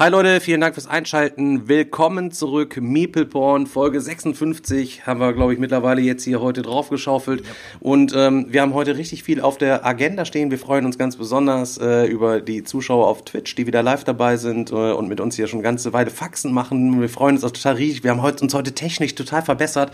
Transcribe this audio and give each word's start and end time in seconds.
Hi 0.00 0.08
Leute, 0.08 0.40
vielen 0.40 0.62
Dank 0.62 0.72
fürs 0.72 0.86
Einschalten. 0.86 1.68
Willkommen 1.68 2.30
zurück. 2.30 2.78
Meepleporn, 2.80 3.66
Folge 3.66 4.00
56 4.00 5.06
haben 5.06 5.20
wir, 5.20 5.34
glaube 5.34 5.52
ich, 5.52 5.58
mittlerweile 5.58 6.00
jetzt 6.00 6.24
hier 6.24 6.40
heute 6.40 6.62
draufgeschaufelt. 6.62 7.44
Und 7.80 8.14
ähm, 8.16 8.46
wir 8.48 8.62
haben 8.62 8.72
heute 8.72 8.96
richtig 8.96 9.24
viel 9.24 9.42
auf 9.42 9.58
der 9.58 9.84
Agenda 9.84 10.24
stehen. 10.24 10.50
Wir 10.50 10.58
freuen 10.58 10.86
uns 10.86 10.96
ganz 10.96 11.16
besonders 11.16 11.76
äh, 11.76 12.06
über 12.06 12.40
die 12.40 12.64
Zuschauer 12.64 13.08
auf 13.08 13.26
Twitch, 13.26 13.54
die 13.56 13.66
wieder 13.66 13.82
live 13.82 14.04
dabei 14.04 14.38
sind 14.38 14.72
äh, 14.72 14.74
und 14.74 15.06
mit 15.08 15.20
uns 15.20 15.36
hier 15.36 15.48
schon 15.48 15.60
ganze 15.60 15.92
Weile 15.92 16.08
Faxen 16.08 16.54
machen. 16.54 16.98
Wir 16.98 17.10
freuen 17.10 17.34
uns 17.34 17.44
auch 17.44 17.50
total 17.50 17.74
riesig. 17.74 18.02
Wir 18.02 18.12
haben 18.12 18.20
uns 18.20 18.54
heute 18.54 18.72
technisch 18.72 19.14
total 19.14 19.42
verbessert, 19.42 19.92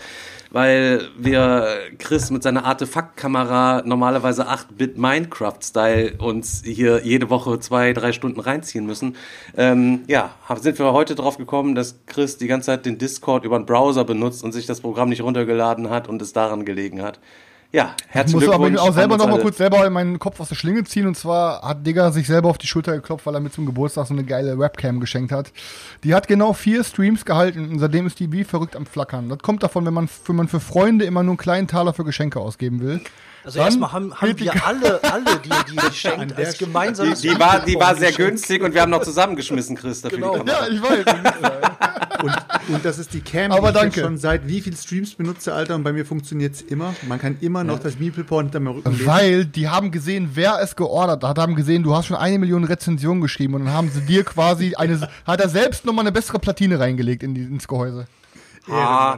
weil 0.51 1.01
wir 1.17 1.67
Chris 1.99 2.31
mit 2.31 2.43
seiner 2.43 2.63
Artefaktkamera 2.63 3.81
normalerweise 3.83 4.47
8-Bit 4.47 4.97
Minecraft-Style 4.97 6.13
uns 6.19 6.61
hier 6.63 7.01
jede 7.03 7.29
Woche 7.29 7.59
zwei, 7.59 7.91
drei 7.91 8.13
Stunden 8.13 8.39
reinziehen 8.39 8.85
müssen. 8.85 9.17
Ähm, 9.57 9.96
ja, 10.07 10.31
sind 10.59 10.77
wir 10.79 10.93
heute 10.93 11.15
drauf 11.15 11.37
gekommen, 11.37 11.75
dass 11.75 11.95
Chris 12.05 12.37
die 12.37 12.47
ganze 12.47 12.67
Zeit 12.67 12.85
den 12.85 12.97
Discord 12.97 13.45
über 13.45 13.57
den 13.57 13.65
Browser 13.65 14.03
benutzt 14.05 14.43
und 14.43 14.51
sich 14.51 14.65
das 14.65 14.81
Programm 14.81 15.09
nicht 15.09 15.21
runtergeladen 15.21 15.89
hat 15.89 16.07
und 16.07 16.21
es 16.21 16.33
daran 16.33 16.65
gelegen 16.65 17.01
hat. 17.01 17.19
Ja, 17.73 17.95
Ich 18.07 18.15
herzlichen 18.15 18.39
muss 18.45 18.55
aber 18.55 18.69
Glückwunsch. 18.69 18.89
auch 18.89 18.93
selber 18.93 19.15
an 19.15 19.19
uns 19.19 19.23
noch 19.23 19.27
mal 19.27 19.33
alle. 19.33 19.43
kurz 19.43 19.57
selber 19.57 19.89
meinen 19.89 20.19
Kopf 20.19 20.39
aus 20.39 20.47
der 20.47 20.55
Schlinge 20.55 20.85
ziehen. 20.85 21.05
Und 21.05 21.17
zwar 21.17 21.61
hat 21.63 21.85
Digga 21.85 22.11
sich 22.11 22.25
selber 22.25 22.49
auf 22.49 22.57
die 22.57 22.65
Schulter 22.67 22.93
geklopft, 22.93 23.25
weil 23.25 23.33
er 23.33 23.41
mir 23.41 23.51
zum 23.51 23.65
Geburtstag 23.65 24.07
so 24.07 24.13
eine 24.13 24.23
geile 24.23 24.57
Webcam 24.57 25.01
geschenkt 25.01 25.33
hat. 25.33 25.51
Die 26.05 26.15
hat 26.15 26.29
genau 26.29 26.53
vier 26.53 26.85
Streams 26.85 27.25
gehalten 27.25 27.69
und 27.69 27.79
seitdem 27.79 28.07
ist 28.07 28.21
die 28.21 28.31
wie 28.31 28.45
verrückt 28.45 28.77
am 28.77 28.85
Flackern. 28.85 29.27
Das 29.27 29.39
kommt 29.39 29.63
davon, 29.63 29.85
wenn 29.85 29.93
man, 29.93 30.07
wenn 30.27 30.35
man 30.37 30.47
für 30.47 30.61
Freunde 30.61 31.03
immer 31.03 31.23
nur 31.23 31.31
einen 31.33 31.37
kleinen 31.37 31.67
Taler 31.67 31.93
für 31.93 32.05
Geschenke 32.05 32.39
ausgeben 32.39 32.79
will. 32.79 33.01
Also 33.47 33.59
Dann 33.59 33.67
erstmal 33.67 33.93
haben, 33.93 34.13
haben 34.13 34.35
die- 34.35 34.43
wir 34.43 34.65
alle, 34.67 35.01
alle, 35.05 35.39
die 35.41 35.49
die 35.71 35.75
geschenkt 35.89 36.35
als 36.37 36.57
gemeinsames 36.57 37.21
Die 37.21 37.29
war, 37.39 37.61
die 37.63 37.75
war 37.75 37.95
sehr 37.95 38.09
geschenkt. 38.09 38.17
günstig 38.31 38.61
und 38.61 38.73
wir 38.73 38.81
haben 38.81 38.91
noch 38.91 39.03
zusammengeschmissen, 39.03 39.77
Chris, 39.77 40.01
dafür 40.01 40.17
Genau. 40.17 40.33
die 40.33 40.39
Kamera. 40.51 40.67
Ja, 40.67 40.73
ich 40.73 40.81
weiß. 40.83 41.05
Und, 42.23 42.33
und 42.69 42.83
das 42.83 42.97
ist 42.97 43.13
die 43.13 43.21
Cam, 43.21 43.51
Aber 43.51 43.71
die 43.71 43.75
ich 43.77 43.81
danke. 43.83 44.01
schon 44.01 44.17
seit 44.17 44.47
wie 44.47 44.59
viel 44.59 44.75
Streams 44.75 45.13
benutze, 45.13 45.53
Alter, 45.53 45.75
und 45.75 45.83
bei 45.83 45.93
mir 45.93 46.03
funktioniert's 46.03 46.61
immer. 46.63 46.95
Man 47.07 47.19
kann 47.19 47.37
immer 47.41 47.63
noch 47.63 47.77
das 47.77 47.99
Meeple-Porn 47.99 48.45
hinter 48.47 48.59
mir 48.59 48.71
Rücken 48.71 48.89
lesen. 48.91 49.05
Weil 49.05 49.45
die 49.45 49.69
haben 49.69 49.91
gesehen, 49.91 50.31
wer 50.33 50.57
es 50.59 50.75
geordert 50.75 51.23
hat, 51.23 51.37
haben 51.37 51.53
gesehen, 51.53 51.83
du 51.83 51.95
hast 51.95 52.07
schon 52.07 52.17
eine 52.17 52.39
Million 52.39 52.63
Rezensionen 52.63 53.21
geschrieben 53.21 53.53
und 53.53 53.65
dann 53.65 53.73
haben 53.75 53.91
sie 53.93 54.01
dir 54.01 54.23
quasi 54.23 54.73
eine, 54.73 55.07
hat 55.27 55.39
er 55.41 55.47
selbst 55.49 55.85
nochmal 55.85 56.05
eine 56.05 56.11
bessere 56.11 56.39
Platine 56.39 56.79
reingelegt 56.79 57.21
in 57.21 57.35
die, 57.35 57.43
ins 57.43 57.67
Gehäuse. 57.67 58.07
Ha, 58.69 59.17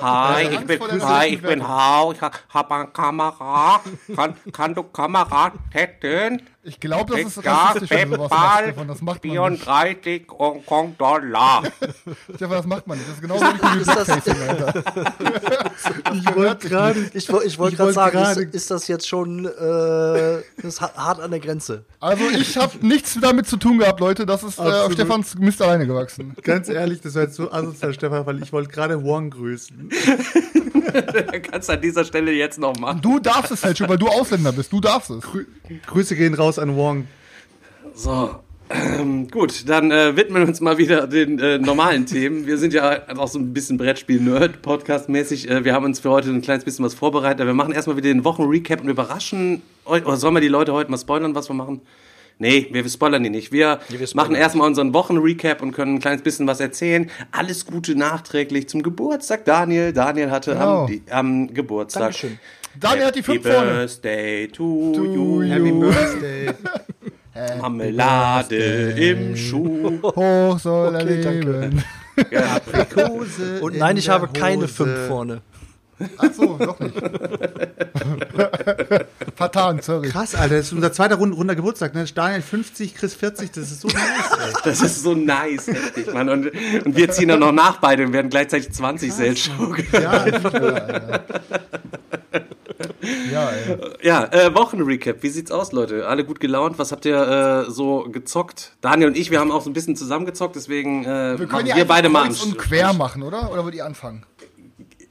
hi, 0.00 0.42
Ja, 0.42 0.50
ich 0.50 0.66
bin, 0.66 0.80
hi, 1.02 1.26
ich 1.28 1.42
bin. 1.42 1.66
Hau, 1.66 2.12
ich 2.12 2.20
habe 2.20 2.74
eine 2.74 2.86
Kamera. 2.88 3.80
Kann, 4.14 4.34
kann 4.52 4.74
du 4.74 4.82
Kamera 4.82 5.52
hätten? 5.70 6.42
Ich 6.68 6.80
glaube, 6.80 7.16
das 7.16 7.36
ist 7.36 7.44
rassistisch, 7.46 7.90
wenn 7.90 8.10
du 8.10 8.16
sowas 8.16 8.30
machst, 8.30 8.40
PayPal, 8.42 8.64
Stefan. 8.64 8.88
Das 8.88 9.02
macht 9.02 9.24
man 9.24 9.30
nicht. 9.32 9.62
34 9.62 10.22
Hongkong 10.38 10.96
Dollar. 10.98 11.62
Stefan, 12.34 12.50
das 12.50 12.66
macht 12.66 12.86
man 12.86 12.98
nicht. 12.98 13.08
Das 13.08 13.16
ist 13.16 13.22
genauso 13.22 13.44
wie 13.44 13.80
Ist 13.80 13.88
das- 13.88 14.04
Blackfacing, 14.06 14.48
Alter. 14.48 14.82
Ich 16.14 16.34
wollte 16.36 16.68
gerade. 16.68 17.00
Ich, 17.14 17.14
ich 17.14 17.26
gerade 17.26 17.58
wollte 17.58 17.92
sagen, 17.92 18.18
ist, 18.18 18.54
ist 18.54 18.70
das 18.70 18.88
jetzt 18.88 19.08
schon 19.08 19.46
äh, 19.46 19.48
das 19.48 20.42
ist 20.64 20.80
ha- 20.80 20.92
hart 20.96 21.20
an 21.20 21.30
der 21.30 21.40
Grenze? 21.40 21.84
Also 22.00 22.24
ich 22.30 22.56
habe 22.56 22.86
nichts 22.86 23.18
damit 23.20 23.46
zu 23.46 23.56
tun 23.56 23.78
gehabt, 23.78 24.00
Leute. 24.00 24.26
Das 24.26 24.42
ist 24.42 24.58
äh, 24.58 24.62
auf. 24.62 24.92
Stefans 24.92 25.34
Mist 25.36 25.60
alleine 25.62 25.86
gewachsen. 25.86 26.34
Ganz 26.42 26.68
ehrlich, 26.68 27.00
das 27.00 27.14
war 27.14 27.22
jetzt 27.22 27.34
so 27.36 27.50
asozial, 27.50 27.92
Stefan, 27.94 28.26
weil 28.26 28.42
ich 28.42 28.52
wollte 28.52 28.70
gerade 28.70 29.02
Wong 29.02 29.30
grüßen. 29.30 29.90
Kannst 31.50 31.70
an 31.70 31.80
dieser 31.80 32.04
Stelle 32.04 32.32
jetzt 32.32 32.58
noch 32.58 32.76
machen. 32.78 33.00
Du 33.00 33.18
darfst 33.18 33.52
es 33.52 33.64
halt 33.64 33.78
schon, 33.78 33.88
weil 33.88 33.98
du 33.98 34.08
Ausländer 34.08 34.52
bist. 34.52 34.72
Du 34.72 34.80
darfst 34.80 35.10
es. 35.10 35.24
Grüße 35.86 36.16
gehen 36.16 36.34
raus 36.34 36.57
an 36.58 36.76
Wong. 36.76 37.06
So. 37.94 38.30
Ähm, 38.70 39.28
gut, 39.30 39.66
dann 39.66 39.90
äh, 39.90 40.14
widmen 40.14 40.42
wir 40.42 40.48
uns 40.48 40.60
mal 40.60 40.76
wieder 40.76 41.06
den 41.06 41.38
äh, 41.38 41.56
normalen 41.58 42.04
Themen. 42.04 42.46
Wir 42.46 42.58
sind 42.58 42.74
ja 42.74 43.00
auch 43.16 43.28
so 43.28 43.38
ein 43.38 43.54
bisschen 43.54 43.78
Brettspiel-Nerd-Podcast-mäßig. 43.78 45.48
Äh, 45.48 45.64
wir 45.64 45.72
haben 45.72 45.86
uns 45.86 46.00
für 46.00 46.10
heute 46.10 46.28
ein 46.28 46.42
kleines 46.42 46.64
bisschen 46.64 46.84
was 46.84 46.92
vorbereitet. 46.92 47.46
Wir 47.46 47.54
machen 47.54 47.72
erstmal 47.72 47.96
wieder 47.96 48.08
den 48.08 48.24
Wochenrecap 48.24 48.82
und 48.82 48.88
überraschen 48.90 49.62
euch. 49.86 50.04
Oder 50.04 50.18
sollen 50.18 50.34
wir 50.34 50.42
die 50.42 50.48
Leute 50.48 50.74
heute 50.74 50.90
mal 50.90 50.98
spoilern, 50.98 51.34
was 51.34 51.48
wir 51.48 51.54
machen? 51.54 51.80
Nee, 52.40 52.68
wir 52.70 52.86
spoilern 52.88 53.22
die 53.22 53.30
nicht. 53.30 53.52
Wir, 53.52 53.80
wir 53.88 54.06
spoilern 54.06 54.26
machen 54.32 54.36
erstmal 54.36 54.68
unseren 54.68 54.92
Wochenrecap 54.92 55.62
und 55.62 55.72
können 55.72 55.94
ein 55.94 56.00
kleines 56.00 56.22
bisschen 56.22 56.46
was 56.46 56.60
erzählen. 56.60 57.10
Alles 57.32 57.64
Gute 57.66 57.96
nachträglich 57.96 58.68
zum 58.68 58.82
Geburtstag, 58.82 59.44
Daniel. 59.46 59.92
Daniel 59.92 60.30
hatte 60.30 60.52
Genau. 60.52 60.84
am, 60.84 61.00
am 61.10 61.54
Geburtstag. 61.54 62.02
Dankeschön. 62.02 62.38
Daniel 62.78 63.06
hat 63.06 63.14
die 63.14 63.20
Happy 63.22 63.40
fünf 63.40 63.42
vorne. 63.54 63.70
Birthday 63.72 64.48
to, 64.48 64.92
you. 64.94 65.42
Happy 65.42 65.72
Birthday. 65.72 66.50
Marmelade 67.60 68.56
im 68.56 69.36
Schuh. 69.36 70.00
Hoch 70.02 70.58
soll 70.58 70.94
er 70.96 71.02
Okay, 71.02 71.20
danke. 71.22 71.60
leben. 71.60 71.84
Aprikose 72.54 73.60
Und 73.62 73.74
in 73.74 73.78
nein, 73.78 73.96
ich 73.96 74.08
habe 74.08 74.28
keine 74.28 74.62
Hose. 74.62 74.68
fünf 74.74 75.06
vorne. 75.06 75.40
Ach 76.16 76.32
so, 76.32 76.56
doch 76.58 76.78
nicht. 76.78 76.94
Vertan, 79.34 79.80
sorry. 79.82 80.08
Krass, 80.08 80.34
Alter, 80.36 80.56
das 80.56 80.66
ist 80.66 80.72
unser 80.72 80.92
zweiter 80.92 81.16
Rund, 81.16 81.36
runder 81.36 81.56
Geburtstag. 81.56 81.94
Ne? 81.94 82.04
Daniel 82.14 82.40
50, 82.42 82.94
Chris 82.94 83.14
40, 83.14 83.50
das 83.50 83.70
ist 83.72 83.80
so 83.80 83.88
nice, 83.88 83.98
ey. 84.46 84.52
Das 84.64 84.80
ist 84.80 85.02
so 85.02 85.14
nice, 85.14 85.66
heftig, 85.66 86.12
Mann. 86.12 86.28
Und, 86.28 86.46
und 86.84 86.96
wir 86.96 87.10
ziehen 87.10 87.28
dann 87.28 87.40
noch 87.40 87.50
nach 87.52 87.78
beide 87.78 88.04
und 88.04 88.12
werden 88.12 88.30
gleichzeitig 88.30 88.70
20 88.72 89.12
Seltschuk. 89.12 89.92
Ja, 89.92 90.26
Ja, 90.26 91.20
ey. 93.50 93.76
Ja, 94.02 94.24
äh, 94.24 94.54
Wochenrecap. 94.54 95.22
Wie 95.22 95.28
sieht's 95.28 95.50
aus, 95.50 95.72
Leute? 95.72 96.06
Alle 96.06 96.24
gut 96.24 96.40
gelaunt? 96.40 96.78
Was 96.78 96.92
habt 96.92 97.04
ihr 97.04 97.66
äh, 97.66 97.70
so 97.70 98.04
gezockt? 98.10 98.72
Daniel 98.80 99.08
und 99.08 99.16
ich, 99.16 99.30
wir 99.30 99.40
haben 99.40 99.50
auch 99.50 99.62
so 99.62 99.70
ein 99.70 99.72
bisschen 99.72 99.96
zusammengezockt, 99.96 100.56
deswegen 100.56 101.04
äh, 101.04 101.38
Wir 101.38 101.46
können 101.46 101.66
ja 101.66 101.74
wir 101.74 101.82
einfach 101.82 101.96
beide 101.96 102.08
mal 102.08 102.28
und 102.28 102.58
quer 102.58 102.92
machen, 102.92 103.22
oder? 103.22 103.50
Oder 103.52 103.64
wollt 103.64 103.74
ihr 103.74 103.84
anfangen? 103.84 104.24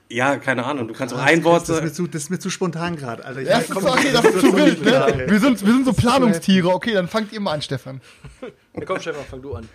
Ja, 0.09 0.37
keine 0.37 0.65
Ahnung. 0.65 0.87
Du 0.87 0.93
kannst 0.93 1.13
auch 1.13 1.19
ein 1.21 1.43
Wort 1.43 1.67
das, 1.67 1.77
ist 1.77 1.83
mir 1.83 1.91
zu, 1.91 2.07
das 2.07 2.23
ist 2.23 2.29
mir 2.29 2.39
zu 2.39 2.49
spontan 2.49 2.95
gerade, 2.95 3.25
Alter. 3.25 3.41
Ich 3.41 3.47
Ja, 3.49 3.59
das 3.59 3.69
ist, 3.69 3.75
okay, 3.75 4.09
das 4.13 4.25
ist 4.25 4.39
zu 4.39 4.55
wild, 4.55 4.85
ne? 4.85 5.25
Wir 5.27 5.39
sind, 5.39 5.65
wir 5.65 5.73
sind 5.73 5.85
so 5.85 5.93
Planungstiere. 5.93 6.73
Okay, 6.73 6.93
dann 6.93 7.07
fangt 7.07 7.33
ihr 7.33 7.41
mal 7.41 7.53
an, 7.53 7.61
Stefan. 7.61 8.01
Ja, 8.41 8.85
komm, 8.85 8.99
Stefan, 9.01 9.25
fang 9.29 9.41
du 9.41 9.55
an. 9.55 9.67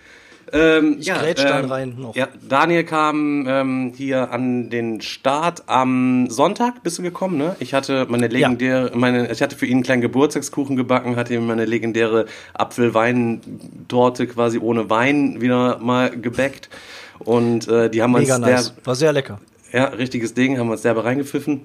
Ähm, 0.52 0.96
Ich 1.00 1.06
ja, 1.06 1.18
grätsch 1.18 1.42
dann 1.42 1.64
ähm, 1.64 1.70
rein 1.70 1.94
noch. 1.98 2.14
Ja, 2.14 2.28
Daniel 2.46 2.84
kam 2.84 3.46
ähm, 3.48 3.92
hier 3.96 4.30
an 4.32 4.68
den 4.68 5.00
Start 5.00 5.62
am 5.66 6.28
Sonntag. 6.28 6.82
Bist 6.82 6.98
du 6.98 7.02
gekommen, 7.02 7.38
ne? 7.38 7.56
Ich 7.58 7.72
hatte 7.72 8.06
meine 8.08 8.28
legendäre, 8.28 8.90
meine, 8.94 9.32
ich 9.32 9.40
hatte 9.40 9.56
für 9.56 9.64
ihn 9.66 9.78
einen 9.78 9.82
kleinen 9.82 10.02
Geburtstagskuchen 10.02 10.76
gebacken, 10.76 11.16
hatte 11.16 11.32
ihm 11.34 11.46
meine 11.46 11.64
legendäre 11.64 12.26
Apfelweintorte 12.52 14.26
quasi 14.26 14.58
ohne 14.58 14.90
Wein 14.90 15.40
wieder 15.40 15.78
mal 15.78 16.10
gebackt. 16.10 16.68
Und 17.18 17.68
äh, 17.68 17.88
die 17.88 18.02
haben 18.02 18.12
Mega 18.12 18.36
uns 18.36 18.46
nice. 18.46 18.74
der, 18.74 18.86
War 18.86 18.94
sehr 18.94 19.12
lecker. 19.12 19.40
ja, 19.72 19.84
richtiges 19.86 20.34
Ding, 20.34 20.58
haben 20.58 20.66
wir 20.68 20.72
uns 20.72 20.82
derbe 20.82 21.04
reingepfiffen. 21.04 21.62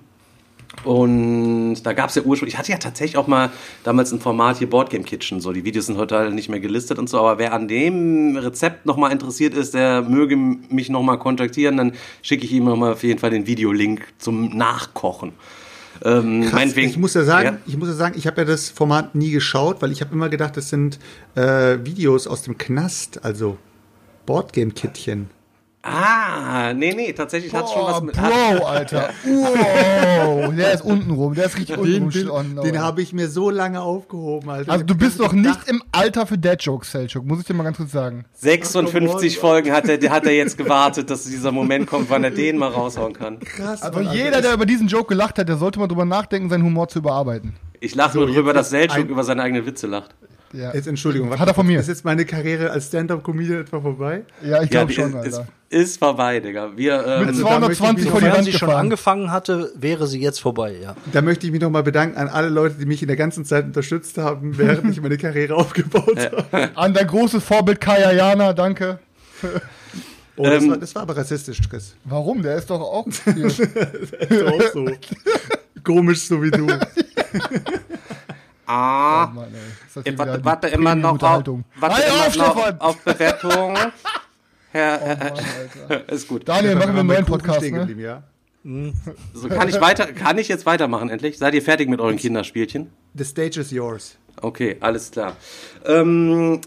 Und 0.83 1.83
da 1.83 1.93
gab 1.93 2.09
es 2.09 2.15
ja 2.15 2.21
ursprünglich, 2.21 2.53
ich 2.53 2.57
hatte 2.59 2.71
ja 2.71 2.77
tatsächlich 2.77 3.17
auch 3.17 3.27
mal 3.27 3.49
damals 3.83 4.11
ein 4.11 4.19
Format 4.19 4.57
hier 4.57 4.69
Boardgame 4.69 5.03
Kitchen, 5.03 5.41
so 5.41 5.51
die 5.51 5.63
Videos 5.65 5.87
sind 5.87 5.97
heute 5.97 6.15
halt 6.17 6.33
nicht 6.33 6.49
mehr 6.49 6.59
gelistet 6.59 6.99
und 6.99 7.09
so, 7.09 7.19
aber 7.19 7.39
wer 7.39 7.53
an 7.53 7.67
dem 7.67 8.37
Rezept 8.37 8.85
nochmal 8.85 9.11
interessiert 9.11 9.53
ist, 9.53 9.73
der 9.73 10.03
möge 10.03 10.37
mich 10.37 10.89
nochmal 10.89 11.19
kontaktieren, 11.19 11.77
dann 11.77 11.93
schicke 12.21 12.45
ich 12.45 12.51
ihm 12.53 12.65
nochmal 12.65 12.93
auf 12.93 13.03
jeden 13.03 13.19
Fall 13.19 13.31
den 13.31 13.47
Videolink 13.47 14.01
zum 14.17 14.55
Nachkochen. 14.55 15.33
Ähm, 16.05 16.45
Krass, 16.45 16.77
ich 16.77 16.97
muss 16.97 17.15
ja 17.15 17.23
sagen, 17.23 17.47
Ja. 17.47 17.57
ich 17.65 17.75
muss 17.75 17.87
ja 17.87 17.95
sagen, 17.95 18.15
ich 18.17 18.27
habe 18.27 18.41
ja 18.41 18.45
das 18.45 18.69
Format 18.69 19.15
nie 19.15 19.31
geschaut, 19.31 19.81
weil 19.81 19.91
ich 19.91 20.01
habe 20.01 20.13
immer 20.13 20.29
gedacht, 20.29 20.55
das 20.55 20.69
sind 20.69 20.99
äh, 21.35 21.79
Videos 21.83 22.27
aus 22.27 22.43
dem 22.43 22.57
Knast, 22.57 23.25
also 23.25 23.57
Boardgame-Kittchen. 24.27 25.29
Ah, 25.89 26.73
nee, 26.73 26.93
nee, 26.93 27.13
tatsächlich 27.13 27.53
hat 27.53 27.69
schon 27.69 27.83
was 27.83 28.01
mit. 28.01 28.17
hat- 28.17 28.29
Bro, 28.57 28.65
Alter. 28.65 29.09
Wow, 29.23 30.53
der 30.55 30.73
ist 30.73 30.81
unten 30.83 31.11
rum. 31.11 31.33
Der 31.33 31.45
ist 31.45 31.57
richtig 31.57 31.77
unten 31.77 32.09
Den, 32.11 32.27
rum. 32.27 32.55
den, 32.55 32.63
den 32.63 32.81
habe 32.81 33.01
ich 33.01 33.13
mir 33.13 33.27
so 33.29 33.49
lange 33.49 33.81
aufgehoben, 33.81 34.49
Alter. 34.49 34.71
Also 34.71 34.83
du 34.85 34.95
bist 34.95 35.19
noch 35.19 35.33
nicht 35.33 35.59
im 35.67 35.81
Alter 35.91 36.27
für 36.27 36.37
Dad-Jokes, 36.37 36.91
Selchuk. 36.91 37.25
Muss 37.25 37.39
ich 37.39 37.45
dir 37.45 37.53
mal 37.53 37.63
ganz 37.63 37.77
kurz 37.77 37.91
sagen. 37.91 38.25
56 38.33 39.37
Folgen 39.39 39.71
hat 39.71 39.87
er, 39.87 40.09
hat 40.11 40.25
er 40.25 40.33
jetzt 40.35 40.57
gewartet, 40.57 41.09
dass 41.09 41.23
dieser 41.23 41.51
Moment 41.51 41.87
kommt, 41.87 42.09
wann 42.09 42.23
er 42.23 42.31
den 42.31 42.57
mal 42.57 42.69
raushauen 42.69 43.13
kann. 43.13 43.39
Krass, 43.39 43.81
Also 43.81 43.99
Mann, 44.01 44.13
jeder, 44.13 44.41
der 44.41 44.53
über 44.53 44.65
diesen 44.65 44.87
Joke 44.87 45.07
gelacht 45.07 45.39
hat, 45.39 45.47
der 45.49 45.57
sollte 45.57 45.79
mal 45.79 45.87
drüber 45.87 46.05
nachdenken, 46.05 46.49
seinen 46.49 46.63
Humor 46.63 46.87
zu 46.87 46.99
überarbeiten. 46.99 47.55
Ich 47.79 47.95
lache 47.95 48.17
nur 48.17 48.27
So, 48.27 48.33
drüber, 48.33 48.49
jetzt 48.49 48.57
dass 48.57 48.69
Selchuk 48.71 49.07
über 49.09 49.23
seine 49.23 49.43
eigenen 49.43 49.65
Witze 49.65 49.87
lacht. 49.87 50.15
Ja. 50.53 50.73
Jetzt 50.73 50.87
Entschuldigung, 50.87 51.37
Hat 51.37 51.47
er 51.47 51.53
von 51.53 51.67
mir. 51.67 51.79
Ist 51.79 51.87
jetzt 51.89 52.05
meine 52.05 52.25
Karriere 52.25 52.71
als 52.71 52.87
Stand-Up-Comedian 52.87 53.61
etwa 53.61 53.81
vorbei? 53.81 54.23
Ja, 54.41 54.61
ich 54.61 54.71
Ja, 54.71 54.83
glaube 54.85 54.87
die 54.89 54.93
schon, 54.95 55.09
ist, 55.09 55.35
Alter. 55.35 55.47
ist 55.69 55.99
vorbei, 55.99 56.39
Digga. 56.39 56.71
Wir, 56.77 57.05
ähm, 57.05 57.19
Mit 57.19 57.27
Also 57.29 57.43
da 57.43 57.59
möchte 57.59 57.73
ich 57.73 57.77
220 57.79 58.03
mich 58.05 58.11
vor 58.11 58.21
die 58.21 58.31
Wand 58.35 58.45
sie 58.45 58.53
schon 58.53 58.69
angefangen 58.69 59.29
hatte, 59.31 59.71
wäre 59.75 60.07
sie 60.07 60.21
jetzt 60.21 60.39
vorbei, 60.39 60.75
ja. 60.81 60.95
Da 61.11 61.21
möchte 61.21 61.45
ich 61.45 61.51
mich 61.51 61.61
nochmal 61.61 61.83
bedanken 61.83 62.17
an 62.17 62.29
alle 62.29 62.47
Leute, 62.49 62.75
die 62.79 62.85
mich 62.85 63.01
in 63.01 63.07
der 63.09 63.17
ganzen 63.17 63.43
Zeit 63.45 63.65
unterstützt 63.65 64.17
haben, 64.17 64.57
während 64.57 64.89
ich 64.91 65.01
meine 65.01 65.17
Karriere 65.17 65.55
aufgebaut 65.57 66.17
habe. 66.17 66.69
An 66.75 66.93
der 66.93 67.05
große 67.05 67.41
Vorbild 67.41 67.81
Kaya 67.81 68.13
Jana, 68.13 68.53
danke. 68.53 68.99
Oh, 70.37 70.43
das, 70.43 70.63
Ähm, 70.63 70.69
war, 70.71 70.77
das 70.77 70.95
war 70.95 71.01
aber 71.01 71.17
rassistisch, 71.17 71.59
Chris. 71.69 71.93
Warum? 72.05 72.41
Der 72.41 72.55
ist 72.57 72.69
doch 72.69 72.79
auch 72.79 73.05
hier. 73.33 73.45
Ist 73.47 73.61
auch 74.45 74.61
so. 74.73 74.87
Komisch 75.83 76.21
so 76.21 76.41
wie 76.41 76.51
du. 76.51 76.67
Ah, 78.67 79.31
Mann, 79.33 79.53
ey. 79.53 79.87
Ist 79.87 79.97
das 79.97 80.05
ich 80.05 80.17
warte, 80.17 80.67
immer 80.67 80.95
noch 80.95 81.21
auf, 81.21 81.21
warte 81.21 81.95
Halt 81.95 82.07
immer 82.07 82.27
auf, 82.27 82.57
noch 82.57 82.79
auf 82.79 82.97
Bewertung. 83.03 83.77
Herr, 84.71 84.99
Oh 85.01 85.07
Mann, 85.07 85.45
Alter. 85.89 86.09
ist 86.13 86.27
gut. 86.27 86.47
Daniel, 86.47 86.75
machen 86.75 86.93
wir 86.93 86.99
einen 86.99 87.07
neuen 87.07 87.25
Podcast, 87.25 87.61
ne? 87.61 87.71
geblieben, 87.71 88.01
ja. 88.01 88.23
So, 89.33 89.47
kann 89.47 89.69
ich 89.69 89.79
weiter, 89.79 90.07
kann 90.11 90.37
ich 90.37 90.49
jetzt 90.49 90.65
weitermachen 90.65 91.09
endlich? 91.09 91.37
Seid 91.37 91.53
ihr 91.53 91.61
fertig 91.61 91.87
mit 91.87 92.01
euren 92.01 92.17
Kinderspielchen? 92.17 92.91
The 93.13 93.23
stage 93.23 93.61
is 93.61 93.71
yours. 93.71 94.17
Okay, 94.41 94.75
alles 94.81 95.11
klar. 95.11 95.37
Ähm, 95.85 96.59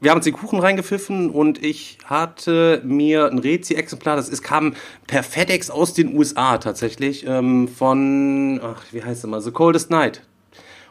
wir 0.00 0.10
haben 0.10 0.18
uns 0.18 0.24
den 0.24 0.34
Kuchen 0.34 0.60
reingepfiffen 0.60 1.30
und 1.30 1.64
ich 1.64 1.98
hatte 2.04 2.80
mir 2.84 3.26
ein 3.30 3.38
Rezi-Exemplar, 3.38 4.16
das 4.16 4.28
ist, 4.28 4.42
kam 4.42 4.74
per 5.06 5.22
FedEx 5.22 5.70
aus 5.70 5.94
den 5.94 6.16
USA 6.16 6.58
tatsächlich, 6.58 7.26
ähm, 7.26 7.68
von, 7.68 8.60
ach, 8.62 8.82
wie 8.92 9.02
heißt 9.02 9.24
es 9.24 9.30
mal, 9.30 9.40
The 9.40 9.50
Coldest 9.50 9.90
Night. 9.90 10.22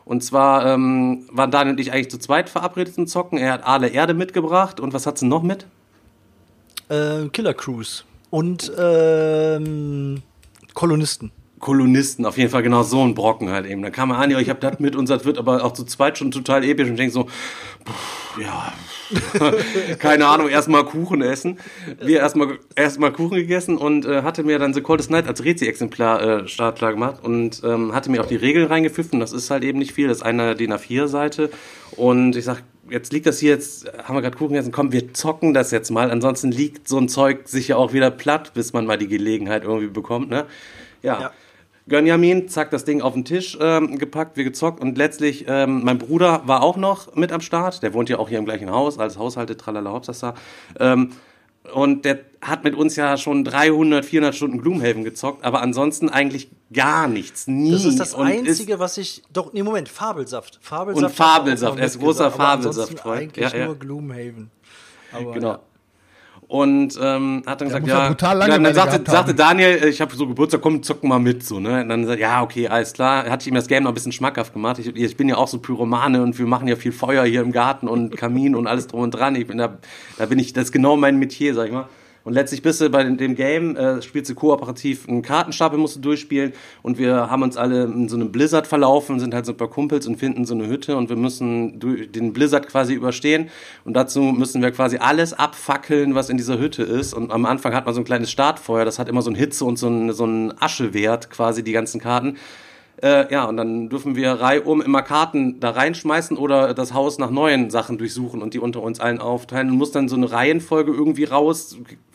Und 0.06 0.24
zwar 0.24 0.66
ähm, 0.66 1.28
waren 1.32 1.52
Daniel 1.52 1.74
und 1.74 1.80
ich 1.80 1.92
eigentlich 1.92 2.12
zu 2.12 2.18
zweit 2.18 2.50
verabredet 2.50 2.96
zum 2.96 3.08
Zocken. 3.08 3.38
Er 3.38 3.54
hat 3.54 3.66
Aale 3.66 3.88
Erde 3.88 4.14
mitgebracht 4.14 4.80
und 4.80 4.94
was 4.94 5.06
hat 5.06 5.18
sie 5.18 5.26
noch 5.26 5.44
mit? 5.44 5.66
Äh, 6.90 7.30
Killer 7.30 7.54
Cruise. 7.54 8.04
Und 8.30 8.72
ähm, 8.78 10.22
Kolonisten. 10.74 11.32
Kolonisten, 11.64 12.26
auf 12.26 12.38
jeden 12.38 12.50
Fall 12.50 12.62
genau 12.62 12.84
so 12.84 13.02
ein 13.02 13.16
Brocken 13.16 13.50
halt 13.50 13.66
eben. 13.66 13.82
Dann 13.82 13.94
kam 13.94 14.12
er 14.12 14.18
an, 14.18 14.30
ja, 14.30 14.38
ich 14.40 14.50
habe 14.50 14.60
das 14.60 14.82
mit 14.82 14.98
und 14.98 15.10
das 15.10 15.24
wird 15.24 15.38
aber 15.38 15.64
auch 15.64 15.72
zu 15.72 15.86
zweit 15.86 16.18
schon 16.18 16.30
total 16.30 16.62
episch 16.66 16.88
und 16.88 16.96
ich 16.96 16.98
denke 16.98 17.14
so, 17.14 17.24
pff, 17.24 18.38
ja, 18.42 18.74
keine 20.00 20.28
Ahnung, 20.28 20.50
erstmal 20.50 20.84
Kuchen 20.84 21.22
essen. 21.22 21.58
Wir 22.02 22.20
erstmal 22.20 22.60
erstmal 22.76 23.14
Kuchen 23.14 23.38
gegessen 23.38 23.78
und 23.78 24.06
äh, 24.06 24.24
hatte 24.24 24.44
mir 24.44 24.60
dann 24.60 24.74
The 24.74 24.82
Coldest 24.82 25.10
Night 25.10 25.26
als 25.26 25.46
Rezi-Exemplar 25.46 26.22
äh, 26.22 26.48
startklar 26.50 26.92
gemacht 26.92 27.24
und 27.24 27.62
ähm, 27.64 27.96
hatte 27.96 28.12
mir 28.12 28.20
auch 28.20 28.28
die 28.28 28.36
Regeln 28.36 28.68
reingepfiffen. 28.68 29.22
Das 29.22 29.32
ist 29.32 29.50
halt 29.50 29.64
eben 29.64 29.80
nicht 29.80 29.94
viel, 29.94 30.10
das 30.10 30.18
ist 30.18 30.24
eine 30.24 30.56
DIN 30.56 30.74
A4-Seite 30.74 31.50
und 31.96 32.36
ich 32.36 32.44
sag, 32.44 32.62
jetzt 32.90 33.14
liegt 33.14 33.26
das 33.26 33.40
hier, 33.40 33.52
jetzt 33.52 33.90
haben 34.04 34.18
wir 34.18 34.22
gerade 34.22 34.36
Kuchen 34.36 34.52
gegessen, 34.52 34.74
komm, 34.74 34.92
wir 34.92 35.14
zocken 35.14 35.54
das 35.54 35.72
jetzt 35.72 35.92
mal. 35.92 36.12
Ansonsten 36.12 36.52
liegt 36.52 36.90
so 36.90 36.98
ein 36.98 37.08
Zeug 37.08 37.48
sicher 37.48 37.78
auch 37.78 37.94
wieder 37.94 38.12
platt, 38.12 38.54
bis 38.54 38.74
man 38.74 38.86
mal 38.86 38.98
die 38.98 39.08
Gelegenheit 39.08 39.64
irgendwie 39.64 39.88
bekommt, 39.88 40.30
ne? 40.30 40.46
Ja. 41.02 41.22
Ja. 41.22 41.32
Gönjamin, 41.88 42.48
zack, 42.48 42.72
das 42.72 42.86
Ding 42.86 43.02
auf 43.02 43.14
den 43.14 43.26
Tisch 43.26 43.58
ähm, 43.60 43.98
gepackt, 43.98 44.38
wir 44.38 44.44
gezockt 44.44 44.80
und 44.80 44.98
letztlich, 44.98 45.46
ähm, 45.48 45.84
mein 45.84 45.98
Bruder 45.98 46.44
war 46.46 46.64
auch 46.64 46.78
noch 46.78 47.16
mit 47.16 47.32
am 47.32 47.42
Start, 47.42 47.84
der 47.84 47.94
wohnt 47.94 48.10
ja 48.10 48.20
auch 48.20 48.30
hier 48.30 48.40
im 48.40 48.46
gleichen 48.46 48.72
Haus, 48.72 49.00
als 49.00 49.18
Haushalte, 49.18 49.58
tralala, 49.58 49.92
Hauptsache. 49.92 50.34
Ähm, 50.80 51.10
und 51.74 52.04
der 52.04 52.20
hat 52.42 52.66
mit 52.66 52.76
uns 52.76 52.96
ja 52.98 53.16
schon 53.16 53.46
300, 53.46 54.04
400 54.04 54.36
Stunden 54.36 54.62
Gloomhaven 54.62 55.04
gezockt, 55.04 55.46
aber 55.46 55.62
ansonsten 55.62 56.10
eigentlich 56.10 56.50
gar 56.74 57.08
nichts, 57.08 57.48
nie. 57.48 57.72
Das 57.72 57.86
ist 57.86 58.00
das 58.00 58.14
und 58.14 58.28
Einzige, 58.28 58.80
was 58.80 58.98
ich. 58.98 59.24
Doch, 59.32 59.54
nee, 59.54 59.64
Moment, 59.64 59.88
Fabelsaft. 59.88 60.60
Fabelsaft 60.62 61.06
Und 61.06 61.16
Fabelsaft, 61.16 61.80
er 61.80 61.86
ist 61.86 62.00
großer 62.00 62.32
Fabelsaftfreund. 62.32 63.22
Eigentlich 63.22 63.52
Ja, 63.52 63.58
ja. 63.58 63.66
nur 63.68 63.76
Gloomhaven. 63.80 64.52
Aber, 65.14 65.32
Genau. 65.34 65.52
ja. 65.52 65.60
Und 66.48 66.98
ähm, 67.02 67.44
hat 67.46 67.62
dann 67.62 67.68
gesagt, 67.68 67.84
muss 67.84 67.92
ja, 67.92 68.04
ja 68.04 68.08
brutal 68.10 68.40
dann, 68.40 68.50
Langeweile 68.50 68.74
dann 68.74 68.92
sagte, 68.92 69.12
sagte. 69.12 69.34
Daniel, 69.34 69.84
ich 69.86 70.02
habe 70.02 70.16
so 70.16 70.28
Geburtstag, 70.28 70.62
komm, 70.62 70.84
zocken 70.84 71.10
mal 71.10 71.20
mit, 71.20 71.44
so, 71.44 71.60
ne? 71.60 71.82
Und 71.82 71.90
dann 71.90 72.06
sagt, 72.06 72.20
ja, 72.20 72.42
okay, 72.42 72.68
alles 72.68 72.94
klar. 72.94 73.30
Hatte 73.30 73.44
ich 73.44 73.48
ihm 73.48 73.56
das 73.56 73.68
Game 73.68 73.84
noch 73.84 73.92
ein 73.92 73.94
bisschen 73.94 74.12
schmackhaft 74.12 74.54
gemacht. 74.54 74.80
Ich, 74.80 74.96
ich 74.96 75.18
bin 75.18 75.30
ja 75.30 75.38
auch 75.38 75.48
so 75.48 75.60
Pyromane 75.60 76.22
und 76.22 76.38
wir 76.38 76.46
machen 76.46 76.68
ja 76.68 76.76
viel 76.76 76.92
Feuer 76.92 77.24
hier 77.26 77.42
im 77.42 77.52
Garten 77.52 77.88
und 77.88 78.16
Kamin 78.18 78.56
und 78.56 78.68
alles 78.68 78.88
drum 78.88 79.02
und 79.02 79.12
dran. 79.12 79.36
Ich 79.36 79.48
bin 79.48 79.58
da, 79.58 79.78
da 80.18 80.26
bin 80.26 80.40
ich, 80.40 80.54
das 80.54 80.66
ist 80.66 80.72
genau 80.72 80.96
mein 80.96 81.18
Metier, 81.18 81.54
sag 81.54 81.68
ich 81.68 81.74
mal. 81.74 81.88
Und 82.24 82.34
letztlich 82.34 82.62
bist 82.62 82.80
du 82.80 82.90
bei 82.90 83.04
dem- 83.04 83.36
Game, 83.36 83.76
äh, 83.76 84.02
spielst 84.02 84.32
du 84.32 84.36
kooperativ 84.36 85.10
einen 85.10 85.22
Kartenstapel, 85.22 85.78
musst 85.78 85.98
du 85.98 86.00
durchspielen. 86.00 86.54
Und 86.82 86.98
wir 86.98 87.30
haben 87.30 87.44
uns 87.44 87.58
alle 87.58 87.84
in 87.84 88.08
so 88.08 88.16
einem 88.16 88.32
Blizzard 88.32 88.66
verlaufen, 88.66 89.20
sind 89.20 89.34
halt 89.34 89.46
so 89.46 89.52
ein 89.52 89.58
paar 89.58 89.70
Kumpels 89.70 90.08
und 90.08 90.18
finden 90.18 90.46
so 90.46 90.54
eine 90.54 90.68
Hütte 90.68 90.96
und 90.96 91.10
wir 91.10 91.18
müssen 91.18 91.80
den 91.80 92.32
Blizzard 92.32 92.68
quasi 92.68 92.94
überstehen. 92.94 93.50
Und 93.84 93.94
dazu 93.94 94.22
müssen 94.22 94.62
wir 94.62 94.72
quasi 94.72 94.98
alles 94.98 95.34
abfackeln, 95.34 96.16
was 96.16 96.30
in 96.30 96.38
dieser 96.38 96.60
Hütte 96.60 96.84
ist. 96.84 97.14
Und 97.14 97.32
am 97.32 97.46
Anfang 97.46 97.74
hat 97.74 97.86
man 97.86 97.94
so 97.94 98.02
ein 98.02 98.06
kleines 98.06 98.32
Startfeuer, 98.32 98.86
das 98.86 99.00
hat 99.00 99.10
immer 99.10 99.22
so 99.22 99.30
ein 99.30 99.36
Hitze 99.36 99.66
und 99.66 99.78
so 99.78 99.88
ein, 99.90 100.14
so 100.14 100.26
ein 100.26 100.54
Aschewert, 100.62 101.30
quasi 101.30 101.64
die 101.64 101.74
ganzen 101.74 102.00
Karten. 102.00 102.38
Äh, 103.02 103.32
ja, 103.34 103.46
und 103.46 103.58
dann 103.58 103.90
dürfen 103.90 104.16
wir 104.16 104.32
reihum 104.32 104.82
immer 104.82 105.02
Karten 105.02 105.60
da 105.60 105.72
reinschmeißen 105.72 106.38
oder 106.38 106.74
das 106.74 106.94
Haus 106.94 107.18
nach 107.18 107.32
neuen 107.32 107.70
Sachen 107.70 107.98
durchsuchen 107.98 108.42
und 108.42 108.54
die 108.54 108.60
unter 108.60 108.82
uns 108.82 109.02
allen 109.02 109.20
aufteilen 109.20 109.72
und 109.72 109.78
muss 109.78 109.92
dann 109.92 110.08
so 110.08 110.16
eine 110.16 110.32
Reihenfolge 110.32 110.94
irgendwie 110.94 111.26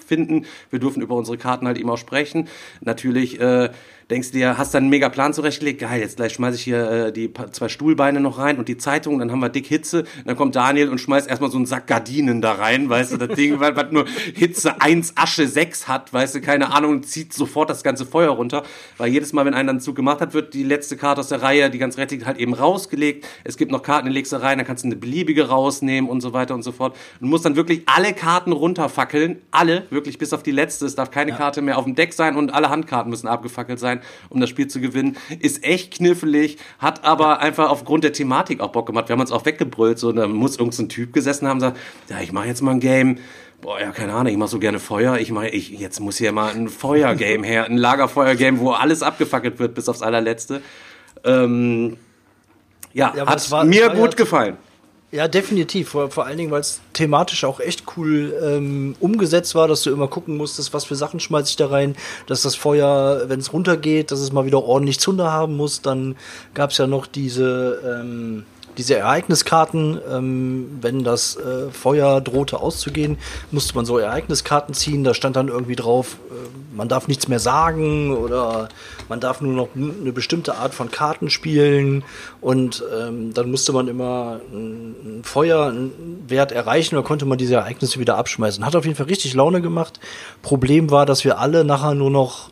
rausfinden. 0.09 0.47
Wir 0.71 0.79
dürfen 0.79 1.03
über 1.03 1.15
unsere 1.15 1.39
Karten 1.39 1.67
halt 1.67 1.79
auch 1.91 1.99
sprechen. 1.99 2.49
Natürlich 2.81 3.41
äh, 3.41 3.71
denkst 4.11 4.31
du 4.31 4.39
dir, 4.39 4.57
hast 4.57 4.73
dann 4.73 4.85
einen 4.85 4.91
mega 4.91 5.09
Plan 5.09 5.35
zurechtgelegt, 5.35 5.81
geil, 5.81 6.01
jetzt 6.01 6.17
gleich 6.17 6.33
schmeiße 6.33 6.57
ich 6.57 6.63
hier 6.63 6.91
äh, 6.91 7.13
die 7.13 7.31
zwei 7.53 7.69
Stuhlbeine 7.69 8.21
noch 8.21 8.39
rein 8.39 8.59
und 8.59 8.69
die 8.69 8.79
Zeitung, 8.79 9.19
dann 9.19 9.31
haben 9.31 9.41
wir 9.41 9.51
dick 9.51 9.67
Hitze, 9.67 10.05
dann 10.25 10.37
kommt 10.37 10.57
Daniel 10.57 10.89
und 10.89 10.99
schmeißt 10.99 11.29
erstmal 11.29 11.51
so 11.51 11.59
einen 11.59 11.67
Sack 11.67 11.87
Gardinen 11.87 12.41
da 12.41 12.53
rein, 12.53 12.89
weißt 12.89 13.13
du, 13.13 13.17
das 13.19 13.37
Ding, 13.37 13.61
was, 13.61 13.77
was 13.77 13.93
nur 13.93 14.07
Hitze 14.35 14.81
1, 14.81 15.13
Asche 15.17 15.47
6 15.47 15.89
hat, 15.89 16.13
weißt 16.13 16.37
du, 16.37 16.41
keine 16.41 16.73
Ahnung, 16.73 17.03
zieht 17.03 17.35
sofort 17.35 17.69
das 17.69 17.83
ganze 17.83 18.07
Feuer 18.07 18.31
runter, 18.31 18.63
weil 18.97 19.11
jedes 19.11 19.33
Mal, 19.33 19.45
wenn 19.45 19.55
einer 19.55 19.71
einen 19.71 19.81
Zug 19.81 19.97
gemacht 19.97 20.21
hat, 20.21 20.33
wird 20.33 20.55
die 20.55 20.63
letzte 20.63 20.97
Karte 20.97 21.21
aus 21.21 21.29
der 21.29 21.43
Reihe, 21.43 21.69
die 21.69 21.79
ganz 21.79 21.99
rettig 21.99 22.25
halt 22.25 22.39
eben 22.39 22.55
rausgelegt, 22.55 23.27
es 23.45 23.59
gibt 23.59 23.71
noch 23.71 23.83
Karten, 23.83 24.07
die 24.07 24.13
legst 24.13 24.33
du 24.33 24.37
rein, 24.37 24.57
dann 24.57 24.67
kannst 24.67 24.85
du 24.85 24.89
eine 24.89 24.97
beliebige 24.97 25.49
rausnehmen 25.49 26.09
und 26.09 26.23
so 26.23 26.33
weiter 26.33 26.55
und 26.55 26.63
so 26.63 26.73
fort. 26.73 26.97
Und 27.21 27.29
musst 27.29 27.45
dann 27.45 27.57
wirklich 27.57 27.83
alle 27.87 28.15
Karten 28.15 28.53
runterfackeln, 28.53 29.43
alle, 29.51 29.85
wirklich 29.91 30.19
bis 30.19 30.33
auf 30.33 30.43
die 30.43 30.51
letzte, 30.51 30.87
es 30.87 30.95
darf 30.95 31.11
keine 31.11 31.33
Karte 31.33 31.61
mehr 31.61 31.77
auf 31.77 31.85
dem 31.85 31.95
Deck 31.95 32.15
sein 32.15 32.37
und 32.37 32.55
alle 32.55 32.71
Handkarten 32.71 33.11
müssen 33.11 33.29
abgefackelt 33.29 33.79
sein, 33.79 33.98
um 34.29 34.41
das 34.41 34.51
Spiel 34.51 34.69
zu 34.69 34.81
gewinnen, 34.81 35.17
ist 35.41 35.65
echt 35.65 35.95
knifflig, 35.95 36.59
hat 36.79 37.05
aber 37.05 37.41
einfach 37.41 37.71
aufgrund 37.71 38.05
der 38.05 38.13
Thematik 38.13 38.61
auch 38.61 38.71
Bock 38.73 38.87
gemacht, 38.87 39.09
wir 39.09 39.15
haben 39.15 39.21
uns 39.21 39.33
auch 39.33 39.45
weggebrüllt, 39.45 39.99
so, 39.99 40.13
da 40.13 40.27
muss 40.27 40.57
irgendein 40.59 40.89
Typ 40.89 41.13
gesessen 41.13 41.47
haben 41.49 41.57
und 41.59 41.61
sagt, 41.63 41.79
ja, 42.09 42.21
ich 42.21 42.33
mache 42.33 42.47
jetzt 42.47 42.63
mal 42.63 42.73
ein 42.73 42.81
Game, 42.81 43.19
Boah, 43.61 43.81
ja, 43.81 43.91
keine 43.91 44.13
Ahnung, 44.13 44.31
ich 44.33 44.39
mache 44.39 44.51
so 44.51 44.61
gerne 44.61 44.79
Feuer. 44.79 45.19
Ich 45.19 45.33
meine, 45.33 45.51
ich, 45.51 45.71
jetzt 45.71 45.99
muss 45.99 46.17
hier 46.17 46.31
mal 46.31 46.55
ein 46.55 46.69
Feuergame 46.69 47.45
her, 47.45 47.65
ein 47.65 47.77
Lagerfeuergame, 47.77 48.61
wo 48.61 48.71
alles 48.71 49.03
abgefackelt 49.03 49.59
wird 49.59 49.75
bis 49.75 49.89
aufs 49.89 50.01
allerletzte. 50.01 50.63
Ähm, 51.25 51.97
ja, 52.93 53.13
Ja, 53.17 53.27
hat 53.27 53.51
war- 53.51 53.65
mir 53.65 53.89
war 53.89 53.95
gut 53.97 54.11
ja- 54.13 54.17
gefallen. 54.17 54.57
Ja, 55.11 55.27
definitiv. 55.27 55.89
Vor, 55.91 56.11
vor 56.11 56.27
allen 56.27 56.37
Dingen, 56.37 56.51
weil 56.51 56.61
es 56.61 56.81
thematisch 56.93 57.45
auch 57.45 57.61
echt 57.61 57.85
cool 57.97 58.35
ähm, 58.43 58.95
umgesetzt 59.01 59.55
war, 59.55 59.67
dass 59.67 59.83
du 59.83 59.91
immer 59.91 60.07
gucken 60.07 60.37
musstest, 60.37 60.75
was 60.75 60.85
für 60.85 60.97
Sachen 60.97 61.19
schmeiß 61.19 61.49
ich 61.49 61.57
da 61.57 61.69
rein, 61.69 61.97
dass 62.27 62.43
das 62.43 62.57
Feuer, 62.57 63.23
wenn 63.27 63.41
es 63.41 63.55
runtergeht, 63.55 64.11
dass 64.11 64.21
es 64.21 64.33
mal 64.33 64.45
wieder 64.45 64.63
ordentlich 64.63 65.01
Zunder 65.01 65.33
haben 65.33 65.57
muss. 65.57 65.81
Dann 65.81 66.15
gab 66.53 66.73
es 66.73 66.79
ja 66.79 66.87
noch 66.87 67.07
diese, 67.07 68.01
ähm, 68.03 68.45
diese 68.79 68.97
Ereigniskarten. 68.97 70.01
Ähm, 70.11 70.79
wenn 70.81 71.05
das 71.05 71.37
äh, 71.37 71.71
Feuer 71.71 72.21
drohte 72.21 72.61
auszugehen, 72.61 73.19
musste 73.51 73.75
man 73.75 73.85
so 73.85 73.99
Ereigniskarten 73.99 74.75
ziehen. 74.75 75.05
Da 75.05 75.15
stand 75.15 75.37
dann 75.37 75.49
irgendwie 75.49 75.77
drauf, 75.77 76.17
äh, 76.31 76.77
man 76.77 76.89
darf 76.89 77.09
nichts 77.09 77.29
mehr 77.29 77.41
sagen 77.41 78.17
oder 78.17 78.69
man 79.09 79.21
darf 79.21 79.41
nur 79.41 79.53
noch 79.53 79.69
eine 79.75 80.13
bestimmte 80.13 80.55
Art 80.55 80.75
von 80.75 80.91
Karten 80.91 81.29
spielen 81.29 82.05
und 82.41 82.85
ähm, 82.97 83.35
dann 83.35 83.51
musste 83.51 83.73
man 83.73 83.89
immer 83.89 84.41
einen 84.53 86.25
Wert 86.29 86.53
erreichen 86.53 86.97
oder 86.97 87.05
konnte 87.05 87.27
man 87.27 87.37
diese 87.37 87.57
Ereignisse 87.57 87.99
wieder 87.99 88.17
abschmeißen. 88.17 88.65
Hat 88.65 88.77
auf 88.77 88.85
jeden 88.85 88.97
Fall 88.97 89.07
richtig 89.07 89.35
Laune 89.35 89.61
gemacht. 89.61 89.99
Problem 90.43 90.91
war, 90.91 91.05
dass 91.05 91.25
wir 91.25 91.39
alle 91.39 91.65
nachher 91.65 91.95
nur 91.95 92.11
noch 92.11 92.51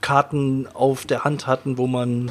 Karten 0.00 0.68
auf 0.72 1.04
der 1.04 1.24
Hand 1.24 1.46
hatten, 1.46 1.78
wo 1.78 1.86
man 1.86 2.30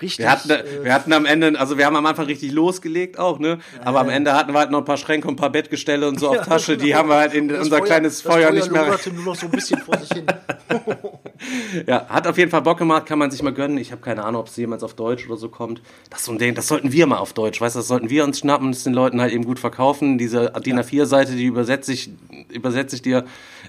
richtig. 0.00 0.24
Wir 0.24 0.30
hatten, 0.30 0.50
äh, 0.50 0.64
wir 0.82 0.94
hatten 0.94 1.12
am 1.12 1.26
Ende, 1.26 1.58
also 1.58 1.78
wir 1.78 1.86
haben 1.86 1.96
am 1.96 2.06
Anfang 2.06 2.26
richtig 2.26 2.52
losgelegt 2.52 3.18
auch, 3.18 3.38
ne? 3.38 3.58
Aber 3.84 4.00
am 4.00 4.08
Ende 4.08 4.34
hatten 4.34 4.52
wir 4.52 4.58
halt 4.58 4.70
noch 4.70 4.80
ein 4.80 4.84
paar 4.84 4.96
Schränke 4.96 5.28
und 5.28 5.34
ein 5.34 5.36
paar 5.36 5.50
Bettgestelle 5.50 6.08
und 6.08 6.20
so 6.20 6.28
auf 6.28 6.36
Ja, 6.44 6.44
Tasche, 6.44 6.76
die 6.76 6.94
haben 6.94 7.08
wir 7.08 7.16
halt 7.16 7.34
in 7.34 7.50
unser 7.54 7.80
kleines 7.80 8.22
Feuer, 8.22 8.50
nicht 8.50 8.70
mehr. 8.70 8.84
nur 9.12 9.24
noch 9.24 9.36
so 9.36 9.46
ein 9.46 9.52
bisschen 9.52 9.80
vor 9.80 9.98
sich 9.98 10.10
hin. 10.10 10.26
Ja, 11.86 12.06
hat 12.08 12.26
auf 12.26 12.38
jeden 12.38 12.50
Fall 12.50 12.62
Bock 12.62 12.78
gemacht, 12.78 13.06
kann 13.06 13.18
man 13.18 13.30
sich 13.30 13.42
mal 13.42 13.52
gönnen. 13.52 13.76
Ich 13.76 13.90
habe 13.92 14.00
keine 14.00 14.24
Ahnung, 14.24 14.42
ob 14.42 14.48
es 14.48 14.56
jemals 14.56 14.82
auf 14.82 14.94
Deutsch 14.94 15.26
oder 15.26 15.36
so 15.36 15.48
kommt. 15.48 15.82
Das 16.08 16.20
ist 16.20 16.26
so 16.26 16.32
ein 16.32 16.38
Ding, 16.38 16.54
das 16.54 16.68
sollten 16.68 16.92
wir 16.92 17.06
mal 17.06 17.18
auf 17.18 17.32
Deutsch, 17.32 17.60
weißt 17.60 17.74
du, 17.74 17.80
das 17.80 17.88
sollten 17.88 18.08
wir 18.08 18.24
uns 18.24 18.38
schnappen, 18.38 18.70
das 18.72 18.84
den 18.84 18.94
Leuten 18.94 19.20
halt 19.20 19.32
eben 19.32 19.44
gut 19.44 19.58
verkaufen. 19.58 20.16
Diese 20.16 20.52
DIN 20.64 20.78
A4-Seite, 20.78 21.32
die 21.32 21.44
übersetze 21.44 21.92
ich, 21.92 22.10
übersetze 22.50 22.96
ich 22.96 23.02
dir 23.02 23.24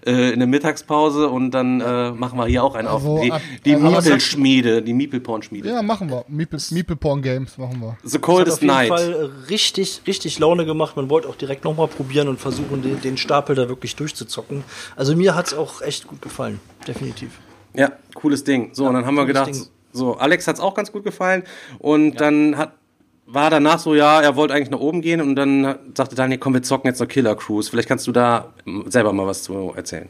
äh, 0.06 0.32
in 0.32 0.40
der 0.40 0.48
Mittagspause 0.48 1.30
und 1.30 1.52
dann 1.52 1.82
äh, 1.82 2.12
machen 2.12 2.38
wir 2.38 2.46
hier 2.46 2.64
auch 2.64 2.76
einen 2.76 2.88
Also 2.88 3.14
auf. 3.16 3.22
Die, 3.22 3.32
ab- 3.32 3.42
die 3.66 3.76
also- 3.76 3.88
Miepelschmiede, 3.90 4.82
die 4.82 4.94
Miepelporn-Schmiede. 4.94 5.70
Ja, 5.70 5.82
machen 5.82 6.10
wir. 6.10 6.26
Meeple, 6.28 6.60
Meeple 6.72 6.96
Porn 6.96 7.22
Games 7.22 7.58
machen 7.58 7.80
wir. 7.82 7.98
The 8.04 8.16
Hat 8.18 8.22
Coldest 8.22 8.58
auf 8.58 8.62
jeden 8.62 8.74
Night. 8.74 8.90
Fall 8.90 9.14
äh, 9.14 9.48
richtig, 9.50 10.02
richtig 10.08 10.40
Laune 10.40 10.66
gemacht. 10.66 10.96
Man 10.96 11.10
wollte 11.10 11.28
auch 11.28 11.36
direkt 11.36 11.64
nochmal 11.64 11.88
probieren 11.88 12.28
und 12.28 12.40
versuchen, 12.40 12.82
den, 12.82 13.02
den 13.02 13.18
Stapel 13.18 13.56
da 13.56 13.68
wirklich 13.70 13.96
durchzuzocken. 13.96 14.64
Also 14.96 15.16
mir 15.16 15.36
hat's 15.36 15.54
auch 15.54 15.82
echt 15.82 16.08
gut 16.08 16.22
gefallen. 16.22 16.60
Definitiv. 16.88 17.32
Ja, 17.74 17.92
cooles 18.14 18.44
Ding. 18.44 18.70
So, 18.74 18.86
und 18.88 18.94
dann 18.94 19.06
haben 19.06 19.16
wir 19.16 19.26
gedacht, 19.26 19.48
Ding. 19.54 19.66
so, 19.92 20.16
Alex 20.18 20.48
hat's 20.48 20.60
auch 20.60 20.74
ganz 20.76 20.92
gut 20.92 21.04
gefallen. 21.04 21.44
Und 21.80 22.22
dann 22.22 22.58
hat, 22.58 22.74
war 23.28 23.50
danach 23.50 23.80
so, 23.80 23.96
ja, 23.96 24.22
er 24.22 24.36
wollte 24.36 24.54
eigentlich 24.54 24.70
nach 24.70 24.80
oben 24.80 25.02
gehen 25.02 25.22
und 25.22 25.36
dann 25.36 25.76
sagte 25.96 26.16
Daniel, 26.16 26.40
komm, 26.40 26.54
wir 26.54 26.64
zocken 26.64 26.90
jetzt 26.90 27.00
noch 27.00 27.08
Killer 27.08 27.36
Cruise. 27.36 27.70
Vielleicht 27.70 27.88
kannst 27.88 28.06
du 28.08 28.12
da 28.12 28.54
selber 28.88 29.14
mal 29.14 29.26
was 29.26 29.44
zu 29.44 29.74
erzählen. 29.76 30.10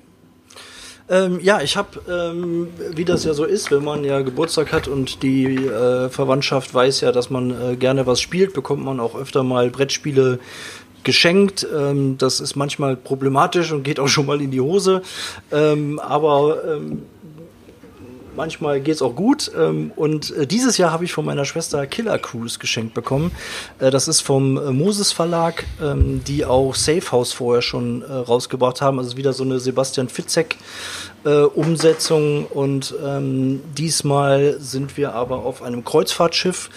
Ähm, 1.07 1.39
ja, 1.41 1.61
ich 1.61 1.77
habe, 1.77 2.01
ähm, 2.09 2.67
wie 2.95 3.05
das 3.05 3.25
ja 3.25 3.33
so 3.33 3.45
ist, 3.45 3.69
wenn 3.69 3.83
man 3.83 4.03
ja 4.03 4.21
Geburtstag 4.21 4.73
hat 4.73 4.87
und 4.87 5.21
die 5.21 5.45
äh, 5.55 6.09
Verwandtschaft 6.09 6.73
weiß 6.73 7.01
ja, 7.01 7.11
dass 7.11 7.29
man 7.29 7.51
äh, 7.51 7.75
gerne 7.75 8.07
was 8.07 8.21
spielt, 8.21 8.53
bekommt 8.53 8.83
man 8.83 8.99
auch 8.99 9.15
öfter 9.15 9.43
mal 9.43 9.69
Brettspiele 9.69 10.39
geschenkt. 11.03 11.65
Ähm, 11.73 12.17
das 12.17 12.39
ist 12.39 12.55
manchmal 12.55 12.95
problematisch 12.95 13.71
und 13.71 13.83
geht 13.83 13.99
auch 13.99 14.07
schon 14.07 14.25
mal 14.25 14.41
in 14.41 14.49
die 14.49 14.61
Hose. 14.61 15.03
Ähm, 15.51 15.99
aber 15.99 16.57
ähm, 16.65 17.03
manchmal 18.35 18.81
geht's 18.81 19.01
auch 19.01 19.15
gut. 19.15 19.51
Ähm, 19.57 19.91
und 19.95 20.35
äh, 20.35 20.47
dieses 20.47 20.77
Jahr 20.77 20.91
habe 20.91 21.05
ich 21.05 21.13
von 21.13 21.25
meiner 21.25 21.45
Schwester 21.45 21.85
Killer 21.87 22.19
Cruise 22.19 22.59
geschenkt 22.59 22.93
bekommen. 22.93 23.31
Äh, 23.79 23.91
das 23.91 24.07
ist 24.07 24.21
vom 24.21 24.57
äh, 24.57 24.71
Moses 24.71 25.11
Verlag, 25.11 25.65
ähm, 25.81 26.21
die 26.25 26.45
auch 26.45 26.75
Safe 26.75 27.11
House 27.11 27.33
vorher 27.33 27.61
schon 27.61 28.01
äh, 28.01 28.11
rausgebracht 28.11 28.81
haben. 28.81 28.99
Also 28.99 29.17
wieder 29.17 29.33
so 29.33 29.43
eine 29.43 29.59
Sebastian 29.59 30.09
Fitzek 30.09 30.57
äh, 31.23 31.41
Umsetzung. 31.41 32.45
Und 32.45 32.93
ähm, 33.03 33.61
diesmal 33.77 34.57
sind 34.59 34.97
wir 34.97 35.13
aber 35.13 35.39
auf 35.39 35.61
einem 35.61 35.83
Kreuzfahrtschiff. 35.83 36.69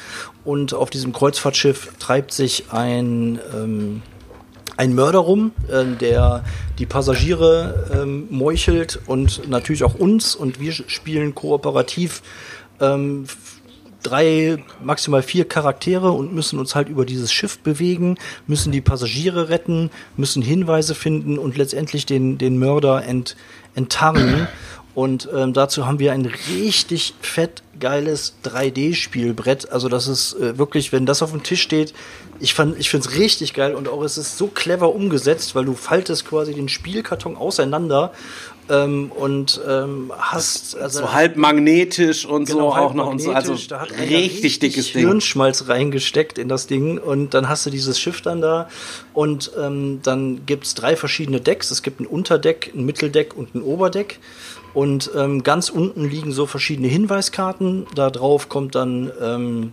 Und 0.44 0.74
auf 0.74 0.90
diesem 0.90 1.12
Kreuzfahrtschiff 1.12 1.92
treibt 1.98 2.32
sich 2.32 2.66
ein 2.70 3.38
ähm, 3.54 4.02
ein 4.78 4.94
Mörder 4.94 5.18
rum, 5.18 5.50
äh, 5.68 5.84
der 6.00 6.44
die 6.78 6.86
Passagiere 6.86 7.90
ähm, 7.92 8.28
meuchelt 8.30 9.00
und 9.06 9.48
natürlich 9.50 9.82
auch 9.84 9.94
uns. 9.94 10.34
Und 10.36 10.60
wir 10.60 10.72
spielen 10.72 11.34
kooperativ 11.34 12.22
ähm, 12.80 13.24
drei, 14.04 14.62
maximal 14.80 15.22
vier 15.22 15.46
Charaktere 15.46 16.12
und 16.12 16.32
müssen 16.32 16.60
uns 16.60 16.76
halt 16.76 16.88
über 16.88 17.04
dieses 17.04 17.32
Schiff 17.32 17.58
bewegen, 17.58 18.18
müssen 18.46 18.70
die 18.70 18.80
Passagiere 18.80 19.48
retten, 19.48 19.90
müssen 20.16 20.42
Hinweise 20.42 20.94
finden 20.94 21.38
und 21.38 21.56
letztendlich 21.56 22.06
den, 22.06 22.38
den 22.38 22.56
Mörder 22.58 23.04
ent, 23.04 23.36
enttarnen. 23.78 24.48
Und 24.94 25.28
ähm, 25.32 25.52
dazu 25.52 25.86
haben 25.86 26.00
wir 26.00 26.12
ein 26.12 26.26
richtig 26.26 27.14
fett 27.20 27.62
geiles 27.78 28.34
3D-Spielbrett. 28.44 29.70
Also 29.70 29.88
das 29.88 30.08
ist 30.08 30.34
äh, 30.34 30.58
wirklich, 30.58 30.92
wenn 30.92 31.06
das 31.06 31.22
auf 31.22 31.30
dem 31.30 31.44
Tisch 31.44 31.62
steht, 31.62 31.94
ich 32.40 32.54
fand, 32.54 32.78
ich 32.78 32.90
finde 32.90 33.08
es 33.08 33.16
richtig 33.16 33.54
geil 33.54 33.74
und 33.74 33.88
auch 33.88 34.02
es 34.02 34.18
ist 34.18 34.38
so 34.38 34.48
clever 34.48 34.94
umgesetzt, 34.94 35.54
weil 35.54 35.64
du 35.64 35.74
faltest 35.74 36.26
quasi 36.26 36.54
den 36.54 36.68
Spielkarton 36.68 37.36
auseinander 37.36 38.12
ähm, 38.70 39.10
und 39.12 39.60
ähm, 39.66 40.12
hast 40.16 40.76
also 40.76 41.00
So 41.00 41.12
halb 41.12 41.36
magnetisch 41.36 42.26
und 42.26 42.46
so 42.46 42.56
Genau, 42.56 42.74
halb 42.74 42.84
auch 42.84 42.94
noch 42.94 43.10
und 43.10 43.20
so. 43.20 43.32
Also. 43.32 43.56
Da 43.68 43.80
hat 43.80 43.92
einer 43.92 44.02
richtig, 44.08 44.58
dickes 44.58 44.92
Ding. 44.92 45.06
Hirnschmalz 45.06 45.68
reingesteckt 45.68 46.38
in 46.38 46.48
das 46.48 46.66
Ding 46.66 46.98
und 46.98 47.34
dann 47.34 47.48
hast 47.48 47.66
du 47.66 47.70
dieses 47.70 47.98
Schiff 47.98 48.20
dann 48.20 48.40
da 48.40 48.68
und 49.14 49.50
ähm, 49.58 50.00
dann 50.02 50.44
gibt's 50.46 50.74
drei 50.74 50.96
verschiedene 50.96 51.40
Decks. 51.40 51.70
Es 51.70 51.82
gibt 51.82 52.00
ein 52.00 52.06
Unterdeck, 52.06 52.72
ein 52.74 52.84
Mitteldeck 52.84 53.36
und 53.36 53.54
ein 53.54 53.62
Oberdeck. 53.68 54.18
Und 54.74 55.10
ähm, 55.16 55.42
ganz 55.42 55.70
unten 55.70 56.04
liegen 56.08 56.32
so 56.32 56.46
verschiedene 56.46 56.88
Hinweiskarten. 56.88 57.86
Da 57.94 58.10
drauf 58.10 58.48
kommt 58.48 58.74
dann 58.74 59.10
ähm, 59.20 59.72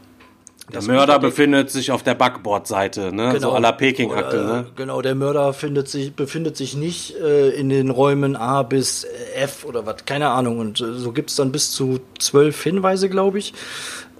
Der 0.73 0.81
Mörder 0.81 1.19
befindet 1.19 1.69
sich 1.69 1.91
auf 1.91 2.01
der 2.01 2.15
Backbordseite, 2.15 3.13
ne? 3.13 3.39
So 3.39 3.51
à 3.51 3.59
la 3.59 3.71
Peking-Akte, 3.71 4.39
Oder, 4.39 4.53
ne? 4.53 4.65
äh, 4.67 4.71
Genau, 4.75 5.01
der 5.01 5.13
Mörder 5.13 5.53
findet 5.53 5.89
sich, 5.89 6.15
befindet 6.15 6.57
sich 6.57 6.75
nicht 6.75 7.15
äh, 7.17 7.49
in 7.49 7.69
den 7.69 7.89
Räumen 7.91 8.35
A 8.35 8.63
bis 8.63 9.03
äh, 9.03 9.09
F 9.43 9.65
oder 9.65 9.85
was, 9.85 10.05
keine 10.05 10.29
Ahnung. 10.29 10.59
Und 10.59 10.81
äh, 10.81 10.93
so 10.93 11.11
gibt's 11.11 11.35
dann 11.35 11.51
bis 11.51 11.71
zu 11.71 11.99
zwölf 12.17 12.63
Hinweise, 12.63 13.09
glaube 13.09 13.37
ich. 13.37 13.53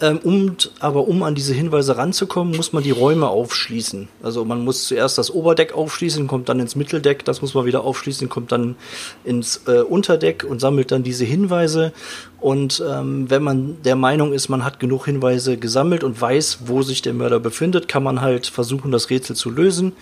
Ähm, 0.01 0.17
und, 0.19 0.71
aber 0.79 1.07
um 1.07 1.23
an 1.23 1.35
diese 1.35 1.53
Hinweise 1.53 1.97
ranzukommen, 1.97 2.55
muss 2.55 2.73
man 2.73 2.83
die 2.83 2.91
Räume 2.91 3.29
aufschließen. 3.29 4.09
Also 4.21 4.43
man 4.43 4.63
muss 4.63 4.85
zuerst 4.85 5.17
das 5.17 5.31
Oberdeck 5.31 5.73
aufschließen, 5.73 6.27
kommt 6.27 6.49
dann 6.49 6.59
ins 6.59 6.75
Mitteldeck, 6.75 7.23
das 7.23 7.41
muss 7.41 7.53
man 7.53 7.65
wieder 7.65 7.83
aufschließen, 7.83 8.27
kommt 8.27 8.51
dann 8.51 8.75
ins 9.23 9.61
äh, 9.67 9.79
Unterdeck 9.79 10.43
und 10.43 10.59
sammelt 10.59 10.91
dann 10.91 11.03
diese 11.03 11.23
Hinweise. 11.23 11.93
Und 12.41 12.83
ähm, 12.87 13.29
wenn 13.29 13.41
man 13.41 13.81
der 13.83 13.95
Meinung 13.95 14.33
ist, 14.33 14.49
man 14.49 14.65
hat 14.65 14.79
genug 14.79 15.05
Hinweise 15.05 15.57
gesammelt 15.57 16.03
und 16.03 16.19
weiß, 16.19 16.59
wo 16.65 16.81
sich 16.83 17.01
der 17.01 17.13
Mörder 17.13 17.39
befindet, 17.39 17.87
kann 17.87 18.03
man 18.03 18.21
halt 18.21 18.47
versuchen, 18.47 18.91
das 18.91 19.09
Rätsel 19.09 19.35
zu 19.35 19.49
lösen. 19.49 19.93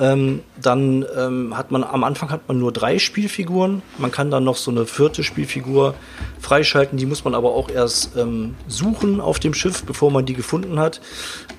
Ähm, 0.00 0.42
dann 0.62 1.04
ähm, 1.16 1.56
hat 1.56 1.72
man 1.72 1.82
am 1.82 2.04
Anfang 2.04 2.30
hat 2.30 2.46
man 2.46 2.58
nur 2.58 2.72
drei 2.72 2.98
Spielfiguren. 2.98 3.82
Man 3.98 4.12
kann 4.12 4.30
dann 4.30 4.44
noch 4.44 4.56
so 4.56 4.70
eine 4.70 4.86
vierte 4.86 5.24
Spielfigur 5.24 5.94
freischalten. 6.40 6.98
Die 6.98 7.06
muss 7.06 7.24
man 7.24 7.34
aber 7.34 7.52
auch 7.52 7.68
erst 7.68 8.16
ähm, 8.16 8.54
suchen 8.68 9.20
auf 9.20 9.40
dem 9.40 9.54
Schiff, 9.54 9.82
bevor 9.82 10.12
man 10.12 10.24
die 10.24 10.34
gefunden 10.34 10.78
hat. 10.78 11.00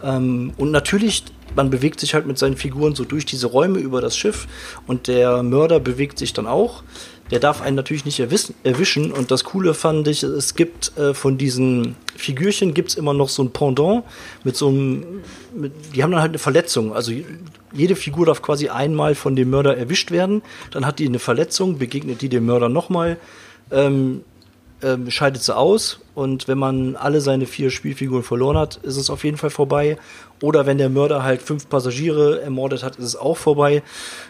Ähm, 0.04 0.54
und 0.58 0.72
natürlich, 0.72 1.26
man 1.56 1.70
bewegt 1.70 2.00
sich 2.00 2.14
halt 2.14 2.28
mit 2.28 2.38
seinen 2.38 2.56
Figuren 2.56 2.96
so 2.96 3.04
durch 3.04 3.26
diese 3.26 3.48
Räume 3.48 3.80
über 3.80 4.00
das 4.00 4.16
Schiff 4.16 4.48
und 4.88 5.08
der 5.08 5.44
Mörder 5.44 5.82
bewegt 5.82 6.18
sich 6.18 6.32
dann 6.32 6.48
auch. 6.48 6.84
Der 7.32 7.40
darf 7.40 7.62
einen 7.62 7.76
natürlich 7.76 8.06
nicht 8.06 8.20
erwischen. 8.20 9.12
Und 9.12 9.32
das 9.32 9.44
Coole 9.44 9.74
fand 9.74 10.08
ich, 10.08 10.24
es 10.24 10.56
gibt 10.56 10.98
äh, 10.98 11.14
von 11.14 11.38
diesen 11.38 11.96
Figürchen 12.16 12.74
gibt's 12.74 12.96
immer 12.96 13.14
noch 13.14 13.30
so 13.30 13.44
ein 13.44 13.52
Pendant 13.52 14.04
mit 14.44 14.56
so 14.56 14.70
einem, 14.70 15.04
mit, 15.54 15.74
die 15.94 16.02
haben 16.04 16.12
dann 16.12 16.22
halt 16.22 16.32
eine 16.32 16.40
Verletzung. 16.40 16.94
Also 16.94 17.12
jede 17.72 17.96
Figur 17.96 18.26
darf 18.26 18.42
quasi 18.42 18.70
einmal 18.70 19.16
von 19.16 19.36
dem 19.36 19.50
Mörder 19.50 19.78
erwischt 19.78 20.12
werden. 20.12 20.42
Dann 20.72 20.86
hat 20.86 21.00
die 21.00 21.08
eine 21.08 21.20
Verletzung, 21.20 21.78
begegnet 21.78 22.22
die 22.22 22.30
dem 22.30 22.46
Mörder 22.46 22.70
nochmal. 22.70 23.18
Ähm, 23.72 24.22
ähm, 24.82 25.12
scheidet 25.12 25.44
sie 25.44 25.56
aus 25.56 26.00
und 26.16 26.48
wenn 26.48 26.58
man 26.58 26.96
alle 26.96 27.20
seine 27.20 27.46
vier 27.46 27.70
Spielfiguren 27.70 28.24
verloren 28.24 28.58
hat, 28.58 28.78
ist 28.78 28.96
es 28.96 29.10
auf 29.10 29.26
jeden 29.26 29.36
Fall 29.36 29.50
vorbei. 29.50 29.98
Oder 30.42 30.66
wenn 30.66 30.78
der 30.78 30.90
Mörder 30.90 31.24
halt 31.24 31.42
fünf 31.42 31.68
Passagiere 31.68 32.42
ermordet 32.42 32.82
hat, 32.82 32.96
ist 32.96 33.06
es 33.06 33.16
auch 33.18 33.36
vorbei. 33.36 33.84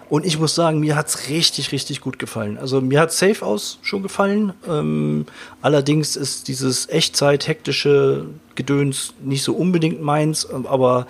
Und 0.10 0.26
ich 0.26 0.40
muss 0.40 0.56
sagen, 0.56 0.80
mir 0.80 0.96
hat's 0.96 1.30
richtig, 1.30 1.72
richtig 1.72 2.02
gut 2.02 2.18
gefallen. 2.18 2.58
Also 2.58 2.82
mir 2.82 3.00
hat 3.00 3.12
Safe 3.12 3.46
aus 3.46 3.78
schon 3.84 4.02
gefallen. 4.02 4.54
Ähm, 4.68 5.28
allerdings 5.62 6.16
ist 6.16 6.48
dieses 6.48 6.90
Echtzeit-hektische 6.90 8.26
Gedöns 8.56 9.14
nicht 9.24 9.44
so 9.44 9.54
unbedingt 9.54 10.02
meins, 10.02 10.50
aber 10.50 11.06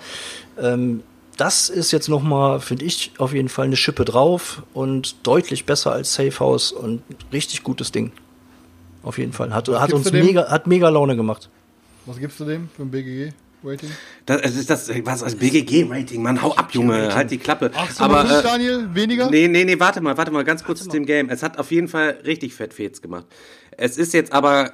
ähm, 0.60 1.02
das 1.40 1.70
ist 1.70 1.90
jetzt 1.90 2.08
noch 2.08 2.22
mal, 2.22 2.60
finde 2.60 2.84
ich, 2.84 3.12
auf 3.16 3.32
jeden 3.32 3.48
Fall 3.48 3.64
eine 3.64 3.76
Schippe 3.76 4.04
drauf 4.04 4.62
und 4.74 5.26
deutlich 5.26 5.64
besser 5.64 5.90
als 5.90 6.12
Safe 6.12 6.38
House 6.38 6.70
und 6.70 7.02
richtig 7.32 7.62
gutes 7.62 7.92
Ding. 7.92 8.12
Auf 9.02 9.16
jeden 9.16 9.32
Fall. 9.32 9.54
Hat, 9.54 9.66
hat 9.68 9.94
uns 9.94 10.12
mega, 10.12 10.50
hat 10.50 10.66
mega 10.66 10.90
Laune 10.90 11.16
gemacht. 11.16 11.48
Was 12.04 12.18
gibst 12.18 12.38
du 12.40 12.44
dem 12.44 12.68
für 12.68 12.82
ein 12.82 12.90
BGG-Rating? 12.90 13.88
Das, 14.26 14.42
das 14.42 14.54
ist 14.54 14.68
das, 14.68 14.90
was, 15.04 15.20
das 15.20 15.34
BGG-Rating, 15.36 16.22
Mann, 16.22 16.42
hau 16.42 16.52
ab, 16.52 16.74
Junge, 16.74 17.14
halt 17.14 17.30
die 17.30 17.38
Klappe. 17.38 17.68
8,5, 17.68 18.00
Aber, 18.00 18.24
äh, 18.24 18.42
Daniel? 18.42 18.88
Weniger? 18.92 19.30
Nee, 19.30 19.48
nee, 19.48 19.64
nee, 19.64 19.80
warte 19.80 20.02
mal, 20.02 20.18
warte 20.18 20.32
mal, 20.32 20.44
ganz 20.44 20.62
kurz 20.62 20.82
zu 20.82 20.90
dem 20.90 21.06
Game. 21.06 21.30
Es 21.30 21.42
hat 21.42 21.58
auf 21.58 21.70
jeden 21.70 21.88
Fall 21.88 22.18
richtig 22.26 22.54
fett 22.54 22.74
Fets 22.74 23.00
gemacht. 23.00 23.24
Es 23.70 23.96
ist 23.96 24.12
jetzt 24.12 24.34
aber, 24.34 24.72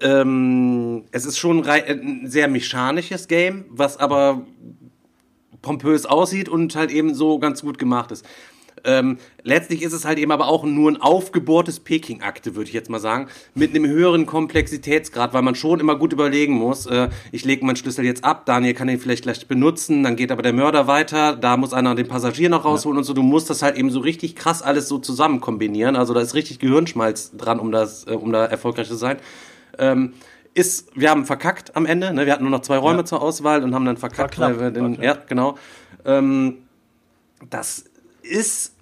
ähm, 0.00 1.04
es 1.12 1.26
ist 1.26 1.38
schon 1.38 1.64
ein 1.64 2.26
sehr 2.26 2.48
mechanisches 2.48 3.28
Game, 3.28 3.66
was 3.68 3.98
aber 3.98 4.44
pompös 5.62 6.06
aussieht 6.06 6.48
und 6.48 6.74
halt 6.76 6.90
eben 6.90 7.14
so 7.14 7.38
ganz 7.38 7.62
gut 7.62 7.78
gemacht 7.78 8.12
ist. 8.12 8.26
Ähm, 8.84 9.18
letztlich 9.42 9.82
ist 9.82 9.92
es 9.92 10.04
halt 10.04 10.18
eben 10.18 10.32
aber 10.32 10.48
auch 10.48 10.64
nur 10.64 10.90
ein 10.90 11.00
aufgebohrtes 11.00 11.80
Peking-Akte, 11.80 12.56
würde 12.56 12.68
ich 12.68 12.74
jetzt 12.74 12.90
mal 12.90 12.98
sagen, 12.98 13.28
mit 13.54 13.70
einem 13.70 13.86
höheren 13.86 14.26
Komplexitätsgrad, 14.26 15.32
weil 15.32 15.42
man 15.42 15.54
schon 15.54 15.78
immer 15.78 15.96
gut 15.96 16.12
überlegen 16.12 16.54
muss, 16.54 16.86
äh, 16.86 17.08
ich 17.30 17.44
lege 17.44 17.64
meinen 17.64 17.76
Schlüssel 17.76 18.04
jetzt 18.04 18.24
ab, 18.24 18.46
Daniel 18.46 18.74
kann 18.74 18.88
den 18.88 18.98
vielleicht 18.98 19.22
gleich 19.22 19.46
benutzen, 19.46 20.02
dann 20.02 20.16
geht 20.16 20.32
aber 20.32 20.42
der 20.42 20.52
Mörder 20.52 20.86
weiter, 20.86 21.36
da 21.36 21.56
muss 21.56 21.72
einer 21.72 21.94
den 21.94 22.08
Passagier 22.08 22.48
noch 22.48 22.64
rausholen 22.64 22.98
und 22.98 23.04
so, 23.04 23.12
du 23.14 23.22
musst 23.22 23.50
das 23.50 23.62
halt 23.62 23.76
eben 23.76 23.90
so 23.90 24.00
richtig 24.00 24.34
krass 24.34 24.62
alles 24.62 24.88
so 24.88 24.98
zusammen 24.98 25.40
kombinieren, 25.40 25.94
also 25.94 26.12
da 26.14 26.20
ist 26.20 26.34
richtig 26.34 26.58
Gehirnschmalz 26.58 27.36
dran, 27.36 27.60
um 27.60 27.70
das, 27.70 28.06
äh, 28.06 28.12
um 28.12 28.32
da 28.32 28.44
erfolgreich 28.44 28.88
zu 28.88 28.96
sein. 28.96 29.18
Ähm, 29.78 30.14
ist, 30.54 30.90
wir 30.94 31.10
haben 31.10 31.24
verkackt 31.24 31.76
am 31.76 31.86
Ende, 31.86 32.12
ne? 32.12 32.26
wir 32.26 32.32
hatten 32.32 32.44
nur 32.44 32.50
noch 32.50 32.62
zwei 32.62 32.76
Räume 32.76 33.04
zur 33.04 33.22
Auswahl 33.22 33.62
und 33.64 33.74
haben 33.74 33.84
dann 33.84 33.96
verkackt, 33.96 34.34
knapp, 34.34 34.58
weil 34.58 34.60
wir 34.60 34.70
den, 34.70 35.00
ja, 35.02 35.16
genau. 35.26 35.56
Ähm, 36.04 36.58
das 37.48 37.84
ist 38.22 38.74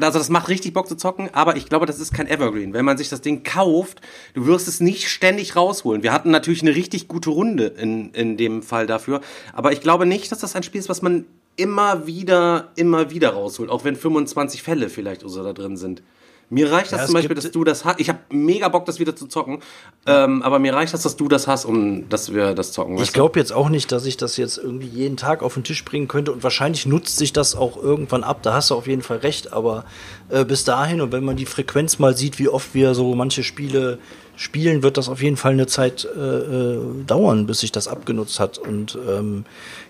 also 0.00 0.18
das 0.18 0.28
macht 0.28 0.48
richtig 0.48 0.72
Bock 0.72 0.88
zu 0.88 0.96
zocken, 0.96 1.30
aber 1.32 1.56
ich 1.56 1.68
glaube, 1.68 1.86
das 1.86 2.00
ist 2.00 2.12
kein 2.12 2.26
Evergreen. 2.26 2.72
Wenn 2.72 2.84
man 2.84 2.98
sich 2.98 3.08
das 3.08 3.20
Ding 3.20 3.44
kauft, 3.44 4.00
du 4.34 4.46
wirst 4.46 4.68
es 4.68 4.80
nicht 4.80 5.08
ständig 5.08 5.56
rausholen. 5.56 6.02
Wir 6.02 6.12
hatten 6.12 6.30
natürlich 6.30 6.62
eine 6.62 6.74
richtig 6.74 7.08
gute 7.08 7.30
Runde 7.30 7.66
in, 7.66 8.10
in 8.10 8.36
dem 8.36 8.62
Fall 8.62 8.86
dafür, 8.86 9.20
aber 9.52 9.72
ich 9.72 9.80
glaube 9.80 10.06
nicht, 10.06 10.32
dass 10.32 10.40
das 10.40 10.56
ein 10.56 10.62
Spiel 10.62 10.80
ist, 10.80 10.88
was 10.88 11.02
man 11.02 11.26
immer 11.56 12.06
wieder, 12.06 12.72
immer 12.76 13.10
wieder 13.10 13.30
rausholt, 13.30 13.70
auch 13.70 13.84
wenn 13.84 13.96
25 13.96 14.62
Fälle 14.62 14.88
vielleicht 14.88 15.22
oder 15.22 15.32
so 15.32 15.44
da 15.44 15.52
drin 15.52 15.76
sind. 15.76 16.02
Mir 16.50 16.72
reicht 16.72 16.92
das 16.92 17.00
Ja, 17.00 17.06
zum 17.06 17.14
Beispiel, 17.14 17.36
dass 17.36 17.50
du 17.50 17.62
das 17.62 17.84
hast. 17.84 18.00
Ich 18.00 18.08
habe 18.08 18.20
mega 18.30 18.68
Bock, 18.68 18.86
das 18.86 18.98
wieder 18.98 19.14
zu 19.14 19.26
zocken. 19.26 19.60
Ähm, 20.06 20.42
aber 20.42 20.58
mir 20.58 20.72
reicht 20.72 20.94
das, 20.94 21.02
dass 21.02 21.16
du 21.16 21.28
das 21.28 21.46
hast, 21.46 21.66
um 21.66 22.08
dass 22.08 22.32
wir 22.32 22.54
das 22.54 22.72
zocken. 22.72 22.98
Ich 22.98 23.12
glaube 23.12 23.38
jetzt 23.38 23.52
auch 23.52 23.68
nicht, 23.68 23.92
dass 23.92 24.06
ich 24.06 24.16
das 24.16 24.36
jetzt 24.38 24.56
irgendwie 24.56 24.86
jeden 24.86 25.16
Tag 25.18 25.42
auf 25.42 25.54
den 25.54 25.64
Tisch 25.64 25.84
bringen 25.84 26.08
könnte 26.08 26.32
und 26.32 26.42
wahrscheinlich 26.42 26.86
nutzt 26.86 27.18
sich 27.18 27.32
das 27.32 27.54
auch 27.54 27.76
irgendwann 27.76 28.24
ab. 28.24 28.42
Da 28.42 28.54
hast 28.54 28.70
du 28.70 28.74
auf 28.76 28.86
jeden 28.86 29.02
Fall 29.02 29.18
recht, 29.18 29.52
aber 29.52 29.84
äh, 30.30 30.44
bis 30.44 30.64
dahin 30.64 31.00
und 31.02 31.12
wenn 31.12 31.24
man 31.24 31.36
die 31.36 31.46
Frequenz 31.46 31.98
mal 31.98 32.16
sieht, 32.16 32.38
wie 32.38 32.48
oft 32.48 32.74
wir 32.74 32.94
so 32.94 33.14
manche 33.14 33.42
Spiele 33.42 33.98
spielen, 34.38 34.82
wird 34.84 34.96
das 34.96 35.08
auf 35.08 35.20
jeden 35.20 35.36
Fall 35.36 35.52
eine 35.52 35.66
Zeit 35.66 36.08
äh, 36.16 36.18
äh, 36.20 37.04
dauern, 37.06 37.46
bis 37.46 37.60
sich 37.60 37.72
das 37.72 37.88
abgenutzt 37.88 38.38
hat. 38.38 38.56
Und 38.56 38.96
ähm, 39.08 39.44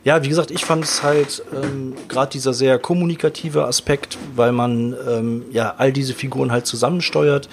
ja, 0.09 0.25
wie 0.25 0.31
gesagt, 0.31 0.51
ich 0.51 0.65
fand 0.65 0.85
es 0.85 1.03
halt 1.03 1.43
ähm, 1.55 1.93
gerade 2.09 2.31
dieser 2.31 2.55
sehr 2.55 2.79
kommunikative 2.79 3.67
Aspekt, 3.67 4.17
weil 4.35 4.53
man 4.53 4.97
ähm, 5.07 5.45
ja 5.53 5.75
all 5.77 5.93
diese 5.93 6.15
Figuren 6.15 6.51
halt 6.51 6.65
zusammensteuert 6.65 7.51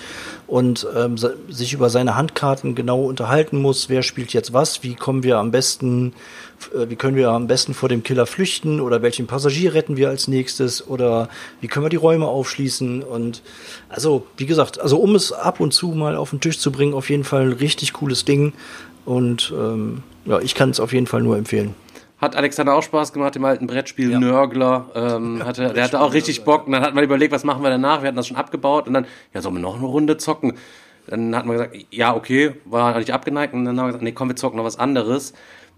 und 0.48 0.88
ähm, 0.96 1.18
sich 1.50 1.74
über 1.74 1.90
seine 1.90 2.16
Handkarten 2.16 2.74
genau 2.74 3.04
unterhalten 3.04 3.62
muss, 3.62 3.90
wer 3.90 4.04
spielt 4.04 4.32
jetzt 4.32 4.54
was, 4.54 4.84
wie 4.84 4.96
kommen 4.96 5.24
wir 5.24 5.38
am 5.38 5.52
besten, 5.52 6.14
äh, 6.74 6.90
wie 6.90 6.96
können 6.96 7.18
wir 7.18 7.28
am 7.32 7.48
besten 7.48 7.74
vor 7.74 7.90
dem 7.90 8.04
Killer 8.04 8.26
flüchten 8.26 8.80
oder 8.80 9.02
welchen 9.02 9.28
Passagier 9.28 9.74
retten 9.74 9.98
wir 9.98 10.08
als 10.08 10.30
nächstes 10.30 10.88
oder 10.88 11.28
wie 11.60 11.68
können 11.68 11.84
wir 11.84 11.90
die 11.90 11.98
Räume 11.98 12.28
aufschließen 12.28 13.04
und 13.04 13.42
also 13.90 14.28
wie 14.38 14.46
gesagt, 14.46 14.80
also 14.80 14.98
um 15.00 15.14
es 15.16 15.34
ab 15.34 15.60
und 15.60 15.74
zu 15.74 15.90
mal 15.90 16.16
auf 16.16 16.30
den 16.30 16.40
Tisch 16.40 16.60
zu 16.60 16.72
bringen, 16.72 16.94
auf 16.94 17.10
jeden 17.10 17.26
Fall 17.26 17.48
ein 17.48 17.52
richtig 17.52 17.92
cooles 17.92 18.24
Ding 18.24 18.54
und 19.04 19.54
ähm, 19.54 20.04
ja, 20.24 20.40
ich 20.40 20.56
kann 20.56 20.70
es 20.70 20.80
auf 20.80 20.94
jeden 20.94 21.06
Fall 21.06 21.22
nur 21.22 21.36
empfehlen. 21.36 21.76
Hat 22.18 22.36
Alexander 22.36 22.74
auch 22.76 22.84
Spaß 22.84 23.12
gemacht, 23.12 23.36
dem 23.36 23.44
alten 23.44 23.68
Brettspiel 23.68 24.12
Ja. 24.12 24.20
Nörgler. 24.20 24.86
Ähm, 24.96 25.44
hatte, 25.46 25.74
der 25.74 25.84
hatte 25.84 26.00
auch 26.00 26.14
richtig 26.14 26.44
Bock. 26.46 26.66
Und 26.66 26.72
dann 26.72 26.82
hat 26.82 26.96
man 26.96 27.04
überlegt, 27.04 27.34
was 27.34 27.44
machen 27.44 27.62
wir 27.62 27.70
danach? 27.70 28.02
Wir 28.02 28.08
hatten 28.08 28.16
das 28.18 28.28
schon 28.28 28.38
abgebaut. 28.38 28.88
Und 28.88 28.94
dann, 28.94 29.06
ja, 29.34 29.42
sollen 29.42 29.56
wir 29.56 29.62
noch 29.62 29.76
eine 29.76 29.86
Runde 29.86 30.18
zocken? 30.18 30.54
Dann 31.08 31.36
hat 31.36 31.46
man 31.46 31.58
gesagt, 31.58 31.76
ja, 31.92 32.16
okay, 32.16 32.54
war 32.66 32.98
nicht 32.98 33.12
abgeneigt. 33.12 33.54
Und 33.54 33.66
dann 33.66 33.78
haben 33.78 33.86
wir 33.86 33.90
gesagt, 33.90 34.04
nee, 34.04 34.14
komm, 34.14 34.30
wir 34.30 34.36
zocken 34.36 34.58
noch 34.58 34.64
was 34.66 34.80
anderes. 34.80 35.34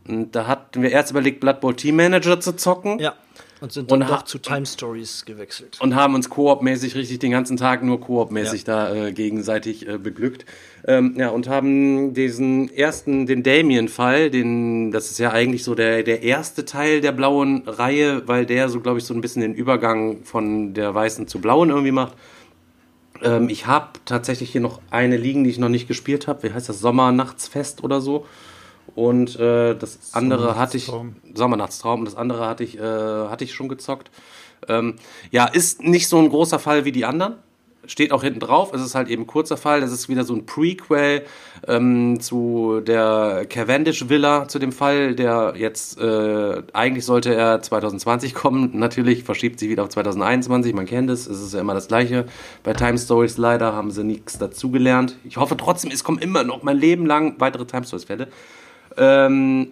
Und 0.07 0.35
da 0.35 0.47
hatten 0.47 0.81
wir 0.81 0.91
erst 0.91 1.11
überlegt, 1.11 1.39
Blood 1.39 1.59
Bowl 1.59 1.75
Team 1.75 1.95
Manager 1.97 2.39
zu 2.39 2.55
zocken. 2.55 2.99
Ja. 2.99 3.13
Und 3.59 3.71
sind 3.71 3.91
dann 3.91 4.03
Und 4.03 4.09
doch 4.09 4.23
zu 4.23 4.37
Time 4.37 4.65
Stories 4.65 5.25
gewechselt. 5.25 5.79
und 5.81 5.95
haben 5.95 6.13
uns 6.13 6.29
Koop-mäßig 6.29 6.95
richtig 6.95 7.19
den 7.19 7.31
ganzen 7.31 7.57
Tag 7.57 7.83
nur 7.83 7.99
Koop-mäßig 7.99 8.63
da 8.65 8.93
äh, 8.93 9.11
gegenseitig 9.11 9.87
äh, 9.87 9.97
beglückt. 9.97 10.45
Ähm, 10.85 11.15
ja, 11.17 11.29
und 11.29 11.49
haben 11.49 12.13
diesen 12.13 12.71
ersten, 12.73 13.25
den 13.25 13.41
Damien-Fall, 13.41 14.29
den, 14.29 14.91
das 14.91 15.09
ist 15.09 15.17
ja 15.17 15.31
eigentlich 15.31 15.63
so 15.63 15.73
der, 15.73 16.03
der 16.03 16.21
erste 16.21 16.65
Teil 16.65 17.01
der 17.01 17.11
blauen 17.11 17.63
Reihe, 17.65 18.27
weil 18.27 18.45
der 18.45 18.69
so, 18.69 18.79
glaube 18.79 18.99
ich, 18.99 19.05
so 19.05 19.13
ein 19.13 19.21
bisschen 19.21 19.41
den 19.41 19.55
Übergang 19.55 20.23
von 20.23 20.73
der 20.73 20.93
weißen 20.93 21.27
zu 21.27 21.39
blauen 21.39 21.69
irgendwie 21.69 21.91
macht. 21.91 22.13
Ähm, 23.23 23.49
ich 23.49 23.65
habe 23.65 23.99
tatsächlich 24.05 24.51
hier 24.51 24.61
noch 24.61 24.81
eine 24.91 25.17
liegen, 25.17 25.43
die 25.43 25.49
ich 25.49 25.57
noch 25.57 25.69
nicht 25.69 25.87
gespielt 25.87 26.27
habe. 26.27 26.43
Wie 26.43 26.53
heißt 26.53 26.69
das? 26.69 26.79
Sommernachtsfest 26.79 27.83
oder 27.83 28.01
so. 28.01 28.25
Und 28.95 29.39
äh, 29.39 29.75
das 29.75 30.13
andere 30.13 30.57
hatte 30.57 30.77
ich 30.77 30.91
Sommernachtstraum. 31.33 31.99
Und 31.99 32.05
das 32.05 32.15
andere 32.15 32.47
hatte 32.47 32.63
ich 32.63 32.77
äh, 32.77 32.81
hatte 32.81 33.43
ich 33.43 33.53
schon 33.53 33.69
gezockt. 33.69 34.09
Ähm, 34.67 34.95
ja, 35.31 35.45
ist 35.45 35.83
nicht 35.83 36.07
so 36.07 36.17
ein 36.17 36.29
großer 36.29 36.59
Fall 36.59 36.85
wie 36.85 36.91
die 36.91 37.05
anderen. 37.05 37.35
Steht 37.85 38.11
auch 38.11 38.21
hinten 38.21 38.41
drauf. 38.41 38.73
Es 38.73 38.81
ist 38.81 38.95
halt 38.95 39.07
eben 39.07 39.23
ein 39.23 39.27
kurzer 39.27 39.55
Fall. 39.55 39.79
Das 39.79 39.93
ist 39.93 40.09
wieder 40.09 40.25
so 40.25 40.33
ein 40.33 40.45
Prequel 40.45 41.23
ähm, 41.69 42.19
zu 42.19 42.81
der 42.85 43.45
Cavendish 43.49 44.09
Villa, 44.09 44.49
zu 44.49 44.59
dem 44.59 44.73
Fall, 44.73 45.15
der 45.15 45.53
jetzt 45.55 45.97
äh, 45.97 46.63
eigentlich 46.73 47.05
sollte 47.05 47.33
er 47.33 47.61
2020 47.61 48.33
kommen. 48.33 48.71
Natürlich 48.77 49.23
verschiebt 49.23 49.57
sich 49.57 49.69
wieder 49.69 49.83
auf 49.83 49.89
2021. 49.89 50.73
Man 50.73 50.85
kennt 50.85 51.09
es. 51.09 51.27
Es 51.27 51.39
ist 51.39 51.53
ja 51.53 51.61
immer 51.61 51.75
das 51.75 51.87
Gleiche. 51.87 52.25
Bei 52.63 52.73
Time 52.73 52.97
Stories 52.97 53.37
leider 53.37 53.71
haben 53.71 53.91
sie 53.91 54.03
nichts 54.03 54.37
dazugelernt. 54.37 55.15
Ich 55.23 55.37
hoffe 55.37 55.55
trotzdem, 55.55 55.89
es 55.89 56.03
kommen 56.03 56.19
immer 56.19 56.43
noch 56.43 56.63
mein 56.63 56.77
Leben 56.77 57.05
lang 57.05 57.35
weitere 57.39 57.65
Time 57.65 57.85
Stories 57.85 58.03
Fälle. 58.03 58.27
Ähm, 58.97 59.67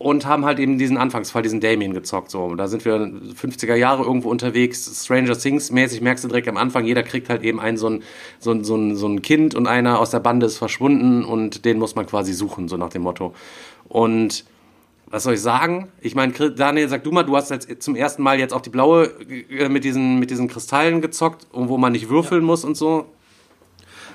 und 0.00 0.24
haben 0.24 0.46
halt 0.46 0.58
eben 0.58 0.78
diesen 0.78 0.96
Anfangsfall, 0.96 1.42
diesen 1.42 1.60
Damien 1.60 1.92
gezockt. 1.92 2.30
So, 2.30 2.54
da 2.54 2.68
sind 2.68 2.86
wir 2.86 2.94
50er 2.94 3.74
Jahre 3.74 4.02
irgendwo 4.02 4.30
unterwegs, 4.30 5.04
Stranger 5.04 5.36
Things 5.36 5.70
mäßig, 5.70 6.00
merkst 6.00 6.24
du 6.24 6.28
direkt 6.28 6.48
am 6.48 6.56
Anfang, 6.56 6.86
jeder 6.86 7.02
kriegt 7.02 7.28
halt 7.28 7.42
eben 7.42 7.60
ein 7.60 7.76
so 7.76 7.90
ein, 7.90 8.02
so 8.38 8.52
ein, 8.52 8.64
so 8.64 8.76
ein, 8.76 8.96
so 8.96 9.06
ein 9.06 9.20
Kind 9.20 9.54
und 9.54 9.66
einer 9.66 9.98
aus 9.98 10.08
der 10.08 10.20
Bande 10.20 10.46
ist 10.46 10.56
verschwunden 10.56 11.22
und 11.22 11.66
den 11.66 11.78
muss 11.78 11.96
man 11.96 12.06
quasi 12.06 12.32
suchen, 12.32 12.66
so 12.66 12.78
nach 12.78 12.88
dem 12.88 13.02
Motto. 13.02 13.34
Und 13.90 14.46
was 15.10 15.24
soll 15.24 15.34
ich 15.34 15.42
sagen? 15.42 15.88
Ich 16.00 16.14
meine, 16.14 16.32
Daniel, 16.32 16.88
sag 16.88 17.04
du 17.04 17.10
mal, 17.10 17.24
du 17.24 17.36
hast 17.36 17.50
jetzt 17.50 17.82
zum 17.82 17.94
ersten 17.94 18.22
Mal 18.22 18.38
jetzt 18.38 18.54
auch 18.54 18.62
die 18.62 18.70
blaue 18.70 19.10
äh, 19.50 19.68
mit 19.68 19.84
diesen, 19.84 20.18
mit 20.18 20.30
diesen 20.30 20.48
Kristallen 20.48 21.02
gezockt, 21.02 21.46
und 21.52 21.68
wo 21.68 21.76
man 21.76 21.92
nicht 21.92 22.08
würfeln 22.08 22.42
muss 22.42 22.64
und 22.64 22.74
so. 22.74 23.04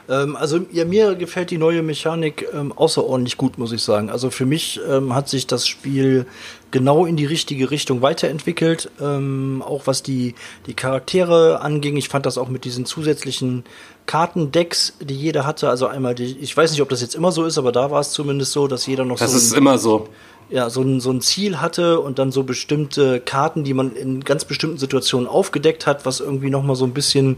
Ähm, 0.10 0.36
also 0.36 0.60
ja, 0.72 0.86
mir 0.86 1.16
gefällt 1.16 1.52
die 1.52 1.58
neue 1.58 1.82
Mechanik 1.82 2.48
ähm, 2.54 2.72
außerordentlich 2.72 3.38
gut, 3.38 3.58
muss 3.58 3.72
ich 3.72 3.82
sagen. 3.84 4.10
Also 4.10 4.30
für 4.30 4.46
mich 4.46 4.80
ähm, 4.90 5.16
hat 5.16 5.30
sich 5.30 5.48
das 5.48 5.68
Spiel 5.68 6.26
genau 6.72 7.06
in 7.06 7.16
die 7.16 7.26
richtige 7.26 7.72
Richtung 7.72 8.02
weiterentwickelt. 8.02 8.92
Ähm, 9.02 9.64
auch 9.66 9.88
was 9.88 10.04
die, 10.04 10.36
die 10.68 10.74
Charaktere 10.74 11.62
anging. 11.62 11.98
Ich 11.98 12.10
fand 12.10 12.26
das 12.26 12.38
auch 12.38 12.50
mit 12.50 12.66
diesen 12.66 12.86
zusätzlichen 12.86 13.64
Kartendecks, 14.06 14.94
die 15.02 15.16
jeder 15.16 15.46
hatte. 15.46 15.70
Also 15.70 15.88
einmal, 15.88 16.16
die, 16.16 16.38
ich 16.40 16.56
weiß 16.56 16.72
nicht, 16.72 16.82
ob 16.82 16.90
das 16.90 17.02
jetzt 17.02 17.16
immer 17.16 17.32
so 17.32 17.44
ist, 17.46 17.58
aber 17.58 17.72
da 17.72 17.90
war 17.92 18.02
es 18.02 18.12
zumindest 18.12 18.52
so, 18.52 18.68
dass 18.68 18.86
jeder 18.86 19.06
noch 19.06 19.18
Das 19.18 19.32
so 19.32 19.38
ist 19.38 19.52
ein- 19.54 19.58
immer 19.58 19.78
so. 19.78 20.08
Ja, 20.50 20.70
so 20.70 20.82
ein, 20.82 21.00
so 21.00 21.12
ein 21.12 21.22
Ziel 21.22 21.60
hatte 21.60 22.00
und 22.00 22.20
dann 22.20 22.32
so 22.32 22.44
bestimmte 22.44 23.20
Karten, 23.20 23.64
die 23.64 23.74
man 23.74 23.96
in 23.96 24.24
ganz 24.24 24.46
bestimmten 24.46 24.78
Situationen 24.78 25.28
aufgedeckt 25.28 25.88
hat, 25.88 26.06
was 26.06 26.20
irgendwie 26.20 26.50
nochmal 26.50 26.76
so 26.76 26.86
ein 26.86 26.94
bisschen 26.94 27.38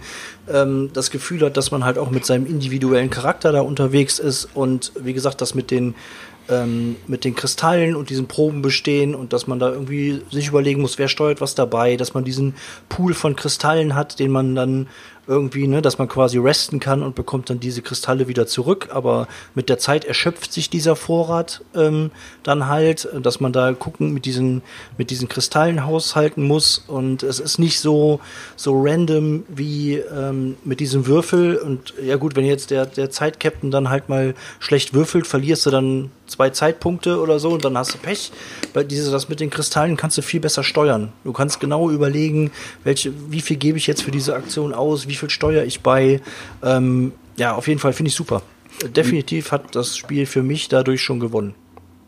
ähm, 0.52 0.90
das 0.94 1.10
Gefühl 1.10 1.42
hat, 1.42 1.58
dass 1.58 1.72
man 1.72 1.86
halt 1.86 1.98
auch 1.98 2.12
mit 2.12 2.26
seinem 2.26 2.46
individuellen 2.46 3.10
Charakter 3.10 3.52
da 3.52 3.62
unterwegs 3.62 4.20
ist 4.20 4.50
und 4.54 4.92
wie 5.00 5.14
gesagt, 5.14 5.42
das 5.42 5.56
mit 5.56 5.72
den 5.72 5.96
ähm, 6.50 6.96
mit 7.08 7.26
den 7.26 7.36
Kristallen 7.36 7.96
und 7.96 8.10
diesen 8.10 8.28
Proben 8.28 8.62
bestehen 8.62 9.16
und 9.16 9.34
dass 9.34 9.48
man 9.48 9.60
da 9.60 9.70
irgendwie 9.70 10.22
sich 10.32 10.48
überlegen 10.48 10.82
muss, 10.82 10.98
wer 10.98 11.08
steuert 11.08 11.42
was 11.42 11.56
dabei, 11.56 11.98
dass 11.98 12.14
man 12.14 12.24
diesen 12.24 12.56
Pool 12.90 13.14
von 13.14 13.36
Kristallen 13.36 13.96
hat, 13.96 14.20
den 14.20 14.32
man 14.32 14.56
dann 14.56 14.88
irgendwie, 15.28 15.68
ne, 15.68 15.82
dass 15.82 15.98
man 15.98 16.08
quasi 16.08 16.38
resten 16.38 16.80
kann 16.80 17.04
und 17.04 17.16
bekommt 17.16 17.50
dann 17.50 17.60
diese 17.60 17.82
Kristalle 17.82 18.28
wieder 18.28 18.48
zurück, 18.48 18.90
aber 18.92 19.28
mit 19.56 19.70
der 19.70 19.78
Zeit 19.78 20.06
erschöpft 20.06 20.54
sich 20.54 20.70
dieser 20.70 20.96
Vorrat 20.96 21.62
ähm, 21.76 22.12
dann 22.44 22.68
halt, 22.68 23.08
dass 23.22 23.40
man 23.40 23.52
da 23.52 23.74
gucken 23.74 24.14
mit 24.14 24.26
diesen 24.26 24.62
mit 24.98 25.10
diesen 25.10 25.28
Kristallen 25.28 25.86
haushalten 25.86 26.44
muss 26.44 26.84
und 26.88 27.24
es 27.24 27.40
ist 27.40 27.60
nicht 27.60 27.80
so 27.80 28.20
so 28.56 28.82
random 28.82 29.44
wie 29.50 29.96
ähm, 29.96 30.56
mit 30.64 30.80
diesem 30.80 31.08
Würfel 31.08 31.58
und 31.58 31.94
ja 32.02 32.16
gut, 32.16 32.36
wenn 32.36 32.46
jetzt 32.46 32.72
der 32.72 32.86
der 32.86 33.10
Zeitkapitän 33.10 33.72
dann 33.72 33.90
halt 33.90 34.10
mal 34.10 34.34
schlecht 34.60 34.94
würfelt, 34.94 35.28
verlierst 35.28 35.66
du 35.66 35.70
dann 35.70 36.12
zwei 36.28 36.50
Zeitpunkte 36.50 37.20
oder 37.20 37.40
so 37.40 37.50
und 37.50 37.66
dann 37.66 37.78
hast 37.78 37.94
du 37.94 37.98
Pech. 37.98 38.32
Weil 38.74 38.86
diese 38.86 39.12
das 39.12 39.30
mit 39.30 39.40
den 39.40 39.50
Kristallen 39.50 39.98
kannst 39.98 40.18
du 40.18 40.22
viel 40.22 40.40
besser 40.40 40.64
steuern. 40.64 41.12
Du 41.24 41.34
kannst 41.34 41.60
genau 41.60 41.90
überlegen, 41.90 42.52
welche 42.84 43.14
wie 43.30 43.42
viel 43.42 43.58
gebe 43.58 43.78
ich 43.78 43.88
jetzt 43.88 44.04
für 44.04 44.12
diese 44.12 44.36
Aktion 44.36 44.74
aus, 44.74 45.08
wie 45.08 45.16
viel 45.18 45.30
steuere 45.30 45.66
ich 45.66 45.82
bei. 45.82 46.22
Ähm, 46.64 47.12
ja, 47.38 47.56
auf 47.56 47.68
jeden 47.68 47.80
Fall 47.80 47.94
finde 47.94 48.10
ich 48.10 48.16
super. 48.16 48.42
Definitiv 48.96 49.52
hat 49.52 49.76
das 49.76 49.98
Spiel 49.98 50.26
für 50.26 50.44
mich 50.44 50.70
dadurch 50.70 51.02
schon 51.02 51.20
gewonnen 51.20 51.56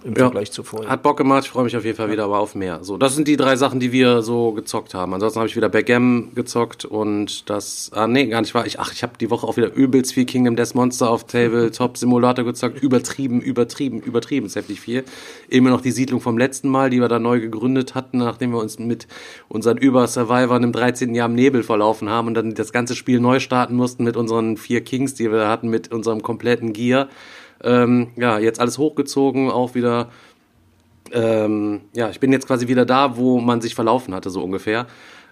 im 0.03 0.13
Ja. 0.13 0.19
Vergleich 0.25 0.51
zu 0.51 0.63
vorher. 0.63 0.89
Hat 0.89 1.03
Bock 1.03 1.17
gemacht, 1.17 1.45
ich 1.45 1.49
freue 1.51 1.63
mich 1.65 1.75
auf 1.75 1.83
jeden 1.83 1.97
Fall 1.97 2.09
wieder 2.09 2.23
aber 2.23 2.39
auf 2.39 2.55
mehr. 2.55 2.79
So, 2.83 2.97
das 2.97 3.15
sind 3.15 3.27
die 3.27 3.35
drei 3.38 3.55
Sachen, 3.55 3.79
die 3.79 3.91
wir 3.91 4.21
so 4.21 4.53
gezockt 4.53 4.93
haben. 4.93 5.13
Ansonsten 5.13 5.39
habe 5.39 5.49
ich 5.49 5.55
wieder 5.55 5.69
Backgammon 5.69 6.33
gezockt 6.35 6.85
und 6.85 7.49
das, 7.49 7.91
ah 7.93 8.07
nee, 8.07 8.27
gar 8.27 8.41
nicht 8.41 8.53
wahr. 8.55 8.65
Ich, 8.65 8.79
ach, 8.79 8.93
ich 8.93 9.03
habe 9.03 9.13
die 9.19 9.29
Woche 9.29 9.45
auch 9.45 9.57
wieder 9.57 9.73
übelst 9.73 10.13
viel 10.13 10.25
Kingdom 10.25 10.55
Death 10.55 10.75
Monster 10.75 11.09
auf 11.09 11.25
Tabletop 11.25 11.97
Simulator 11.97 12.45
gezockt. 12.45 12.81
Übertrieben, 12.81 13.41
übertrieben, 13.41 13.99
übertrieben, 14.01 14.45
ist 14.45 14.55
heftig 14.55 14.79
viel. 14.79 15.03
Immer 15.49 15.69
noch 15.69 15.81
die 15.81 15.91
Siedlung 15.91 16.21
vom 16.21 16.38
letzten 16.38 16.69
Mal, 16.69 16.89
die 16.89 17.01
wir 17.01 17.07
da 17.09 17.19
neu 17.19 17.39
gegründet 17.39 17.95
hatten, 17.95 18.19
nachdem 18.19 18.51
wir 18.51 18.59
uns 18.59 18.79
mit 18.79 19.07
unseren 19.47 19.77
Über-Survivern 19.77 20.63
im 20.63 20.71
13. 20.71 21.13
Jahr 21.13 21.27
im 21.27 21.35
Nebel 21.35 21.63
verlaufen 21.63 22.09
haben 22.09 22.27
und 22.27 22.33
dann 22.35 22.53
das 22.53 22.71
ganze 22.71 22.95
Spiel 22.95 23.19
neu 23.19 23.39
starten 23.39 23.75
mussten 23.75 24.03
mit 24.03 24.15
unseren 24.15 24.57
vier 24.57 24.81
Kings, 24.81 25.13
die 25.13 25.29
wir 25.29 25.39
da 25.39 25.49
hatten, 25.49 25.69
mit 25.69 25.91
unserem 25.91 26.21
kompletten 26.21 26.73
Gear. 26.73 27.09
Ähm, 27.63 28.12
ja, 28.15 28.39
jetzt 28.39 28.60
alles 28.60 28.78
hochgezogen, 28.78 29.52
auch 29.52 29.76
wieder 29.76 30.10
ähm, 31.12 31.82
ja, 31.95 32.10
ich 32.10 32.19
bin 32.19 32.32
jetzt 32.32 32.48
quasi 32.48 32.67
wieder 32.67 32.86
da, 32.86 33.17
wo 33.17 33.39
man 33.39 33.62
sich 33.62 33.76
verlaufen 33.76 34.13
hatte, 34.13 34.30
so 34.30 34.43
ungefähr. 34.43 34.88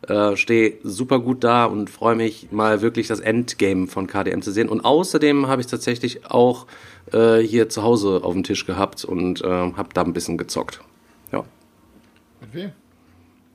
Äh, 0.07 0.35
Stehe 0.35 0.75
super 0.83 1.19
gut 1.19 1.43
da 1.43 1.65
und 1.65 1.89
freue 1.89 2.15
mich 2.15 2.51
mal 2.51 2.81
wirklich 2.81 3.07
das 3.07 3.19
Endgame 3.19 3.87
von 3.87 4.07
KDM 4.07 4.41
zu 4.41 4.51
sehen. 4.51 4.69
Und 4.69 4.85
außerdem 4.85 5.47
habe 5.47 5.61
ich 5.61 5.67
tatsächlich 5.67 6.29
auch 6.29 6.67
äh, 7.11 7.39
hier 7.39 7.69
zu 7.69 7.83
Hause 7.83 8.21
auf 8.23 8.33
dem 8.33 8.43
Tisch 8.43 8.65
gehabt 8.65 9.05
und 9.05 9.41
äh, 9.41 9.47
habe 9.47 9.89
da 9.93 10.03
ein 10.03 10.13
bisschen 10.13 10.37
gezockt. 10.37 10.81
Ja. 11.31 11.43
Mit 12.41 12.53
wem? 12.53 12.71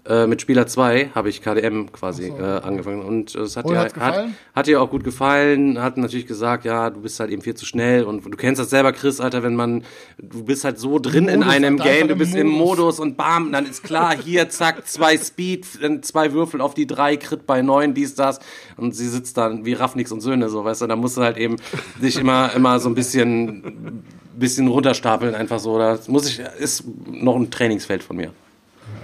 Äh, 0.05 0.27
mit 0.27 0.41
Spieler 0.43 0.67
2 0.67 1.11
habe 1.15 1.29
ich 1.29 1.43
KDM 1.43 1.93
quasi 1.93 2.27
äh, 2.27 2.43
angefangen. 2.43 3.03
Und 3.03 3.37
es 3.37 3.57
hat 3.57 3.69
dir 3.69 3.79
hat, 3.79 4.27
hat 4.53 4.67
dir 4.67 4.83
auch 4.83 4.91
gut 4.91 5.05
gefallen, 5.05 5.81
hat 5.81 5.97
natürlich 5.97 6.27
gesagt, 6.27 6.65
ja, 6.65 6.91
du 6.91 7.03
bist 7.03 7.21
halt 7.21 7.31
eben 7.31 7.41
viel 7.41 7.55
zu 7.55 7.65
schnell 7.65 8.03
und 8.03 8.25
du 8.25 8.37
kennst 8.37 8.61
das 8.61 8.71
selber, 8.71 8.93
Chris, 8.93 9.21
Alter, 9.21 9.45
wenn 9.45 9.55
man, 9.55 9.85
du 10.19 10.43
bist 10.45 10.65
halt 10.65 10.81
so 10.81 10.99
drin 10.99 11.29
in 11.29 11.45
einem 11.45 11.79
Game, 11.79 12.09
du 12.09 12.17
bist 12.17 12.35
im 12.35 12.49
Modus. 12.49 12.73
Modus 12.73 13.01
und 13.01 13.17
bam, 13.17 13.53
dann 13.53 13.67
ist 13.67 13.85
klar, 13.85 14.17
hier, 14.17 14.49
zack, 14.49 14.87
zwei 14.89 15.17
Speed, 15.17 15.67
zwei 16.03 16.33
Würfel 16.33 16.61
auf 16.61 16.75
die 16.75 16.87
drei, 16.87 17.17
Crit 17.17 17.47
bei 17.47 17.63
neun, 17.63 17.95
dies, 17.95 18.15
das. 18.15 18.41
Und 18.77 18.97
sie 18.97 19.09
sitzt 19.09 19.37
dann 19.37 19.65
wie 19.65 19.75
Raffnix 19.75 20.11
und 20.11 20.21
Söhne, 20.21 20.49
so, 20.49 20.65
weißt 20.65 20.83
du, 20.83 20.87
da 20.89 20.97
musst 20.97 21.17
du 21.17 21.23
halt 21.23 21.37
eben 21.37 21.57
dich 22.03 22.19
immer, 22.19 22.53
immer 22.57 22.81
so 22.81 22.89
ein 22.89 22.95
bisschen, 22.95 24.03
bisschen 24.37 24.67
runterstapeln, 24.67 25.35
einfach 25.35 25.61
so, 25.61 25.79
das 25.79 26.09
muss 26.09 26.27
ich, 26.29 26.41
ist 26.59 26.85
noch 27.07 27.37
ein 27.37 27.51
Trainingsfeld 27.51 28.03
von 28.03 28.17
mir. 28.17 28.33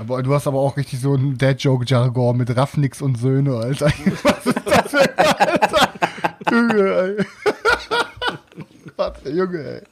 Aber 0.00 0.22
du 0.22 0.34
hast 0.34 0.46
aber 0.46 0.58
auch 0.58 0.76
richtig 0.76 1.00
so 1.00 1.14
einen 1.14 1.36
Dad-Joke-Jargon 1.38 2.36
mit 2.36 2.56
Raffnix 2.56 3.02
und 3.02 3.18
Söhne, 3.18 3.56
Alter. 3.56 3.86
Was 4.22 4.46
ist 4.46 4.56
das 4.64 4.90
denn, 4.92 5.08
Alter? 5.16 5.88
Junge, 6.50 7.16
ey. 7.18 7.24
Warte, 8.96 9.30
Junge, 9.30 9.58
ey. 9.58 9.82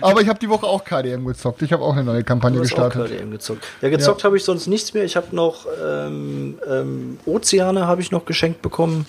Aber 0.00 0.20
ich 0.20 0.28
habe 0.28 0.38
die 0.38 0.48
Woche 0.48 0.66
auch 0.66 0.84
KDM 0.84 1.24
gezockt. 1.24 1.62
Ich 1.62 1.72
habe 1.72 1.82
auch 1.84 1.92
eine 1.92 2.04
neue 2.04 2.24
Kampagne 2.24 2.58
Du 2.58 2.64
hast 2.64 2.72
auch 2.74 2.84
gestartet. 2.86 3.12
KDM 3.12 3.30
gezockt. 3.30 3.64
Ja, 3.80 3.88
gezockt 3.90 4.24
habe 4.24 4.36
ich 4.36 4.44
sonst 4.44 4.66
nichts 4.66 4.94
mehr. 4.94 5.04
Ich 5.04 5.16
habe 5.16 5.34
noch 5.34 5.66
ähm, 5.84 6.58
ähm, 6.68 7.18
Ozeane 7.26 7.86
habe 7.86 8.00
ich 8.00 8.10
noch 8.10 8.24
geschenkt 8.24 8.62
bekommen. 8.62 9.06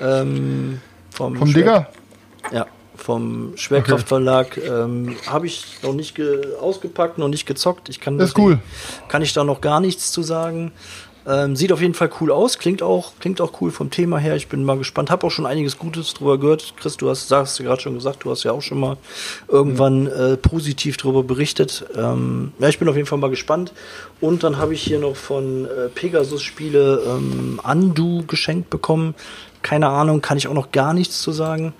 Ähm, 0.00 0.80
vom 1.10 1.36
Vom 1.36 1.52
Digger? 1.52 1.88
Ja, 2.52 2.66
vom 3.00 3.56
Schwerkraftverlag 3.56 4.58
ähm, 4.58 5.16
habe 5.26 5.46
ich 5.46 5.78
noch 5.82 5.94
nicht 5.94 6.14
ge 6.14 6.54
ausgepackt, 6.60 7.18
noch 7.18 7.28
nicht 7.28 7.46
gezockt. 7.46 7.88
Ich 7.88 8.00
kann 8.00 8.18
Das 8.18 8.36
cool. 8.36 8.58
Kann 9.08 9.22
ich 9.22 9.32
da 9.32 9.44
noch 9.44 9.60
gar 9.60 9.80
nichts 9.80 10.12
zu 10.12 10.22
sagen. 10.22 10.72
Ähm, 11.26 11.54
sieht 11.54 11.70
auf 11.70 11.82
jeden 11.82 11.92
Fall 11.92 12.10
cool 12.20 12.32
aus, 12.32 12.58
klingt 12.58 12.82
auch, 12.82 13.12
klingt 13.20 13.40
auch 13.42 13.60
cool 13.60 13.70
vom 13.70 13.90
Thema 13.90 14.18
her. 14.18 14.36
Ich 14.36 14.48
bin 14.48 14.64
mal 14.64 14.78
gespannt. 14.78 15.10
Hab 15.10 15.22
auch 15.22 15.30
schon 15.30 15.44
einiges 15.44 15.78
Gutes 15.78 16.14
drüber 16.14 16.38
gehört. 16.38 16.74
Chris, 16.78 16.96
du 16.96 17.10
hast, 17.10 17.30
hast 17.30 17.58
du 17.58 17.62
gerade 17.62 17.80
schon 17.82 17.94
gesagt, 17.94 18.24
du 18.24 18.30
hast 18.30 18.42
ja 18.42 18.52
auch 18.52 18.62
schon 18.62 18.80
mal 18.80 18.96
irgendwann 19.48 20.06
äh, 20.06 20.36
positiv 20.38 20.96
drüber 20.96 21.22
berichtet. 21.22 21.84
Ähm, 21.94 22.52
ja, 22.58 22.68
ich 22.68 22.78
bin 22.78 22.88
auf 22.88 22.96
jeden 22.96 23.06
Fall 23.06 23.18
mal 23.18 23.28
gespannt. 23.28 23.72
Und 24.20 24.44
dann 24.44 24.56
habe 24.56 24.72
ich 24.72 24.82
hier 24.82 24.98
noch 24.98 25.14
von 25.14 25.66
äh, 25.66 25.88
Pegasus 25.88 26.42
Spiele 26.42 27.02
ähm, 27.06 27.60
Undo 27.62 28.24
geschenkt 28.26 28.70
bekommen. 28.70 29.14
Keine 29.62 29.88
Ahnung, 29.88 30.22
kann 30.22 30.38
ich 30.38 30.48
auch 30.48 30.54
noch 30.54 30.72
gar 30.72 30.94
nichts 30.94 31.20
zu 31.20 31.32
sagen. 31.32 31.74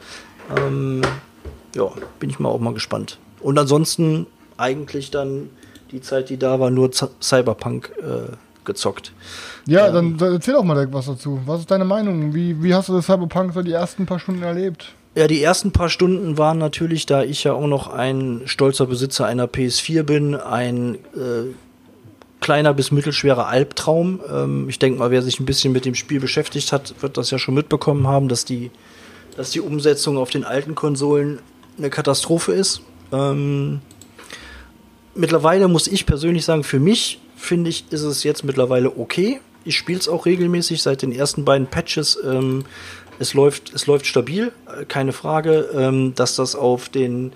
Ähm, 0.57 1.03
ja, 1.75 1.91
bin 2.19 2.31
ich 2.31 2.39
mal 2.39 2.49
auch 2.49 2.61
mal 2.61 2.75
gespannt. 2.75 3.19
Und 3.41 3.59
ansonsten 3.59 4.27
eigentlich 4.57 5.11
dann 5.11 5.51
die 5.91 6.01
Zeit, 6.01 6.31
die 6.31 6.37
da 6.37 6.61
war, 6.61 6.71
nur 6.71 6.93
Z 6.93 7.11
Cyberpunk 7.23 7.93
äh, 7.99 8.33
gezockt. 8.65 9.13
Ja, 9.67 9.91
dann, 9.91 10.17
dann 10.17 10.35
erzähl 10.35 10.55
doch 10.55 10.65
mal 10.65 10.93
was 10.93 11.07
dazu. 11.07 11.41
Was 11.47 11.61
ist 11.61 11.71
deine 11.71 11.85
Meinung? 11.85 12.35
Wie, 12.35 12.63
wie 12.63 12.75
hast 12.75 12.89
du 12.89 12.93
das 12.93 13.07
Cyberpunk 13.07 13.55
so 13.55 13.63
die 13.63 13.73
ersten 13.73 14.07
paar 14.07 14.19
Stunden 14.19 14.43
erlebt? 14.43 14.93
Ja, 15.15 15.27
die 15.27 15.43
ersten 15.43 15.73
paar 15.73 15.89
Stunden 15.89 16.39
waren 16.39 16.59
natürlich, 16.59 17.05
da 17.05 17.25
ich 17.25 17.43
ja 17.43 17.53
auch 17.53 17.67
noch 17.67 17.89
ein 17.89 18.43
stolzer 18.45 18.87
Besitzer 18.87 19.27
einer 19.27 19.47
PS4 19.47 20.05
bin, 20.05 20.37
ein 20.37 20.95
äh, 21.17 21.53
kleiner 22.41 22.75
bis 22.75 22.93
mittelschwerer 22.93 23.49
Albtraum. 23.49 24.21
Ähm, 24.33 24.69
ich 24.69 24.79
denke 24.79 25.01
mal, 25.01 25.11
wer 25.11 25.23
sich 25.23 25.41
ein 25.41 25.47
bisschen 25.47 25.73
mit 25.73 25.85
dem 25.85 25.97
Spiel 25.97 26.21
beschäftigt 26.21 26.73
hat, 26.73 26.95
wird 27.01 27.17
das 27.17 27.31
ja 27.31 27.39
schon 27.39 27.55
mitbekommen 27.55 28.07
haben, 28.07 28.29
dass 28.29 28.45
die, 28.45 28.71
dass 29.41 29.53
die 29.53 29.63
Umsetzung 29.63 30.19
auf 30.19 30.29
den 30.29 30.45
alten 30.45 30.75
Konsolen 30.75 31.39
eine 31.79 31.89
Katastrophe 31.89 32.53
ist. 32.53 32.83
Ähm, 33.11 33.81
mittlerweile 35.15 35.67
muss 35.67 35.87
ich 35.87 36.05
persönlich 36.05 36.45
sagen, 36.45 36.63
für 36.63 36.79
mich 36.79 37.23
finde 37.37 37.71
ich, 37.71 37.87
ist 37.89 38.03
es 38.03 38.23
jetzt 38.23 38.45
mittlerweile 38.45 38.99
okay. 38.99 39.41
Ich 39.65 39.79
spiele 39.79 39.99
es 39.99 40.11
auch 40.11 40.27
regelmäßig 40.27 40.83
seit 40.83 41.01
den 41.01 41.11
ersten 41.11 41.47
beiden 41.47 41.69
Patches. 41.69 42.19
Ähm, 42.23 42.67
es 43.19 43.33
läuft, 43.33 43.73
es 43.73 43.87
läuft 43.87 44.05
stabil, 44.05 44.53
äh, 44.79 44.85
keine 44.85 45.15
Frage, 45.15 45.71
ähm, 45.75 46.15
dass 46.15 46.37
das 46.37 46.55
auf 46.55 46.91
den 46.91 47.33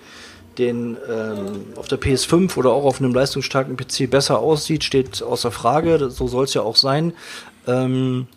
den 0.59 0.97
ähm, 1.09 1.73
auf 1.75 1.87
der 1.87 1.99
PS5 1.99 2.55
oder 2.55 2.71
auch 2.71 2.85
auf 2.85 2.99
einem 2.99 3.15
leistungsstarken 3.15 3.77
PC 3.77 4.07
besser 4.11 4.37
aussieht, 4.37 4.83
steht 4.83 5.23
außer 5.23 5.49
Frage. 5.49 6.11
So 6.11 6.27
soll 6.27 6.43
es 6.43 6.53
ja 6.53 6.61
auch 6.61 6.75
sein. 6.75 7.13
Ähm, 7.65 8.27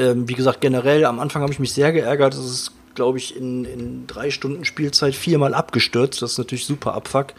ähm, 0.00 0.28
wie 0.28 0.34
gesagt, 0.34 0.60
generell 0.60 1.04
am 1.04 1.20
Anfang 1.20 1.42
habe 1.42 1.52
ich 1.52 1.58
mich 1.58 1.72
sehr 1.72 1.92
geärgert. 1.92 2.34
Es 2.34 2.40
ist, 2.40 2.72
glaube 2.94 3.18
ich, 3.18 3.36
in, 3.36 3.64
in 3.64 4.06
drei 4.06 4.30
Stunden 4.30 4.64
Spielzeit 4.64 5.14
viermal 5.14 5.54
abgestürzt. 5.54 6.22
Das 6.22 6.32
ist 6.32 6.38
natürlich 6.38 6.64
super 6.64 6.94
Abfuck. 6.94 7.34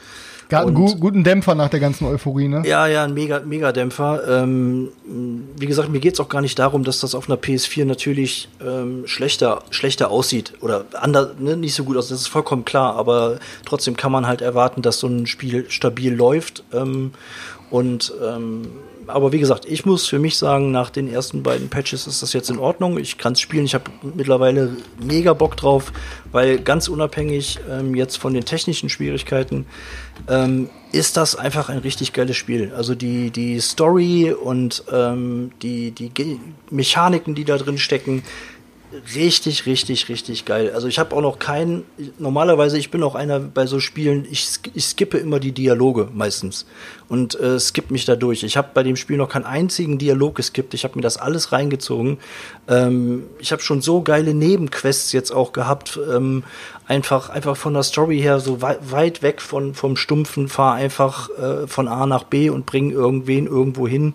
Gab 0.52 0.68
einen 0.68 0.76
gu 0.76 0.96
guten 0.98 1.24
Dämpfer 1.24 1.56
nach 1.56 1.70
der 1.70 1.80
ganzen 1.80 2.06
Euphorie, 2.06 2.50
ne? 2.50 2.62
Ja, 2.66 2.86
ja, 2.86 3.06
ein 3.06 3.14
mega, 3.14 3.40
mega 3.40 3.72
Dämpfer. 3.72 4.44
Ähm, 4.44 4.90
wie 5.56 5.66
gesagt, 5.66 5.90
mir 5.90 6.02
geht's 6.02 6.20
auch 6.20 6.28
gar 6.28 6.42
nicht 6.42 6.60
darum, 6.60 6.84
dass 6.84 7.00
das 7.00 7.16
auf 7.16 7.30
einer 7.30 7.40
PS4 7.40 7.86
natürlich 7.86 8.50
ähm, 8.62 9.04
schlechter, 9.08 9.64
schlechter 9.70 10.12
aussieht 10.12 10.54
oder 10.60 10.84
anders, 10.94 11.40
ne, 11.40 11.56
nicht 11.56 11.74
so 11.74 11.86
gut 11.86 11.96
aussieht. 11.96 12.12
Das 12.12 12.22
ist 12.22 12.28
vollkommen 12.28 12.66
klar, 12.66 12.98
aber 12.98 13.40
trotzdem 13.66 13.96
kann 13.96 14.12
man 14.12 14.28
halt 14.28 14.42
erwarten, 14.42 14.82
dass 14.82 15.00
so 15.00 15.08
ein 15.08 15.26
Spiel 15.26 15.70
stabil 15.70 16.14
läuft. 16.14 16.66
Ähm, 16.74 17.14
und 17.70 18.14
ähm, 18.22 18.68
aber 19.14 19.32
wie 19.32 19.40
gesagt, 19.40 19.66
ich 19.66 19.86
muss 19.86 20.08
für 20.08 20.20
mich 20.20 20.38
sagen, 20.38 20.72
nach 20.72 20.90
den 20.90 21.12
ersten 21.12 21.44
beiden 21.44 21.70
Patches 21.70 22.08
ist 22.08 22.22
das 22.22 22.34
jetzt 22.34 22.50
in 22.50 22.60
Ordnung. 22.60 22.98
Ich 22.98 23.18
kann 23.18 23.34
es 23.34 23.40
spielen. 23.40 23.66
Ich 23.66 23.74
habe 23.74 23.86
mittlerweile 24.16 24.76
mega 25.02 25.34
Bock 25.34 25.58
drauf, 25.58 25.92
weil 26.32 26.60
ganz 26.60 26.88
unabhängig 26.88 27.60
ähm, 27.70 27.96
jetzt 27.96 28.18
von 28.18 28.34
den 28.34 28.46
technischen 28.46 28.90
Schwierigkeiten 28.90 29.66
ähm, 30.28 30.70
ist 30.92 31.18
das 31.18 31.36
einfach 31.36 31.70
ein 31.70 31.80
richtig 31.80 32.14
geiles 32.14 32.38
Spiel. 32.38 32.74
Also 32.76 32.96
die, 32.96 33.32
die 33.32 33.60
Story 33.60 34.34
und 34.34 34.84
ähm, 34.92 35.52
die, 35.62 35.92
die 35.92 36.40
Mechaniken, 36.70 37.36
die 37.36 37.46
da 37.46 37.58
drin 37.58 37.78
stecken, 37.78 38.24
richtig, 39.16 39.66
richtig, 39.66 40.10
richtig 40.10 40.46
geil. 40.46 40.72
Also 40.74 40.88
ich 40.88 41.00
habe 41.00 41.16
auch 41.16 41.22
noch 41.22 41.40
keinen, 41.40 41.86
normalerweise, 42.20 42.78
ich 42.78 42.92
bin 42.92 43.04
auch 43.04 43.16
einer 43.16 43.40
bei 43.40 43.66
so 43.66 43.80
Spielen, 43.80 44.28
ich, 44.30 44.60
ich 44.74 44.86
skippe 44.86 45.18
immer 45.18 45.40
die 45.40 45.52
Dialoge 45.52 46.10
meistens 46.14 46.66
und 47.08 47.40
äh, 47.40 47.60
skipp 47.60 47.92
mich 47.92 48.06
da 48.06 48.16
durch. 48.16 48.44
Ich 48.44 48.58
habe 48.58 48.70
bei 48.74 48.84
dem 48.84 48.96
Spiel 48.96 49.18
noch 49.18 49.30
keinen 49.30 49.46
einzigen 49.46 49.98
Dialog 49.98 50.36
geskippt, 50.36 50.74
ich 50.74 50.84
habe 50.84 50.96
mir 50.96 51.02
das 51.02 51.18
alles 51.18 51.52
reingezogen. 51.52 52.18
Ähm, 52.68 53.24
ich 53.40 53.52
habe 53.52 53.62
schon 53.62 53.82
so 53.82 54.02
geile 54.02 54.34
Nebenquests 54.34 55.12
jetzt 55.14 55.32
auch 55.32 55.54
gehabt, 55.54 56.00
ähm, 56.14 56.44
einfach, 56.88 57.30
einfach 57.30 57.56
von 57.56 57.74
der 57.74 57.84
Story 57.84 58.20
her 58.20 58.40
so 58.40 58.62
wei 58.62 58.78
weit 58.82 59.24
weg 59.24 59.42
von, 59.42 59.74
vom 59.74 59.96
Stumpfen, 59.96 60.50
fahr 60.50 60.74
einfach 60.74 61.30
äh, 61.30 61.68
von 61.68 61.88
A 61.88 62.06
nach 62.06 62.24
B 62.24 62.50
und 62.50 62.66
bring 62.66 62.92
irgendwen 62.92 63.48
irgendwo 63.48 63.88
hin. 63.88 64.14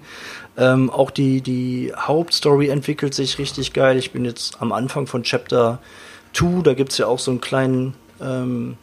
Ähm, 0.58 0.90
auch 0.90 1.10
die, 1.10 1.40
die 1.40 1.92
Hauptstory 1.96 2.68
entwickelt 2.68 3.14
sich 3.14 3.38
richtig 3.38 3.72
geil. 3.72 3.98
Ich 3.98 4.12
bin 4.12 4.24
jetzt 4.24 4.60
am 4.60 4.72
Anfang 4.72 5.06
von 5.06 5.22
Chapter 5.22 5.80
2, 6.32 6.62
da 6.62 6.74
gibt's 6.74 6.98
ja 6.98 7.06
auch 7.06 7.18
so 7.18 7.30
einen 7.30 7.40
kleinen 7.40 7.94
ähm, 8.20 8.76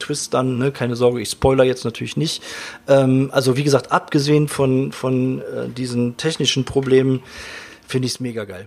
Twist 0.00 0.34
dann, 0.34 0.58
ne? 0.58 0.72
keine 0.72 0.96
Sorge, 0.96 1.20
ich 1.20 1.30
spoiler 1.30 1.64
jetzt 1.64 1.84
natürlich 1.84 2.16
nicht. 2.16 2.42
Ähm, 2.88 3.30
also 3.32 3.56
wie 3.56 3.62
gesagt, 3.62 3.92
abgesehen 3.92 4.48
von, 4.48 4.92
von 4.92 5.40
äh, 5.40 5.68
diesen 5.68 6.16
technischen 6.16 6.64
Problemen, 6.64 7.22
finde 7.86 8.06
ich 8.06 8.14
es 8.14 8.20
mega 8.20 8.44
geil. 8.44 8.66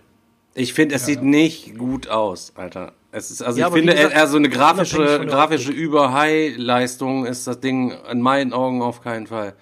Ich 0.56 0.74
finde, 0.74 0.96
es 0.96 1.06
sieht 1.06 1.24
nicht 1.24 1.78
gut 1.78 2.08
aus, 2.08 2.54
Alter. 2.56 2.94
Es 3.12 3.32
ist, 3.32 3.42
also 3.42 3.60
Ja, 3.60 3.68
ich 3.68 3.74
finde, 3.74 3.94
gesagt, 3.94 4.14
eher 4.14 4.28
so 4.28 4.38
eine 4.38 4.50
grafische, 4.50 5.26
grafische. 5.26 5.72
Über-High-Leistung 5.72 7.26
ist 7.26 7.48
das 7.48 7.60
Ding 7.60 7.94
in 8.12 8.22
meinen 8.22 8.54
Augen 8.54 8.82
auf 8.82 9.02
keinen 9.02 9.28
Fall. 9.28 9.56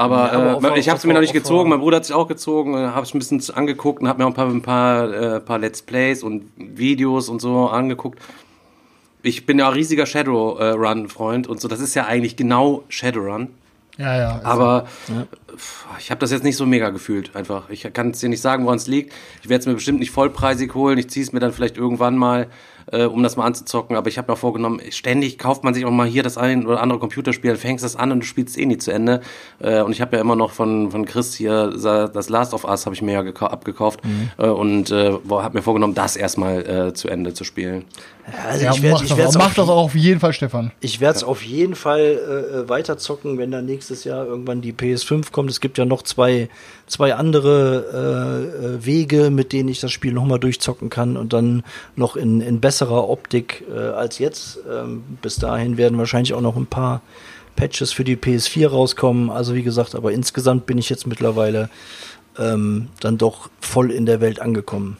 Aber, 0.00 0.16
Ja, 0.32 0.56
aber 0.56 0.68
äh, 0.68 0.70
auf- 0.72 0.76
ich 0.78 0.88
habe 0.88 0.98
es 0.98 1.04
mir 1.04 1.12
noch 1.12 1.20
nicht 1.20 1.30
auf- 1.30 1.34
gezogen, 1.34 1.68
mein 1.70 1.80
Bruder 1.80 1.96
hat 1.98 2.04
sich 2.06 2.14
auch 2.14 2.26
gezogen, 2.26 2.74
habe 2.76 3.02
es 3.02 3.12
ein 3.14 3.18
bisschen 3.18 3.54
angeguckt 3.54 4.00
und 4.00 4.08
habe 4.08 4.18
mir 4.22 4.24
auch 4.26 4.30
ein 4.30 4.34
paar, 4.34 4.48
ein 4.48 4.62
paar, 4.62 5.12
äh, 5.36 5.40
paar 5.40 5.58
Let's 5.58 5.82
Plays 5.82 6.22
und 6.22 6.50
Videos 6.56 7.28
und 7.28 7.40
so 7.40 7.68
angeguckt. 7.68 8.18
Ich 9.22 9.44
bin 9.44 9.58
ja 9.58 9.68
auch 9.68 9.74
riesiger 9.74 10.06
Shadowrun-Freund 10.06 11.46
und 11.46 11.60
so. 11.60 11.68
Das 11.68 11.80
ist 11.80 11.94
ja 11.94 12.06
eigentlich 12.06 12.36
genau 12.36 12.84
Shadowrun. 12.88 13.48
Ja, 13.98 14.16
ja. 14.16 14.40
Aber 14.44 14.86
pf, 15.54 15.84
ich 15.98 16.10
habe 16.10 16.18
das 16.20 16.30
jetzt 16.30 16.44
nicht 16.44 16.56
so 16.56 16.64
mega 16.64 16.88
gefühlt, 16.88 17.36
einfach. 17.36 17.68
Ich 17.68 17.82
kann 17.92 18.10
es 18.12 18.20
dir 18.20 18.30
nicht 18.30 18.40
sagen, 18.40 18.64
woran 18.64 18.78
es 18.78 18.86
liegt. 18.86 19.12
Ich 19.42 19.50
werde 19.50 19.60
es 19.60 19.66
mir 19.66 19.74
bestimmt 19.74 19.98
nicht 19.98 20.10
vollpreisig 20.12 20.74
holen. 20.74 20.96
Ich 20.96 21.10
ziehe 21.10 21.24
es 21.26 21.32
mir 21.34 21.40
dann 21.40 21.52
vielleicht 21.52 21.76
irgendwann 21.76 22.16
mal, 22.16 22.46
äh, 22.92 23.04
um 23.04 23.22
das 23.22 23.36
mal 23.36 23.44
anzuzocken. 23.44 23.96
Aber 23.96 24.08
ich 24.08 24.18
habe 24.18 24.30
mir 24.30 24.34
auch 24.34 24.38
vorgenommen, 24.38 24.80
ständig 24.90 25.38
kauft 25.38 25.64
man 25.64 25.74
sich 25.74 25.84
auch 25.84 25.90
mal 25.90 26.06
hier 26.06 26.22
das 26.22 26.38
ein 26.38 26.66
oder 26.66 26.80
andere 26.82 26.98
Computerspiel, 26.98 27.50
dann 27.50 27.60
fängst 27.60 27.84
das 27.84 27.96
an 27.96 28.12
und 28.12 28.20
du 28.20 28.26
spielst 28.26 28.58
eh 28.58 28.66
nie 28.66 28.78
zu 28.78 28.90
Ende. 28.90 29.20
Äh, 29.60 29.80
und 29.82 29.92
ich 29.92 30.00
habe 30.00 30.16
ja 30.16 30.22
immer 30.22 30.36
noch 30.36 30.52
von, 30.52 30.90
von 30.90 31.04
Chris 31.04 31.34
hier 31.34 31.70
das 31.70 32.28
Last 32.28 32.54
of 32.54 32.64
Us 32.64 32.86
habe 32.86 32.94
ich 32.94 33.02
mir 33.02 33.12
ja 33.12 33.20
gekau- 33.20 33.46
abgekauft 33.46 34.00
äh, 34.38 34.46
und 34.46 34.90
äh, 34.90 35.12
habe 35.30 35.58
mir 35.58 35.62
vorgenommen, 35.62 35.94
das 35.94 36.16
erstmal 36.16 36.88
äh, 36.88 36.94
zu 36.94 37.08
Ende 37.08 37.34
zu 37.34 37.44
spielen. 37.44 37.84
Also 38.48 38.64
ja, 38.64 38.72
ich 38.72 38.82
werde 38.82 38.94
mach, 38.96 39.02
ich 39.02 39.14
das, 39.14 39.36
auch, 39.36 39.38
mach 39.40 39.46
auf 39.46 39.54
das 39.54 39.68
auch 39.68 39.84
auf 39.84 39.94
jeden 39.94 40.20
Fall, 40.20 40.32
Stefan. 40.32 40.70
Ich 40.80 41.00
werde 41.00 41.16
es 41.16 41.24
auf 41.24 41.42
jeden 41.42 41.74
Fall 41.74 42.00
äh, 42.00 42.58
äh, 42.60 42.68
weiterzocken, 42.68 43.38
wenn 43.38 43.50
dann 43.50 43.66
nächstes 43.66 44.04
Jahr 44.04 44.24
irgendwann 44.24 44.60
die 44.60 44.72
PS5 44.72 45.32
kommt. 45.32 45.50
Es 45.50 45.60
gibt 45.60 45.78
ja 45.78 45.84
noch 45.84 46.02
zwei, 46.02 46.48
zwei 46.90 47.14
andere 47.14 48.50
äh, 48.60 48.66
äh, 48.66 48.84
Wege, 48.84 49.30
mit 49.30 49.52
denen 49.52 49.68
ich 49.68 49.80
das 49.80 49.92
Spiel 49.92 50.12
nochmal 50.12 50.38
durchzocken 50.38 50.90
kann 50.90 51.16
und 51.16 51.32
dann 51.32 51.62
noch 51.96 52.16
in, 52.16 52.40
in 52.40 52.60
besserer 52.60 53.08
Optik 53.08 53.64
äh, 53.74 53.78
als 53.78 54.18
jetzt. 54.18 54.58
Ähm, 54.70 55.04
bis 55.22 55.36
dahin 55.36 55.76
werden 55.76 55.98
wahrscheinlich 55.98 56.34
auch 56.34 56.40
noch 56.40 56.56
ein 56.56 56.66
paar 56.66 57.00
Patches 57.56 57.92
für 57.92 58.04
die 58.04 58.16
PS4 58.16 58.68
rauskommen. 58.68 59.30
Also 59.30 59.54
wie 59.54 59.62
gesagt, 59.62 59.94
aber 59.94 60.12
insgesamt 60.12 60.66
bin 60.66 60.78
ich 60.78 60.90
jetzt 60.90 61.06
mittlerweile 61.06 61.70
ähm, 62.38 62.88
dann 63.00 63.18
doch 63.18 63.50
voll 63.60 63.90
in 63.90 64.06
der 64.06 64.20
Welt 64.20 64.40
angekommen. 64.40 64.96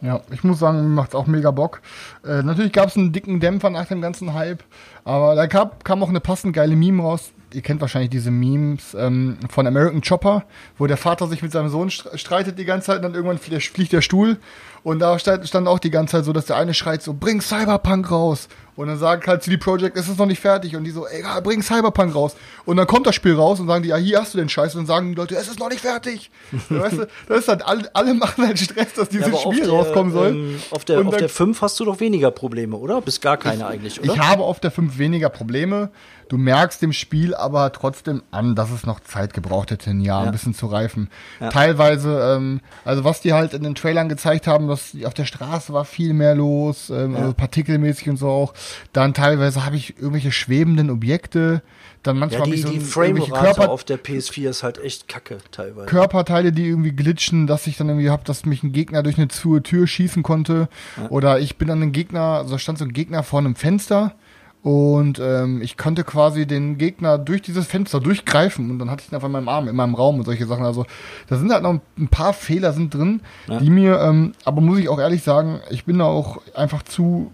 Ja, 0.00 0.20
ich 0.32 0.42
muss 0.42 0.58
sagen, 0.58 0.82
mir 0.82 0.88
macht's 0.88 1.14
auch 1.14 1.26
mega 1.26 1.52
Bock. 1.52 1.80
Äh, 2.24 2.42
natürlich 2.42 2.72
gab's 2.72 2.96
einen 2.96 3.12
dicken 3.12 3.38
Dämpfer 3.38 3.70
nach 3.70 3.86
dem 3.86 4.00
ganzen 4.00 4.34
Hype, 4.34 4.64
aber 5.04 5.36
da 5.36 5.46
kam, 5.46 5.70
kam 5.84 6.02
auch 6.02 6.08
eine 6.08 6.20
passend 6.20 6.54
geile 6.54 6.74
Meme 6.74 7.02
raus. 7.02 7.32
Ihr 7.54 7.62
kennt 7.62 7.80
wahrscheinlich 7.80 8.10
diese 8.10 8.30
Memes 8.30 8.94
ähm, 8.98 9.38
von 9.50 9.66
American 9.66 10.00
Chopper, 10.00 10.44
wo 10.78 10.86
der 10.86 10.96
Vater 10.96 11.26
sich 11.26 11.42
mit 11.42 11.52
seinem 11.52 11.68
Sohn 11.68 11.90
streitet 11.90 12.58
die 12.58 12.64
ganze 12.64 12.86
Zeit 12.86 12.96
und 12.96 13.02
dann 13.02 13.14
irgendwann 13.14 13.38
fliegt 13.38 13.92
der 13.92 14.00
Stuhl. 14.00 14.38
Und 14.84 14.98
da 14.98 15.18
stand, 15.18 15.46
stand 15.46 15.68
auch 15.68 15.78
die 15.78 15.90
ganze 15.90 16.12
Zeit 16.12 16.24
so, 16.24 16.32
dass 16.32 16.46
der 16.46 16.56
eine 16.56 16.74
schreit 16.74 17.02
so, 17.02 17.14
bring 17.14 17.40
Cyberpunk 17.40 18.10
raus. 18.10 18.48
Und 18.74 18.88
dann 18.88 18.98
sagt 18.98 19.26
halt 19.26 19.42
CD 19.42 19.58
Projekt, 19.58 19.96
es 19.96 20.08
ist 20.08 20.18
noch 20.18 20.26
nicht 20.26 20.40
fertig. 20.40 20.74
Und 20.74 20.84
die 20.84 20.90
so, 20.90 21.06
ey, 21.06 21.22
bring 21.42 21.62
Cyberpunk 21.62 22.14
raus. 22.14 22.34
Und 22.64 22.78
dann 22.78 22.86
kommt 22.86 23.06
das 23.06 23.14
Spiel 23.14 23.34
raus 23.34 23.60
und 23.60 23.66
sagen 23.66 23.82
die, 23.82 23.90
ja, 23.90 23.96
hier 23.96 24.20
hast 24.20 24.32
du 24.34 24.38
den 24.38 24.48
Scheiß. 24.48 24.74
Und 24.74 24.80
dann 24.80 24.86
sagen 24.86 25.08
die 25.10 25.14
Leute, 25.14 25.36
es 25.36 25.46
ist 25.46 25.60
noch 25.60 25.68
nicht 25.68 25.82
fertig. 25.82 26.30
weißt 26.68 26.98
du, 26.98 27.06
das 27.28 27.40
ist 27.40 27.48
halt, 27.48 27.64
alle, 27.64 27.94
alle 27.94 28.14
machen 28.14 28.46
halt 28.46 28.58
Stress, 28.58 28.94
dass 28.94 29.10
dieses 29.10 29.28
ja, 29.28 29.36
Spiel 29.36 29.60
der, 29.60 29.70
rauskommen 29.70 30.12
soll. 30.12 30.28
Ähm, 30.30 30.60
auf 30.70 30.84
der, 30.84 31.06
auf 31.06 31.16
der 31.16 31.28
5 31.28 31.60
hast 31.60 31.78
du 31.78 31.84
doch 31.84 32.00
weniger 32.00 32.30
Probleme, 32.30 32.76
oder? 32.76 33.02
Bis 33.02 33.20
gar 33.20 33.36
keine 33.36 33.58
ich, 33.58 33.64
eigentlich, 33.64 34.00
oder? 34.00 34.14
Ich 34.14 34.18
habe 34.18 34.42
auf 34.42 34.58
der 34.58 34.70
5 34.70 34.98
weniger 34.98 35.28
Probleme. 35.28 35.90
Du 36.28 36.38
merkst 36.38 36.80
dem 36.82 36.92
Spiel 36.92 37.34
aber 37.34 37.72
trotzdem 37.72 38.22
an, 38.30 38.54
dass 38.54 38.70
es 38.70 38.86
noch 38.86 39.00
Zeit 39.00 39.34
gebraucht 39.34 39.70
hätte, 39.70 39.90
ein 39.90 40.00
Jahr, 40.00 40.22
ja. 40.22 40.26
ein 40.26 40.32
bisschen 40.32 40.54
zu 40.54 40.66
reifen. 40.66 41.08
Ja. 41.40 41.50
Teilweise, 41.50 42.36
ähm, 42.36 42.60
also 42.84 43.04
was 43.04 43.20
die 43.20 43.32
halt 43.32 43.54
in 43.54 43.62
den 43.62 43.74
Trailern 43.74 44.08
gezeigt 44.08 44.46
haben, 44.46 44.68
dass 44.68 44.96
auf 45.04 45.14
der 45.14 45.24
Straße 45.24 45.72
war 45.72 45.84
viel 45.84 46.14
mehr 46.14 46.34
los, 46.34 46.90
ähm, 46.90 47.14
ja. 47.14 47.20
also 47.20 47.34
partikelmäßig 47.34 48.08
und 48.10 48.16
so 48.16 48.28
auch. 48.28 48.54
Dann 48.92 49.14
teilweise 49.14 49.64
habe 49.64 49.76
ich 49.76 49.96
irgendwelche 49.96 50.32
schwebenden 50.32 50.90
Objekte. 50.90 51.62
Dann 52.02 52.18
manchmal 52.18 52.48
ja, 52.48 52.54
die, 52.54 52.62
so 52.62 52.68
die 52.68 52.80
Frame-Rate 52.80 53.68
auf 53.68 53.84
der 53.84 53.98
PS4 53.98 54.48
ist 54.48 54.62
halt 54.64 54.82
echt 54.82 55.06
kacke 55.06 55.38
teilweise. 55.52 55.86
Körperteile, 55.86 56.50
die 56.50 56.66
irgendwie 56.66 56.90
glitschen, 56.90 57.46
dass 57.46 57.66
ich 57.68 57.76
dann 57.76 57.88
irgendwie 57.88 58.10
hab, 58.10 58.24
dass 58.24 58.44
mich 58.44 58.64
ein 58.64 58.72
Gegner 58.72 59.04
durch 59.04 59.18
eine 59.18 59.28
zu 59.28 59.60
Tür 59.60 59.86
schießen 59.86 60.24
konnte. 60.24 60.68
Oder 61.10 61.38
ich 61.38 61.58
bin 61.58 61.70
an 61.70 61.80
einem 61.80 61.92
Gegner, 61.92 62.38
also 62.38 62.58
stand 62.58 62.78
so 62.78 62.84
ein 62.84 62.92
Gegner 62.92 63.22
vor 63.22 63.38
einem 63.38 63.54
Fenster 63.54 64.16
und 64.62 65.18
ähm, 65.18 65.60
ich 65.60 65.76
konnte 65.76 66.04
quasi 66.04 66.46
den 66.46 66.78
Gegner 66.78 67.18
durch 67.18 67.42
dieses 67.42 67.66
Fenster 67.66 67.98
durchgreifen 67.98 68.70
und 68.70 68.78
dann 68.78 68.90
hatte 68.90 69.02
ich 69.04 69.10
ihn 69.10 69.16
einfach 69.16 69.26
in 69.26 69.32
meinem 69.32 69.48
Arm, 69.48 69.66
in 69.66 69.74
meinem 69.74 69.96
Raum 69.96 70.20
und 70.20 70.24
solche 70.24 70.46
Sachen. 70.46 70.64
Also 70.64 70.86
da 71.28 71.36
sind 71.36 71.52
halt 71.52 71.64
noch 71.64 71.80
ein 71.98 72.08
paar 72.08 72.32
Fehler 72.32 72.72
sind 72.72 72.94
drin, 72.94 73.22
ja. 73.48 73.58
die 73.58 73.70
mir, 73.70 73.98
ähm, 73.98 74.32
aber 74.44 74.60
muss 74.60 74.78
ich 74.78 74.88
auch 74.88 75.00
ehrlich 75.00 75.24
sagen, 75.24 75.60
ich 75.70 75.84
bin 75.84 75.98
da 75.98 76.04
auch 76.04 76.40
einfach 76.54 76.84
zu, 76.84 77.32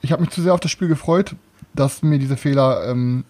ich 0.00 0.10
habe 0.10 0.22
mich 0.22 0.30
zu 0.30 0.40
sehr 0.40 0.54
auf 0.54 0.60
das 0.60 0.70
Spiel 0.70 0.88
gefreut, 0.88 1.36
dass 1.74 2.02
mir 2.02 2.18
diese 2.18 2.38
Fehler 2.38 2.88
ähm, 2.88 3.24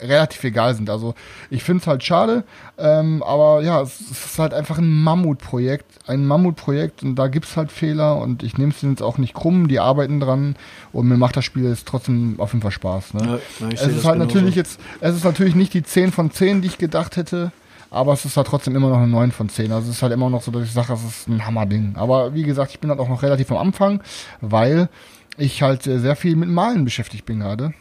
relativ 0.00 0.42
egal 0.44 0.74
sind. 0.74 0.90
Also 0.90 1.14
ich 1.50 1.62
finde 1.62 1.80
es 1.82 1.86
halt 1.86 2.04
schade, 2.04 2.44
ähm, 2.78 3.22
aber 3.22 3.62
ja, 3.62 3.80
es, 3.82 4.00
es, 4.00 4.24
ist 4.26 4.38
halt 4.38 4.54
einfach 4.54 4.78
ein 4.78 5.02
Mammutprojekt, 5.02 5.86
ein 6.06 6.26
Mammutprojekt 6.26 7.02
und 7.02 7.16
da 7.16 7.28
gibt 7.28 7.46
es 7.46 7.56
halt 7.56 7.72
Fehler 7.72 8.18
und 8.18 8.42
ich 8.42 8.58
nehme 8.58 8.72
es 8.72 8.82
jetzt 8.82 9.02
auch 9.02 9.18
nicht 9.18 9.34
krumm, 9.34 9.68
die 9.68 9.80
arbeiten 9.80 10.20
dran 10.20 10.56
und 10.92 11.08
mir 11.08 11.16
macht 11.16 11.36
das 11.36 11.44
Spiel 11.44 11.68
jetzt 11.68 11.86
trotzdem 11.86 12.36
auf 12.38 12.52
jeden 12.52 12.62
Fall 12.62 12.70
Spaß. 12.70 13.14
Ne? 13.14 13.40
Ja, 13.60 13.68
es 13.68 13.86
ist 13.86 14.04
halt 14.04 14.18
natürlich 14.18 14.54
jetzt, 14.54 14.80
es 15.00 15.16
ist 15.16 15.24
natürlich 15.24 15.54
nicht 15.54 15.74
die 15.74 15.82
10 15.82 16.12
von 16.12 16.30
10, 16.30 16.62
die 16.62 16.68
ich 16.68 16.78
gedacht 16.78 17.16
hätte. 17.16 17.52
Aber 17.92 18.12
es 18.12 18.24
ist 18.24 18.36
halt 18.36 18.46
trotzdem 18.46 18.76
immer 18.76 18.88
noch 18.88 18.98
eine 18.98 19.08
9 19.08 19.32
von 19.32 19.48
10. 19.48 19.72
Also 19.72 19.90
es 19.90 19.96
ist 19.96 20.02
halt 20.02 20.12
immer 20.12 20.30
noch 20.30 20.42
so, 20.42 20.52
dass 20.52 20.62
ich 20.62 20.72
sage, 20.72 20.88
das 20.90 21.02
ist 21.02 21.28
ein 21.28 21.44
Hammerding. 21.44 21.96
Aber 21.96 22.34
wie 22.34 22.44
gesagt, 22.44 22.70
ich 22.70 22.78
bin 22.78 22.88
halt 22.88 23.00
auch 23.00 23.08
noch 23.08 23.24
relativ 23.24 23.50
am 23.50 23.58
Anfang, 23.58 24.00
weil 24.40 24.88
ich 25.36 25.62
halt 25.62 25.82
sehr 25.82 26.16
viel 26.16 26.36
mit 26.36 26.48
Malen 26.48 26.84
beschäftigt 26.84 27.26
bin 27.26 27.40
gerade. 27.40 27.72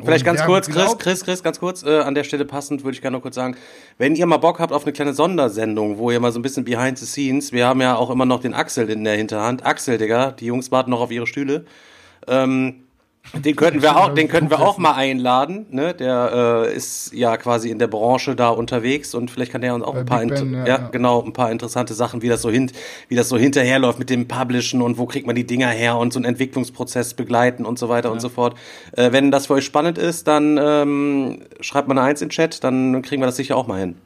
Vielleicht 0.00 0.24
ganz 0.24 0.42
kurz, 0.44 0.70
Chris, 0.70 0.96
Chris, 0.96 1.22
Chris, 1.22 1.42
ganz 1.42 1.60
kurz, 1.60 1.82
äh, 1.82 1.98
an 2.00 2.14
der 2.14 2.24
Stelle 2.24 2.46
passend 2.46 2.82
würde 2.82 2.94
ich 2.94 3.02
gerne 3.02 3.18
noch 3.18 3.22
kurz 3.22 3.34
sagen, 3.34 3.56
wenn 3.98 4.16
ihr 4.16 4.24
mal 4.24 4.38
Bock 4.38 4.58
habt 4.58 4.72
auf 4.72 4.84
eine 4.84 4.92
kleine 4.94 5.12
Sondersendung, 5.12 5.98
wo 5.98 6.10
ihr 6.10 6.18
mal 6.18 6.32
so 6.32 6.38
ein 6.38 6.42
bisschen 6.42 6.64
behind 6.64 6.98
the 6.98 7.04
scenes, 7.04 7.52
wir 7.52 7.66
haben 7.66 7.82
ja 7.82 7.96
auch 7.96 8.08
immer 8.08 8.24
noch 8.24 8.40
den 8.40 8.54
Axel 8.54 8.88
in 8.88 9.04
der 9.04 9.16
Hinterhand. 9.16 9.66
Axel, 9.66 9.98
Digga, 9.98 10.32
die 10.32 10.46
Jungs 10.46 10.72
warten 10.72 10.90
noch 10.90 11.00
auf 11.00 11.10
ihre 11.10 11.26
Stühle. 11.26 11.66
Ähm, 12.26 12.84
den 13.34 13.56
könnten 13.56 13.82
wir 13.82 13.96
auch, 13.96 14.12
den 14.12 14.28
könnten 14.28 14.50
wir 14.50 14.60
auch 14.60 14.78
mal 14.78 14.92
einladen. 14.92 15.66
Ne? 15.70 15.94
Der 15.94 16.66
äh, 16.66 16.74
ist 16.74 17.12
ja 17.14 17.36
quasi 17.36 17.70
in 17.70 17.78
der 17.78 17.86
Branche 17.86 18.36
da 18.36 18.50
unterwegs 18.50 19.14
und 19.14 19.30
vielleicht 19.30 19.52
kann 19.52 19.62
der 19.62 19.74
uns 19.74 19.84
auch 19.84 19.94
Bei 19.94 20.00
ein 20.00 20.06
paar, 20.06 20.26
ben, 20.26 20.54
ja, 20.54 20.66
ja, 20.66 20.88
genau, 20.88 21.22
ein 21.22 21.32
paar 21.32 21.50
interessante 21.50 21.94
Sachen, 21.94 22.20
wie 22.22 22.28
das 22.28 22.42
so 22.42 22.50
hin, 22.50 22.70
wie 23.08 23.14
das 23.14 23.28
so 23.28 23.38
hinterherläuft 23.38 23.98
mit 23.98 24.10
dem 24.10 24.28
Publishen 24.28 24.82
und 24.82 24.98
wo 24.98 25.06
kriegt 25.06 25.26
man 25.26 25.34
die 25.34 25.46
Dinger 25.46 25.68
her 25.68 25.96
und 25.96 26.12
so 26.12 26.18
einen 26.18 26.26
Entwicklungsprozess 26.26 27.14
begleiten 27.14 27.64
und 27.64 27.78
so 27.78 27.88
weiter 27.88 28.08
ja. 28.08 28.12
und 28.12 28.20
so 28.20 28.28
fort. 28.28 28.54
Äh, 28.92 29.12
wenn 29.12 29.30
das 29.30 29.46
für 29.46 29.54
euch 29.54 29.64
spannend 29.64 29.98
ist, 29.98 30.28
dann 30.28 30.58
ähm, 30.62 31.42
schreibt 31.60 31.88
mal 31.88 31.96
eine 31.96 32.06
Eins 32.06 32.20
in 32.20 32.28
den 32.28 32.32
Chat, 32.32 32.62
dann 32.64 33.02
kriegen 33.02 33.22
wir 33.22 33.26
das 33.26 33.36
sicher 33.36 33.56
auch 33.56 33.66
mal 33.66 33.80
hin. 33.80 33.96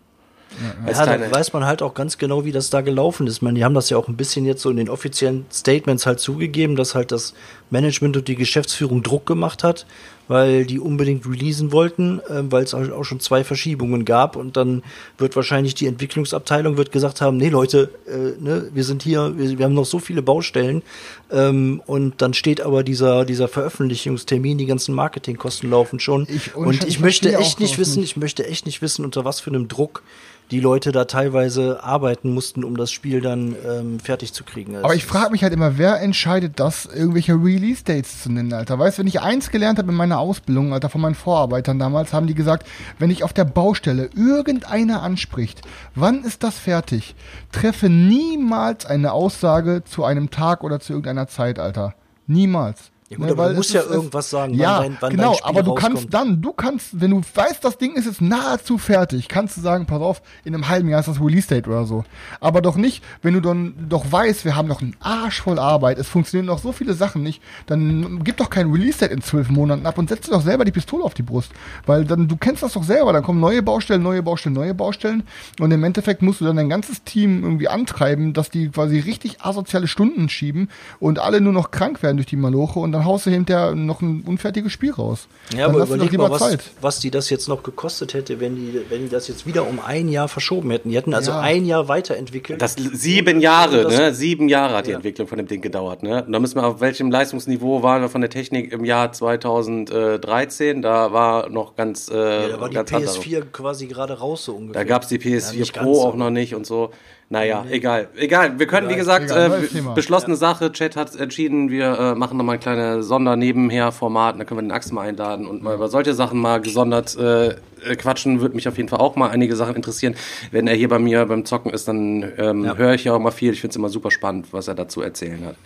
Ja, 0.87 1.05
da 1.05 1.31
weiß 1.31 1.53
man 1.53 1.65
halt 1.65 1.83
auch 1.83 1.95
ganz 1.95 2.19
genau, 2.19 2.45
wie 2.45 2.53
das 2.53 2.71
da 2.71 2.81
gelaufen 2.81 3.27
ist. 3.27 3.37
Ich 3.37 3.43
meine, 3.43 3.59
die 3.59 3.65
haben 3.65 3.75
das 3.75 3.91
ja 3.91 3.97
auch 3.97 4.09
ein 4.09 4.17
bisschen 4.17 4.45
jetzt 4.45 4.63
so 4.63 4.71
in 4.71 4.77
den 4.77 4.89
offiziellen 4.89 5.47
Statements 5.53 6.07
halt 6.07 6.21
zugegeben, 6.21 6.77
dass 6.77 6.95
halt 6.95 7.13
das 7.13 7.35
Management 7.71 8.17
und 8.17 8.29
die 8.29 8.37
Geschäftsführung 8.37 9.03
Druck 9.03 9.27
gemacht 9.27 9.65
hat, 9.65 9.87
weil 10.29 10.65
die 10.65 10.79
unbedingt 10.79 11.27
releasen 11.27 11.73
wollten, 11.73 12.21
äh, 12.21 12.43
weil 12.51 12.65
es 12.65 12.75
auch 12.75 13.05
schon 13.05 13.21
zwei 13.21 13.45
Verschiebungen 13.45 14.05
gab. 14.05 14.37
Und 14.37 14.57
dann 14.57 14.83
wird 15.19 15.37
wahrscheinlich 15.37 15.75
die 15.75 15.87
Entwicklungsabteilung 15.87 16.77
wird 16.77 16.93
gesagt 16.93 17.21
haben, 17.21 17.37
nee 17.37 17.49
Leute, 17.49 17.91
äh, 18.07 18.41
ne, 18.43 18.69
wir 18.73 18.85
sind 18.85 19.03
hier, 19.03 19.37
wir, 19.37 19.59
wir, 19.59 19.65
haben 19.65 19.75
noch 19.75 19.87
so 19.87 19.99
viele 19.99 20.23
Baustellen. 20.23 20.83
Ähm, 21.31 21.83
und 21.87 22.23
dann 22.23 22.35
steht 22.35 22.61
aber 22.61 22.83
dieser 22.83 23.25
dieser 23.25 23.49
Veröffentlichungstermin, 23.49 24.59
die 24.59 24.67
ganzen 24.67 24.95
Marketingkosten 24.95 25.71
laufen 25.71 26.01
schon. 26.01 26.27
Ich, 26.31 26.55
und, 26.55 26.67
und 26.67 26.89
ich 26.89 27.01
möchte 27.01 27.37
echt 27.37 27.61
nicht 27.61 27.79
wissen, 27.79 28.03
ich 28.03 28.17
möchte 28.17 28.47
echt 28.47 28.67
nicht 28.67 28.83
wissen, 28.83 29.05
unter 29.05 29.25
was 29.25 29.41
für 29.41 29.51
einem 29.51 29.69
Druck 29.69 30.03
die 30.51 30.61
Leute 30.61 30.93
da 30.93 31.07
teilweise 31.07 31.83
arbeiten 31.83 32.33
mussten, 32.33 32.63
um 32.63 32.77
das 32.77 32.93
Spiel 32.93 33.21
dann 33.21 33.57
ähm, 33.67 33.99
fertig 34.01 34.33
zu 34.33 34.45
kriegen. 34.45 34.77
Aber 34.77 34.95
ich 34.95 35.05
frage 35.05 35.31
mich 35.33 35.43
halt 35.43 35.53
immer, 35.53 35.77
wer 35.79 36.01
entscheidet 36.01 36.61
das, 36.61 36.87
irgendwelche 36.87 37.35
Release-Dates 37.35 38.23
zu 38.23 38.31
nennen, 38.31 38.53
Alter? 38.53 38.79
Weißt 38.79 38.99
du, 38.99 39.01
wenn 39.01 39.09
ich 39.09 39.21
eins 39.21 39.51
gelernt 39.51 39.79
habe 39.79 39.91
in 39.91 39.97
meiner 39.97 40.19
Ausbildung, 40.19 40.73
Alter, 40.73 40.89
von 40.89 41.01
meinen 41.01 41.15
Vorarbeitern 41.17 41.79
damals, 41.79 42.13
haben 42.13 42.27
die 42.27 42.35
gesagt, 42.35 42.67
wenn 42.99 43.11
ich 43.11 43.25
auf 43.25 43.33
der 43.33 43.45
Baustelle 43.45 44.11
irgendeiner 44.15 45.03
anspricht, 45.03 45.63
wann 45.95 46.23
ist 46.23 46.45
das 46.45 46.59
fertig? 46.59 47.17
Treffe 47.51 47.89
niemals 47.89 48.87
eine 48.87 49.13
Aussage 49.13 49.83
zu 49.85 50.05
einem 50.05 50.31
Tag 50.31 50.63
oder 50.63 50.79
zu 50.79 50.93
irgendeiner 50.93 51.27
Zeit, 51.27 51.59
Alter. 51.59 51.95
Niemals. 52.29 52.91
Ja 53.09 53.19
gut, 53.19 53.27
ne, 53.27 53.33
aber 53.33 53.51
du 53.51 53.55
musst 53.55 53.73
ja 53.73 53.83
irgendwas 53.83 54.31
sagen, 54.31 54.55
ja, 54.55 54.81
wann 54.81 54.83
dein, 54.83 54.97
wann 55.01 55.11
genau, 55.11 55.39
aber 55.45 55.63
du 55.63 55.71
rauskommt. 55.71 55.95
kannst 55.95 56.15
dann, 56.15 56.43
du 56.43 56.53
kannst, 56.53 57.01
wenn 57.01 57.13
du 57.13 57.21
weißt, 57.35 57.63
das 57.63 57.79
Ding 57.79 57.95
ist 57.95 58.07
jetzt 58.07 58.21
nahezu 58.21 58.79
fertig, 58.79 59.29
kannst 59.29 59.57
du 59.57 59.61
sagen, 59.61 59.87
pass 59.87 60.01
auf, 60.01 60.23
in 60.45 60.55
einem 60.55 60.69
halben 60.69 60.89
Jahr 60.89 60.99
ist 60.99 61.07
das 61.07 61.21
Release-Date 61.21 61.69
oder 61.69 61.85
so. 61.85 62.05
Aber 62.41 62.63
doch 62.63 62.75
nicht, 62.75 63.05
wenn 63.23 63.35
du 63.35 63.41
dann 63.41 63.75
doch 63.89 64.11
weißt, 64.11 64.45
wir 64.45 64.57
haben 64.57 64.67
noch 64.67 64.83
einen 64.83 64.97
Arsch 64.99 65.41
voll 65.43 65.61
Arbeit, 65.61 65.99
es 65.99 66.09
funktionieren 66.09 66.47
noch 66.47 66.59
so 66.59 66.73
viele 66.73 66.95
Sachen 66.95 67.23
nicht, 67.23 67.41
dann 67.67 68.25
gib 68.25 68.39
doch 68.39 68.51
kein 68.51 68.73
Release-Date 68.73 69.13
in 69.13 69.23
zwölf 69.23 69.51
Monaten 69.51 69.87
ab 69.87 69.99
und 69.99 70.09
setz 70.09 70.27
dir 70.27 70.33
doch 70.33 70.43
selber 70.43 70.65
die 70.65 70.73
Pistole 70.73 71.05
auf 71.05 71.15
die 71.15 71.23
Brust. 71.23 71.53
Weil 71.87 72.05
dann, 72.05 72.27
du 72.27 72.37
kennst 72.37 72.65
das 72.65 72.73
doch 72.73 72.83
selber, 72.83 73.13
dann 73.13 73.23
kommen 73.23 73.39
neue 73.39 73.63
Baustellen, 73.63 74.03
neue 74.03 74.25
Baustellen, 74.25 74.55
neue 74.55 74.75
Baustellen 74.75 75.23
und 75.61 75.71
im 75.71 75.85
Endeffekt 75.85 76.23
musst 76.23 76.41
du 76.41 76.45
dann 76.45 76.57
dein 76.57 76.69
ganzes 76.69 77.05
Team 77.05 77.45
irgendwie 77.45 77.69
antreiben, 77.69 78.33
dass 78.33 78.51
die 78.51 78.69
quasi 78.69 78.99
richtig 78.99 79.43
asoziale 79.43 79.87
Stunden 79.87 80.29
schieben 80.29 80.71
und 80.99 81.21
alle 81.21 81.41
nur 81.41 81.53
noch 81.53 81.71
krank 81.71 82.03
werden 82.03 82.17
durch 82.17 82.27
die 82.27 82.35
Maloche 82.35 82.81
und 82.81 82.96
dann 82.97 83.05
haust 83.05 83.27
du 83.27 83.31
hinterher 83.31 83.75
noch 83.75 84.01
ein 84.01 84.25
unfertiges 84.27 84.73
Spiel 84.73 84.93
raus. 84.93 85.29
Ja, 85.53 85.67
Dann 85.67 85.77
aber 85.77 85.85
überleg 85.85 86.17
mal, 86.17 86.31
was, 86.31 86.59
was 86.81 86.99
die 87.01 87.11
das 87.11 87.29
jetzt 87.31 87.49
noch 87.49 87.63
gekostet 87.63 88.15
hätte, 88.15 88.41
wenn 88.41 88.57
die, 88.57 88.81
wenn 88.89 89.03
die 89.03 89.09
das 89.09 89.29
jetzt 89.29 89.47
wieder 89.47 89.67
um 89.67 89.81
ein 89.81 90.09
Jahr 90.09 90.29
verschoben 90.29 90.71
hätten. 90.71 90.91
Die 90.91 90.97
hätten 90.97 91.15
also 91.15 91.33
ja. 91.33 91.41
ein 91.41 91.67
Jahr 91.67 91.89
weiterentwickelt. 91.89 92.61
Das 92.61 92.75
sieben 92.75 93.41
Jahre, 93.41 93.83
das, 93.83 93.97
ne? 93.97 94.15
Sieben 94.15 94.49
Jahre 94.49 94.77
hat 94.77 94.87
die 94.87 94.91
ja. 94.91 94.97
Entwicklung 94.97 95.29
von 95.29 95.39
dem 95.39 95.47
Ding 95.47 95.61
gedauert, 95.61 96.03
ne? 96.03 96.25
Und 96.25 96.33
da 96.33 96.39
müssen 96.39 96.57
wir 96.57 96.67
auf 96.67 96.81
welchem 96.81 97.11
Leistungsniveau 97.11 97.83
waren 97.83 98.03
wir 98.03 98.09
von 98.09 98.23
der 98.23 98.31
Technik 98.31 98.73
im 98.73 98.85
Jahr 98.85 99.13
2013? 99.13 100.81
Da 100.83 101.13
war 101.13 101.51
noch 101.51 101.77
ganz. 101.77 102.09
Äh, 102.09 102.15
ja, 102.15 102.49
da 102.49 102.61
war 102.61 102.71
die 102.71 102.79
PS4 102.79 103.43
quasi 103.53 103.87
gerade 103.87 104.19
raus 104.19 104.45
so 104.45 104.55
ungefähr. 104.55 104.83
Da 104.83 104.89
gab 104.89 105.03
es 105.03 105.09
die 105.09 105.19
PS4 105.19 105.73
Pro 105.73 106.03
auch 106.03 106.17
noch 106.17 106.31
nicht 106.31 106.55
und 106.55 106.67
so. 106.67 106.91
Naja, 107.29 107.65
nee. 107.67 107.75
egal. 107.75 108.09
Egal. 108.17 108.59
Wir 108.59 108.67
können, 108.69 108.87
egal, 108.87 108.95
wie 108.95 108.99
gesagt, 108.99 109.25
egal, 109.31 109.65
äh, 109.65 109.95
beschlossene 109.95 110.35
ja. 110.35 110.39
Sache. 110.39 110.71
Chat 110.71 110.95
hat 110.95 111.17
entschieden, 111.17 111.71
wir 111.71 111.99
äh, 111.99 112.15
machen 112.15 112.37
nochmal 112.37 112.57
ein 112.57 112.61
kleines 112.61 113.09
Sonder-Nebenher-Format. 113.09 114.39
Da 114.39 114.45
können 114.45 114.59
wir 114.59 114.63
den 114.63 114.71
Axel 114.71 114.95
mal 114.95 115.09
einladen 115.09 115.47
und 115.47 115.61
mal 115.63 115.75
über 115.75 115.89
solche 115.89 116.15
Sachen 116.15 116.41
mal 116.41 116.61
gesondert 116.61 117.17
äh, 117.17 117.57
quatschen. 117.97 118.41
Würde 118.41 118.55
mich 118.55 118.69
auf 118.69 118.77
jeden 118.77 118.89
Fall 118.89 119.01
auch 119.01 119.17
mal 119.17 119.31
einige 119.31 119.57
Sachen 119.57 119.75
interessieren. 119.75 120.15
Wenn 120.53 120.69
er 120.69 120.75
hier 120.77 120.89
bei 120.89 121.01
mir 121.01 121.27
beim 121.27 121.45
Zocken 121.45 121.73
ist, 121.73 121.89
dann 121.89 122.33
ähm, 122.39 122.65
ja. 122.65 122.77
höre 122.77 122.95
ich 122.95 123.05
ja 123.05 123.15
auch 123.15 123.19
mal 123.19 123.33
viel. 123.33 123.53
Ich 123.53 123.61
finde 123.61 123.73
es 123.73 123.77
immer 123.77 123.89
super 123.89 124.13
spannend, 124.13 124.53
was 124.53 124.69
er 124.69 124.77
dazu 124.77 125.03
erzählen 125.03 125.45
hat. 125.47 125.57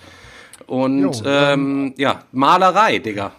Und 0.67 1.03
jo, 1.03 1.13
ähm, 1.27 1.93
ja, 1.99 2.23
Malerei, 2.33 3.01
Digga. 3.01 3.33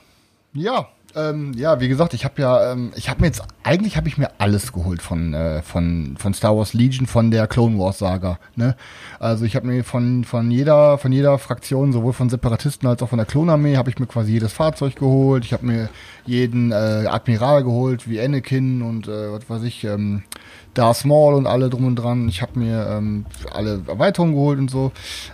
Ja, 0.53 0.89
ähm, 1.15 1.53
ja, 1.55 1.79
wie 1.79 1.87
gesagt, 1.87 2.13
ich 2.13 2.25
habe 2.25 2.41
ja, 2.41 2.71
ähm, 2.71 2.91
ich 2.95 3.09
habe 3.09 3.21
mir 3.21 3.27
jetzt 3.27 3.43
eigentlich 3.63 3.97
habe 3.97 4.07
ich 4.07 4.17
mir 4.17 4.31
alles 4.39 4.73
geholt 4.73 5.01
von, 5.01 5.33
äh, 5.33 5.61
von, 5.61 6.15
von 6.17 6.33
Star 6.33 6.57
Wars 6.57 6.73
Legion, 6.73 7.05
von 7.05 7.31
der 7.31 7.47
Clone 7.47 7.77
Wars 7.77 7.99
Saga. 7.99 8.39
Ne? 8.55 8.75
Also 9.19 9.45
ich 9.45 9.55
habe 9.55 9.67
mir 9.67 9.83
von, 9.83 10.23
von, 10.23 10.49
jeder, 10.49 10.97
von 10.97 11.11
jeder 11.11 11.37
Fraktion, 11.37 11.93
sowohl 11.93 12.13
von 12.13 12.29
Separatisten 12.29 12.87
als 12.87 13.03
auch 13.03 13.09
von 13.09 13.17
der 13.17 13.25
Klonarmee, 13.25 13.77
habe 13.77 13.89
ich 13.89 13.99
mir 13.99 14.07
quasi 14.07 14.33
jedes 14.33 14.53
Fahrzeug 14.53 14.95
geholt. 14.95 15.45
Ich 15.45 15.53
habe 15.53 15.65
mir 15.65 15.89
jeden 16.25 16.71
äh, 16.71 17.05
Admiral 17.07 17.63
geholt, 17.63 18.09
wie 18.09 18.19
Anakin 18.19 18.81
und 18.81 19.07
äh, 19.07 19.31
was 19.31 19.49
weiß 19.49 19.63
ich, 19.63 19.83
ähm, 19.83 20.23
Darth 20.73 21.03
Maul 21.05 21.33
und 21.33 21.47
alle 21.47 21.69
drum 21.69 21.85
und 21.85 21.95
dran. 21.97 22.27
Ich 22.29 22.41
habe 22.41 22.57
mir 22.59 22.87
ähm, 22.89 23.25
alle 23.53 23.81
Erweiterungen 23.87 24.33
geholt 24.33 24.59
und 24.59 24.71
so. 24.71 24.91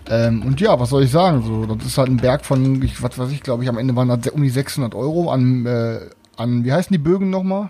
Ähm, 0.10 0.42
und 0.44 0.60
ja, 0.62 0.80
was 0.80 0.90
soll 0.90 1.04
ich 1.04 1.12
sagen? 1.12 1.44
So, 1.44 1.66
das 1.76 1.86
ist 1.88 1.98
halt 1.98 2.10
ein 2.10 2.18
Berg 2.18 2.46
von, 2.46 2.82
ich, 2.82 3.02
was 3.04 3.18
weiß 3.20 3.32
ich, 3.32 3.42
glaube 3.44 3.64
ich, 3.64 3.70
am 3.70 3.78
Ende 3.78 3.96
waren 3.96 4.08
das 4.08 4.28
um 4.34 4.42
die 4.42 4.50
600 4.50 4.96
Euro 4.96 5.30
an, 5.32 5.66
äh, 5.66 6.00
an 6.38 6.66
wie 6.66 6.74
heißen 6.74 6.92
die 6.92 6.98
Bögen 6.98 7.30
nochmal? 7.30 7.70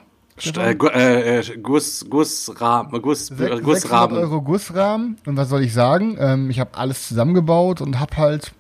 Äh, 0.56 0.73
äh, 0.73 1.39
äh, 1.39 1.58
Guss, 1.58 2.06
Gussrahmen, 2.10 3.01
Guss, 3.01 3.32
Sech- 3.32 3.34
äh, 3.45 3.56
600 3.58 3.63
Gussrahmen. 3.63 4.17
Euro 4.19 4.41
Gussrahmen. 4.43 5.17
Und 5.25 5.36
was 5.36 5.49
soll 5.49 5.63
ich 5.63 5.73
sagen? 5.73 6.15
Ähm, 6.19 6.49
ich 6.51 6.60
habe 6.60 6.77
alles 6.77 7.08
zusammengebaut 7.08 7.82
und 7.82 7.99
habe 7.99 8.15
halt 8.17 8.51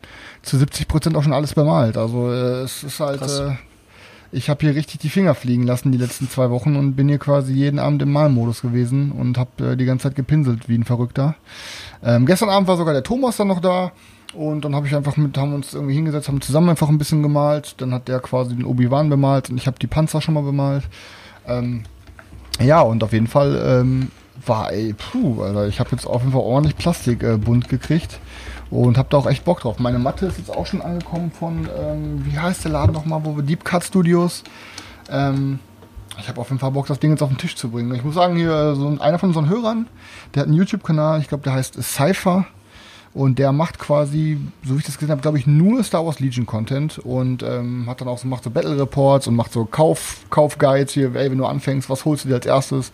zu 0.41 0.57
70 0.57 0.87
Prozent 0.87 1.15
auch 1.15 1.21
schon 1.23 1.33
alles 1.33 1.53
bemalt. 1.53 1.95
Also 1.95 2.31
äh, 2.31 2.61
es 2.63 2.83
ist 2.83 2.99
halt, 2.99 3.21
äh, 3.21 3.51
ich 4.31 4.49
habe 4.49 4.61
hier 4.61 4.75
richtig 4.75 4.99
die 4.99 5.09
Finger 5.09 5.35
fliegen 5.35 5.63
lassen 5.63 5.91
die 5.91 5.97
letzten 5.97 6.29
zwei 6.29 6.49
Wochen 6.49 6.75
und 6.75 6.95
bin 6.95 7.07
hier 7.07 7.17
quasi 7.17 7.53
jeden 7.53 7.79
Abend 7.79 8.01
im 8.01 8.11
Malmodus 8.11 8.61
gewesen 8.61 9.11
und 9.11 9.37
habe 9.37 9.71
äh, 9.71 9.77
die 9.77 9.85
ganze 9.85 10.03
Zeit 10.03 10.15
gepinselt 10.15 10.67
wie 10.67 10.77
ein 10.77 10.83
Verrückter. 10.83 11.35
Ähm, 12.03 12.25
gestern 12.25 12.49
Abend 12.49 12.67
war 12.67 12.77
sogar 12.77 12.93
der 12.93 13.03
Thomas 13.03 13.37
dann 13.37 13.47
noch 13.47 13.61
da. 13.61 13.91
Und 14.33 14.65
dann 14.65 14.75
habe 14.75 14.85
ich 14.85 14.95
einfach 14.95 15.15
mit, 15.15 15.37
haben 15.37 15.53
uns 15.53 15.73
irgendwie 15.73 15.95
hingesetzt, 15.95 16.27
haben 16.27 16.41
zusammen 16.41 16.69
einfach 16.69 16.89
ein 16.89 16.97
bisschen 16.97 17.23
gemalt. 17.23 17.75
Dann 17.77 17.93
hat 17.93 18.07
der 18.07 18.19
quasi 18.19 18.55
den 18.55 18.65
Obi-Wan 18.65 19.09
bemalt 19.09 19.49
und 19.49 19.57
ich 19.57 19.67
habe 19.67 19.79
die 19.79 19.87
Panzer 19.87 20.21
schon 20.21 20.33
mal 20.33 20.43
bemalt. 20.43 20.83
Ähm, 21.47 21.83
ja, 22.59 22.81
und 22.81 23.03
auf 23.03 23.13
jeden 23.13 23.27
Fall 23.27 23.59
ähm, 23.65 24.11
war, 24.45 24.71
ey, 24.71 24.93
puh, 24.93 25.41
Alter, 25.41 25.67
ich 25.67 25.79
habe 25.79 25.91
jetzt 25.91 26.05
auf 26.05 26.21
jeden 26.21 26.33
Fall 26.33 26.41
ordentlich 26.41 26.75
Plastik 26.75 27.23
äh, 27.23 27.37
bunt 27.37 27.69
gekriegt 27.69 28.19
und 28.69 28.97
habe 28.97 29.07
da 29.09 29.17
auch 29.17 29.27
echt 29.27 29.45
Bock 29.45 29.61
drauf. 29.61 29.79
Meine 29.79 29.99
Matte 29.99 30.25
ist 30.25 30.37
jetzt 30.37 30.55
auch 30.55 30.65
schon 30.65 30.81
angekommen 30.81 31.31
von, 31.31 31.69
ähm, 31.77 32.25
wie 32.25 32.37
heißt 32.37 32.65
der 32.65 32.71
Laden 32.71 32.93
nochmal, 32.93 33.23
wo 33.23 33.35
wir 33.35 33.43
Deep 33.43 33.63
Cut 33.63 33.83
Studios. 33.83 34.43
Ähm, 35.09 35.59
ich 36.19 36.27
habe 36.27 36.41
auf 36.41 36.49
jeden 36.49 36.59
Fall 36.59 36.71
Bock, 36.71 36.87
das 36.87 36.99
Ding 36.99 37.11
jetzt 37.11 37.21
auf 37.21 37.29
den 37.29 37.37
Tisch 37.37 37.55
zu 37.55 37.69
bringen. 37.69 37.93
Ich 37.93 38.03
muss 38.03 38.15
sagen, 38.15 38.35
hier 38.35 38.75
so 38.75 38.87
ein, 38.87 38.99
einer 38.99 39.19
von 39.19 39.29
unseren 39.29 39.49
Hörern, 39.49 39.87
der 40.33 40.41
hat 40.41 40.47
einen 40.47 40.57
YouTube-Kanal, 40.57 41.21
ich 41.21 41.27
glaube, 41.27 41.43
der 41.43 41.53
heißt 41.53 41.81
Cypher. 41.81 42.45
Und 43.13 43.39
der 43.39 43.51
macht 43.51 43.79
quasi, 43.79 44.37
so 44.63 44.75
wie 44.75 44.79
ich 44.79 44.85
das 44.85 44.99
gesehen 44.99 45.09
habe, 45.09 45.21
glaube 45.21 45.39
ich, 45.39 45.47
nur 45.47 45.83
Star 45.83 46.05
Wars 46.05 46.19
Legion 46.19 46.45
Content 46.45 46.99
und 46.99 47.41
ähm, 47.41 47.85
hat 47.89 47.99
dann 47.99 48.07
auch 48.07 48.19
so, 48.19 48.27
macht 48.27 48.43
so 48.43 48.51
Battle 48.51 48.79
Reports 48.79 49.25
und 49.25 49.35
macht 49.35 49.51
so 49.53 49.65
Kauf, 49.65 50.17
Kaufguides 50.29 50.93
hier, 50.93 51.15
ey, 51.15 51.31
wenn 51.31 51.37
du 51.39 51.45
anfängst, 51.47 51.89
was 51.89 52.05
holst 52.05 52.25
du 52.25 52.29
dir 52.29 52.35
als 52.35 52.45
erstes 52.45 52.91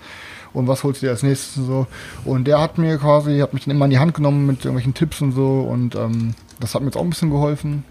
und 0.53 0.67
was 0.67 0.83
holst 0.83 1.01
du 1.01 1.07
dir 1.07 1.11
als 1.11 1.23
nächstes 1.23 1.57
und 1.57 1.65
so. 1.65 1.87
Und 2.25 2.45
der 2.45 2.59
hat 2.59 2.77
mir 2.77 2.97
quasi, 2.97 3.39
hat 3.39 3.53
mich 3.53 3.65
dann 3.65 3.75
immer 3.75 3.85
in 3.85 3.91
die 3.91 3.99
Hand 3.99 4.13
genommen 4.13 4.45
mit 4.45 4.59
irgendwelchen 4.59 4.93
Tipps 4.93 5.21
und 5.21 5.31
so 5.31 5.61
und 5.61 5.95
ähm, 5.95 6.35
das 6.59 6.75
hat 6.75 6.81
mir 6.81 6.87
jetzt 6.87 6.97
auch 6.97 7.03
ein 7.03 7.09
bisschen 7.09 7.29
geholfen. 7.29 7.83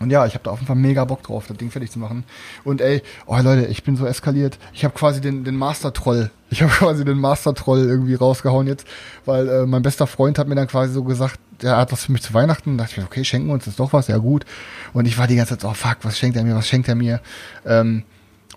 Und 0.00 0.08
ja, 0.08 0.24
ich 0.24 0.32
habe 0.32 0.42
da 0.44 0.50
auf 0.50 0.58
jeden 0.58 0.66
Fall 0.66 0.76
mega 0.76 1.04
Bock 1.04 1.22
drauf, 1.22 1.46
das 1.46 1.58
Ding 1.58 1.70
fertig 1.70 1.90
zu 1.90 1.98
machen. 1.98 2.24
Und 2.64 2.80
ey, 2.80 3.02
oh 3.26 3.36
Leute, 3.36 3.66
ich 3.66 3.84
bin 3.84 3.96
so 3.96 4.06
eskaliert. 4.06 4.58
Ich 4.72 4.82
habe 4.82 4.94
quasi 4.94 5.20
den, 5.20 5.44
den 5.44 5.56
Master-Troll, 5.56 6.30
ich 6.50 6.62
habe 6.62 6.72
quasi 6.72 7.04
den 7.04 7.18
Master-Troll 7.18 7.80
irgendwie 7.80 8.14
rausgehauen 8.14 8.66
jetzt, 8.66 8.86
weil 9.26 9.46
äh, 9.46 9.66
mein 9.66 9.82
bester 9.82 10.06
Freund 10.06 10.38
hat 10.38 10.48
mir 10.48 10.54
dann 10.54 10.68
quasi 10.68 10.94
so 10.94 11.04
gesagt, 11.04 11.38
er 11.62 11.76
hat 11.76 11.92
was 11.92 12.06
für 12.06 12.12
mich 12.12 12.22
zu 12.22 12.32
Weihnachten. 12.32 12.78
Da 12.78 12.84
dachte 12.84 12.94
ich 12.94 12.98
mir, 12.98 13.04
okay, 13.04 13.24
schenken 13.24 13.48
wir 13.48 13.54
uns 13.54 13.66
jetzt 13.66 13.78
doch 13.78 13.92
was, 13.92 14.08
ja 14.08 14.16
gut. 14.16 14.46
Und 14.94 15.06
ich 15.06 15.18
war 15.18 15.26
die 15.26 15.36
ganze 15.36 15.50
Zeit 15.50 15.60
so, 15.60 15.68
oh 15.68 15.74
fuck, 15.74 15.98
was 16.02 16.18
schenkt 16.18 16.34
er 16.38 16.44
mir, 16.44 16.56
was 16.56 16.66
schenkt 16.66 16.88
er 16.88 16.94
mir? 16.94 17.20
Ähm, 17.66 18.04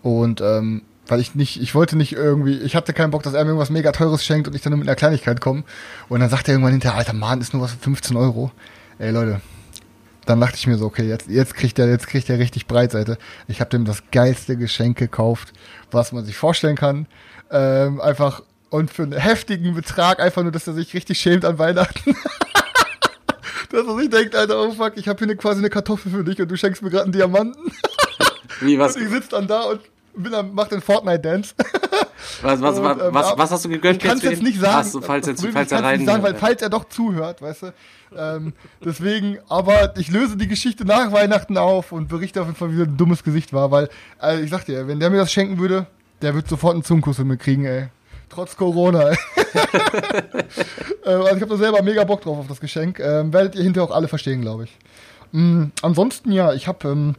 und 0.02 0.40
ähm, 0.40 0.84
weil 1.08 1.20
ich 1.20 1.36
nicht, 1.36 1.62
ich 1.62 1.76
wollte 1.76 1.98
nicht 1.98 2.14
irgendwie, 2.14 2.58
ich 2.60 2.76
hatte 2.76 2.94
keinen 2.94 3.12
Bock, 3.12 3.24
dass 3.24 3.34
er 3.34 3.44
mir 3.44 3.52
irgendwas 3.52 3.70
mega 3.70 3.92
teures 3.92 4.24
schenkt 4.24 4.48
und 4.48 4.56
ich 4.56 4.62
dann 4.62 4.72
nur 4.72 4.80
mit 4.80 4.88
einer 4.88 4.96
Kleinigkeit 4.96 5.42
komme. 5.42 5.64
Und 6.10 6.22
dann 6.22 6.30
sagt 6.30 6.48
er 6.48 6.54
irgendwann 6.54 6.72
hinterher, 6.72 6.98
alter 6.98 7.14
Mann, 7.14 7.42
ist 7.42 7.54
nur 7.54 7.62
was 7.62 7.72
für 7.72 7.80
15 7.80 8.16
Euro. 8.16 8.52
Ey 9.00 9.12
Leute, 9.12 9.42
dann 10.26 10.40
dachte 10.40 10.56
ich 10.56 10.68
mir 10.68 10.78
so, 10.78 10.86
okay, 10.86 11.08
jetzt, 11.08 11.28
jetzt 11.28 11.56
kriegt 11.56 11.78
er, 11.80 11.90
jetzt 11.90 12.08
kriegt 12.08 12.30
er 12.30 12.40
richtig 12.40 12.68
Breitseite. 12.68 13.18
Ich 13.48 13.60
habe 13.60 13.70
dem 13.70 13.86
das 13.86 14.04
geilste 14.12 14.56
Geschenk 14.56 14.98
gekauft, 14.98 15.54
was 15.92 16.12
man 16.12 16.24
sich 16.24 16.38
vorstellen 16.38 16.78
kann. 16.78 17.08
Ähm, 17.52 18.00
einfach 18.00 18.42
und 18.70 18.90
für 18.90 19.04
einen 19.04 19.14
heftigen 19.14 19.76
Betrag, 19.76 20.20
einfach 20.20 20.42
nur, 20.42 20.52
dass 20.52 20.66
er 20.66 20.74
sich 20.74 20.94
richtig 20.94 21.20
schämt 21.20 21.46
an 21.46 21.60
Weihnachten. 21.60 22.16
dass 23.70 23.86
er 23.86 23.98
sich 23.98 24.10
denkt, 24.10 24.36
Alter, 24.36 24.60
oh 24.60 24.72
fuck, 24.72 24.94
ich 24.96 25.08
habe 25.08 25.20
hier 25.20 25.28
eine, 25.28 25.36
quasi 25.36 25.60
eine 25.60 25.70
Kartoffel 25.70 26.12
für 26.12 26.24
dich 26.24 26.42
und 26.42 26.50
du 26.50 26.58
schenkst 26.58 26.82
mir 26.82 26.90
gerade 26.90 27.04
einen 27.04 27.14
Diamanten. 27.14 27.72
Wie, 28.62 28.80
was, 28.80 28.96
Und 28.96 29.04
ich 29.04 29.10
sitze 29.10 29.30
dann 29.30 29.48
da 29.48 29.64
und 29.64 29.82
bin 30.16 30.34
am, 30.34 30.54
mach 30.54 30.68
den 30.68 30.82
Fortnite-Dance. 30.82 31.56
was, 32.42 32.62
was, 32.62 32.78
Und, 32.80 33.02
ähm, 33.02 33.14
was, 33.14 33.38
was 33.38 33.52
hast 33.52 33.66
du 33.66 33.70
gegönnt? 33.70 33.98
Ich 33.98 34.08
kann 34.08 34.18
es 34.18 34.24
für 34.24 34.32
jetzt 34.32 34.44
nicht 34.44 34.60
sagen. 34.60 34.88
So, 34.88 35.02
falls, 35.02 35.28
jetzt, 35.28 35.46
falls 35.46 35.72
er 35.72 35.84
rein. 35.84 36.00
nicht 36.00 36.06
sagen, 36.08 36.24
weil 36.24 36.36
falls 36.36 36.62
er 36.62 36.70
doch 36.70 36.86
zuhört, 36.86 37.42
weißt 37.42 37.64
du. 37.64 37.74
Ähm, 38.16 38.54
deswegen, 38.86 39.40
aber 39.50 39.98
ich 39.98 40.10
löse 40.10 40.38
die 40.38 40.48
Geschichte 40.48 40.86
nach 40.86 41.12
Weihnachten 41.12 41.58
auf 41.58 41.92
und 41.92 42.08
berichte 42.08 42.42
auf 42.42 42.48
jeden 42.48 42.58
Fall, 42.58 42.72
wie 42.72 42.78
so 42.78 42.84
ein 42.84 42.98
dummes 42.98 43.24
Gesicht 43.24 43.54
war, 43.54 43.72
weil, 43.72 43.90
also 44.20 44.44
ich 44.44 44.50
sag 44.50 44.66
dir, 44.66 44.88
wenn 44.88 45.00
der 45.00 45.10
mir 45.10 45.18
das 45.18 45.32
schenken 45.32 45.58
würde, 45.58 45.88
der 46.22 46.36
wird 46.36 46.48
sofort 46.48 46.74
einen 46.74 46.84
Zungenkuss 46.84 47.18
mit 47.20 47.28
mir 47.28 47.38
kriegen, 47.38 47.66
ey. 47.66 47.88
Trotz 48.30 48.56
Corona, 48.56 49.10
ey. 49.10 49.18
ähm, 51.06 51.22
also 51.22 51.36
ich 51.36 51.42
habe 51.42 51.48
da 51.48 51.58
selber 51.58 51.82
mega 51.82 52.04
Bock 52.04 52.22
drauf 52.22 52.40
auf 52.40 52.48
das 52.48 52.60
Geschenk. 52.60 53.00
Ähm, 53.00 53.32
werdet 53.34 53.56
ihr 53.56 53.64
hinterher 53.64 53.90
auch 53.90 53.96
alle 53.96 54.08
verstehen, 54.08 54.42
glaube 54.42 54.64
ich. 54.66 54.78
Mm, 55.32 55.66
ansonsten 55.82 56.32
ja, 56.32 56.54
ich 56.54 56.68
habe 56.68 56.88
ähm, 56.88 57.16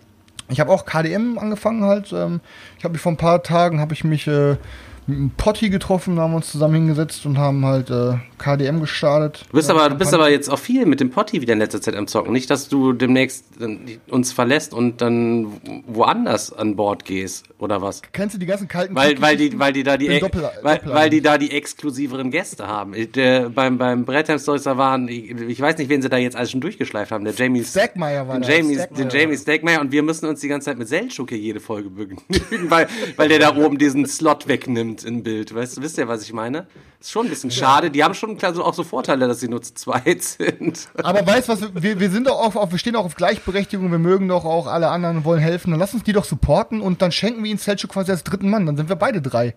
ich 0.49 0.61
habe 0.61 0.71
auch 0.71 0.85
KDM 0.85 1.39
angefangen 1.39 1.85
halt. 1.85 2.13
Ähm, 2.13 2.41
ich 2.79 2.85
habe 2.85 2.93
mich 2.93 3.01
vor 3.01 3.13
ein 3.13 3.17
paar 3.17 3.43
Tagen 3.43 3.81
habe 3.81 3.95
ich 3.95 4.05
mich 4.05 4.27
äh, 4.27 4.57
mit 5.07 5.19
einem 5.19 5.31
Potti 5.31 5.71
getroffen, 5.71 6.19
haben 6.19 6.35
uns 6.35 6.51
zusammen 6.51 6.75
hingesetzt 6.75 7.27
und 7.27 7.39
haben 7.39 7.65
halt 7.65 7.91
äh, 7.91 8.15
KDM 8.39 8.81
gestartet. 8.81 9.45
Du 9.51 9.57
bist, 9.57 9.71
aber, 9.71 9.89
du 9.91 9.97
bist 9.97 10.15
aber 10.15 10.31
jetzt 10.31 10.49
auch 10.49 10.59
viel 10.59 10.87
mit 10.87 11.01
dem 11.01 11.11
Potti 11.11 11.41
wieder 11.41 11.53
in 11.53 11.59
letzter 11.59 11.81
Zeit 11.81 11.95
am 11.97 12.07
Zocken. 12.07 12.33
Nicht, 12.33 12.51
dass 12.51 12.69
du 12.69 12.93
demnächst 12.93 13.45
dann 13.59 13.81
uns 14.09 14.33
verlässt 14.33 14.73
und 14.73 15.01
dann 15.01 15.49
woanders 15.87 16.53
an 16.53 16.77
Bord 16.77 17.05
gehst 17.05 17.47
oder 17.59 17.83
was? 17.83 18.03
Kennst 18.13 18.35
du 18.35 18.39
die 18.39 18.47
ganzen 18.47 18.69
kalten 18.69 18.95
Weil, 18.95 19.21
weil, 19.21 19.37
die, 19.37 19.59
weil, 19.59 19.73
die 19.73 19.83
da 19.83 19.97
die, 19.97 20.19
Doppel- 20.21 20.49
weil, 20.63 20.81
weil 20.85 21.11
die 21.11 21.21
da 21.21 21.39
die 21.39 21.51
exklusiveren 21.51 22.31
Gäste 22.31 22.67
haben. 22.67 22.95
Der, 23.15 23.51
beim 23.51 23.79
beim 23.79 24.05
Brettheim 24.05 24.39
Stories 24.39 24.65
waren, 24.67 25.09
ich, 25.09 25.31
ich 25.31 25.61
weiß 25.61 25.77
nicht, 25.79 25.89
wen 25.89 26.01
sie 26.03 26.09
da 26.09 26.17
jetzt 26.17 26.37
alles 26.37 26.51
schon 26.51 26.61
durchgeschleift 26.61 27.13
haben. 27.13 27.25
Der 27.25 27.35
Jamie 27.35 27.63
Stackmeyer 27.65 28.27
war. 28.27 28.41
Jamie, 28.43 28.79
den 28.97 29.11
Jamie 29.11 29.37
Stackmeyer 29.37 29.81
und 29.81 29.93
wir 29.93 30.03
müssen 30.03 30.27
uns 30.27 30.41
die 30.41 30.49
ganze 30.49 30.67
Zeit 30.67 30.79
mit 30.79 30.89
Selchuk 30.89 31.31
hier 31.31 31.39
jede 31.39 31.61
Folge 31.61 31.91
begnügen, 31.91 32.21
weil, 32.71 32.89
weil 33.17 33.29
der 33.29 33.39
da 33.39 33.57
oben 33.57 33.79
diesen 33.79 34.07
Slot 34.07 34.49
wegnimmt 34.49 34.94
im 35.03 35.25
Bild. 35.25 35.53
Weißt 35.53 35.77
du, 35.77 35.83
wisst 35.83 35.99
ihr, 35.99 36.07
was 36.07 36.23
ich 36.23 36.33
meine? 36.33 36.69
Ist 37.01 37.11
schon 37.11 37.27
ein 37.27 37.31
bisschen 37.31 37.51
schade. 37.51 37.91
Die 37.91 38.05
haben 38.05 38.15
schon 38.15 38.39
klar 38.39 38.55
so 38.55 38.65
auch 38.65 38.75
so 38.75 38.85
Vorteile, 38.85 39.27
dass 39.27 39.41
sie 39.41 39.49
nur 39.49 39.63
zu 39.63 39.75
zweit 39.75 40.23
sind. 40.23 40.89
Aber 41.03 41.27
weißt 41.27 41.49
was, 41.49 41.75
wir, 41.75 41.99
wir 41.99 42.11
sind 42.11 42.29
doch 42.29 42.39
auch 42.39 42.55
auf, 42.55 42.71
wir 42.71 42.79
stehen 42.79 42.95
auch 42.95 43.05
auf 43.05 43.17
Gleichberechtigung, 43.17 43.91
wir 43.91 43.99
mögen 43.99 44.29
doch 44.29 44.45
auch 44.45 44.67
alle 44.69 44.89
anderen 44.89 45.17
und 45.19 45.25
wollen 45.25 45.41
helfen. 45.41 45.73
Dann 45.73 45.81
lass 45.81 45.95
uns 45.95 46.05
die 46.05 46.13
doch 46.13 46.25
supporten 46.25 46.81
und 46.81 47.03
dann 47.03 47.11
schenken 47.11 47.43
wir 47.43 47.51
ihnen 47.51 47.59
Selchuk 47.59 47.91
quasi 47.91 48.13
als 48.13 48.23
dritten 48.23 48.51
Mann. 48.51 48.67
Dann 48.67 48.77
sind 48.77 48.89
wir 48.89 48.97
beide 48.97 49.21
drei. 49.21 49.55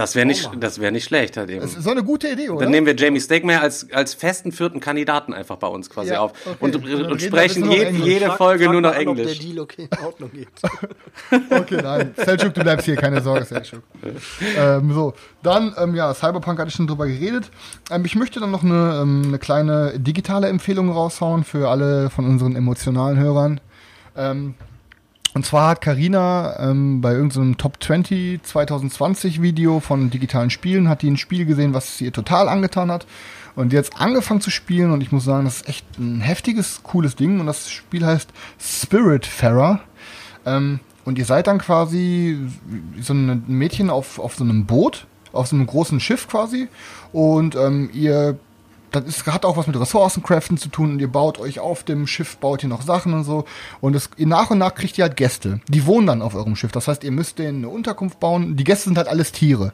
Das 0.00 0.14
wäre 0.14 0.24
nicht, 0.24 0.48
das 0.58 0.80
wäre 0.80 0.92
nicht 0.92 1.04
schlecht 1.04 1.36
halt 1.36 1.50
eben. 1.50 1.60
Das 1.60 1.74
ist 1.74 1.84
so 1.84 1.90
eine 1.90 2.02
gute 2.02 2.28
Idee, 2.28 2.48
oder? 2.48 2.60
Dann 2.62 2.70
nehmen 2.70 2.86
wir 2.86 2.96
Jamie 2.96 3.20
Stakemeyer 3.20 3.60
als, 3.60 3.86
als 3.92 4.14
festen 4.14 4.50
vierten 4.50 4.80
Kandidaten 4.80 5.34
einfach 5.34 5.56
bei 5.56 5.66
uns 5.66 5.90
quasi 5.90 6.12
Ja, 6.12 6.20
auf 6.20 6.32
okay. 6.46 6.56
und, 6.58 6.76
Und 6.76 7.04
und, 7.12 7.20
sprechen 7.20 7.70
je, 7.70 7.82
Englisch. 7.82 8.06
jede 8.06 8.26
Frag- 8.26 8.38
Folge 8.38 8.64
frag 8.64 8.72
nur 8.72 8.80
noch 8.80 8.94
an, 8.96 9.08
Ob 9.08 9.16
der 9.16 9.24
Englisch. 9.26 9.38
Deal 9.40 9.58
okay 9.60 9.88
in 9.92 10.04
Ordnung 10.06 10.30
geht. 10.32 10.48
Okay, 11.50 11.80
nein. 11.82 12.14
Selchuk, 12.16 12.54
du 12.54 12.62
bleibst 12.62 12.86
hier, 12.86 12.96
keine 12.96 13.20
Sorge, 13.20 13.44
Selchuk. 13.44 13.82
ähm, 14.56 14.92
so, 14.94 15.12
dann, 15.42 15.74
ähm, 15.78 15.94
ja, 15.94 16.14
Cyberpunk 16.14 16.58
hatte 16.58 16.68
ich 16.70 16.74
schon 16.74 16.86
drüber 16.86 17.06
geredet. 17.06 17.50
Ähm, 17.90 18.04
ich 18.06 18.16
möchte 18.16 18.40
dann 18.40 18.50
noch 18.50 18.62
eine, 18.64 19.00
ähm, 19.02 19.22
eine 19.26 19.38
kleine 19.38 19.98
digitale 19.98 20.48
Empfehlung 20.48 20.90
raushauen 20.90 21.44
für 21.44 21.68
alle 21.68 22.08
von 22.08 22.24
unseren 22.24 22.56
emotionalen 22.56 23.18
Hörern. 23.18 23.60
Ähm, 24.16 24.54
und 25.32 25.46
zwar 25.46 25.70
hat 25.70 25.80
Karina 25.80 26.56
ähm, 26.58 27.00
bei 27.00 27.12
irgendeinem 27.12 27.56
Top 27.56 27.82
20 27.82 28.42
2020 28.42 29.40
Video 29.40 29.78
von 29.78 30.10
digitalen 30.10 30.50
Spielen, 30.50 30.88
hat 30.88 31.02
die 31.02 31.10
ein 31.10 31.16
Spiel 31.16 31.46
gesehen, 31.46 31.72
was 31.72 32.00
ihr 32.00 32.12
total 32.12 32.48
angetan 32.48 32.90
hat. 32.90 33.06
Und 33.54 33.72
jetzt 33.72 34.00
angefangen 34.00 34.40
zu 34.40 34.50
spielen 34.50 34.90
und 34.92 35.02
ich 35.02 35.12
muss 35.12 35.24
sagen, 35.24 35.44
das 35.44 35.56
ist 35.56 35.68
echt 35.68 35.98
ein 35.98 36.20
heftiges, 36.20 36.82
cooles 36.82 37.14
Ding. 37.16 37.40
Und 37.40 37.46
das 37.46 37.70
Spiel 37.70 38.04
heißt 38.04 38.30
Spiritfarer. 38.58 39.80
Ähm, 40.46 40.80
und 41.04 41.18
ihr 41.18 41.24
seid 41.24 41.46
dann 41.46 41.58
quasi 41.58 42.38
so 43.00 43.14
ein 43.14 43.44
Mädchen 43.46 43.90
auf, 43.90 44.18
auf 44.18 44.34
so 44.34 44.44
einem 44.44 44.66
Boot, 44.66 45.06
auf 45.32 45.48
so 45.48 45.56
einem 45.56 45.66
großen 45.66 46.00
Schiff 46.00 46.28
quasi. 46.28 46.68
Und 47.12 47.54
ähm, 47.54 47.90
ihr, 47.92 48.38
das 48.90 49.04
ist, 49.04 49.26
hat 49.26 49.44
auch 49.44 49.56
was 49.56 49.66
mit 49.66 49.78
Ressourcencraften 49.78 50.56
zu 50.56 50.68
tun. 50.68 50.92
Und 50.92 51.00
ihr 51.00 51.10
baut 51.10 51.38
euch 51.38 51.60
auf 51.60 51.84
dem 51.84 52.06
Schiff, 52.06 52.36
baut 52.36 52.62
ihr 52.62 52.68
noch 52.68 52.82
Sachen 52.82 53.14
und 53.14 53.24
so. 53.24 53.44
Und 53.80 53.94
es, 53.94 54.10
nach 54.18 54.50
und 54.50 54.58
nach 54.58 54.74
kriegt 54.74 54.98
ihr 54.98 55.04
halt 55.04 55.16
Gäste. 55.16 55.60
Die 55.68 55.86
wohnen 55.86 56.06
dann 56.06 56.22
auf 56.22 56.34
eurem 56.34 56.56
Schiff. 56.56 56.72
Das 56.72 56.88
heißt, 56.88 57.04
ihr 57.04 57.12
müsst 57.12 57.38
denen 57.38 57.58
eine 57.58 57.68
Unterkunft 57.68 58.20
bauen. 58.20 58.56
Die 58.56 58.64
Gäste 58.64 58.84
sind 58.84 58.98
halt 58.98 59.08
alles 59.08 59.32
Tiere. 59.32 59.72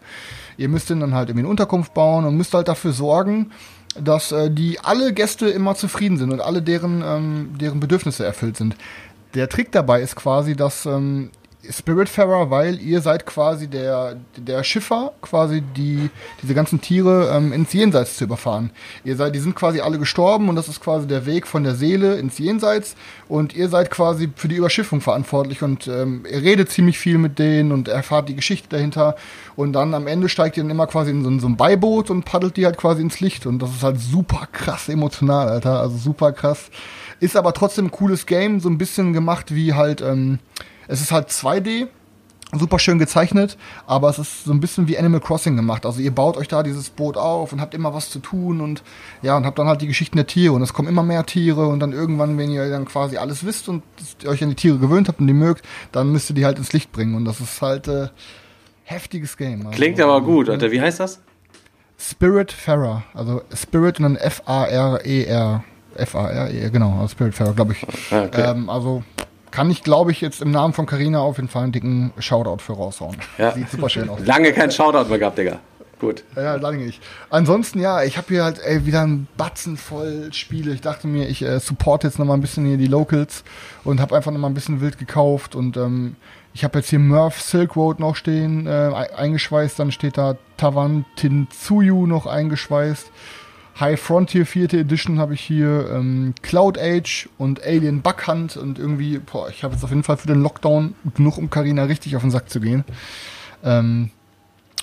Ihr 0.56 0.68
müsst 0.68 0.90
denen 0.90 1.00
dann 1.00 1.14
halt 1.14 1.28
irgendwie 1.28 1.44
eine 1.44 1.50
Unterkunft 1.50 1.94
bauen 1.94 2.24
und 2.24 2.36
müsst 2.36 2.54
halt 2.54 2.68
dafür 2.68 2.92
sorgen, 2.92 3.52
dass 3.98 4.32
äh, 4.32 4.50
die 4.50 4.80
alle 4.80 5.12
Gäste 5.12 5.48
immer 5.48 5.74
zufrieden 5.74 6.18
sind 6.18 6.32
und 6.32 6.40
alle 6.40 6.62
deren, 6.62 7.02
ähm, 7.04 7.54
deren 7.58 7.80
Bedürfnisse 7.80 8.24
erfüllt 8.24 8.56
sind. 8.56 8.76
Der 9.34 9.48
Trick 9.48 9.72
dabei 9.72 10.00
ist 10.00 10.16
quasi, 10.16 10.56
dass 10.56 10.86
ähm, 10.86 11.30
Spiritfarer, 11.68 12.50
weil 12.50 12.80
ihr 12.80 13.00
seid 13.00 13.26
quasi 13.26 13.68
der, 13.68 14.16
der 14.36 14.62
Schiffer, 14.62 15.12
quasi 15.20 15.62
die, 15.76 16.10
diese 16.42 16.54
ganzen 16.54 16.80
Tiere 16.80 17.30
ähm, 17.34 17.52
ins 17.52 17.72
Jenseits 17.72 18.16
zu 18.16 18.24
überfahren. 18.24 18.70
Ihr 19.04 19.16
seid, 19.16 19.34
die 19.34 19.38
sind 19.38 19.56
quasi 19.56 19.80
alle 19.80 19.98
gestorben 19.98 20.48
und 20.48 20.56
das 20.56 20.68
ist 20.68 20.80
quasi 20.80 21.06
der 21.06 21.26
Weg 21.26 21.46
von 21.46 21.64
der 21.64 21.74
Seele 21.74 22.16
ins 22.16 22.38
Jenseits 22.38 22.94
und 23.28 23.54
ihr 23.54 23.68
seid 23.68 23.90
quasi 23.90 24.30
für 24.36 24.48
die 24.48 24.56
Überschiffung 24.56 25.00
verantwortlich 25.00 25.62
und 25.62 25.88
ähm, 25.88 26.24
ihr 26.30 26.42
redet 26.42 26.70
ziemlich 26.70 26.98
viel 26.98 27.18
mit 27.18 27.38
denen 27.38 27.72
und 27.72 27.88
erfahrt 27.88 28.28
die 28.28 28.36
Geschichte 28.36 28.68
dahinter 28.68 29.16
und 29.56 29.72
dann 29.72 29.94
am 29.94 30.06
Ende 30.06 30.28
steigt 30.28 30.56
ihr 30.56 30.62
dann 30.62 30.70
immer 30.70 30.86
quasi 30.86 31.10
in 31.10 31.22
so, 31.22 31.28
in 31.28 31.40
so 31.40 31.48
ein 31.48 31.56
Beiboot 31.56 32.10
und 32.10 32.24
paddelt 32.24 32.56
die 32.56 32.66
halt 32.66 32.76
quasi 32.76 33.02
ins 33.02 33.20
Licht 33.20 33.46
und 33.46 33.60
das 33.60 33.70
ist 33.70 33.82
halt 33.82 34.00
super 34.00 34.48
krass 34.52 34.88
emotional, 34.88 35.48
Alter, 35.48 35.80
also 35.80 35.96
super 35.96 36.32
krass. 36.32 36.70
Ist 37.18 37.36
aber 37.36 37.54
trotzdem 37.54 37.86
ein 37.86 37.90
cooles 37.90 38.26
Game, 38.26 38.60
so 38.60 38.68
ein 38.68 38.76
bisschen 38.76 39.14
gemacht 39.14 39.54
wie 39.54 39.72
halt, 39.72 40.02
ähm, 40.02 40.38
es 40.88 41.00
ist 41.00 41.12
halt 41.12 41.28
2D, 41.28 41.88
super 42.52 42.78
schön 42.78 42.98
gezeichnet, 42.98 43.56
aber 43.86 44.08
es 44.08 44.18
ist 44.18 44.44
so 44.44 44.52
ein 44.52 44.60
bisschen 44.60 44.86
wie 44.88 44.96
Animal 44.96 45.20
Crossing 45.20 45.56
gemacht. 45.56 45.84
Also 45.84 46.00
ihr 46.00 46.14
baut 46.14 46.36
euch 46.36 46.48
da 46.48 46.62
dieses 46.62 46.90
Boot 46.90 47.16
auf 47.16 47.52
und 47.52 47.60
habt 47.60 47.74
immer 47.74 47.92
was 47.92 48.10
zu 48.10 48.20
tun 48.20 48.60
und 48.60 48.82
ja, 49.22 49.36
und 49.36 49.44
habt 49.44 49.58
dann 49.58 49.66
halt 49.66 49.82
die 49.82 49.86
Geschichten 49.86 50.16
der 50.16 50.26
Tiere 50.26 50.54
und 50.54 50.62
es 50.62 50.72
kommen 50.72 50.88
immer 50.88 51.02
mehr 51.02 51.26
Tiere 51.26 51.66
und 51.66 51.80
dann 51.80 51.92
irgendwann, 51.92 52.38
wenn 52.38 52.50
ihr 52.50 52.68
dann 52.70 52.84
quasi 52.84 53.16
alles 53.16 53.44
wisst 53.44 53.68
und 53.68 53.82
euch 54.26 54.42
an 54.42 54.50
die 54.50 54.54
Tiere 54.54 54.78
gewöhnt 54.78 55.08
habt 55.08 55.20
und 55.20 55.26
die 55.26 55.32
mögt, 55.32 55.64
dann 55.92 56.12
müsst 56.12 56.30
ihr 56.30 56.34
die 56.34 56.44
halt 56.44 56.58
ins 56.58 56.72
Licht 56.72 56.92
bringen 56.92 57.14
und 57.14 57.24
das 57.24 57.40
ist 57.40 57.60
halt 57.60 57.88
äh, 57.88 58.08
heftiges 58.84 59.36
Game. 59.36 59.66
Also, 59.66 59.76
Klingt 59.76 60.00
aber 60.00 60.20
gut, 60.22 60.48
Alter. 60.48 60.70
Wie 60.70 60.80
heißt 60.80 61.00
das? 61.00 61.20
Spirit 61.98 62.52
Farer, 62.52 63.04
also 63.14 63.42
Spirit 63.54 63.98
und 63.98 64.04
dann 64.04 64.16
F-A-R-E-R. 64.16 65.64
F-A-R-E, 65.96 66.70
genau, 66.70 66.92
also 67.00 67.08
Spirit 67.08 67.34
Farer, 67.34 67.54
glaube 67.54 67.72
ich. 67.72 67.86
Ah, 68.12 68.24
okay. 68.24 68.50
Ähm, 68.50 68.68
also 68.68 69.02
kann 69.56 69.70
ich, 69.70 69.82
glaube 69.82 70.12
ich, 70.12 70.20
jetzt 70.20 70.42
im 70.42 70.50
Namen 70.50 70.74
von 70.74 70.84
Carina 70.84 71.20
auf 71.20 71.38
jeden 71.38 71.48
Fall 71.48 71.62
einen 71.62 71.72
dicken 71.72 72.12
Shoutout 72.18 72.58
für 72.58 72.74
raushauen. 72.74 73.16
Ja. 73.38 73.52
Sieht 73.52 73.70
super 73.70 73.88
schön 73.88 74.06
aus. 74.10 74.20
Lange 74.22 74.52
kein 74.52 74.70
Shoutout 74.70 75.08
mehr 75.08 75.18
gehabt, 75.18 75.38
Digga. 75.38 75.60
Gut. 75.98 76.24
Ja, 76.36 76.56
lange 76.56 76.84
nicht. 76.84 77.02
Ansonsten, 77.30 77.78
ja, 77.78 78.02
ich 78.02 78.18
habe 78.18 78.26
hier 78.28 78.44
halt 78.44 78.60
ey, 78.62 78.84
wieder 78.84 79.00
einen 79.00 79.28
Batzen 79.38 79.78
voll 79.78 80.28
Spiele. 80.34 80.74
Ich 80.74 80.82
dachte 80.82 81.06
mir, 81.06 81.26
ich 81.30 81.40
äh, 81.40 81.58
support 81.58 82.04
jetzt 82.04 82.18
noch 82.18 82.26
mal 82.26 82.34
ein 82.34 82.42
bisschen 82.42 82.66
hier 82.66 82.76
die 82.76 82.86
Locals 82.86 83.44
und 83.82 83.98
habe 83.98 84.14
einfach 84.14 84.30
noch 84.30 84.38
mal 84.38 84.48
ein 84.48 84.52
bisschen 84.52 84.82
wild 84.82 84.98
gekauft. 84.98 85.54
Und 85.54 85.78
ähm, 85.78 86.16
ich 86.52 86.62
habe 86.62 86.80
jetzt 86.80 86.90
hier 86.90 86.98
Murph 86.98 87.40
Silk 87.40 87.76
Road 87.76 87.98
noch 87.98 88.14
stehen, 88.14 88.66
äh, 88.66 88.90
eingeschweißt. 89.16 89.78
Dann 89.78 89.90
steht 89.90 90.18
da 90.18 90.36
Tavan 90.58 91.06
Tintsuyu 91.16 92.06
noch 92.06 92.26
eingeschweißt. 92.26 93.10
High 93.78 94.00
Frontier 94.00 94.46
4. 94.46 94.72
Edition 94.72 95.18
habe 95.18 95.34
ich 95.34 95.42
hier, 95.42 95.90
ähm, 95.90 96.34
Cloud 96.40 96.78
Age 96.78 97.28
und 97.36 97.62
Alien 97.62 98.00
Bug 98.00 98.26
Hunt 98.26 98.56
und 98.56 98.78
irgendwie, 98.78 99.18
boah, 99.18 99.50
ich 99.50 99.64
habe 99.64 99.74
jetzt 99.74 99.84
auf 99.84 99.90
jeden 99.90 100.02
Fall 100.02 100.16
für 100.16 100.28
den 100.28 100.42
Lockdown 100.42 100.94
genug, 101.14 101.36
um 101.36 101.50
Karina 101.50 101.84
richtig 101.84 102.16
auf 102.16 102.22
den 102.22 102.30
Sack 102.30 102.48
zu 102.48 102.60
gehen. 102.60 102.84
Ähm, 103.62 104.10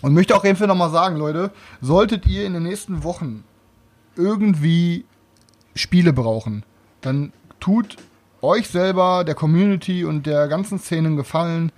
und 0.03 0.13
möchte 0.13 0.35
auch 0.35 0.43
einfach 0.43 0.67
nochmal 0.67 0.91
sagen, 0.91 1.15
Leute, 1.15 1.51
solltet 1.81 2.27
ihr 2.27 2.45
in 2.45 2.53
den 2.53 2.63
nächsten 2.63 3.03
Wochen 3.03 3.43
irgendwie 4.15 5.05
Spiele 5.75 6.13
brauchen, 6.13 6.63
dann 7.01 7.33
tut 7.59 7.97
euch 8.43 8.67
selber, 8.67 9.23
der 9.23 9.33
Community 9.33 10.05
und 10.05 10.27
der 10.27 10.47
ganzen 10.47 10.77
Szene 10.77 11.07
einen 11.07 11.17
Gefallen. 11.17 11.71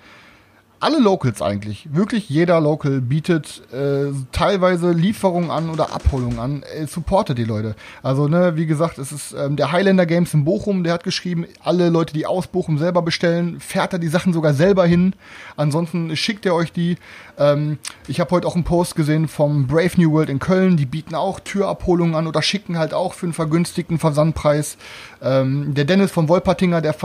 Alle 0.80 1.00
Locals 1.00 1.42
eigentlich, 1.42 1.88
wirklich 1.92 2.30
jeder 2.30 2.60
Local 2.60 3.00
bietet 3.00 3.64
äh, 3.72 4.12
teilweise 4.32 4.92
Lieferungen 4.92 5.50
an 5.50 5.70
oder 5.70 5.94
Abholungen 5.94 6.38
an. 6.40 6.64
Äh, 6.64 6.86
supportet 6.86 7.38
die 7.38 7.46
Leute. 7.46 7.76
Also, 8.04 8.28
ne, 8.28 8.58
wie 8.58 8.66
gesagt, 8.66 8.98
es 8.98 9.12
ist 9.12 9.34
ähm, 9.34 9.56
der 9.56 9.72
Highlander 9.72 10.06
Games 10.06 10.34
in 10.34 10.44
Bochum, 10.44 10.84
der 10.84 10.94
hat 10.94 11.04
geschrieben, 11.04 11.46
alle 11.64 11.90
Leute, 11.90 12.14
die 12.14 12.26
aus 12.26 12.48
Bochum 12.48 12.78
selber 12.78 13.02
bestellen, 13.02 13.60
fährt 13.60 13.94
er 13.94 14.00
die 14.00 14.10
Sachen 14.10 14.34
sogar 14.34 14.54
selber 14.54 14.86
hin. 14.86 15.14
Ansonsten 15.56 16.16
schickt 16.16 16.46
er 16.46 16.54
euch 16.56 16.72
die. 16.72 16.98
Ähm, 17.38 17.80
ich 18.08 18.20
habe 18.20 18.32
heute 18.32 18.48
auch 18.48 18.56
einen 18.56 18.64
Post 18.64 18.96
gesehen 18.96 19.28
vom 19.28 19.68
Brave 19.68 19.92
New 19.98 20.12
World 20.12 20.30
in 20.30 20.40
Köln, 20.40 20.78
die 20.78 20.86
bieten 20.86 21.16
auch 21.16 21.40
Türabholungen 21.40 22.16
an 22.16 22.28
oder 22.28 22.42
schicken 22.42 22.78
halt 22.78 22.94
auch 22.94 23.14
für 23.14 23.26
einen 23.26 23.34
vergünstigten 23.34 24.00
Versandpreis. 24.00 24.78
Ähm, 25.22 25.74
der 25.74 25.86
Dennis 25.86 26.12
von 26.12 26.30
Wolpertinger, 26.30 26.82
der 26.82 26.96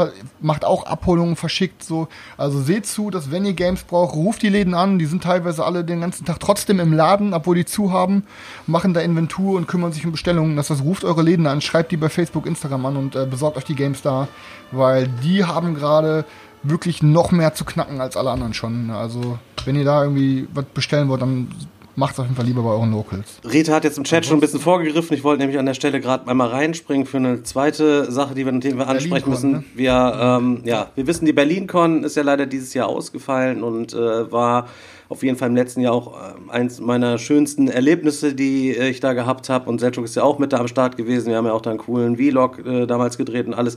macht 0.41 0.65
auch 0.65 0.87
Abholungen, 0.87 1.37
verschickt 1.37 1.83
so. 1.83 2.09
Also 2.37 2.61
seht 2.61 2.87
zu, 2.87 3.11
dass 3.11 3.31
wenn 3.31 3.45
ihr 3.45 3.55
Games 3.55 3.83
braucht, 3.83 4.15
ruft 4.15 4.43
die 4.43 4.49
Läden 4.49 4.75
an. 4.75 4.99
Die 4.99 5.07
sind 5.07 5.23
teilweise 5.23 5.65
alle 5.65 5.85
den 5.85 6.01
ganzen 6.01 6.25
Tag 6.25 6.41
trotzdem 6.41 6.81
im 6.81 6.93
Laden, 6.93 7.35
obwohl 7.35 7.57
die 7.57 7.65
zu 7.65 7.93
haben, 7.93 8.25
machen 8.67 8.95
da 8.95 9.01
Inventur 9.01 9.57
und 9.57 9.67
kümmern 9.67 9.93
sich 9.93 10.05
um 10.05 10.13
Bestellungen. 10.13 10.57
Das 10.57 10.71
heißt, 10.71 10.83
ruft 10.83 11.05
eure 11.05 11.23
Läden 11.23 11.47
an, 11.47 11.61
schreibt 11.61 11.93
die 11.93 11.97
bei 11.97 12.09
Facebook, 12.09 12.47
Instagram 12.47 12.87
an 12.87 12.97
und 12.97 13.17
äh, 13.17 13.27
besorgt 13.27 13.57
euch 13.57 13.65
die 13.65 13.75
Games 13.75 14.03
da, 14.03 14.29
weil 14.71 15.09
die 15.09 15.45
haben 15.45 15.75
gerade 15.75 16.25
wirklich 16.63 17.03
noch 17.03 17.33
mehr 17.33 17.55
zu 17.55 17.65
knacken 17.65 18.01
als 18.01 18.17
alle 18.17 18.31
anderen 18.31 18.55
schon. 18.55 18.91
Also 18.91 19.39
wenn 19.65 19.77
ihr 19.77 19.85
da 19.85 20.03
irgendwie 20.05 20.49
was 20.53 20.65
bestellen 20.67 21.09
wollt, 21.09 21.23
dann 21.23 21.49
macht 21.97 22.15
es 22.15 22.21
auf 22.21 22.27
jeden 22.27 22.37
Fall 22.37 22.47
lieber 22.47 22.63
bei 22.63 22.71
euren 22.71 22.91
Locals. 22.93 23.41
Rita 23.45 23.75
hat 23.75 23.85
jetzt 23.85 23.99
im 23.99 24.05
Chat 24.05 24.25
schon 24.25 24.39
ein 24.39 24.41
bisschen 24.41 24.61
vorgegriffen. 24.61 25.17
Ich 25.17 25.25
wollte 25.25 25.41
nämlich 25.41 25.59
an 25.59 25.67
der 25.67 25.75
Stelle 25.75 26.01
gerade 26.01 26.29
einmal 26.29 26.49
reinspringen 26.49 27.07
für 27.07 27.19
eine 27.19 27.43
zweite 27.43 28.11
Sache, 28.11 28.35
die 28.35 28.45
wir, 28.47 28.53
die 28.53 28.77
wir 28.77 28.89
ansprechen 28.89 29.29
müssen. 29.29 29.53
ne? 29.53 29.65
Wir, 29.75 30.19
ähm, 30.19 30.63
ja, 30.65 30.91
wir 30.95 31.07
wissen, 31.07 31.27
die 31.27 31.33
BerlinCon 31.33 32.05
ist 32.05 32.17
ja 32.17 32.23
leider 32.23 32.47
dieses 32.47 32.75
Jahr 32.75 32.89
ausgefallen 32.89 33.63
und 33.63 33.93
äh, 33.93 34.33
war 34.33 34.69
auf 35.09 35.25
jeden 35.25 35.37
Fall 35.37 35.49
im 35.49 35.57
letzten 35.57 35.81
Jahr 35.81 35.93
auch 35.93 36.15
äh, 36.17 36.51
eins 36.51 36.81
meiner 36.81 37.19
schönsten 37.19 37.69
Erlebnisse, 37.69 38.35
die 38.35 38.73
ich 38.73 39.01
da 39.01 39.13
gehabt 39.13 39.49
habe. 39.49 39.69
Und 39.69 39.81
Selchuk 39.81 40.05
ist 40.05 40.15
ja 40.15 40.23
auch 40.23 40.39
mit 40.39 40.53
da 40.53 40.59
am 40.59 40.69
Start 40.69 40.97
gewesen. 40.97 41.29
Wir 41.29 41.37
haben 41.37 41.47
ja 41.47 41.53
auch 41.53 41.63
da 41.63 41.71
einen 41.71 41.81
coolen 41.81 42.17
Vlog 42.17 42.65
äh, 42.65 42.87
damals 42.87 43.19
gedreht 43.19 43.47
und 43.47 43.55
alles. 43.55 43.77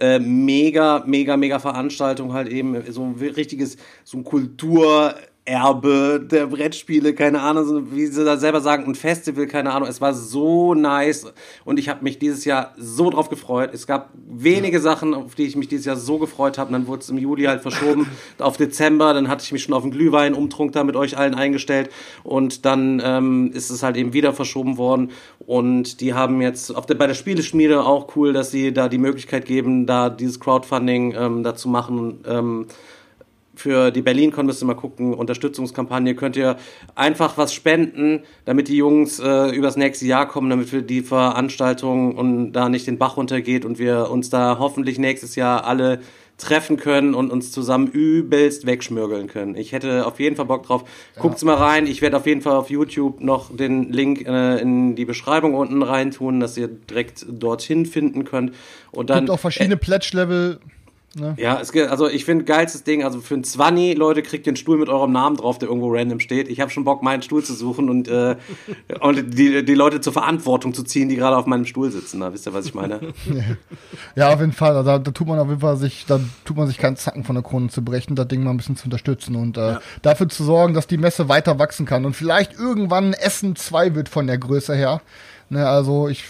Äh, 0.00 0.18
mega, 0.20 1.02
mega, 1.06 1.36
mega 1.36 1.58
Veranstaltung 1.58 2.32
halt 2.32 2.48
eben. 2.48 2.80
So 2.92 3.04
ein 3.04 3.14
richtiges, 3.14 3.76
so 4.04 4.18
ein 4.18 4.24
Kultur. 4.24 5.14
Erbe 5.48 6.20
der 6.20 6.46
Brettspiele, 6.46 7.14
keine 7.14 7.40
Ahnung, 7.40 7.64
so 7.64 7.92
wie 7.92 8.06
sie 8.06 8.24
da 8.24 8.36
selber 8.36 8.60
sagen, 8.60 8.84
ein 8.84 8.94
Festival, 8.94 9.46
keine 9.46 9.72
Ahnung. 9.72 9.88
Es 9.88 10.00
war 10.00 10.12
so 10.12 10.74
nice 10.74 11.32
und 11.64 11.78
ich 11.78 11.88
habe 11.88 12.04
mich 12.04 12.18
dieses 12.18 12.44
Jahr 12.44 12.74
so 12.76 13.08
drauf 13.08 13.30
gefreut. 13.30 13.70
Es 13.72 13.86
gab 13.86 14.10
wenige 14.14 14.78
Sachen, 14.80 15.14
auf 15.14 15.34
die 15.34 15.44
ich 15.44 15.56
mich 15.56 15.68
dieses 15.68 15.86
Jahr 15.86 15.96
so 15.96 16.18
gefreut 16.18 16.58
habe. 16.58 16.68
Und 16.68 16.74
dann 16.74 16.86
wurde 16.86 17.00
es 17.00 17.08
im 17.08 17.16
Juli 17.16 17.44
halt 17.44 17.62
verschoben 17.62 18.06
auf 18.38 18.58
Dezember. 18.58 19.14
Dann 19.14 19.28
hatte 19.28 19.42
ich 19.42 19.52
mich 19.52 19.62
schon 19.62 19.74
auf 19.74 19.82
den 19.82 19.90
Glühwein 19.90 20.34
umtrunk 20.34 20.72
da 20.72 20.84
mit 20.84 20.96
euch 20.96 21.16
allen 21.16 21.34
eingestellt 21.34 21.90
und 22.24 22.66
dann 22.66 23.00
ähm, 23.02 23.50
ist 23.52 23.70
es 23.70 23.82
halt 23.82 23.96
eben 23.96 24.12
wieder 24.12 24.34
verschoben 24.34 24.76
worden. 24.76 25.10
Und 25.38 26.00
die 26.02 26.12
haben 26.12 26.42
jetzt 26.42 26.76
auf 26.76 26.84
der, 26.84 26.94
bei 26.94 27.06
der 27.06 27.14
Spieleschmiede 27.14 27.84
auch 27.84 28.14
cool, 28.16 28.34
dass 28.34 28.50
sie 28.50 28.72
da 28.72 28.88
die 28.88 28.98
Möglichkeit 28.98 29.46
geben, 29.46 29.86
da 29.86 30.10
dieses 30.10 30.40
Crowdfunding 30.40 31.14
ähm, 31.16 31.42
da 31.42 31.54
zu 31.54 31.68
machen. 31.68 32.20
Ähm, 32.26 32.66
für 33.58 33.90
die 33.90 34.02
BerlinCon 34.02 34.46
müsst 34.46 34.62
ihr 34.62 34.66
mal 34.66 34.74
gucken, 34.74 35.14
Unterstützungskampagne, 35.14 36.14
könnt 36.14 36.36
ihr 36.36 36.56
einfach 36.94 37.36
was 37.36 37.52
spenden, 37.52 38.22
damit 38.44 38.68
die 38.68 38.76
Jungs 38.76 39.18
äh, 39.18 39.50
übers 39.50 39.76
nächste 39.76 40.06
Jahr 40.06 40.28
kommen, 40.28 40.48
damit 40.48 40.72
wir 40.72 40.82
die 40.82 41.02
Veranstaltung 41.02 42.14
und 42.16 42.52
da 42.52 42.68
nicht 42.68 42.86
den 42.86 42.98
Bach 42.98 43.16
runtergeht 43.16 43.64
und 43.64 43.78
wir 43.78 44.10
uns 44.10 44.30
da 44.30 44.58
hoffentlich 44.58 44.98
nächstes 44.98 45.34
Jahr 45.36 45.64
alle 45.64 46.00
treffen 46.38 46.76
können 46.76 47.14
und 47.14 47.30
uns 47.32 47.50
zusammen 47.50 47.88
übelst 47.88 48.64
wegschmürgeln 48.64 49.26
können. 49.26 49.56
Ich 49.56 49.72
hätte 49.72 50.06
auf 50.06 50.20
jeden 50.20 50.36
Fall 50.36 50.46
Bock 50.46 50.62
drauf. 50.64 50.84
Guckt's 51.18 51.42
mal 51.42 51.56
rein. 51.56 51.86
Ich 51.86 52.00
werde 52.00 52.16
auf 52.16 52.26
jeden 52.26 52.40
Fall 52.42 52.54
auf 52.54 52.70
YouTube 52.70 53.20
noch 53.20 53.54
den 53.54 53.92
Link 53.92 54.24
äh, 54.26 54.58
in 54.60 54.94
die 54.94 55.04
Beschreibung 55.04 55.54
unten 55.54 55.82
reintun, 55.82 56.38
dass 56.38 56.56
ihr 56.56 56.68
direkt 56.68 57.26
dorthin 57.28 57.86
finden 57.86 58.24
könnt. 58.24 58.54
Und 58.92 59.10
dann 59.10 59.24
Gibt 59.24 59.30
auch 59.30 59.40
verschiedene 59.40 59.76
Pledge-Level. 59.76 60.60
Ne? 61.18 61.34
ja, 61.38 61.60
es 61.60 61.72
geht, 61.72 61.88
also 61.88 62.08
ich 62.08 62.24
finde 62.24 62.44
geilstes 62.44 62.84
Ding, 62.84 63.04
also 63.04 63.20
für 63.20 63.34
ein 63.34 63.44
20, 63.44 63.96
Leute, 63.96 64.22
kriegt 64.22 64.46
ihr 64.46 64.50
einen 64.50 64.56
Stuhl 64.56 64.78
mit 64.78 64.88
eurem 64.88 65.12
Namen 65.12 65.36
drauf, 65.36 65.58
der 65.58 65.68
irgendwo 65.68 65.92
random 65.92 66.20
steht. 66.20 66.48
Ich 66.48 66.60
habe 66.60 66.70
schon 66.70 66.84
Bock, 66.84 67.02
meinen 67.02 67.22
Stuhl 67.22 67.42
zu 67.42 67.54
suchen 67.54 67.90
und, 67.90 68.08
äh, 68.08 68.36
und 69.00 69.38
die, 69.38 69.64
die 69.64 69.74
Leute 69.74 70.00
zur 70.00 70.12
Verantwortung 70.12 70.74
zu 70.74 70.82
ziehen, 70.82 71.08
die 71.08 71.16
gerade 71.16 71.36
auf 71.36 71.46
meinem 71.46 71.64
Stuhl 71.64 71.90
sitzen. 71.90 72.20
Da 72.20 72.32
wisst 72.32 72.46
ihr, 72.46 72.54
was 72.54 72.66
ich 72.66 72.74
meine? 72.74 73.00
Ja, 74.14 74.32
auf 74.32 74.40
jeden 74.40 74.52
Fall. 74.52 74.76
Also, 74.76 74.82
da, 74.82 74.98
da 74.98 75.10
tut 75.10 75.26
man 75.26 75.38
auf 75.38 75.48
jeden 75.48 75.60
Fall 75.60 75.76
sich, 75.76 76.04
da 76.06 76.20
tut 76.44 76.56
man 76.56 76.66
sich 76.66 76.78
keinen 76.78 76.96
Zacken 76.96 77.24
von 77.24 77.34
der 77.34 77.44
Krone 77.44 77.68
zu 77.68 77.82
brechen, 77.84 78.16
das 78.16 78.28
Ding 78.28 78.42
mal 78.42 78.50
ein 78.50 78.56
bisschen 78.56 78.76
zu 78.76 78.84
unterstützen 78.84 79.36
und 79.36 79.56
äh, 79.56 79.76
dafür 80.02 80.28
zu 80.28 80.44
sorgen, 80.44 80.74
dass 80.74 80.86
die 80.86 80.98
Messe 80.98 81.28
weiter 81.28 81.58
wachsen 81.58 81.86
kann 81.86 82.04
und 82.04 82.14
vielleicht 82.14 82.54
irgendwann 82.54 83.12
Essen 83.12 83.56
2 83.56 83.94
wird 83.94 84.08
von 84.08 84.26
der 84.26 84.38
Größe 84.38 84.74
her. 84.74 85.00
Ne, 85.50 85.66
also 85.66 86.08
ich, 86.08 86.24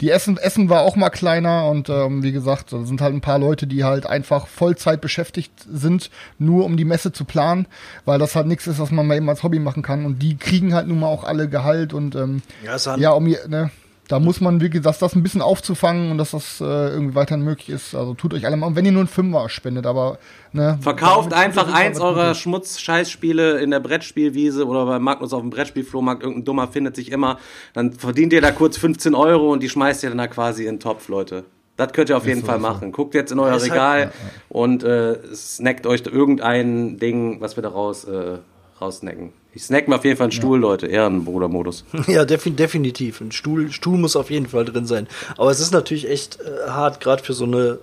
die 0.00 0.10
Essen, 0.10 0.36
Essen 0.38 0.68
war 0.68 0.82
auch 0.82 0.96
mal 0.96 1.10
kleiner 1.10 1.68
und 1.68 1.88
ähm, 1.88 2.22
wie 2.22 2.32
gesagt, 2.32 2.72
da 2.72 2.84
sind 2.84 3.00
halt 3.00 3.14
ein 3.14 3.20
paar 3.20 3.38
Leute, 3.38 3.66
die 3.66 3.84
halt 3.84 4.06
einfach 4.06 4.46
Vollzeit 4.46 5.00
beschäftigt 5.00 5.52
sind, 5.70 6.10
nur 6.38 6.64
um 6.64 6.76
die 6.76 6.84
Messe 6.84 7.12
zu 7.12 7.24
planen, 7.24 7.66
weil 8.04 8.18
das 8.18 8.34
halt 8.36 8.46
nichts 8.46 8.66
ist, 8.66 8.78
was 8.78 8.90
man 8.90 9.06
mal 9.06 9.16
eben 9.16 9.28
als 9.28 9.42
Hobby 9.42 9.58
machen 9.58 9.82
kann. 9.82 10.04
Und 10.04 10.20
die 10.22 10.36
kriegen 10.36 10.74
halt 10.74 10.88
nun 10.88 11.00
mal 11.00 11.06
auch 11.08 11.24
alle 11.24 11.48
Gehalt 11.48 11.92
und 11.92 12.14
ähm, 12.14 12.42
Ja, 12.64 12.72
hat- 12.72 12.98
ja, 12.98 13.10
um 13.10 13.24
ne, 13.24 13.70
da 14.08 14.18
muss 14.18 14.40
man 14.40 14.60
wirklich, 14.62 14.82
dass 14.82 14.98
das 14.98 15.14
ein 15.14 15.22
bisschen 15.22 15.42
aufzufangen 15.42 16.10
und 16.10 16.18
dass 16.18 16.30
das 16.30 16.60
äh, 16.60 16.64
irgendwie 16.64 17.14
weiterhin 17.14 17.44
möglich 17.44 17.68
ist. 17.68 17.94
Also 17.94 18.14
tut 18.14 18.32
euch 18.32 18.46
alle 18.46 18.56
mal, 18.56 18.66
und 18.66 18.74
wenn 18.74 18.86
ihr 18.86 18.92
nur 18.92 19.02
einen 19.02 19.08
Fünfer 19.08 19.48
spendet, 19.50 19.84
aber 19.86 20.18
ne, 20.52 20.78
Verkauft 20.80 21.34
einfach 21.34 21.72
eins 21.72 22.00
eurer. 22.00 22.34
Schmutz-Scheißspiele 22.34 23.60
in 23.60 23.70
der 23.70 23.80
Brettspielwiese 23.80 24.66
oder 24.66 24.86
bei 24.86 24.98
Magnus 24.98 25.34
auf 25.34 25.42
dem 25.42 25.50
Brettspielflohmarkt. 25.50 26.22
Irgendein 26.22 26.46
Dummer 26.46 26.68
findet 26.68 26.96
sich 26.96 27.12
immer. 27.12 27.38
Dann 27.74 27.92
verdient 27.92 28.32
ihr 28.32 28.40
da 28.40 28.50
kurz 28.50 28.78
15 28.78 29.14
Euro 29.14 29.52
und 29.52 29.62
die 29.62 29.68
schmeißt 29.68 30.02
ihr 30.02 30.08
dann 30.08 30.18
da 30.18 30.26
quasi 30.26 30.64
in 30.64 30.76
den 30.76 30.80
Topf, 30.80 31.08
Leute. 31.08 31.44
Das 31.76 31.92
könnt 31.92 32.08
ihr 32.08 32.16
auf 32.16 32.26
jeden 32.26 32.40
so, 32.40 32.46
Fall 32.46 32.56
so. 32.60 32.66
machen. 32.66 32.92
Guckt 32.92 33.14
jetzt 33.14 33.30
in 33.30 33.38
euer 33.38 33.54
Ist 33.56 33.62
halt- 33.62 33.72
Regal 33.72 34.12
und 34.48 34.82
äh, 34.84 35.18
snackt 35.34 35.86
euch 35.86 36.02
irgendein 36.06 36.98
Ding, 36.98 37.40
was 37.40 37.56
wir 37.56 37.62
da 37.62 37.68
raus, 37.68 38.04
äh, 38.04 38.38
raussnacken. 38.80 39.32
Ich 39.52 39.64
snack 39.64 39.88
mir 39.88 39.96
auf 39.96 40.04
jeden 40.04 40.16
Fall 40.16 40.26
einen 40.26 40.32
Stuhl, 40.32 40.58
Leute. 40.58 40.86
Ehrenbruder-Modus. 40.86 41.84
Ja, 42.06 42.24
defin 42.24 42.56
definitiv. 42.56 43.20
Ein 43.20 43.32
Stuhl, 43.32 43.72
Stuhl 43.72 43.98
muss 43.98 44.16
auf 44.16 44.30
jeden 44.30 44.46
Fall 44.46 44.64
drin 44.64 44.86
sein. 44.86 45.08
Aber 45.36 45.50
es 45.50 45.60
ist 45.60 45.72
natürlich 45.72 46.08
echt 46.08 46.38
äh, 46.40 46.70
hart, 46.70 47.00
gerade 47.00 47.22
für 47.22 47.32
so 47.32 47.44
eine 47.44 47.78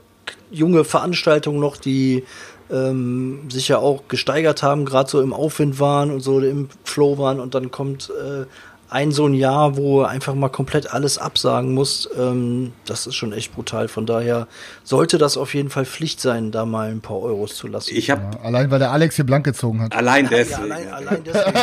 junge 0.51 0.83
Veranstaltung 0.83 1.59
noch, 1.59 1.77
die 1.77 2.23
ähm, 2.71 3.41
sich 3.49 3.67
ja 3.67 3.77
auch 3.77 4.07
gesteigert 4.07 4.63
haben, 4.63 4.85
gerade 4.85 5.09
so 5.09 5.21
im 5.21 5.33
Aufwind 5.33 5.79
waren 5.79 6.11
und 6.11 6.21
so 6.21 6.39
im 6.39 6.69
Flow 6.83 7.17
waren 7.17 7.39
und 7.39 7.53
dann 7.55 7.71
kommt 7.71 8.09
äh, 8.09 8.45
ein 8.89 9.11
so 9.11 9.25
ein 9.27 9.33
Jahr, 9.33 9.77
wo 9.77 10.01
er 10.03 10.09
einfach 10.09 10.35
mal 10.35 10.49
komplett 10.49 10.93
alles 10.93 11.17
absagen 11.17 11.73
muss. 11.73 12.09
Ähm, 12.17 12.73
das 12.85 13.07
ist 13.07 13.15
schon 13.15 13.33
echt 13.33 13.53
brutal. 13.53 13.87
Von 13.87 14.05
daher 14.05 14.47
sollte 14.83 15.17
das 15.17 15.37
auf 15.37 15.53
jeden 15.53 15.69
Fall 15.69 15.85
Pflicht 15.85 16.21
sein, 16.21 16.51
da 16.51 16.65
mal 16.65 16.91
ein 16.91 17.01
paar 17.01 17.19
Euros 17.19 17.55
zu 17.55 17.67
lassen. 17.67 17.91
Ich 17.95 18.09
habe 18.11 18.21
Ja, 18.33 18.39
allein 18.43 18.69
weil 18.71 18.79
der 18.79 18.91
Alex 18.91 19.15
hier 19.15 19.25
blank 19.25 19.45
gezogen 19.45 19.81
hat. 19.81 19.95
allein 19.95 20.25
ja, 20.25 20.29
deswegen. 20.31 20.61
allein, 20.71 20.93
allein 20.93 21.23
deswegen. 21.23 21.57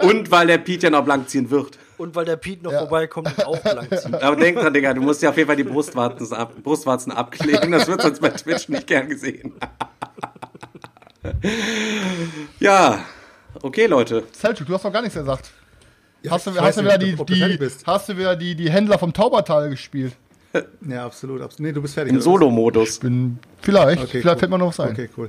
und 0.08 0.30
weil 0.30 0.46
der 0.46 0.58
Pete 0.58 0.86
ja 0.86 0.90
noch 0.90 1.04
blank 1.04 1.28
ziehen 1.28 1.50
wird. 1.50 1.76
und 1.98 2.14
weil 2.14 2.24
der 2.24 2.36
Pete 2.36 2.62
noch 2.62 2.72
vorbeikommt 2.72 3.36
und 3.36 3.44
auch 3.46 3.58
blank 3.58 3.88
zieht. 3.98 4.14
Aber 4.14 4.36
denk 4.36 4.58
dran, 4.58 4.72
Digga, 4.72 4.94
du 4.94 5.00
musst 5.02 5.20
ja 5.22 5.30
auf 5.30 5.36
jeden 5.36 5.48
Fall 5.48 5.56
die 5.56 5.64
Brustwarzen, 5.64 6.32
ab, 6.34 6.52
Brustwarzen 6.62 7.10
abkleben. 7.12 7.72
Das 7.72 7.88
wird 7.88 8.02
sonst 8.02 8.20
bei 8.20 8.30
Twitch 8.30 8.68
nicht 8.68 8.86
gern 8.86 9.08
gesehen. 9.08 9.54
ja, 12.60 13.00
okay, 13.62 13.86
Leute. 13.86 14.24
Selchuk, 14.32 14.66
du 14.66 14.74
hast 14.74 14.84
doch 14.84 14.92
gar 14.92 15.02
nichts 15.02 15.16
gesagt. 15.16 15.50
Ja, 16.22 16.32
Hast 16.32 16.46
du, 16.46 16.54
hast 16.60 16.78
du 16.78 16.82
wieder, 16.82 16.98
die, 16.98 17.14
die, 17.14 17.56
bist. 17.56 17.86
hast 17.86 18.08
du 18.08 18.16
wieder 18.16 18.34
die, 18.34 18.54
die 18.56 18.70
Händler 18.70 18.98
vom 18.98 19.12
Taubertal 19.12 19.70
gespielt? 19.70 20.14
Ja, 20.88 21.04
absolut, 21.04 21.42
absolut. 21.42 21.68
Nee, 21.68 21.72
du 21.72 21.82
bist 21.82 21.92
fertig. 21.94 22.12
Im? 22.14 22.20
Solo-Modus. 22.22 23.00
Bin, 23.00 23.38
vielleicht, 23.60 24.02
Okay, 24.02 24.20
vielleicht 24.22 24.26
cool. 24.26 24.38
fällt 24.38 24.50
mir 24.50 24.58
noch 24.58 24.68
was 24.68 24.80
ein. 24.80 24.92
Okay, 24.92 25.10
cool. 25.18 25.28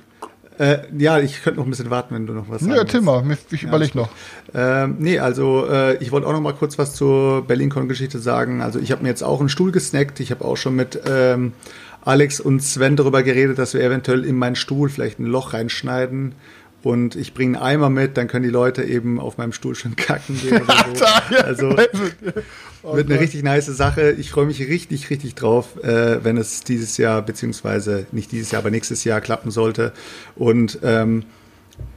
Äh, 0.57 0.79
ja, 0.97 1.19
ich 1.19 1.43
könnte 1.43 1.59
noch 1.59 1.67
ein 1.67 1.69
bisschen 1.69 1.89
warten, 1.89 2.15
wenn 2.15 2.25
du 2.25 2.33
noch 2.33 2.49
was 2.49 2.61
Nö, 2.61 2.69
sagen 2.75 2.79
erzähl 2.79 3.01
mal, 3.01 3.37
ich 3.51 3.63
überleg 3.63 3.95
noch. 3.95 4.09
Ähm, 4.53 4.95
nee, 4.99 5.19
also 5.19 5.67
äh, 5.67 5.97
ich 5.97 6.11
wollte 6.13 6.25
auch 6.25 6.31
noch 6.31 6.41
mal 6.41 6.53
kurz 6.53 6.77
was 6.77 6.95
zur 6.95 7.45
BerlinCon-Geschichte 7.45 8.17
sagen. 8.19 8.61
Also 8.61 8.79
ich 8.79 8.91
habe 8.91 9.03
mir 9.03 9.09
jetzt 9.09 9.21
auch 9.23 9.41
einen 9.41 9.49
Stuhl 9.49 9.71
gesnackt. 9.71 10.19
Ich 10.21 10.31
habe 10.31 10.43
auch 10.45 10.55
schon 10.57 10.75
mit 10.75 10.99
ähm, 11.07 11.53
Alex 12.03 12.39
und 12.39 12.61
Sven 12.61 12.95
darüber 12.95 13.21
geredet, 13.23 13.57
dass 13.59 13.73
wir 13.73 13.81
eventuell 13.83 14.23
in 14.25 14.37
meinen 14.37 14.55
Stuhl 14.55 14.89
vielleicht 14.89 15.19
ein 15.19 15.25
Loch 15.25 15.53
reinschneiden. 15.53 16.33
Und 16.82 17.15
ich 17.15 17.34
bringe 17.34 17.57
einen 17.57 17.65
Eimer 17.65 17.89
mit, 17.89 18.15
dann 18.15 18.27
können 18.27 18.43
die 18.43 18.49
Leute 18.49 18.84
eben 18.84 19.19
auf 19.19 19.38
meinem 19.38 19.51
Stuhl 19.51 19.75
schon 19.75 19.95
kacken 19.95 20.39
gehen 20.39 20.61
oder 20.61 20.86
so. 21.55 21.67
Also 21.67 21.75
wird 22.84 23.09
eine 23.09 23.19
richtig 23.19 23.43
nice 23.43 23.65
Sache. 23.65 24.11
Ich 24.11 24.32
freue 24.32 24.45
mich 24.45 24.59
richtig, 24.61 25.09
richtig 25.09 25.36
drauf, 25.36 25.82
äh, 25.84 26.23
wenn 26.23 26.38
es 26.38 26.63
dieses 26.63 26.97
Jahr, 26.97 27.21
beziehungsweise 27.21 28.05
nicht 28.11 28.32
dieses 28.32 28.51
Jahr, 28.51 28.61
aber 28.61 28.71
nächstes 28.71 29.03
Jahr 29.03 29.19
klappen 29.19 29.51
sollte. 29.51 29.91
Und 30.36 30.80
ähm, 30.84 31.25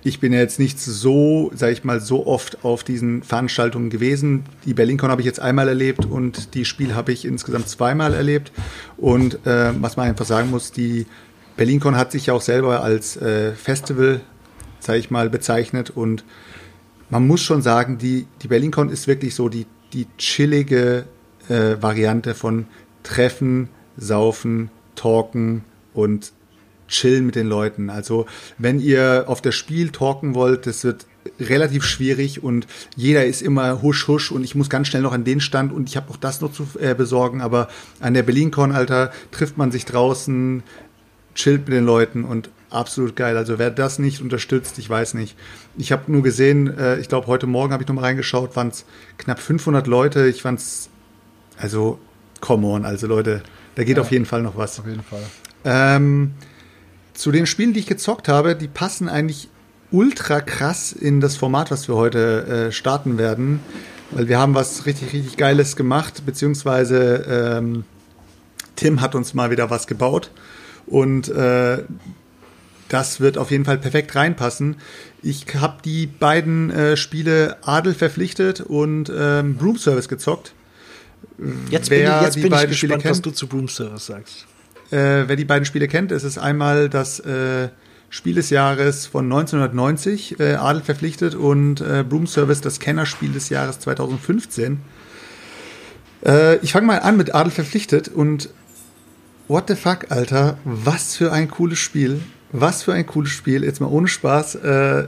ich 0.05 0.18
bin 0.18 0.33
ja 0.33 0.41
jetzt 0.41 0.59
nicht 0.59 0.80
so, 0.80 1.53
sage 1.55 1.72
ich 1.72 1.85
mal, 1.85 2.01
so 2.01 2.26
oft 2.26 2.64
auf 2.64 2.83
diesen 2.83 3.22
Veranstaltungen 3.22 3.89
gewesen. 3.89 4.45
Die 4.64 4.74
BerlinCon 4.74 5.11
habe 5.11 5.22
ich 5.22 5.26
jetzt 5.26 5.41
einmal 5.41 5.68
erlebt 5.68 6.05
und 6.05 6.55
die 6.55 6.64
Spiel 6.64 6.95
habe 6.95 7.12
ich 7.12 7.24
insgesamt 7.24 7.68
zweimal 7.68 8.14
erlebt. 8.14 8.53
Und 8.97 9.47
äh, 9.47 9.72
was 9.80 9.97
man 9.97 10.09
einfach 10.09 10.26
sagen 10.26 10.51
muss, 10.51 10.72
die 10.72 11.07
BerlinCon 11.57 11.97
hat 11.97 12.11
sich 12.11 12.26
ja 12.26 12.35
auch 12.35 12.41
selber 12.41 12.83
als 12.83 13.16
äh, 13.16 13.53
Festival, 13.53 14.20
sage 14.83 14.99
ich 14.99 15.11
mal, 15.11 15.30
bezeichnet 15.30 15.91
und 15.91 16.24
man 17.09 17.26
muss 17.26 17.43
schon 17.43 17.62
sagen, 17.62 17.99
die, 17.99 18.26
die 18.43 18.49
BerlinCon 18.49 18.89
ist 18.89 19.07
wirklich 19.07 19.35
so 19.35 19.49
die, 19.49 19.66
die 19.93 20.07
chillige 20.18 21.05
äh, 21.49 21.76
Variante 21.80 22.35
von 22.35 22.66
Treffen, 23.03 23.68
Saufen, 23.97 24.70
Talken 24.95 25.64
und 25.95 26.33
chillen 26.89 27.26
mit 27.26 27.35
den 27.35 27.47
Leuten. 27.47 27.91
Also 27.91 28.26
wenn 28.59 28.80
ihr 28.80 29.24
auf 29.26 29.41
das 29.41 29.55
Spiel 29.55 29.91
talken 29.91 30.35
wollt, 30.35 30.66
das 30.66 30.85
wird 30.85 31.07
relativ 31.39 31.85
schwierig 31.85 32.43
und 32.43 32.66
jeder 32.97 33.24
ist 33.26 33.43
immer 33.43 33.83
husch 33.83 34.09
husch 34.09 34.33
und 34.33 34.43
ich 34.43 34.55
muss 34.55 34.70
ganz 34.70 34.89
schnell 34.89 35.03
noch 35.03 35.12
an 35.12 35.24
den 35.24 35.41
Stand 35.41 35.72
und 35.72 35.89
ich 35.89 35.97
habe 35.97 36.11
auch 36.11 36.16
das 36.16 36.41
noch 36.41 36.53
zu 36.53 36.66
äh, 36.80 36.95
besorgen, 36.95 37.41
aber 37.41 37.68
an 38.01 38.14
der 38.14 38.22
BerlinCon, 38.22 38.72
Alter, 38.72 39.12
trifft 39.30 39.57
man 39.57 39.70
sich 39.70 39.85
draußen, 39.85 40.62
chillt 41.35 41.68
mit 41.68 41.76
den 41.76 41.85
Leuten 41.85 42.24
und 42.24 42.51
absolut 42.73 43.16
geil. 43.16 43.37
Also 43.37 43.59
wer 43.59 43.70
das 43.70 43.99
nicht 43.99 44.20
unterstützt, 44.20 44.79
ich 44.79 44.89
weiß 44.89 45.14
nicht. 45.14 45.37
Ich 45.77 45.93
habe 45.93 46.11
nur 46.11 46.23
gesehen, 46.23 46.77
äh, 46.79 46.99
ich 46.99 47.09
glaube 47.09 47.27
heute 47.27 47.47
Morgen 47.47 47.73
habe 47.73 47.83
ich 47.83 47.89
noch 47.89 47.95
mal 47.95 48.03
reingeschaut, 48.03 48.57
waren 48.57 48.68
es 48.68 48.85
knapp 49.18 49.41
500 49.41 49.87
Leute. 49.87 50.27
Ich 50.27 50.43
fand's 50.43 50.89
also 51.57 51.99
come 52.41 52.66
on, 52.66 52.85
also 52.85 53.07
Leute, 53.07 53.43
da 53.75 53.85
geht 53.85 53.99
auf 53.99 54.11
jeden 54.11 54.27
Fall 54.27 54.43
noch 54.43 54.57
was. 54.57 54.79
Auf 54.81 54.87
jeden 54.87 55.03
Fall. 55.03 55.23
Ähm, 55.64 56.33
zu 57.14 57.31
den 57.31 57.47
Spielen, 57.47 57.73
die 57.73 57.81
ich 57.81 57.87
gezockt 57.87 58.29
habe, 58.29 58.57
die 58.57 58.68
passen 58.68 59.09
eigentlich 59.09 59.49
ultra 59.91 60.41
krass 60.41 60.93
in 60.93 61.20
das 61.20 61.37
Format, 61.37 61.70
was 61.70 61.87
wir 61.89 61.95
heute 61.95 62.68
äh, 62.68 62.73
starten 62.73 63.18
werden, 63.18 63.61
weil 64.11 64.29
wir 64.29 64.39
haben 64.39 64.55
was 64.55 64.87
richtig, 64.87 65.12
richtig 65.12 65.37
Geiles 65.37 65.77
gemacht, 65.77 66.25
beziehungsweise 66.27 67.25
ähm, 67.59 67.85
Tim 68.77 69.01
hat 69.01 69.14
uns 69.14 69.35
mal 69.35 69.51
wieder 69.51 69.70
was 69.70 69.87
gebaut 69.87 70.31
und 70.87 71.29
äh, 71.29 71.85
das 72.93 73.20
wird 73.20 73.38
auf 73.38 73.51
jeden 73.51 73.64
Fall 73.64 73.78
perfekt 73.78 74.14
reinpassen. 74.14 74.76
Ich 75.22 75.47
habe 75.55 75.78
die 75.82 76.07
beiden 76.07 76.70
äh, 76.70 76.97
Spiele 76.97 77.57
Adel 77.62 77.95
verpflichtet 77.95 78.61
und 78.61 79.11
ähm, 79.16 79.57
Broom 79.57 79.78
Service 79.78 80.09
gezockt. 80.09 80.53
Jetzt 81.70 81.88
bin 81.88 82.01
ich, 82.01 82.05
Wer 82.05 82.22
jetzt 82.22 82.36
die 82.36 82.40
bin 82.40 82.53
ich 82.53 82.59
beiden 82.59 82.74
Spiele 82.74 82.95
gespannt, 82.97 83.05
was 83.11 83.22
kennt. 83.22 83.26
du 83.26 83.30
zu 83.30 83.47
Broom 83.47 83.68
Service 83.68 84.07
sagst. 84.07 84.47
Äh, 84.90 85.26
wer 85.26 85.36
die 85.36 85.47
beiden 85.47 85.64
Spiele 85.64 85.88
kennt, 85.88 86.12
es 86.12 86.22
ist 86.22 86.36
einmal 86.36 86.90
das 86.90 87.18
äh, 87.20 87.70
Spiel 88.11 88.34
des 88.34 88.51
Jahres 88.51 89.07
von 89.07 89.24
1990, 89.24 90.38
äh, 90.38 90.55
Adel 90.55 90.82
verpflichtet, 90.82 91.34
und 91.34 91.80
äh, 91.80 92.05
Broom 92.07 92.26
Service, 92.26 92.61
das 92.61 92.78
Kennerspiel 92.78 93.32
des 93.32 93.49
Jahres 93.49 93.78
2015. 93.78 94.82
Äh, 96.26 96.57
ich 96.57 96.72
fange 96.72 96.86
mal 96.88 96.99
an 96.99 97.16
mit 97.16 97.34
Adel 97.34 97.51
verpflichtet 97.51 98.09
und 98.09 98.51
what 99.49 99.64
the 99.68 99.76
fuck, 99.76 100.11
Alter, 100.11 100.59
was 100.64 101.16
für 101.16 101.32
ein 101.32 101.51
cooles 101.51 101.78
Spiel. 101.78 102.20
Was 102.53 102.83
für 102.83 102.93
ein 102.93 103.07
cooles 103.07 103.31
Spiel, 103.31 103.65
jetzt 103.65 103.81
mal 103.81 103.87
ohne 103.87 104.09
Spaß. 104.09 104.57
Äh, 104.57 105.07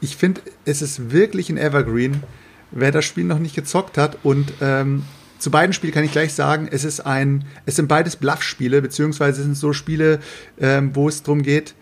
ich 0.00 0.16
finde, 0.16 0.40
es 0.64 0.82
ist 0.82 1.12
wirklich 1.12 1.50
ein 1.50 1.58
Evergreen. 1.58 2.22
Wer 2.70 2.90
das 2.90 3.04
Spiel 3.04 3.24
noch 3.24 3.38
nicht 3.38 3.54
gezockt 3.54 3.96
hat 3.96 4.18
und 4.22 4.52
ähm, 4.60 5.04
zu 5.38 5.50
beiden 5.50 5.72
Spielen 5.72 5.92
kann 5.92 6.04
ich 6.04 6.12
gleich 6.12 6.32
sagen, 6.34 6.68
es 6.70 6.84
ist 6.84 7.00
ein, 7.00 7.44
es 7.66 7.76
sind 7.76 7.88
beides 7.88 8.16
Bluff-Spiele, 8.16 8.80
beziehungsweise 8.82 9.40
es 9.40 9.44
sind 9.44 9.56
so 9.56 9.72
Spiele, 9.72 10.20
ähm, 10.58 10.90
wo 10.94 11.08
es 11.08 11.22
darum 11.22 11.42
geht, 11.42 11.74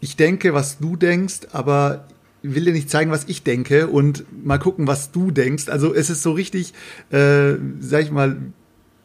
ich 0.00 0.16
denke, 0.16 0.54
was 0.54 0.78
du 0.78 0.96
denkst, 0.96 1.40
aber 1.52 2.06
will 2.42 2.64
dir 2.64 2.72
nicht 2.72 2.90
zeigen, 2.90 3.10
was 3.10 3.24
ich 3.28 3.42
denke 3.42 3.88
und 3.88 4.24
mal 4.44 4.58
gucken, 4.58 4.86
was 4.86 5.10
du 5.10 5.30
denkst. 5.30 5.68
Also 5.68 5.94
es 5.94 6.08
ist 6.08 6.22
so 6.22 6.32
richtig, 6.32 6.72
äh, 7.10 7.54
sag 7.80 8.02
ich 8.02 8.10
mal, 8.10 8.36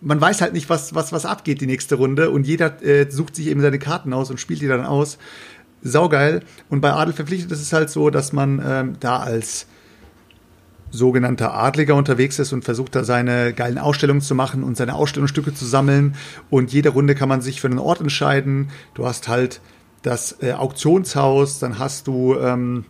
man 0.06 0.22
weiß 0.22 0.42
halt 0.42 0.54
nicht, 0.54 0.70
was, 0.70 0.94
was, 0.94 1.12
was 1.12 1.26
abgeht 1.26 1.62
die 1.62 1.68
nächste 1.68 1.96
Runde 1.96 2.30
und 2.30 2.46
jeder 2.46 2.82
äh, 2.84 3.10
sucht 3.10 3.36
sich 3.36 3.48
eben 3.48 3.62
seine 3.62 3.80
Karten 3.80 4.14
aus 4.14 4.30
und 4.30 4.40
spielt 4.40 4.62
die 4.62 4.68
dann 4.68 4.86
aus. 4.86 5.18
Saugeil. 5.82 6.42
Und 6.70 6.82
bei 6.82 6.94
Adel 6.94 7.14
verpflichtet 7.14 7.52
ist 7.52 7.62
es 7.62 7.74
halt 7.74 7.90
so, 7.90 8.10
dass 8.10 8.32
man 8.32 8.62
ähm, 8.66 8.94
da 9.00 9.20
als 9.20 9.68
sogenannter 10.92 11.54
Adliger 11.54 11.96
unterwegs 11.96 12.40
ist 12.40 12.54
und 12.54 12.64
versucht 12.64 12.96
da 12.96 13.04
seine 13.04 13.54
geilen 13.54 13.78
Ausstellungen 13.78 14.22
zu 14.22 14.36
machen 14.36 14.64
und 14.64 14.78
seine 14.78 14.96
Ausstellungsstücke 14.96 15.54
zu 15.54 15.66
sammeln. 15.66 16.16
Und 16.50 16.72
jede 16.72 16.90
Runde 16.90 17.16
kann 17.16 17.30
man 17.30 17.42
sich 17.42 17.60
für 17.60 17.68
einen 17.68 17.80
Ort 17.80 18.00
entscheiden. 18.00 18.70
Du 18.94 19.06
hast 19.06 19.28
halt 19.28 19.60
das 20.04 20.38
äh, 20.42 20.54
Auktionshaus, 20.54 21.60
dann 21.60 21.80
hast 21.80 22.08
du 22.08 22.36
ähm, 22.36 22.86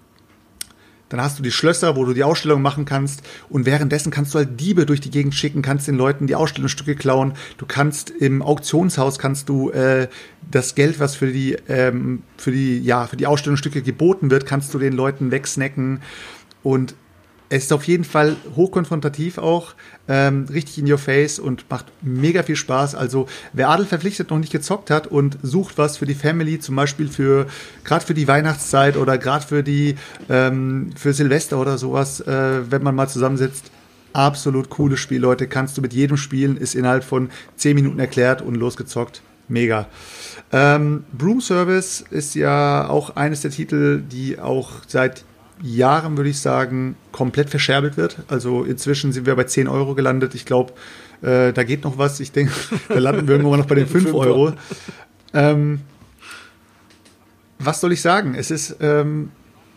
dann 1.09 1.21
hast 1.21 1.37
du 1.37 1.43
die 1.43 1.51
Schlösser, 1.51 1.95
wo 1.95 2.05
du 2.05 2.13
die 2.13 2.23
Ausstellung 2.23 2.61
machen 2.61 2.85
kannst. 2.85 3.21
Und 3.49 3.65
währenddessen 3.65 4.11
kannst 4.11 4.33
du 4.33 4.39
halt 4.39 4.59
Diebe 4.59 4.85
durch 4.85 5.01
die 5.01 5.11
Gegend 5.11 5.35
schicken, 5.35 5.61
kannst 5.61 5.87
den 5.87 5.95
Leuten 5.95 6.27
die 6.27 6.35
Ausstellungsstücke 6.35 6.95
klauen. 6.95 7.33
Du 7.57 7.65
kannst 7.65 8.09
im 8.09 8.41
Auktionshaus 8.41 9.19
kannst 9.19 9.49
du 9.49 9.69
äh, 9.71 10.07
das 10.49 10.75
Geld, 10.75 10.99
was 10.99 11.15
für 11.15 11.31
die 11.31 11.57
ähm, 11.67 12.23
für 12.37 12.51
die 12.51 12.79
ja 12.79 13.07
für 13.07 13.17
die 13.17 13.27
Ausstellungsstücke 13.27 13.81
geboten 13.81 14.31
wird, 14.31 14.45
kannst 14.45 14.73
du 14.73 14.79
den 14.79 14.93
Leuten 14.93 15.31
wegsnacken. 15.31 16.01
Und 16.63 16.95
es 17.49 17.65
ist 17.65 17.73
auf 17.73 17.85
jeden 17.85 18.03
Fall 18.03 18.35
hochkonfrontativ 18.55 19.37
auch, 19.37 19.73
ähm, 20.07 20.45
richtig 20.51 20.79
in 20.79 20.91
your 20.91 20.97
face 20.97 21.39
und 21.39 21.69
macht 21.69 21.85
mega 22.01 22.43
viel 22.43 22.55
Spaß. 22.55 22.95
Also 22.95 23.27
wer 23.53 23.69
Adel 23.69 23.85
verpflichtet 23.85 24.29
noch 24.29 24.39
nicht 24.39 24.51
gezockt 24.51 24.89
hat 24.89 25.07
und 25.07 25.37
sucht 25.41 25.77
was 25.77 25.97
für 25.97 26.05
die 26.05 26.15
Family, 26.15 26.59
zum 26.59 26.75
Beispiel 26.75 27.07
für 27.07 27.47
gerade 27.83 28.05
für 28.05 28.13
die 28.13 28.27
Weihnachtszeit 28.27 28.97
oder 28.97 29.17
gerade 29.17 29.45
für 29.45 29.63
die 29.63 29.95
ähm, 30.29 30.91
für 30.95 31.13
Silvester 31.13 31.59
oder 31.59 31.77
sowas, 31.77 32.21
äh, 32.21 32.71
wenn 32.71 32.83
man 32.83 32.95
mal 32.95 33.07
zusammensitzt, 33.07 33.71
absolut 34.13 34.69
cooles 34.69 34.99
Spiel, 34.99 35.19
Leute. 35.19 35.47
Kannst 35.47 35.77
du 35.77 35.81
mit 35.81 35.93
jedem 35.93 36.17
spielen, 36.17 36.57
ist 36.57 36.73
innerhalb 36.73 37.03
von 37.03 37.29
10 37.57 37.75
Minuten 37.75 37.99
erklärt 37.99 38.41
und 38.41 38.55
losgezockt. 38.55 39.21
Mega. 39.47 39.87
Ähm, 40.51 41.03
Broom 41.13 41.41
Service 41.41 42.03
ist 42.09 42.33
ja 42.33 42.89
auch 42.89 43.15
eines 43.15 43.41
der 43.41 43.51
Titel, 43.51 44.01
die 44.01 44.39
auch 44.39 44.71
seit 44.87 45.23
Jahren, 45.61 46.17
würde 46.17 46.29
ich 46.29 46.39
sagen, 46.39 46.95
komplett 47.11 47.49
verscherbelt 47.49 47.97
wird. 47.97 48.17
Also 48.27 48.63
inzwischen 48.63 49.11
sind 49.11 49.25
wir 49.25 49.35
bei 49.35 49.45
10 49.45 49.67
Euro 49.67 49.95
gelandet. 49.95 50.35
Ich 50.35 50.45
glaube, 50.45 50.73
äh, 51.21 51.53
da 51.53 51.63
geht 51.63 51.83
noch 51.83 51.97
was. 51.97 52.19
Ich 52.19 52.31
denke, 52.31 52.53
da 52.89 52.99
landen 52.99 53.27
wir 53.27 53.35
irgendwann 53.35 53.59
noch 53.59 53.67
bei 53.67 53.75
den 53.75 53.87
5 53.87 54.13
Euro. 54.13 54.53
Ähm, 55.33 55.81
was 57.59 57.81
soll 57.81 57.93
ich 57.93 58.01
sagen? 58.01 58.35
Es 58.35 58.51
ist 58.51 58.77
ähm, 58.81 59.31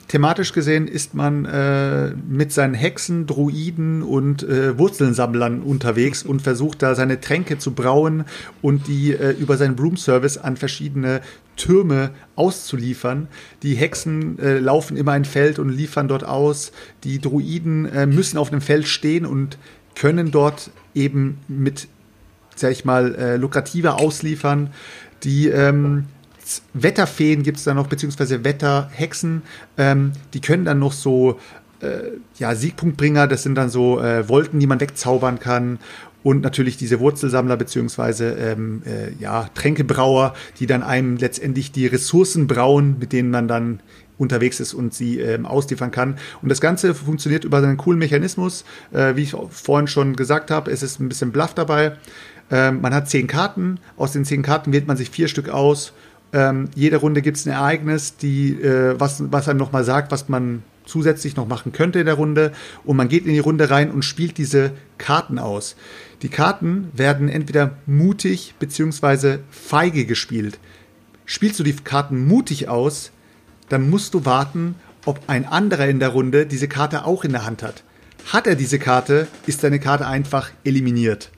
thematisch 0.09 0.53
gesehen 0.53 0.89
ist 0.89 1.15
man 1.15 1.45
äh, 1.45 2.11
mit 2.29 2.53
seinen 2.53 2.75
Hexen, 2.75 3.27
Druiden 3.27 4.03
und 4.03 4.43
äh, 4.43 4.79
Wurzelsammlern 4.79 5.61
unterwegs 5.61 6.23
und 6.23 6.43
versucht 6.43 6.83
da 6.83 6.95
seine 6.95 7.21
Tränke 7.21 7.59
zu 7.59 7.73
brauen 7.73 8.25
und 8.63 8.89
die 8.89 9.13
äh, 9.13 9.31
über 9.33 9.57
seinen 9.57 9.77
Broom 9.77 9.97
Service 9.97 10.39
an 10.39 10.57
verschiedene 10.57 11.21
Türme 11.57 12.11
auszuliefern. 12.37 13.29
Die 13.63 13.75
Hexen 13.75 14.39
äh, 14.39 14.59
laufen 14.59 14.97
immer 14.97 15.13
ein 15.13 15.27
Feld 15.27 15.59
und 15.59 15.69
liefern 15.69 16.09
dort 16.09 16.25
aus. 16.25 16.73
Die 17.05 17.21
Druiden 17.21 17.87
äh, 17.87 18.07
müssen 18.07 18.39
auf 18.39 18.51
einem 18.51 18.63
Feld 18.63 18.89
stehen 18.89 19.27
und 19.27 19.59
können 19.95 20.31
dort 20.31 20.71
eben 20.95 21.39
mit, 21.49 21.89
sag 22.57 22.73
ich 22.73 22.85
mal, 22.85 23.15
äh, 23.15 23.37
lukrativer 23.37 24.01
ausliefern. 24.01 24.71
Die 25.25 25.49
ähm, 25.49 26.05
Wetterfeen 26.75 27.43
gibt 27.43 27.59
es 27.59 27.65
da 27.65 27.75
noch, 27.75 27.87
beziehungsweise 27.87 28.45
Wetterhexen. 28.45 29.43
Ähm, 29.77 30.13
die 30.35 30.41
können 30.41 30.65
dann 30.65 30.79
noch 30.79 30.93
so, 30.93 31.39
äh, 31.81 32.11
ja, 32.39 32.55
Siegpunktbringer, 32.55 33.27
das 33.27 33.43
sind 33.43 33.55
dann 33.55 33.71
so 33.71 34.01
äh, 34.01 34.29
Wolken, 34.29 34.61
die 34.61 34.67
man 34.67 34.81
wegzaubern 34.81 35.39
kann. 35.39 35.79
Und 36.25 36.43
natürlich 36.43 36.77
diese 36.77 37.01
Wurzelsammler, 37.01 37.57
beziehungsweise 37.57 38.33
ähm, 38.33 38.83
äh, 38.85 39.13
ja, 39.23 39.49
Tränkebrauer, 39.55 40.35
die 40.59 40.67
dann 40.67 40.83
einem 40.83 41.17
letztendlich 41.17 41.71
die 41.71 41.87
Ressourcen 41.87 42.47
brauen, 42.47 42.97
mit 42.99 43.13
denen 43.13 43.31
man 43.31 43.47
dann 43.47 43.81
unterwegs 44.19 44.59
ist 44.59 44.75
und 44.75 44.93
sie 44.93 45.21
ähm, 45.21 45.47
ausliefern 45.47 45.93
kann. 45.93 46.19
Und 46.43 46.49
das 46.49 46.61
Ganze 46.61 46.95
funktioniert 46.95 47.45
über 47.45 47.59
einen 47.59 47.77
coolen 47.77 47.99
Mechanismus. 47.99 48.65
Äh, 48.93 49.15
wie 49.17 49.23
ich 49.23 49.37
vorhin 49.51 49.87
schon 49.87 50.17
gesagt 50.17 50.51
habe, 50.51 50.71
es 50.71 50.83
ist 50.83 51.01
ein 51.01 51.09
bisschen 51.09 51.31
Bluff 51.31 51.55
dabei. 51.55 51.97
Ähm, 52.51 52.81
man 52.81 52.95
hat 52.95 53.09
zehn 53.09 53.27
Karten. 53.27 53.79
Aus 53.97 54.13
den 54.13 54.25
zehn 54.25 54.43
Karten 54.43 54.73
wählt 54.73 54.89
man 54.89 54.97
sich 54.97 55.11
vier 55.11 55.29
Stück 55.29 55.49
aus 55.49 55.93
ähm, 56.33 56.69
jede 56.75 56.97
Runde 56.97 57.23
gibt 57.23 57.37
es 57.37 57.47
ein 57.47 57.53
Ereignis, 57.53 58.17
die, 58.17 58.53
äh, 58.53 58.99
was, 58.99 59.23
was 59.31 59.49
einem 59.49 59.59
nochmal 59.59 59.85
sagt, 59.85 60.13
was 60.13 60.29
man 60.29 60.63
zusätzlich 60.85 61.37
noch 61.37 61.47
machen 61.47 61.73
könnte 61.73 62.01
in 62.01 62.07
der 62.07 62.15
Runde. 62.15 62.53
Und 62.85 62.97
man 62.97 63.09
geht 63.09 63.27
in 63.27 63.33
die 63.33 63.39
Runde 63.39 63.71
rein 63.71 63.91
und 63.91 64.05
spielt 64.05 64.39
diese 64.39 64.73
Karten 64.97 65.39
aus. 65.39 65.77
Die 66.23 66.29
Karten 66.29 66.91
werden 66.95 67.29
entweder 67.29 67.77
mutig 67.87 68.55
bzw. 68.59 69.39
feige 69.51 70.07
gespielt. 70.07 70.59
Spielst 71.27 71.61
du 71.61 71.65
die 71.65 71.77
Karten 71.77 72.27
mutig 72.27 72.69
aus, 72.69 73.13
dann 73.69 73.91
musst 73.91 74.15
du 74.15 74.25
warten, 74.25 74.75
ob 75.05 75.21
ein 75.27 75.47
anderer 75.47 75.87
in 75.87 76.01
der 76.01 76.09
Runde 76.09 76.47
diese 76.47 76.69
Karte 76.69 77.05
auch 77.05 77.25
in 77.25 77.33
der 77.33 77.45
Hand 77.45 77.63
hat. 77.63 77.85
Hat 78.33 78.47
er 78.47 78.57
diese 78.57 78.79
Karte, 78.79 79.29
ist 79.47 79.61
seine 79.61 79.79
Karte 79.79 80.07
einfach 80.07 80.51
eliminiert. 80.65 81.31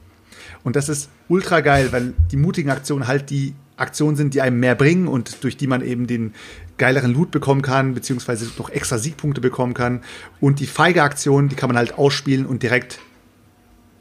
Und 0.63 0.77
das 0.77 0.89
ist 0.89 1.11
ultra 1.29 1.61
geil, 1.61 1.89
weil 1.93 2.15
die 2.31 2.37
mutigen 2.37 2.71
Aktionen 2.71 3.07
halt 3.07 3.31
die 3.31 3.55
Aktionen 3.81 4.17
sind, 4.17 4.35
die 4.35 4.41
einem 4.41 4.61
mehr 4.61 4.75
bringen 4.75 5.09
und 5.09 5.43
durch 5.43 5.57
die 5.57 5.67
man 5.67 5.83
eben 5.83 6.07
den 6.07 6.35
geileren 6.79 7.13
Loot 7.13 7.31
bekommen 7.31 7.63
kann, 7.63 7.95
beziehungsweise 7.95 8.51
noch 8.59 8.71
extra 8.71 8.99
Siegpunkte 8.99 9.41
bekommen 9.41 9.75
kann. 9.75 10.01
Und 10.41 10.61
die 10.61 10.67
feige 10.67 11.03
Aktion, 11.03 11.49
die 11.49 11.57
kann 11.57 11.69
man 11.69 11.77
halt 11.77 11.99
ausspielen 11.99 12.47
und 12.47 12.63
direkt, 12.63 13.01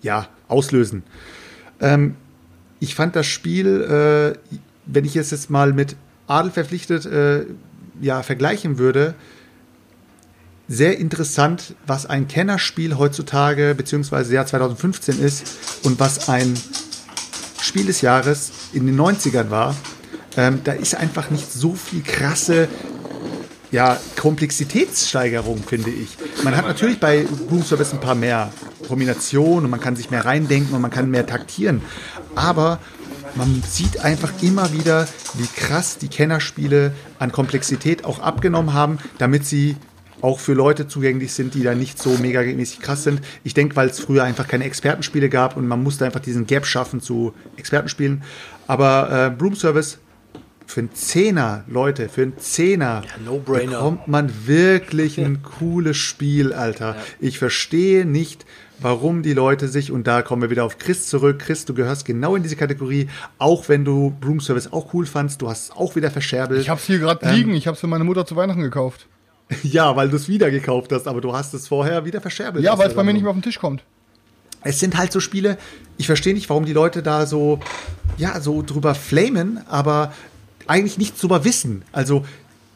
ja, 0.02 0.28
auslösen. 0.48 1.04
Ähm, 1.82 2.16
ich 2.80 2.96
fand 2.96 3.16
das 3.16 3.28
Spiel, 3.28 3.82
äh, 3.82 4.58
wenn 4.86 5.06
ich 5.06 5.16
es 5.16 5.32
jetzt 5.32 5.50
mal 5.50 5.74
mit 5.74 5.96
Adel 6.28 6.52
verpflichtet, 6.52 7.06
äh, 7.06 7.46
ja, 8.02 8.24
vergleichen 8.24 8.78
würde, 8.78 9.16
sehr 10.70 11.00
interessant, 11.00 11.76
was 11.88 12.06
ein 12.06 12.28
Kennerspiel 12.28 12.98
heutzutage, 12.98 13.74
beziehungsweise 13.76 14.36
Jahr 14.36 14.46
2015 14.46 15.20
ist 15.20 15.58
und 15.84 16.00
was 16.00 16.30
ein 16.30 16.54
Spiel 17.62 17.86
des 17.86 18.02
Jahres 18.02 18.52
in 18.74 18.86
den 18.86 19.00
90ern 19.00 19.50
war, 19.50 19.76
ähm, 20.38 20.62
da 20.64 20.74
ist 20.74 20.96
einfach 20.96 21.30
nicht 21.30 21.52
so 21.52 21.74
viel 21.74 22.02
krasse 22.02 22.68
ja, 23.72 23.98
Komplexitätssteigerung, 24.16 25.64
finde 25.64 25.92
ich. 25.92 26.18
Man 26.44 26.56
hat 26.56 26.66
natürlich 26.66 27.00
bei 27.00 27.26
Room 27.52 27.64
Service 27.64 27.94
ein 27.94 28.00
paar 28.00 28.16
mehr 28.16 28.52
Kombinationen 28.88 29.66
und 29.66 29.72
man 29.72 29.80
kann 29.80 29.96
sich 29.96 30.10
mehr 30.10 30.26
reindenken 30.26 30.74
und 30.74 30.82
man 30.82 30.92
kann 30.92 31.12
mehr 31.12 31.28
taktieren. 31.28 31.82
Aber 32.36 32.80
man 33.36 33.62
sieht 33.68 34.00
einfach 34.00 34.32
immer 34.42 34.74
wieder, 34.74 35.08
wie 35.36 35.48
krass 35.48 35.98
die 35.98 36.08
Kennerspiele 36.08 36.94
an 37.20 37.32
Komplexität 37.32 38.06
auch 38.06 38.20
abgenommen 38.20 38.74
haben, 38.74 38.98
damit 39.20 39.46
sie 39.46 39.78
auch 40.22 40.40
für 40.40 40.54
Leute 40.54 40.88
zugänglich 40.88 41.34
sind, 41.34 41.54
die 41.54 41.64
da 41.64 41.76
nicht 41.76 42.02
so 42.02 42.18
megamäßig 42.18 42.82
krass 42.82 43.04
sind. 43.04 43.22
Ich 43.44 43.54
denke, 43.54 43.76
weil 43.76 43.90
es 43.90 44.00
früher 44.00 44.24
einfach 44.24 44.48
keine 44.48 44.66
Expertenspiele 44.66 45.30
gab 45.30 45.58
und 45.58 45.68
man 45.68 45.82
musste 45.82 46.06
einfach 46.06 46.20
diesen 46.20 46.46
Gap 46.48 46.66
schaffen 46.66 47.02
zu 47.02 47.34
Expertenspielen. 47.58 48.24
Aber 48.68 49.28
äh, 49.28 49.36
Broom 49.36 49.56
Service 49.56 50.00
für 50.70 50.82
einen 50.82 50.94
Zehner, 50.94 51.64
Leute, 51.68 52.10
für 52.10 52.22
einen 52.22 52.38
Zehner 52.38 53.02
ja, 53.04 53.24
no 53.26 53.40
bekommt 53.40 54.08
man 54.08 54.32
wirklich 54.46 55.20
ein 55.20 55.42
cooles 55.60 55.98
Spiel, 55.98 56.54
Alter. 56.54 56.96
Ja. 56.96 57.02
Ich 57.20 57.40
verstehe 57.40 58.06
nicht, 58.06 58.46
warum 58.80 59.24
die 59.24 59.34
Leute 59.34 59.68
sich, 59.68 59.92
und 59.92 60.06
da 60.06 60.22
kommen 60.22 60.44
wir 60.44 60.52
wieder 60.52 60.64
auf 60.64 60.78
Chris 60.78 61.08
zurück. 61.08 61.40
Chris, 61.40 61.66
du 61.66 61.74
gehörst 61.74 62.06
genau 62.06 62.36
in 62.36 62.44
diese 62.44 62.56
Kategorie, 62.56 63.10
auch 63.40 63.68
wenn 63.68 63.84
du 63.84 64.16
Broom 64.22 64.40
Service 64.40 64.72
auch 64.72 64.94
cool 64.94 65.08
fandst, 65.08 65.42
du 65.42 65.50
hast 65.50 65.64
es 65.64 65.72
auch 65.72 65.96
wieder 65.96 66.12
verscherbelt. 66.12 66.62
Ich 66.62 66.70
hab's 66.70 66.86
hier 66.86 67.00
gerade 67.00 67.26
ähm, 67.26 67.36
liegen, 67.36 67.54
ich 67.56 67.68
hab's 67.68 67.80
für 67.80 67.88
meine 67.88 68.04
Mutter 68.04 68.28
zu 68.28 68.36
Weihnachten 68.36 68.62
gekauft. 68.62 69.08
Ja, 69.64 69.96
weil 69.96 70.10
du 70.10 70.16
es 70.16 70.28
wieder 70.28 70.52
gekauft 70.52 70.92
hast, 70.92 71.08
aber 71.08 71.22
du 71.22 71.34
hast 71.34 71.54
es 71.54 71.68
vorher 71.68 72.06
wieder 72.06 72.22
verscherbelt. 72.22 72.64
Ja, 72.64 72.78
weil 72.78 72.90
es 72.90 72.96
bei 72.96 73.04
mir 73.04 73.14
nicht 73.14 73.24
mehr 73.24 73.32
auf 73.32 73.38
den 73.38 73.42
Tisch 73.44 73.60
kommt. 73.60 73.84
Es 74.62 74.80
sind 74.80 74.98
halt 74.98 75.12
so 75.12 75.20
Spiele, 75.20 75.58
ich 75.98 76.06
verstehe 76.06 76.34
nicht, 76.34 76.50
warum 76.50 76.66
die 76.66 76.74
Leute 76.74 77.02
da 77.02 77.26
so, 77.26 77.60
ja, 78.18 78.42
so 78.42 78.62
drüber 78.62 78.94
flamen, 78.94 79.62
aber 79.68 80.14
eigentlich 80.68 80.98
nichts 80.98 81.22
drüber 81.22 81.46
wissen. 81.46 81.84
Also, 81.92 82.26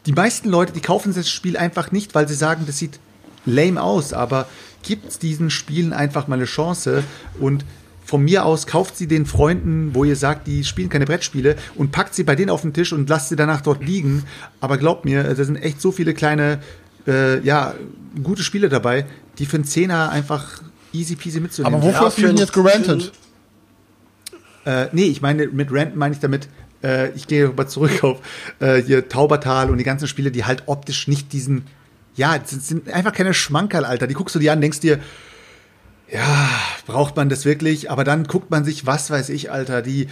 die 0.06 0.12
meisten 0.12 0.48
Leute, 0.48 0.72
die 0.72 0.80
kaufen 0.80 1.14
das 1.14 1.28
Spiel 1.28 1.56
einfach 1.56 1.92
nicht, 1.92 2.14
weil 2.14 2.26
sie 2.26 2.34
sagen, 2.34 2.64
das 2.66 2.78
sieht 2.78 2.98
lame 3.46 3.82
aus, 3.82 4.12
aber 4.12 4.46
gibt 4.82 5.22
diesen 5.22 5.50
Spielen 5.50 5.92
einfach 5.92 6.26
mal 6.28 6.36
eine 6.36 6.44
Chance 6.44 7.04
und 7.38 7.64
von 8.14 8.22
mir 8.22 8.44
aus 8.44 8.68
kauft 8.68 8.96
sie 8.96 9.08
den 9.08 9.26
Freunden, 9.26 9.92
wo 9.92 10.04
ihr 10.04 10.14
sagt, 10.14 10.46
die 10.46 10.62
spielen 10.62 10.88
keine 10.88 11.04
Brettspiele 11.04 11.56
und 11.74 11.90
packt 11.90 12.14
sie 12.14 12.22
bei 12.22 12.36
denen 12.36 12.48
auf 12.48 12.62
den 12.62 12.72
Tisch 12.72 12.92
und 12.92 13.08
lasst 13.08 13.28
sie 13.28 13.34
danach 13.34 13.60
dort 13.60 13.84
liegen. 13.84 14.22
Aber 14.60 14.78
glaubt 14.78 15.04
mir, 15.04 15.24
da 15.24 15.44
sind 15.44 15.56
echt 15.56 15.80
so 15.80 15.90
viele 15.90 16.14
kleine, 16.14 16.60
äh, 17.08 17.40
ja, 17.40 17.74
gute 18.22 18.44
Spiele 18.44 18.68
dabei, 18.68 19.04
die 19.38 19.46
für 19.46 19.56
einen 19.56 19.64
Zehner 19.64 20.10
einfach 20.10 20.62
easy 20.92 21.16
peasy 21.16 21.40
mitzunehmen. 21.40 21.74
Aber 21.74 21.82
wofür 21.82 22.00
ja, 22.00 22.06
hast 22.06 22.18
du 22.18 22.22
denn 22.22 22.36
jetzt 22.36 22.52
gerantet? 22.52 23.10
Äh, 24.64 24.86
nee, 24.92 25.06
ich 25.06 25.20
meine, 25.20 25.48
mit 25.48 25.72
Rant 25.72 25.96
meine 25.96 26.14
ich 26.14 26.20
damit, 26.20 26.46
äh, 26.84 27.10
ich 27.16 27.26
gehe 27.26 27.48
mal 27.48 27.66
zurück 27.66 28.04
auf 28.04 28.20
äh, 28.60 28.80
hier 28.80 29.08
Taubertal 29.08 29.70
und 29.70 29.78
die 29.78 29.84
ganzen 29.84 30.06
Spiele, 30.06 30.30
die 30.30 30.44
halt 30.44 30.62
optisch 30.66 31.08
nicht 31.08 31.32
diesen, 31.32 31.64
ja, 32.14 32.38
sind 32.46 32.88
einfach 32.92 33.12
keine 33.12 33.34
Schmankerl, 33.34 33.84
Alter. 33.84 34.06
Die 34.06 34.14
guckst 34.14 34.36
du 34.36 34.38
dir 34.38 34.52
an, 34.52 34.60
denkst 34.60 34.78
dir, 34.78 35.00
ja, 36.14 36.48
braucht 36.86 37.16
man 37.16 37.28
das 37.28 37.44
wirklich? 37.44 37.90
Aber 37.90 38.04
dann 38.04 38.24
guckt 38.24 38.48
man 38.48 38.64
sich, 38.64 38.86
was 38.86 39.10
weiß 39.10 39.30
ich, 39.30 39.50
Alter, 39.50 39.82
die 39.82 40.06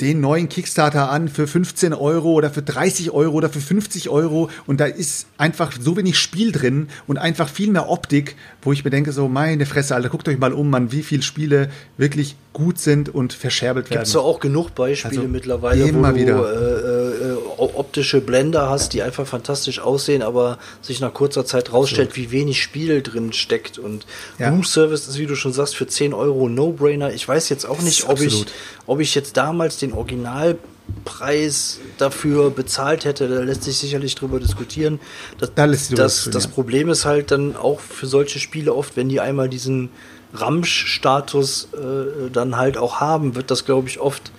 den 0.00 0.20
neuen 0.20 0.48
Kickstarter 0.48 1.10
an 1.10 1.28
für 1.28 1.46
15 1.46 1.92
Euro 1.92 2.32
oder 2.32 2.50
für 2.50 2.62
30 2.62 3.10
Euro 3.10 3.36
oder 3.36 3.50
für 3.50 3.60
50 3.60 4.08
Euro 4.08 4.48
und 4.66 4.80
da 4.80 4.86
ist 4.86 5.26
einfach 5.38 5.72
so 5.78 5.96
wenig 5.96 6.18
Spiel 6.18 6.50
drin 6.50 6.88
und 7.06 7.18
einfach 7.18 7.48
viel 7.48 7.70
mehr 7.70 7.88
Optik, 7.88 8.36
wo 8.62 8.72
ich 8.72 8.84
mir 8.84 8.90
denke, 8.90 9.12
so 9.12 9.28
meine 9.28 9.66
Fresse, 9.66 9.94
Alter, 9.94 10.08
guckt 10.08 10.28
euch 10.28 10.38
mal 10.38 10.52
um, 10.52 10.70
man, 10.70 10.92
wie 10.92 11.02
viele 11.02 11.22
Spiele 11.22 11.68
wirklich 11.98 12.36
gut 12.52 12.78
sind 12.78 13.14
und 13.14 13.32
verscherbelt 13.32 13.90
werden. 13.90 14.00
Gibt 14.00 14.08
es 14.08 14.16
auch 14.16 14.40
genug 14.40 14.74
Beispiele 14.74 15.18
also 15.18 15.28
mittlerweile, 15.28 15.94
wo 15.94 16.02
du 16.02 16.14
wieder. 16.14 16.52
Äh, 16.52 17.02
äh, 17.22 17.36
optische 17.58 18.20
Blender 18.20 18.68
hast, 18.68 18.92
die 18.92 19.02
einfach 19.02 19.26
fantastisch 19.26 19.80
aussehen, 19.80 20.22
aber 20.22 20.58
sich 20.80 21.00
nach 21.00 21.12
kurzer 21.14 21.44
Zeit 21.44 21.72
rausstellt, 21.72 22.10
so. 22.10 22.16
wie 22.16 22.30
wenig 22.30 22.62
Spiel 22.62 23.02
drin 23.02 23.32
steckt. 23.32 23.78
Und 23.78 24.06
ja. 24.38 24.48
Room 24.48 24.64
Service 24.64 25.08
ist, 25.08 25.18
wie 25.18 25.26
du 25.26 25.36
schon 25.36 25.52
sagst, 25.52 25.76
für 25.76 25.86
10 25.86 26.14
Euro 26.14 26.48
No-Brainer. 26.48 27.12
Ich 27.12 27.26
weiß 27.26 27.48
jetzt 27.48 27.64
auch 27.64 27.80
nicht, 27.80 28.08
ob 28.08 28.20
ich, 28.20 28.44
ob 28.86 29.00
ich 29.00 29.14
jetzt 29.14 29.36
damals 29.36 29.78
den 29.78 29.92
Originalpreis 29.92 31.78
dafür 31.98 32.50
bezahlt 32.50 33.04
hätte. 33.04 33.28
Da 33.28 33.40
lässt 33.42 33.64
sich 33.64 33.78
sicherlich 33.78 34.14
drüber 34.14 34.40
diskutieren. 34.40 35.00
Das, 35.38 35.52
da 35.54 35.66
das, 35.66 35.88
das, 35.88 36.28
das 36.30 36.46
Problem 36.48 36.88
ist 36.88 37.04
halt 37.04 37.30
dann 37.30 37.56
auch 37.56 37.80
für 37.80 38.06
solche 38.06 38.38
Spiele 38.38 38.74
oft, 38.74 38.96
wenn 38.96 39.08
die 39.08 39.20
einmal 39.20 39.48
diesen 39.48 39.90
Ramsch-Status 40.34 41.68
äh, 41.74 42.30
dann 42.30 42.56
halt 42.56 42.76
auch 42.76 43.00
haben, 43.00 43.34
wird 43.34 43.50
das, 43.50 43.64
glaube 43.64 43.88
ich, 43.88 44.00
oft 44.00 44.32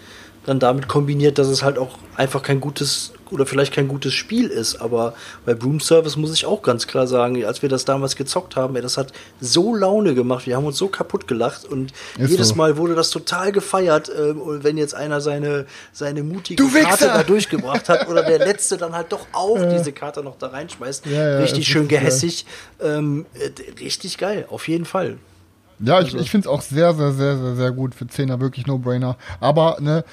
dann 0.45 0.59
damit 0.59 0.87
kombiniert, 0.87 1.37
dass 1.37 1.47
es 1.47 1.63
halt 1.63 1.77
auch 1.77 1.97
einfach 2.15 2.43
kein 2.43 2.59
gutes 2.59 3.13
oder 3.31 3.45
vielleicht 3.45 3.73
kein 3.73 3.87
gutes 3.87 4.13
Spiel 4.13 4.47
ist, 4.47 4.75
aber 4.75 5.15
bei 5.45 5.55
Broom 5.55 5.79
Service 5.79 6.15
muss 6.17 6.33
ich 6.33 6.45
auch 6.45 6.61
ganz 6.61 6.85
klar 6.85 7.07
sagen, 7.07 7.43
als 7.43 7.63
wir 7.63 7.69
das 7.69 7.83
damals 7.83 8.15
gezockt 8.15 8.55
haben, 8.55 8.75
ey, 8.75 8.81
das 8.81 8.97
hat 8.97 9.11
so 9.41 9.75
Laune 9.75 10.13
gemacht, 10.13 10.45
wir 10.45 10.55
haben 10.55 10.65
uns 10.65 10.77
so 10.77 10.87
kaputt 10.87 11.27
gelacht 11.27 11.65
und 11.65 11.91
Ist 12.17 12.29
jedes 12.29 12.49
so. 12.49 12.55
Mal 12.55 12.77
wurde 12.77 12.93
das 12.93 13.09
total 13.09 13.51
gefeiert, 13.51 14.09
und 14.09 14.63
wenn 14.63 14.77
jetzt 14.77 14.93
einer 14.93 15.19
seine, 15.19 15.65
seine 15.91 16.21
mutige 16.21 16.61
Du 16.61 16.69
Karte 16.69 17.05
Wichser! 17.05 17.07
da 17.07 17.23
durchgebracht 17.23 17.89
hat 17.89 18.07
oder 18.07 18.21
der 18.21 18.37
Letzte 18.45 18.77
dann 18.77 18.93
halt 18.93 19.11
doch 19.11 19.25
auch 19.31 19.57
diese 19.75 19.91
Karte 19.91 20.21
noch 20.21 20.37
da 20.37 20.47
reinschmeißt. 20.47 21.07
Ja, 21.07 21.11
ja, 21.29 21.39
richtig 21.39 21.67
schön 21.67 21.87
geil. 21.87 21.99
gehässig, 21.99 22.45
ähm, 22.81 23.25
äh, 23.33 23.49
richtig 23.81 24.19
geil, 24.19 24.45
auf 24.49 24.67
jeden 24.67 24.85
Fall. 24.85 25.17
Ja, 25.83 26.01
ich, 26.01 26.15
ich 26.15 26.31
finde 26.31 26.47
es 26.47 26.53
auch 26.53 26.61
sehr, 26.61 26.93
sehr, 26.93 27.11
sehr, 27.11 27.37
sehr, 27.37 27.55
sehr 27.55 27.71
gut 27.71 27.95
für 27.95 28.07
Zehner, 28.07 28.39
wirklich 28.39 28.67
No-Brainer. 28.67 29.17
Aber, 29.39 29.77
ne, 29.79 30.03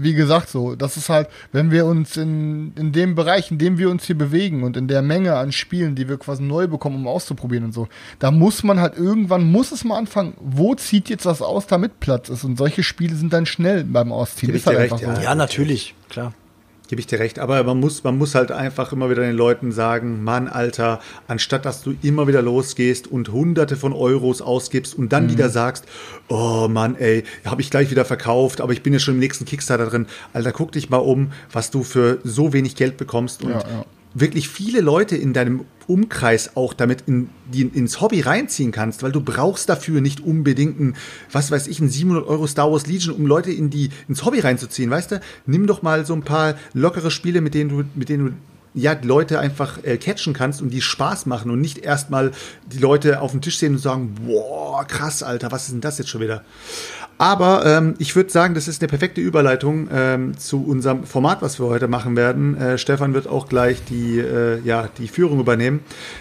wie 0.00 0.14
gesagt, 0.14 0.48
so, 0.48 0.76
das 0.76 0.96
ist 0.96 1.08
halt, 1.08 1.28
wenn 1.52 1.70
wir 1.70 1.84
uns 1.84 2.16
in, 2.16 2.72
in 2.76 2.92
dem 2.92 3.14
Bereich, 3.14 3.50
in 3.50 3.58
dem 3.58 3.78
wir 3.78 3.90
uns 3.90 4.04
hier 4.04 4.16
bewegen 4.16 4.62
und 4.62 4.76
in 4.76 4.86
der 4.86 5.02
Menge 5.02 5.36
an 5.36 5.52
Spielen, 5.52 5.94
die 5.96 6.08
wir 6.08 6.18
quasi 6.18 6.42
neu 6.42 6.68
bekommen, 6.68 6.96
um 6.96 7.08
auszuprobieren 7.08 7.64
und 7.64 7.72
so, 7.72 7.88
da 8.18 8.30
muss 8.30 8.62
man 8.62 8.80
halt 8.80 8.96
irgendwann, 8.96 9.50
muss 9.50 9.72
es 9.72 9.84
mal 9.84 9.98
anfangen, 9.98 10.34
wo 10.40 10.74
zieht 10.74 11.08
jetzt 11.08 11.26
das 11.26 11.42
aus, 11.42 11.66
damit 11.66 12.00
Platz 12.00 12.28
ist. 12.28 12.44
Und 12.44 12.56
solche 12.56 12.82
Spiele 12.82 13.16
sind 13.16 13.32
dann 13.32 13.46
schnell 13.46 13.84
beim 13.84 14.12
Ausziehen. 14.12 14.54
Ist 14.54 14.66
halt 14.66 14.78
dir 14.78 14.82
einfach 14.82 15.00
recht, 15.02 15.16
so. 15.16 15.22
Ja, 15.22 15.34
natürlich, 15.34 15.94
klar. 16.08 16.32
Gebe 16.88 17.00
ich 17.00 17.06
dir 17.06 17.18
recht, 17.18 17.38
aber 17.38 17.62
man 17.64 17.78
muss, 17.78 18.02
man 18.02 18.18
muss 18.18 18.34
halt 18.34 18.50
einfach 18.50 18.92
immer 18.92 19.10
wieder 19.10 19.22
den 19.22 19.36
Leuten 19.36 19.72
sagen, 19.72 20.24
Mann, 20.24 20.48
Alter, 20.48 21.00
anstatt 21.26 21.66
dass 21.66 21.82
du 21.82 21.94
immer 22.02 22.26
wieder 22.26 22.42
losgehst 22.42 23.06
und 23.06 23.30
hunderte 23.30 23.76
von 23.76 23.92
Euros 23.92 24.40
ausgibst 24.40 24.96
und 24.96 25.12
dann 25.12 25.30
wieder 25.30 25.50
sagst, 25.50 25.84
oh 26.28 26.66
Mann, 26.68 26.96
ey, 26.96 27.24
habe 27.44 27.60
ich 27.60 27.70
gleich 27.70 27.90
wieder 27.90 28.06
verkauft, 28.06 28.60
aber 28.60 28.72
ich 28.72 28.82
bin 28.82 28.94
ja 28.94 28.98
schon 28.98 29.14
im 29.14 29.20
nächsten 29.20 29.44
Kickstarter 29.44 29.86
drin. 29.86 30.06
Alter, 30.32 30.52
guck 30.52 30.72
dich 30.72 30.88
mal 30.88 30.96
um, 30.96 31.32
was 31.52 31.70
du 31.70 31.82
für 31.82 32.18
so 32.24 32.52
wenig 32.52 32.74
Geld 32.74 32.96
bekommst 32.96 33.42
und 33.42 33.50
Ja, 33.50 33.58
ja. 33.58 33.84
Wirklich 34.14 34.48
viele 34.48 34.80
Leute 34.80 35.16
in 35.16 35.32
deinem 35.32 35.64
Umkreis 35.86 36.54
auch 36.54 36.74
damit 36.74 37.04
in, 37.06 37.30
die, 37.52 37.62
ins 37.62 38.00
Hobby 38.00 38.20
reinziehen 38.20 38.72
kannst, 38.72 39.02
weil 39.02 39.12
du 39.12 39.22
brauchst 39.22 39.68
dafür 39.68 40.00
nicht 40.00 40.20
unbedingt 40.20 40.78
ein, 40.78 40.96
was 41.32 41.50
weiß 41.50 41.66
ich, 41.66 41.80
ein 41.80 41.88
700 41.88 42.26
Euro 42.26 42.46
Star 42.46 42.70
Wars 42.70 42.86
Legion, 42.86 43.16
um 43.16 43.26
Leute 43.26 43.50
in 43.50 43.70
die, 43.70 43.90
ins 44.06 44.24
Hobby 44.24 44.40
reinzuziehen, 44.40 44.90
weißt 44.90 45.12
du? 45.12 45.20
Nimm 45.46 45.66
doch 45.66 45.82
mal 45.82 46.04
so 46.04 46.14
ein 46.14 46.22
paar 46.22 46.56
lockere 46.74 47.10
Spiele, 47.10 47.40
mit 47.40 47.54
denen 47.54 47.70
du, 47.70 47.84
mit 47.94 48.10
denen 48.10 48.26
du 48.26 48.32
ja, 48.74 48.96
Leute 49.02 49.40
einfach 49.40 49.82
äh, 49.82 49.96
catchen 49.96 50.34
kannst 50.34 50.62
und 50.62 50.70
die 50.70 50.82
Spaß 50.82 51.26
machen 51.26 51.50
und 51.50 51.60
nicht 51.60 51.78
erstmal 51.78 52.32
die 52.66 52.78
Leute 52.78 53.20
auf 53.20 53.32
dem 53.32 53.40
Tisch 53.40 53.58
sehen 53.58 53.72
und 53.72 53.78
sagen, 53.78 54.14
boah, 54.26 54.86
krass, 54.86 55.22
Alter, 55.22 55.50
was 55.50 55.64
ist 55.64 55.72
denn 55.72 55.80
das 55.80 55.98
jetzt 55.98 56.10
schon 56.10 56.20
wieder? 56.20 56.44
Aber 57.18 57.66
ähm, 57.66 57.94
ich 57.98 58.14
würde 58.14 58.30
sagen, 58.30 58.54
das 58.54 58.68
ist 58.68 58.80
eine 58.80 58.88
perfekte 58.88 59.20
Überleitung 59.20 59.88
ähm, 59.92 60.38
zu 60.38 60.64
unserem 60.64 61.04
Format, 61.04 61.42
was 61.42 61.58
wir 61.58 61.66
heute 61.66 61.88
machen 61.88 62.16
werden. 62.16 62.56
Äh, 62.56 62.78
Stefan 62.78 63.12
wird 63.12 63.26
auch 63.26 63.48
gleich 63.48 63.84
die, 63.84 64.20
äh, 64.20 64.60
ja, 64.60 64.88
die 64.98 65.08
Führung 65.08 65.40
übernehmen. 65.40 65.80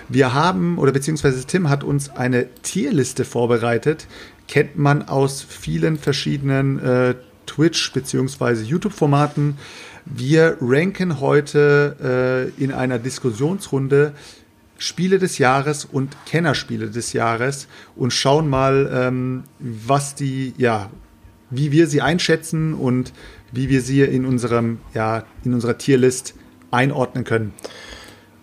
Wir 0.10 0.34
haben, 0.34 0.80
oder 0.80 0.92
beziehungsweise 0.92 1.46
Tim 1.46 1.70
hat 1.70 1.84
uns 1.84 2.10
eine 2.10 2.48
Tierliste 2.64 3.26
vorbereitet. 3.26 4.08
Kennt 4.48 4.78
man 4.78 5.08
aus 5.08 5.46
vielen 5.48 5.98
verschiedenen 5.98 6.80
äh, 6.80 7.14
Twitch- 7.46 7.94
beziehungsweise 7.94 8.64
YouTube-Formaten. 8.64 9.58
Wir 10.06 10.58
ranken 10.62 11.20
heute 11.20 12.52
äh, 12.60 12.64
in 12.64 12.72
einer 12.72 12.98
Diskussionsrunde 12.98 14.14
Spiele 14.78 15.20
des 15.20 15.38
Jahres 15.38 15.86
und 15.86 16.16
Kennerspiele 16.26 16.90
des 16.90 17.14
Jahres 17.14 17.68
und 17.96 18.12
schauen 18.12 18.50
mal, 18.50 18.90
ähm, 18.94 19.44
was 19.60 20.16
die, 20.16 20.54
ja, 20.58 20.90
wie 21.50 21.72
wir 21.72 21.88
sie 21.88 22.02
einschätzen 22.02 22.74
und 22.74 23.14
wie 23.52 23.70
wir 23.70 23.82
sie 23.82 24.02
in 24.02 24.26
unserem, 24.26 24.80
ja, 24.94 25.24
in 25.44 25.54
unserer 25.54 25.78
Tierlist 25.78 26.36
einordnen 26.72 27.24
können. 27.24 27.54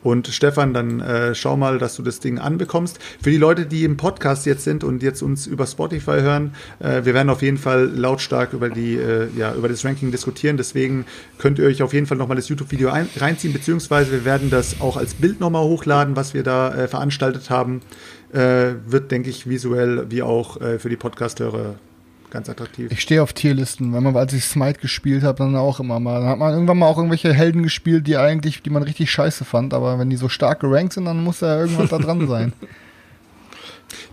Und 0.05 0.28
Stefan, 0.28 0.72
dann 0.72 1.00
äh, 1.00 1.34
schau 1.34 1.57
mal, 1.57 1.78
dass 1.78 1.96
du 1.96 2.02
das 2.02 2.20
Ding 2.20 2.38
anbekommst. 2.38 3.00
Für 3.20 3.30
die 3.30 3.38
Leute, 3.38 3.66
die 3.66 3.82
im 3.84 3.96
Podcast 3.96 4.46
jetzt 4.46 4.62
sind 4.62 4.84
und 4.84 5.02
jetzt 5.02 5.22
uns 5.22 5.48
über 5.48 5.66
Spotify 5.66 6.20
hören, 6.20 6.55
äh, 6.78 7.05
wir 7.05 7.14
werden 7.14 7.30
auf 7.30 7.42
jeden 7.42 7.59
Fall 7.59 7.86
lautstark 7.86 8.52
über 8.52 8.68
die, 8.68 8.94
äh, 8.94 9.28
ja, 9.36 9.55
über 9.55 9.68
das 9.68 9.84
Ranking 9.84 10.12
diskutieren. 10.12 10.57
Deswegen 10.57 11.07
könnt 11.38 11.59
ihr 11.59 11.64
euch 11.64 11.82
auf 11.82 11.92
jeden 11.92 12.07
Fall 12.07 12.18
nochmal 12.18 12.36
das 12.36 12.48
YouTube-Video 12.48 12.90
ein- 12.90 13.09
reinziehen, 13.16 13.52
beziehungsweise 13.52 14.12
wir 14.12 14.24
werden 14.24 14.50
das 14.50 14.80
auch 14.80 14.96
als 14.96 15.14
Bild 15.14 15.40
nochmal 15.40 15.64
hochladen, 15.64 16.14
was 16.16 16.34
wir 16.34 16.42
da 16.42 16.74
äh, 16.74 16.86
veranstaltet 16.86 17.48
haben. 17.48 17.80
Äh, 18.32 18.74
wird, 18.86 19.11
denke 19.11 19.30
ich, 19.30 19.48
visuell 19.48 20.07
wie 20.11 20.22
auch 20.22 20.61
äh, 20.61 20.78
für 20.78 20.90
die 20.90 20.96
Podcast-Hörer 20.96 21.76
ganz 22.35 22.51
attraktiv. 22.51 22.91
Ich 22.93 23.01
stehe 23.01 23.22
auf 23.22 23.32
Tierlisten, 23.32 23.93
weil 23.93 24.03
man, 24.03 24.14
als 24.16 24.32
ich 24.35 24.45
Smite 24.45 24.80
gespielt 24.80 25.22
habe, 25.22 25.39
dann 25.39 25.57
auch 25.57 25.80
immer 25.80 26.01
mal. 26.01 26.20
Dann 26.20 26.28
hat 26.28 26.39
man 26.39 26.53
irgendwann 26.53 26.78
mal 26.78 26.89
auch 26.89 26.99
irgendwelche 26.99 27.32
Helden 27.32 27.62
gespielt, 27.62 28.07
die 28.07 28.16
eigentlich, 28.16 28.61
die 28.61 28.70
man 28.70 28.82
richtig 28.82 29.11
scheiße 29.11 29.45
fand, 29.45 29.72
aber 29.72 29.99
wenn 29.99 30.11
die 30.11 30.16
so 30.16 30.28
stark 30.28 30.61
gerankt 30.61 30.93
sind, 30.93 31.07
dann 31.07 31.22
muss 31.22 31.39
da 31.39 31.61
irgendwas 31.61 31.89
da 31.89 31.99
dran 31.99 32.28
sein. 32.28 32.53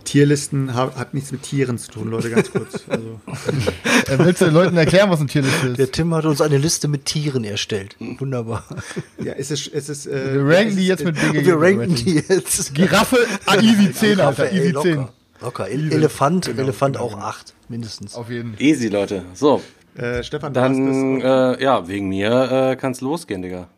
Tierlisten 0.04 0.74
ha 0.74 0.92
hat 0.94 1.14
nichts 1.14 1.32
mit 1.32 1.42
Tieren 1.42 1.78
zu 1.78 1.90
tun, 1.90 2.10
Leute, 2.10 2.30
ganz 2.30 2.50
kurz. 2.50 2.84
Also, 2.88 3.20
Äh, 3.26 4.18
willst 4.18 4.40
du 4.40 4.44
den 4.44 4.54
Leuten 4.54 4.76
erklären, 4.76 5.10
was 5.10 5.18
eine 5.18 5.28
Tierliste 5.28 5.72
Der 5.72 5.86
ist? 5.86 5.92
Tim 5.92 6.14
hat 6.14 6.24
uns 6.24 6.40
eine 6.40 6.58
Liste 6.58 6.86
mit 6.86 7.06
Tieren 7.06 7.42
erstellt. 7.42 7.96
Wunderbar. 7.98 8.64
ja, 9.24 9.32
es 9.32 9.50
ist, 9.50 9.72
es 9.72 9.88
ist, 9.88 10.06
äh, 10.06 10.34
Wir 10.34 10.52
ja, 10.52 10.58
ranken 10.58 10.70
es 10.70 10.76
die 10.76 10.86
jetzt 10.86 11.04
mit 11.04 11.16
äh. 11.16 11.26
Und 11.26 11.46
wir 11.46 11.60
ranken 11.60 11.94
die 11.94 12.22
jetzt. 12.28 12.74
Giraffe, 12.74 13.18
ah, 13.46 13.56
easy 13.56 13.92
10, 13.92 14.16
Giraffe, 14.16 14.42
Alter, 14.42 14.54
easy 14.54 14.70
locker. 14.70 14.88
10. 14.88 14.96
Locker. 14.96 15.12
El 15.42 15.92
Elefant, 15.92 16.48
Elefant 16.48 16.96
auch 16.96 17.16
acht, 17.18 17.54
mindestens. 17.68 18.14
Auf 18.14 18.30
jeden 18.30 18.54
Fall. 18.54 18.62
Easy, 18.62 18.88
Leute. 18.88 19.24
So, 19.34 19.62
Äh, 19.94 20.22
Stefan, 20.22 20.54
dann, 20.54 21.20
äh, 21.20 21.62
ja, 21.62 21.86
wegen 21.86 22.08
mir 22.08 22.70
äh, 22.70 22.76
kann's 22.76 23.02
losgehen, 23.02 23.42
Digga. 23.42 23.68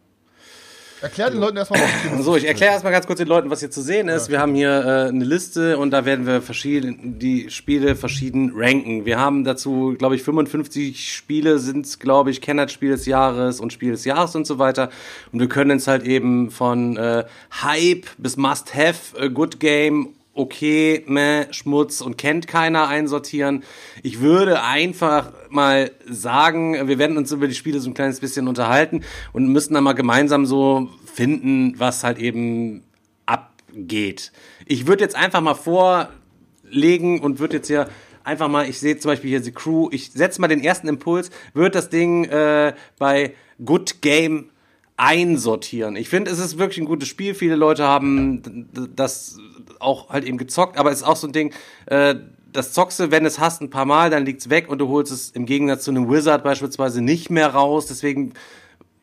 Erklär 1.01 1.29
den 1.29 1.41
Leuten 1.41 1.59
erstmal, 1.59 1.81
was 1.83 1.91
Tierliste 2.01 2.23
So, 2.23 2.37
ich 2.37 2.47
erkläre 2.47 2.73
erstmal 2.73 2.93
ganz 2.93 3.07
kurz 3.07 3.19
den 3.19 3.29
Leuten, 3.29 3.51
was 3.51 3.61
hier 3.61 3.71
zu 3.71 3.83
sehen 3.83 4.09
ist. 4.09 4.31
Wir 4.31 4.41
haben 4.41 4.55
hier 4.55 4.71
äh, 4.71 5.09
eine 5.09 5.25
Liste 5.25 5.77
und 5.77 5.91
da 5.91 6.07
werden 6.07 6.25
wir 6.25 6.41
verschieden, 6.41 7.19
die 7.19 7.51
Spiele 7.51 7.95
verschieden 7.95 8.53
ranken. 8.55 9.05
Wir 9.05 9.19
haben 9.19 9.45
dazu, 9.45 9.97
glaube 9.99 10.15
ich, 10.15 10.23
55 10.23 11.13
Spiele 11.13 11.59
sind, 11.59 12.01
glaube 12.01 12.31
ich, 12.31 12.41
Kennerspiel 12.41 12.91
des 12.93 13.05
Jahres 13.05 13.61
und 13.61 13.71
Spiel 13.73 13.91
des 13.91 14.07
Jahres 14.07 14.35
und 14.35 14.47
so 14.47 14.59
weiter. 14.59 14.89
Und 15.31 15.41
wir 15.41 15.49
können 15.49 15.73
uns 15.73 15.87
halt 15.89 16.05
eben 16.05 16.51
von 16.51 16.97
äh, 16.97 17.25
Hype 17.63 18.07
bis 18.17 18.39
Must-Have, 18.39 19.19
äh, 19.19 19.29
Good 19.29 19.61
Game, 19.61 20.15
okay, 20.35 21.05
meh, 21.07 21.47
Schmutz 21.53 22.01
und 22.01 22.19
kennt 22.19 22.47
keiner 22.47 22.89
einsortieren. 22.89 23.63
Ich 24.03 24.21
würde 24.21 24.63
einfach 24.63 25.33
mal 25.49 25.93
sagen, 26.07 26.89
wir 26.89 26.99
werden 26.99 27.17
uns 27.17 27.31
über 27.33 27.47
die 27.47 27.55
Spiele 27.55 27.81
so 27.81 27.89
ein 27.89 27.95
kleines 27.95 28.21
bisschen 28.21 28.49
unterhalten 28.49 29.05
und 29.33 29.49
müssen 29.49 29.75
dann 29.75 29.85
mal 29.85 29.93
gemeinsam 29.93 30.45
so 30.45 30.89
finden, 31.07 31.79
was 31.79 32.03
halt 32.03 32.19
eben 32.19 32.83
abgeht. 33.27 34.33
Ich 34.67 34.87
würde 34.87 35.05
jetzt 35.05 35.17
einfach 35.17 35.41
mal 35.41 35.55
vorlegen 35.55 37.21
und 37.21 37.39
würde 37.39 37.57
jetzt 37.57 37.69
hier 37.69 37.89
einfach 38.25 38.49
mal, 38.49 38.69
ich 38.69 38.81
sehe 38.81 38.99
zum 38.99 39.11
Beispiel 39.11 39.31
hier 39.31 39.43
The 39.43 39.53
Crew, 39.53 39.89
ich 39.93 40.11
setze 40.11 40.41
mal 40.41 40.49
den 40.49 40.65
ersten 40.65 40.89
Impuls, 40.89 41.31
würde 41.53 41.71
das 41.71 41.91
Ding 41.91 42.25
äh, 42.25 42.75
bei 42.99 43.35
Good 43.65 44.01
Game 44.01 44.51
einsortieren. 44.97 45.97
Ich 45.97 46.09
finde, 46.09 46.31
es 46.31 46.39
ist 46.39 46.59
wirklich 46.59 46.79
ein 46.79 46.87
gutes 46.87 47.09
Spiel. 47.09 47.35
Viele 47.35 47.57
Leute 47.57 47.85
haben 47.85 48.69
das 48.95 49.39
auch 49.81 50.11
halt 50.11 50.25
eben 50.25 50.39
gezockt, 50.39 50.79
aber 50.79 50.91
es 50.91 50.99
ist 50.99 51.05
auch 51.05 51.17
so 51.17 51.27
ein 51.27 51.33
Ding, 51.33 51.53
äh, 51.87 52.15
das 52.53 52.73
zockst 52.73 53.01
du, 53.01 53.11
wenn 53.11 53.27
es 53.27 53.41
hast, 53.41 53.61
ein 53.61 53.71
paar 53.71 53.85
Mal, 53.85 54.11
dann 54.11 54.25
liegt's 54.25 54.49
weg 54.49 54.69
und 54.69 54.79
du 54.79 54.89
holst 54.89 55.11
es 55.11 55.31
im 55.31 55.45
Gegensatz 55.45 55.85
zu 55.85 55.91
einem 55.91 56.09
Wizard 56.09 56.45
beispielsweise 56.45 57.03
nicht 57.03 57.29
mehr 57.29 57.49
raus. 57.49 57.87
Deswegen, 57.87 58.33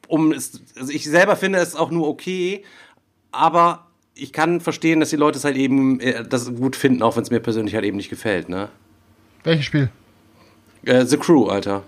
um 0.07 0.31
es, 0.31 0.61
also 0.79 0.91
ich 0.91 1.03
selber 1.03 1.35
finde 1.35 1.59
es 1.59 1.75
auch 1.75 1.91
nur 1.91 2.07
okay, 2.07 2.63
aber 3.31 3.87
ich 4.15 4.31
kann 4.31 4.61
verstehen, 4.61 5.01
dass 5.01 5.09
die 5.09 5.17
Leute 5.17 5.37
es 5.37 5.43
halt 5.43 5.57
eben 5.57 5.99
äh, 5.99 6.23
das 6.23 6.53
gut 6.55 6.77
finden, 6.77 7.01
auch 7.01 7.17
wenn 7.17 7.23
es 7.23 7.31
mir 7.31 7.41
persönlich 7.41 7.75
halt 7.75 7.83
eben 7.83 7.97
nicht 7.97 8.09
gefällt, 8.09 8.47
ne? 8.47 8.69
Welches 9.43 9.65
Spiel? 9.65 9.89
Äh, 10.85 11.05
The 11.05 11.17
Crew, 11.17 11.47
Alter. 11.47 11.83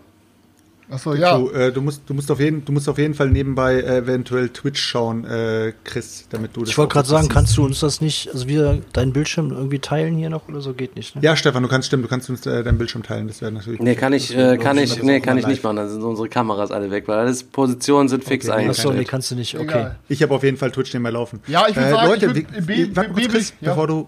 Achso, 0.90 1.14
ja. 1.16 1.38
Du, 1.38 1.50
äh, 1.52 1.72
du, 1.72 1.82
musst, 1.82 2.02
du, 2.06 2.14
musst 2.14 2.30
auf 2.30 2.40
jeden, 2.40 2.64
du 2.66 2.72
musst 2.72 2.88
auf 2.90 2.98
jeden 2.98 3.14
Fall 3.14 3.30
nebenbei 3.30 3.76
äh, 3.76 3.98
eventuell 4.00 4.50
Twitch 4.50 4.82
schauen, 4.82 5.24
äh, 5.26 5.74
Chris, 5.84 6.28
damit 6.30 6.56
du 6.56 6.62
das 6.62 6.70
Ich 6.70 6.78
wollte 6.78 6.94
gerade 6.94 7.08
sagen, 7.08 7.24
siehst. 7.24 7.34
kannst 7.34 7.58
du 7.58 7.64
uns 7.66 7.80
das 7.80 8.02
nicht, 8.02 8.30
also 8.34 8.48
wir 8.48 8.82
deinen 8.94 9.14
Bildschirm 9.14 9.52
irgendwie 9.52 9.80
teilen 9.80 10.18
hier 10.18 10.30
noch 10.30 10.48
oder 10.50 10.62
so? 10.62 10.74
Geht 10.74 10.96
nicht, 10.96 11.16
ne? 11.16 11.22
Ja, 11.24 11.36
Stefan, 11.36 11.64
du 11.64 11.70
kannst 11.70 11.88
stimmen, 11.88 12.04
du 12.04 12.10
kannst 12.10 12.30
uns 12.30 12.46
äh, 12.46 12.64
deinen 12.64 12.78
Bildschirm 12.78 13.02
teilen, 13.04 13.28
das 13.28 13.42
wäre 13.42 13.52
natürlich. 13.52 13.80
Nee, 13.80 13.96
kann 13.96 14.14
ich, 14.14 14.36
äh, 14.38 14.58
kann 14.58 14.78
ich, 14.78 15.02
nee, 15.02 15.20
kann 15.20 15.38
ich 15.38 15.48
nicht 15.48 15.64
machen. 15.64 15.78
Da 15.78 15.88
sind 15.88 16.04
unsere 16.04 16.28
Kameras 16.30 16.72
alle 16.72 16.92
weg, 16.92 17.08
weil 17.08 17.18
alles 17.20 17.44
Positionen 17.44 18.10
sind 18.10 18.24
fix 18.24 18.48
Okay, 18.50 18.64
nee, 18.64 18.70
Achso, 18.70 18.90
nee, 18.90 18.92
eingestellt. 18.92 19.08
kannst 19.08 19.32
du 19.32 19.36
nicht, 19.36 19.56
okay. 19.56 19.64
Egal. 19.66 20.00
Ich 20.10 20.22
habe 20.22 20.36
auf 20.36 20.44
jeden 20.44 20.58
Fall 20.58 20.72
Twitch 20.72 20.94
nebenbei 20.94 21.12
laufen. 21.12 21.40
Ja, 21.48 21.66
ich 21.70 21.76
würd 21.76 21.86
äh, 21.88 21.90
sagen, 21.92 22.08
Leute, 22.08 22.26
ich 22.28 22.32
würd- 22.34 22.66
B- 22.66 22.96
warte 22.96 23.10
kurz, 23.12 23.26
B- 23.26 23.32
Chris, 23.32 23.54
ja. 23.62 23.70
bevor 23.70 23.88
du 23.88 24.08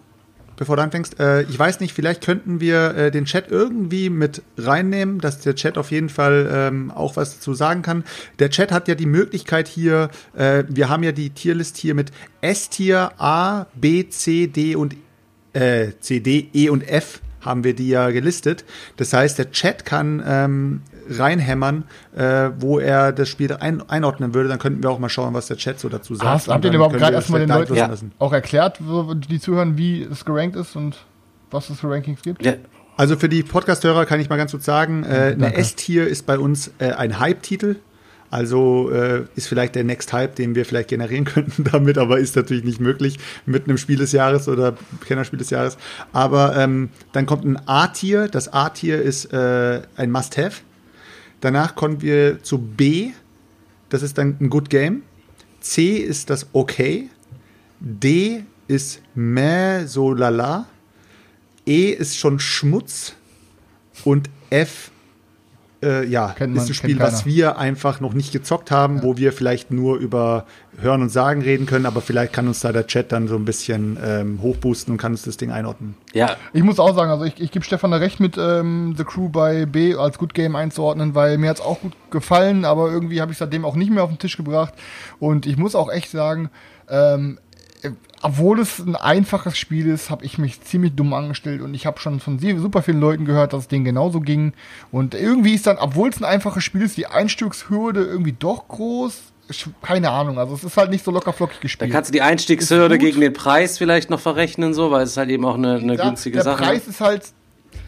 bevor 0.58 0.76
du 0.76 0.84
anfängst, 0.84 1.20
äh, 1.20 1.43
ich 1.43 1.58
weiß 1.58 1.80
nicht, 1.80 1.93
vielleicht 1.93 2.24
könnten 2.24 2.60
wir 2.60 2.95
äh, 2.95 3.12
den 3.12 3.26
Chat 3.26 3.49
irgendwie 3.49 4.10
mit 4.10 4.41
reinnehmen, 4.58 5.20
dass 5.20 5.39
der 5.39 5.56
Chat 5.56 5.78
auf 5.78 5.91
jeden 5.91 6.10
Fall 6.10 6.49
ähm, 6.51 6.91
auch 6.91 7.16
was 7.16 7.36
dazu 7.36 7.53
sagen 7.53 7.82
kann. 7.82 8.03
Der 8.39 8.49
Chat 8.49 8.72
hat 8.72 8.88
ja 8.88 8.95
die 8.95 9.06
Möglichkeit 9.06 9.68
hier, 9.68 10.10
äh, 10.36 10.64
wir 10.68 10.89
haben 10.89 11.03
ja 11.03 11.12
die 11.12 11.30
Tierlist 11.30 11.78
hier 11.78 11.95
mit 11.95 12.12
S-Tier, 12.41 13.12
A, 13.18 13.66
B, 13.76 14.08
C, 14.10 14.47
D 14.47 14.76
und 14.76 14.95
äh, 15.53 15.91
C, 15.99 16.20
D, 16.20 16.49
E 16.53 16.70
und 16.70 16.88
F 16.88 17.22
haben 17.41 17.64
wir 17.64 17.76
die 17.76 17.89
ja 17.89 18.10
gelistet. 18.10 18.66
Das 18.97 19.14
heißt, 19.14 19.38
der 19.38 19.51
Chat 19.51 19.86
kann 19.86 20.24
ähm, 20.26 20.82
reinhämmern, 21.10 21.84
äh, 22.16 22.49
wo 22.60 22.80
er 22.80 23.12
das 23.12 23.30
Spiel 23.30 23.53
ein, 23.53 23.88
einordnen 23.89 24.34
würde. 24.34 24.49
Dann 24.49 24.60
könnten 24.60 24.84
wir 24.84 24.89
auch 24.89 24.99
mal 24.99 25.10
schauen, 25.10 25.34
was 25.34 25.47
der 25.47 25.58
Chat 25.58 25.80
so 25.80 25.89
dazu 25.89 26.16
sagt. 26.16 26.30
Hast, 26.30 26.47
habt 26.47 26.66
ihr 26.66 26.74
überhaupt 26.74 26.97
gerade 26.97 27.16
erstmal 27.16 27.39
den 27.41 27.49
Leuten 27.49 27.76
Ja. 27.76 27.88
lassen. 27.88 28.12
auch 28.20 28.34
erklärt, 28.34 28.80
die 29.30 29.39
zuhören, 29.39 29.78
wie 29.78 30.03
es 30.03 30.26
gerankt 30.26 30.56
ist 30.56 30.76
und 30.76 30.97
was 31.51 31.70
es 31.70 31.80
für 31.80 31.89
Rankings 31.89 32.22
gibt? 32.22 32.43
Ja, 32.45 32.53
Also 32.97 33.16
für 33.18 33.30
die 33.30 33.43
Podcast-Hörer 33.43 34.06
kann 34.06 34.20
ich 34.20 34.30
mal 34.30 34.38
ganz 34.38 34.51
kurz 34.51 34.66
sagen, 34.66 35.03
äh, 35.03 35.34
eine. 35.38 35.53
S-Tier 35.56 36.08
ist 36.08 36.26
bei 36.26 36.39
uns 36.39 36.72
äh, 36.80 36.91
ein 36.91 37.20
Hype-Titel. 37.20 37.76
Also 38.32 38.89
äh, 38.91 39.26
ist 39.36 39.47
vielleicht 39.47 39.76
der 39.76 39.84
Next 39.84 40.12
Hype, 40.12 40.36
den 40.36 40.56
wir 40.56 40.66
vielleicht 40.66 40.89
generieren 40.89 41.24
könnten 41.26 41.64
damit, 41.64 41.97
aber 41.97 42.18
ist 42.20 42.36
natürlich 42.36 42.64
nicht 42.64 42.82
möglich 42.82 43.18
mit 43.45 43.66
einem 43.68 43.78
Spiel 43.78 43.97
des 43.97 44.12
Jahres 44.12 44.49
oder 44.49 44.74
Kennerspiel 45.06 45.39
des 45.39 45.51
Jahres. 45.51 45.78
Aber 46.12 46.56
ähm, 46.58 46.89
dann 47.14 47.28
kommt 47.28 47.45
ein 47.45 47.58
A-Tier. 47.68 48.28
Das 48.28 48.51
A-Tier 48.51 49.01
ist 49.01 49.32
äh, 49.32 49.82
ein 49.95 50.12
Must-Have. 50.12 50.62
Danach 51.46 51.76
kommen 51.76 52.02
wir 52.02 52.41
zu 52.41 52.58
B. 52.58 53.12
Das 53.89 54.02
ist 54.02 54.18
dann 54.18 54.36
ein 54.41 54.50
Good 54.50 54.72
Game. 54.72 55.04
C 55.60 55.98
ist 55.98 56.32
das 56.32 56.48
Okay. 56.54 57.12
D 57.80 58.43
ist 58.68 59.00
meh, 59.14 59.86
so 59.86 60.12
lala. 60.12 60.66
E 61.68 61.91
ist 61.91 62.18
schon 62.18 62.39
Schmutz 62.39 63.14
und 64.06 64.28
F 64.50 64.89
äh, 65.86 66.06
ja, 66.06 66.34
Kennt 66.38 66.56
man, 66.56 66.64
ist 66.64 66.70
ein 66.70 66.74
Spiel, 66.74 67.00
was 67.00 67.26
wir 67.26 67.58
einfach 67.58 68.00
noch 68.02 68.14
nicht 68.14 68.34
gezockt 68.34 68.72
haben, 68.72 69.04
wo 69.04 69.18
wir 69.18 69.32
vielleicht 69.32 69.72
nur 69.72 69.98
über 69.98 70.46
Hören 70.78 71.04
und 71.04 71.10
Sagen 71.10 71.42
reden 71.42 71.66
können, 71.66 71.86
aber 71.86 72.02
vielleicht 72.02 72.34
kann 72.34 72.48
uns 72.48 72.60
da 72.60 72.74
der 72.74 72.88
Chat 72.88 73.12
dann 73.12 73.28
so 73.28 73.36
ein 73.36 73.46
bisschen 73.46 73.98
ähm, 74.04 74.42
hochboosten 74.42 74.92
und 74.92 74.98
kann 74.98 75.14
uns 75.14 75.22
das 75.22 75.38
Ding 75.38 75.52
einordnen. 75.52 75.96
ja, 76.14 76.36
Ich 76.54 76.64
muss 76.64 76.80
auch 76.80 76.96
sagen, 76.96 77.12
also 77.12 77.24
ich, 77.24 77.40
ich 77.40 77.52
gebe 77.52 77.64
Stefan 77.64 77.92
da 77.92 77.98
recht 77.98 78.20
mit 78.20 78.38
ähm, 78.38 78.96
The 78.98 79.04
Crew 79.04 79.30
bei 79.30 79.66
B 79.66 79.96
als 79.96 80.18
Good 80.18 80.34
Game 80.34 80.56
einzuordnen, 80.56 81.16
weil 81.16 81.38
mir 81.38 81.50
hat 81.50 81.58
es 81.58 81.64
auch 81.64 81.80
gut 81.80 81.94
gefallen, 82.10 82.66
aber 82.66 82.92
irgendwie 82.92 83.22
habe 83.22 83.32
ich 83.32 83.38
seitdem 83.38 83.64
auch 83.64 83.76
nicht 83.76 83.92
mehr 83.92 84.04
auf 84.04 84.10
den 84.10 84.20
Tisch 84.20 84.36
gebracht. 84.36 84.74
Und 85.20 85.46
ich 85.46 85.58
muss 85.58 85.76
auch 85.76 85.92
echt 85.92 86.10
sagen, 86.10 86.50
ähm, 86.90 87.40
äh, 87.82 87.92
obwohl 88.26 88.60
es 88.60 88.80
ein 88.80 88.96
einfaches 88.96 89.56
Spiel 89.56 89.86
ist, 89.86 90.10
habe 90.10 90.26
ich 90.26 90.40
mich 90.40 90.60
ziemlich 90.62 90.96
dumm 90.96 91.14
angestellt 91.14 91.62
und 91.62 91.76
ich 91.76 91.86
habe 91.86 92.00
schon 92.00 92.20
von 92.20 92.40
super 92.58 92.82
vielen 92.82 93.00
Leuten 93.00 93.24
gehört, 93.26 93.54
dass 93.54 93.62
es 93.64 93.68
denen 93.68 93.86
genauso 93.86 94.20
ging. 94.20 94.54
Und 94.92 95.14
irgendwie 95.14 95.54
ist 95.54 95.68
dann, 95.68 95.78
obwohl 95.78 96.10
es 96.10 96.18
ein 96.18 96.24
einfaches 96.26 96.64
Spiel 96.64 96.82
ist, 96.82 96.98
die 96.98 97.06
Einstiegshürde 97.06 98.04
irgendwie 98.04 98.32
doch 98.32 98.68
groß. 98.68 99.22
Keine 99.84 100.10
Ahnung, 100.10 100.40
also 100.40 100.56
es 100.56 100.64
ist 100.64 100.76
halt 100.76 100.90
nicht 100.90 101.06
so 101.06 101.12
locker 101.12 101.34
flockig 101.34 101.58
da 101.58 101.62
gespielt. 101.62 101.92
kannst 101.92 102.10
du 102.10 102.14
die 102.14 102.24
Einstiegshürde 102.24 102.96
Ist 102.96 103.00
gegen 103.02 103.22
den 103.22 103.34
Preis 103.34 103.78
vielleicht 103.78 104.10
noch 104.10 104.20
verrechnen, 104.20 104.74
so, 104.74 104.90
weil 104.90 105.04
es 105.04 105.12
ist 105.12 105.18
halt 105.18 105.30
eben 105.30 105.46
auch 105.46 105.54
eine, 105.54 105.76
eine 105.76 105.96
Ja, 105.96 106.06
günstige 106.06 106.38
der 106.38 106.46
Sache. 106.46 106.64
Preis 106.64 106.88
ist 106.88 107.02
halt, 107.02 107.26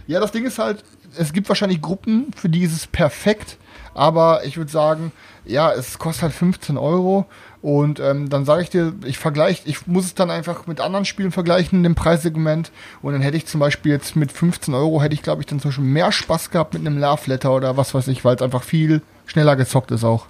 ja, 0.06 0.20
das 0.20 0.32
Ding 0.32 0.46
ist 0.46 0.60
halt, 0.60 0.84
es 1.18 1.34
gibt 1.34 1.50
wahrscheinlich 1.50 1.82
Gruppen, 1.82 2.28
für 2.36 2.48
die 2.48 2.62
ist 2.62 2.74
es 2.74 2.86
perfekt, 2.86 3.58
aber 3.98 4.45
ich 4.45 4.58
würde 4.58 4.72
sagen, 4.72 5.12
ja, 5.43 5.72
es 5.72 5.98
kostet 5.98 6.24
halt 6.24 6.34
15 6.34 6.78
Euro 6.78 7.26
und 7.64 8.00
ähm, 8.00 8.30
dann 8.30 8.45
sage 8.45 8.62
ich 8.62 8.70
dir, 8.70 8.93
ich 9.06 9.18
vergleiche, 9.18 9.64
ich 9.66 9.88
muss 9.88 10.06
es 10.06 10.14
dann 10.14 10.30
einfach 10.30 10.68
mit 10.68 10.80
anderen 10.80 11.06
Spielen 11.06 11.32
vergleichen 11.32 11.80
in 11.80 11.84
dem 11.84 11.95
Preissegment 11.95 12.72
und 13.02 13.14
dann 13.14 13.22
hätte 13.22 13.38
ich 13.38 13.48
zum 13.48 13.60
Beispiel 13.60 13.91
jetzt 13.91 14.16
mit 14.16 14.32
15 14.32 14.74
Euro 14.76 15.02
hätte 15.02 15.16
ich 15.16 15.24
glaube 15.24 15.41
ich 15.41 15.48
dann 15.48 15.60
zum 15.60 15.70
Beispiel 15.70 15.86
mehr 15.86 16.12
Spaß 16.12 16.52
gehabt 16.52 16.76
mit 16.76 16.86
einem 16.86 17.00
Love 17.00 17.24
Letter 17.26 17.54
oder 17.56 17.76
was 17.76 17.95
weiß 17.95 18.08
ich, 18.10 18.24
weil 18.24 18.36
es 18.36 18.41
einfach 18.43 18.64
viel 18.64 19.02
schneller 19.26 19.56
gezockt 19.56 19.89
ist 19.89 20.04
auch. 20.04 20.28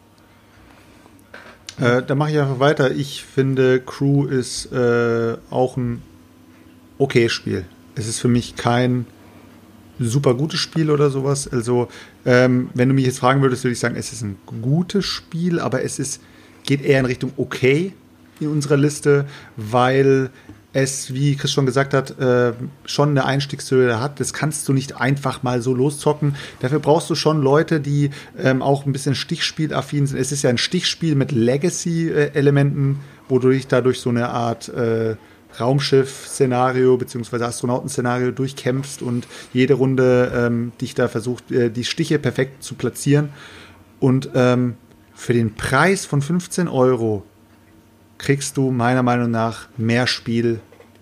Äh, 1.80 2.02
da 2.04 2.16
mache 2.16 2.32
ich 2.32 2.40
einfach 2.40 2.60
weiter. 2.60 2.92
Ich 2.92 3.24
finde, 3.24 3.82
Crew 3.82 4.26
ist 4.26 4.72
äh, 4.72 5.36
auch 5.50 5.76
ein 5.78 6.02
okay 6.98 7.28
Spiel. 7.28 7.66
Es 7.96 8.08
ist 8.08 8.20
für 8.20 8.30
mich 8.30 8.56
kein 8.56 9.06
super 10.00 10.34
gutes 10.34 10.60
Spiel 10.60 10.92
oder 10.92 11.10
sowas. 11.10 11.48
Also, 11.48 11.88
ähm, 12.26 12.70
wenn 12.74 12.90
du 12.90 12.96
mich 12.96 13.06
jetzt 13.06 13.20
fragen 13.20 13.42
würdest, 13.42 13.64
würde 13.64 13.74
ich 13.74 13.80
sagen, 13.80 13.96
es 13.96 14.14
ist 14.14 14.24
ein 14.24 14.38
gutes 14.62 15.06
Spiel, 15.06 15.60
aber 15.60 15.84
es 15.84 16.00
ist, 16.00 16.22
geht 16.66 16.84
eher 16.84 17.00
in 17.00 17.06
Richtung 17.06 17.32
okay 17.38 17.94
in 18.40 18.50
unserer 18.50 18.78
Liste, 18.78 19.26
weil 19.56 20.30
es, 20.74 21.14
wie 21.14 21.36
Chris 21.36 21.52
schon 21.52 21.66
gesagt 21.66 21.94
hat, 21.94 22.20
äh, 22.20 22.54
schon 22.86 23.10
eine 23.10 23.26
Einstiegshöhe 23.26 24.00
hat. 24.00 24.20
Das 24.20 24.32
kannst 24.32 24.68
du 24.68 24.74
nicht 24.74 25.00
einfach 25.00 25.42
mal 25.42 25.62
so 25.62 25.74
loszocken. 25.74 26.36
Dafür 26.60 26.80
brauchst 26.80 27.10
du 27.10 27.16
schon 27.16 27.42
Leute, 27.42 27.80
die 27.80 28.12
ähm, 28.38 28.62
auch 28.62 28.86
ein 28.86 28.92
bisschen 28.92 29.16
Stichspielaffin 29.16 30.06
sind. 30.06 30.20
Es 30.20 30.32
ist 30.32 30.44
ja 30.44 30.52
ein 30.52 30.60
Stichspiel 30.60 31.16
mit 31.16 31.32
Legacy-Elementen, 31.32 33.00
wo 33.28 33.40
du 33.40 33.50
dich 33.50 33.68
dadurch 33.68 34.00
so 34.00 34.10
eine 34.10 34.30
Art 34.30 34.70
äh, 34.70 35.16
Raumschiff-Szenario 35.60 36.98
beziehungsweise 36.98 37.46
Astronauten-Szenario 37.46 38.32
durchkämpfst 38.32 39.02
und 39.02 39.28
jede 39.54 39.76
Runde 39.76 40.32
ähm, 40.36 40.72
dich 40.82 40.96
da 40.96 41.08
versucht, 41.08 41.52
äh, 41.52 41.70
die 41.70 41.84
Stiche 41.84 42.20
perfekt 42.20 42.64
zu 42.64 42.76
platzieren. 42.76 43.30
Und 44.00 44.30
ähm, 44.36 44.76
für 45.14 45.34
den 45.34 45.56
Preis 45.56 46.06
von 46.06 46.22
15 46.22 46.68
Euro 46.68 47.24
kriegst 48.18 48.58
du 48.58 48.72
meiner 48.72 49.04
Meinung 49.04 49.32
nach 49.32 49.68
mehr 49.78 50.08
Spiel 50.08 50.60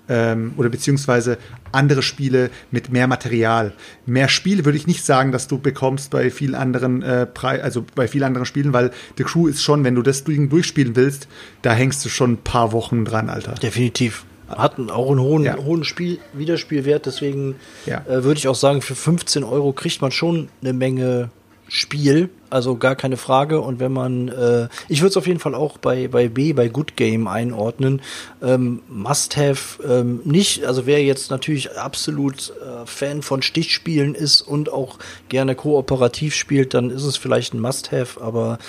ähm, 0.08 0.54
oder 0.58 0.70
beziehungsweise 0.70 1.38
andere 1.72 2.02
Spiele 2.02 2.50
mit 2.72 2.92
mehr 2.92 3.08
Material. 3.08 3.74
Mehr 4.06 4.30
Spiel 4.30 4.66
würde 4.66 4.78
ich 4.78 4.88
nicht 4.88 5.04
sagen, 5.04 5.32
dass 5.32 5.48
du 5.48 5.58
bekommst 5.58 6.12
bei 6.12 6.30
vielen 6.30 6.56
anderen 6.56 7.02
äh, 7.02 7.26
Pre 7.26 7.62
also 7.64 7.86
bei 7.96 8.08
vielen 8.08 8.24
anderen 8.24 8.46
Spielen, 8.46 8.74
weil 8.74 8.92
The 9.18 9.24
Crew 9.24 9.48
ist 9.48 9.62
schon, 9.62 9.84
wenn 9.84 9.96
du 9.96 10.02
das 10.02 10.24
durchspielen 10.24 10.96
willst, 10.96 11.28
da 11.62 11.74
hängst 11.74 12.04
du 12.06 12.10
schon 12.10 12.34
ein 12.34 12.38
paar 12.38 12.72
Wochen 12.72 13.06
dran, 13.06 13.30
Alter. 13.30 13.54
Definitiv. 13.56 14.26
Hat 14.48 14.78
einen- 14.78 14.90
auch 14.92 15.10
einen 15.10 15.20
hohen, 15.22 15.44
Ja. 15.44 15.58
hohen 15.58 15.84
Spiel 15.84 16.20
Wiederspielwert, 16.34 17.06
deswegen 17.06 17.56
Ja. 17.86 18.02
äh, 18.08 18.24
würde 18.24 18.38
ich 18.38 18.48
auch 18.48 18.56
sagen, 18.56 18.82
für 18.82 18.96
15 18.96 19.44
Euro 19.44 19.72
kriegt 19.74 20.02
man 20.02 20.12
schon 20.12 20.50
eine 20.62 20.74
Menge 20.74 21.30
Spiel, 21.68 22.30
also 22.50 22.76
gar 22.76 22.96
keine 22.96 23.18
Frage. 23.18 23.60
Und 23.62 23.80
wenn 23.80 23.92
man, 23.92 24.28
äh, 24.28 24.68
ich 24.88 25.02
würde 25.02 25.10
es 25.10 25.18
auf 25.18 25.28
jeden 25.28 25.40
Fall 25.40 25.56
auch 25.56 25.78
bei, 25.78 26.08
bei 26.08 26.28
B, 26.28 26.54
bei 26.54 26.68
Good 26.68 26.96
Game 26.96 27.28
einordnen. 27.28 28.02
Ähm, 28.42 28.82
must 28.88 29.36
have 29.38 29.82
ähm, 29.84 30.22
nicht, 30.24 30.66
also 30.66 30.86
wer 30.86 31.04
jetzt 31.04 31.32
natürlich 31.32 31.78
absolut 31.78 32.54
äh, 32.62 32.86
Fan 32.86 33.22
von 33.22 33.42
Stichspielen 33.42 34.16
ist 34.16 34.42
und 34.42 34.72
auch 34.72 35.00
gerne 35.30 35.56
kooperativ 35.56 36.36
spielt, 36.36 36.74
dann 36.74 36.90
ist 36.90 37.04
es 37.04 37.18
vielleicht 37.18 37.54
ein 37.54 37.60
Must 37.60 37.92
have, 37.92 38.22
aber 38.22 38.60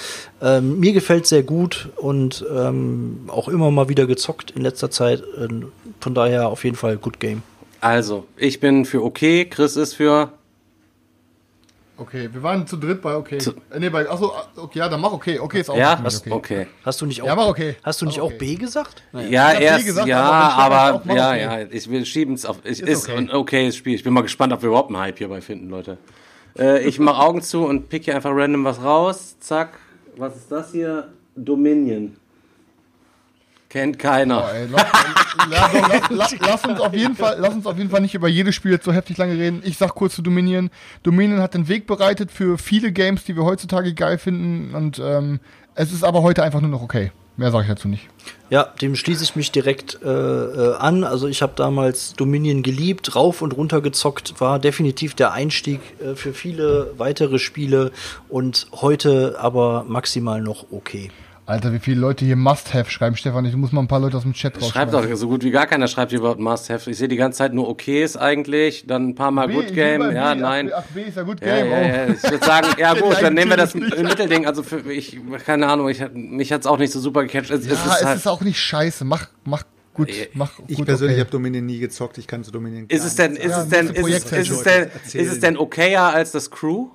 ähm, 0.40 0.80
mir 0.80 0.92
gefällt 0.92 1.26
sehr 1.26 1.42
gut 1.42 1.90
und 1.96 2.44
ähm, 2.54 3.28
auch 3.28 3.48
immer 3.48 3.70
mal 3.70 3.88
wieder 3.88 4.06
gezockt 4.06 4.52
in 4.52 4.62
letzter 4.62 4.90
Zeit. 4.90 5.22
Ähm, 5.38 5.72
von 6.00 6.14
daher 6.14 6.48
auf 6.48 6.64
jeden 6.64 6.76
Fall 6.76 6.96
Good 6.96 7.20
Game. 7.20 7.42
Also, 7.80 8.26
ich 8.36 8.60
bin 8.60 8.84
für 8.84 9.02
okay, 9.02 9.44
Chris 9.44 9.76
ist 9.76 9.94
für. 9.94 10.32
Okay, 11.98 12.28
wir 12.30 12.42
waren 12.42 12.66
zu 12.66 12.76
dritt 12.76 13.00
bei 13.00 13.14
okay. 13.14 13.38
Äh, 13.70 13.78
nee, 13.80 13.88
bei, 13.88 14.08
achso, 14.08 14.32
okay, 14.56 14.80
ja, 14.80 14.88
dann 14.88 15.00
mach 15.00 15.12
okay. 15.12 15.38
Okay 15.38 15.60
ist 15.60 15.70
auch 15.70 15.76
Ja, 15.76 15.98
mich 16.02 16.16
okay. 16.16 16.30
okay. 16.30 16.66
Hast 16.84 17.00
du 17.00 17.06
nicht 17.06 17.22
auch, 17.22 17.26
Ja, 17.26 17.32
aber 17.32 17.48
okay. 17.48 17.76
Hast 17.82 18.02
du 18.02 18.06
nicht 18.06 18.18
Aber 18.18 18.26
auch 18.28 18.32
okay. 18.32 18.38
B 18.38 18.54
gesagt? 18.56 19.02
Ja, 19.12 19.20
Ich 19.20 19.38
hab 19.38 19.60
erst, 19.60 19.78
B 19.80 19.86
gesagt, 19.86 20.08
ja, 20.08 20.22
aber 20.22 20.76
aber, 20.76 20.94
auch 21.00 21.06
ja, 21.06 21.30
okay. 21.30 21.40
ja, 21.40 21.58
ich 21.70 21.88
will 21.88 22.04
schieben 22.04 22.34
es 22.34 22.44
auf, 22.44 22.58
ich, 22.64 22.80
Ist 22.80 22.88
ist 22.88 23.08
okay. 23.08 23.16
ein 23.16 23.30
okayes 23.30 23.76
Spiel. 23.76 23.94
Ich 23.94 24.04
bin 24.04 24.12
mal 24.12 24.20
gespannt, 24.22 24.52
ob 24.52 24.60
wir 24.62 24.68
überhaupt 24.68 24.90
einen 24.90 24.98
Hype 24.98 25.16
hierbei 25.16 25.40
finden, 25.40 25.70
Leute. 25.70 25.96
Äh, 26.58 26.86
ich 26.86 26.98
mache 26.98 27.22
Augen 27.22 27.40
zu 27.40 27.64
und 27.64 27.88
pick 27.88 28.04
hier 28.04 28.14
einfach 28.14 28.32
random 28.34 28.64
was 28.64 28.82
raus. 28.82 29.36
Zack. 29.40 29.78
Was 30.16 30.36
ist 30.36 30.52
das 30.52 30.72
hier? 30.72 31.12
Dominion. 31.34 32.16
Kennt 33.76 33.98
keiner. 33.98 34.40
Boah, 34.40 34.54
ey, 34.54 34.66
lass, 34.72 34.86
la- 35.50 35.70
so, 35.70 35.78
lass, 35.78 36.02
lass, 36.08 36.36
lass, 36.40 36.64
uns 36.64 36.80
auf 36.80 36.94
jeden 36.94 37.14
Fall, 37.14 37.36
lass 37.38 37.52
uns 37.52 37.66
auf 37.66 37.76
jeden 37.76 37.90
Fall 37.90 38.00
nicht 38.00 38.14
über 38.14 38.26
jedes 38.26 38.54
Spiel 38.54 38.72
jetzt 38.72 38.86
so 38.86 38.92
heftig 38.94 39.18
lange 39.18 39.34
reden. 39.34 39.60
Ich 39.66 39.76
sag 39.76 39.94
kurz 39.94 40.14
zu 40.14 40.22
Dominion. 40.22 40.70
Dominion 41.02 41.40
hat 41.42 41.52
den 41.52 41.68
Weg 41.68 41.86
bereitet 41.86 42.30
für 42.32 42.56
viele 42.56 42.90
Games, 42.90 43.24
die 43.24 43.36
wir 43.36 43.44
heutzutage 43.44 43.92
geil 43.92 44.16
finden. 44.16 44.74
Und 44.74 44.98
ähm, 44.98 45.40
es 45.74 45.92
ist 45.92 46.04
aber 46.04 46.22
heute 46.22 46.42
einfach 46.42 46.62
nur 46.62 46.70
noch 46.70 46.80
okay. 46.80 47.12
Mehr 47.36 47.50
sage 47.50 47.64
ich 47.64 47.68
dazu 47.68 47.86
nicht. 47.88 48.08
Ja, 48.48 48.62
dem 48.80 48.96
schließe 48.96 49.22
ich 49.22 49.36
mich 49.36 49.52
direkt 49.52 49.98
äh, 50.02 50.08
äh, 50.08 50.76
an. 50.76 51.04
Also 51.04 51.26
ich 51.28 51.42
habe 51.42 51.52
damals 51.54 52.14
Dominion 52.14 52.62
geliebt, 52.62 53.14
rauf 53.14 53.42
und 53.42 53.54
runter 53.54 53.82
gezockt, 53.82 54.40
war 54.40 54.58
definitiv 54.58 55.12
der 55.12 55.32
Einstieg 55.32 55.80
äh, 56.00 56.14
für 56.14 56.32
viele 56.32 56.94
weitere 56.96 57.38
Spiele 57.38 57.92
und 58.30 58.68
heute 58.72 59.36
aber 59.38 59.84
maximal 59.86 60.40
noch 60.40 60.64
okay. 60.70 61.10
Alter, 61.48 61.72
wie 61.72 61.78
viele 61.78 62.00
Leute 62.00 62.24
hier 62.24 62.34
Must-Have 62.34 62.90
schreiben, 62.90 63.16
Stefan. 63.16 63.44
Ich 63.44 63.54
muss 63.54 63.70
mal 63.70 63.80
ein 63.80 63.86
paar 63.86 64.00
Leute 64.00 64.16
aus 64.16 64.24
dem 64.24 64.32
Chat 64.32 64.54
Schreibt 64.54 64.64
rausschreiben. 64.64 65.08
doch 65.10 65.16
so 65.16 65.28
gut 65.28 65.44
wie 65.44 65.52
gar 65.52 65.66
keiner 65.68 65.86
schreibt 65.86 66.10
hier 66.10 66.18
überhaupt 66.18 66.40
Must-Have. 66.40 66.90
Ich 66.90 66.96
sehe 66.98 67.06
die 67.06 67.14
ganze 67.16 67.38
Zeit 67.38 67.54
nur 67.54 67.68
Okays 67.68 68.16
eigentlich, 68.16 68.84
dann 68.88 69.10
ein 69.10 69.14
paar 69.14 69.30
Mal 69.30 69.46
B, 69.46 69.54
Good 69.54 69.72
Game. 69.72 70.10
Ja, 70.12 70.34
B. 70.34 70.40
nein. 70.40 70.72
Ach, 70.74 70.82
B 70.92 71.02
ist 71.02 71.16
ja 71.16 71.22
Good 71.22 71.40
Ja, 71.42 71.56
Game. 71.56 71.70
ja, 71.70 71.78
oh. 71.78 71.82
ja. 71.82 72.14
Ich 72.14 72.22
würde 72.24 72.44
sagen, 72.44 72.66
ja 72.78 72.94
gut, 73.00 73.22
dann 73.22 73.34
nehmen 73.34 73.50
wir 73.50 73.56
das 73.56 73.76
eigentümlich 73.76 74.02
Mittelding. 74.02 74.46
Also 74.46 74.64
für 74.64 74.80
ich, 74.92 75.18
keine 75.44 75.68
Ahnung, 75.68 75.88
ich, 75.88 76.02
mich 76.12 76.52
hat's 76.52 76.66
auch 76.66 76.78
nicht 76.78 76.92
so 76.92 76.98
super 76.98 77.22
gecatcht. 77.22 77.50
Es, 77.52 77.64
Ja, 77.64 77.74
es 77.74 77.78
ist 77.78 77.90
halt, 77.92 78.16
es 78.16 78.16
ist 78.22 78.26
auch 78.26 78.40
nicht 78.40 78.58
scheiße. 78.60 79.04
Mach, 79.04 79.28
mach 79.44 79.62
gut. 79.94 80.08
Mach 80.34 80.50
Ich 80.66 80.78
gut, 80.78 80.86
persönlich 80.86 81.14
okay. 81.14 81.20
habe 81.20 81.30
Dominion 81.30 81.64
nie 81.64 81.78
gezockt, 81.78 82.18
ich 82.18 82.26
kann 82.26 82.42
zu 82.42 82.50
Dominion 82.50 82.86
ist 82.88 83.04
es 83.04 83.14
denn, 83.14 83.36
ist 83.36 83.50
Ja, 83.52 83.62
es 83.62 83.68
denn, 83.68 83.86
ist 83.90 83.98
es, 84.04 84.32
ist 84.32 84.50
es 84.50 84.62
denn, 84.64 84.90
ist 85.12 85.32
es 85.32 85.38
denn 85.38 85.56
okayer 85.56 86.12
als 86.12 86.32
das 86.32 86.50
Crew? 86.50 86.88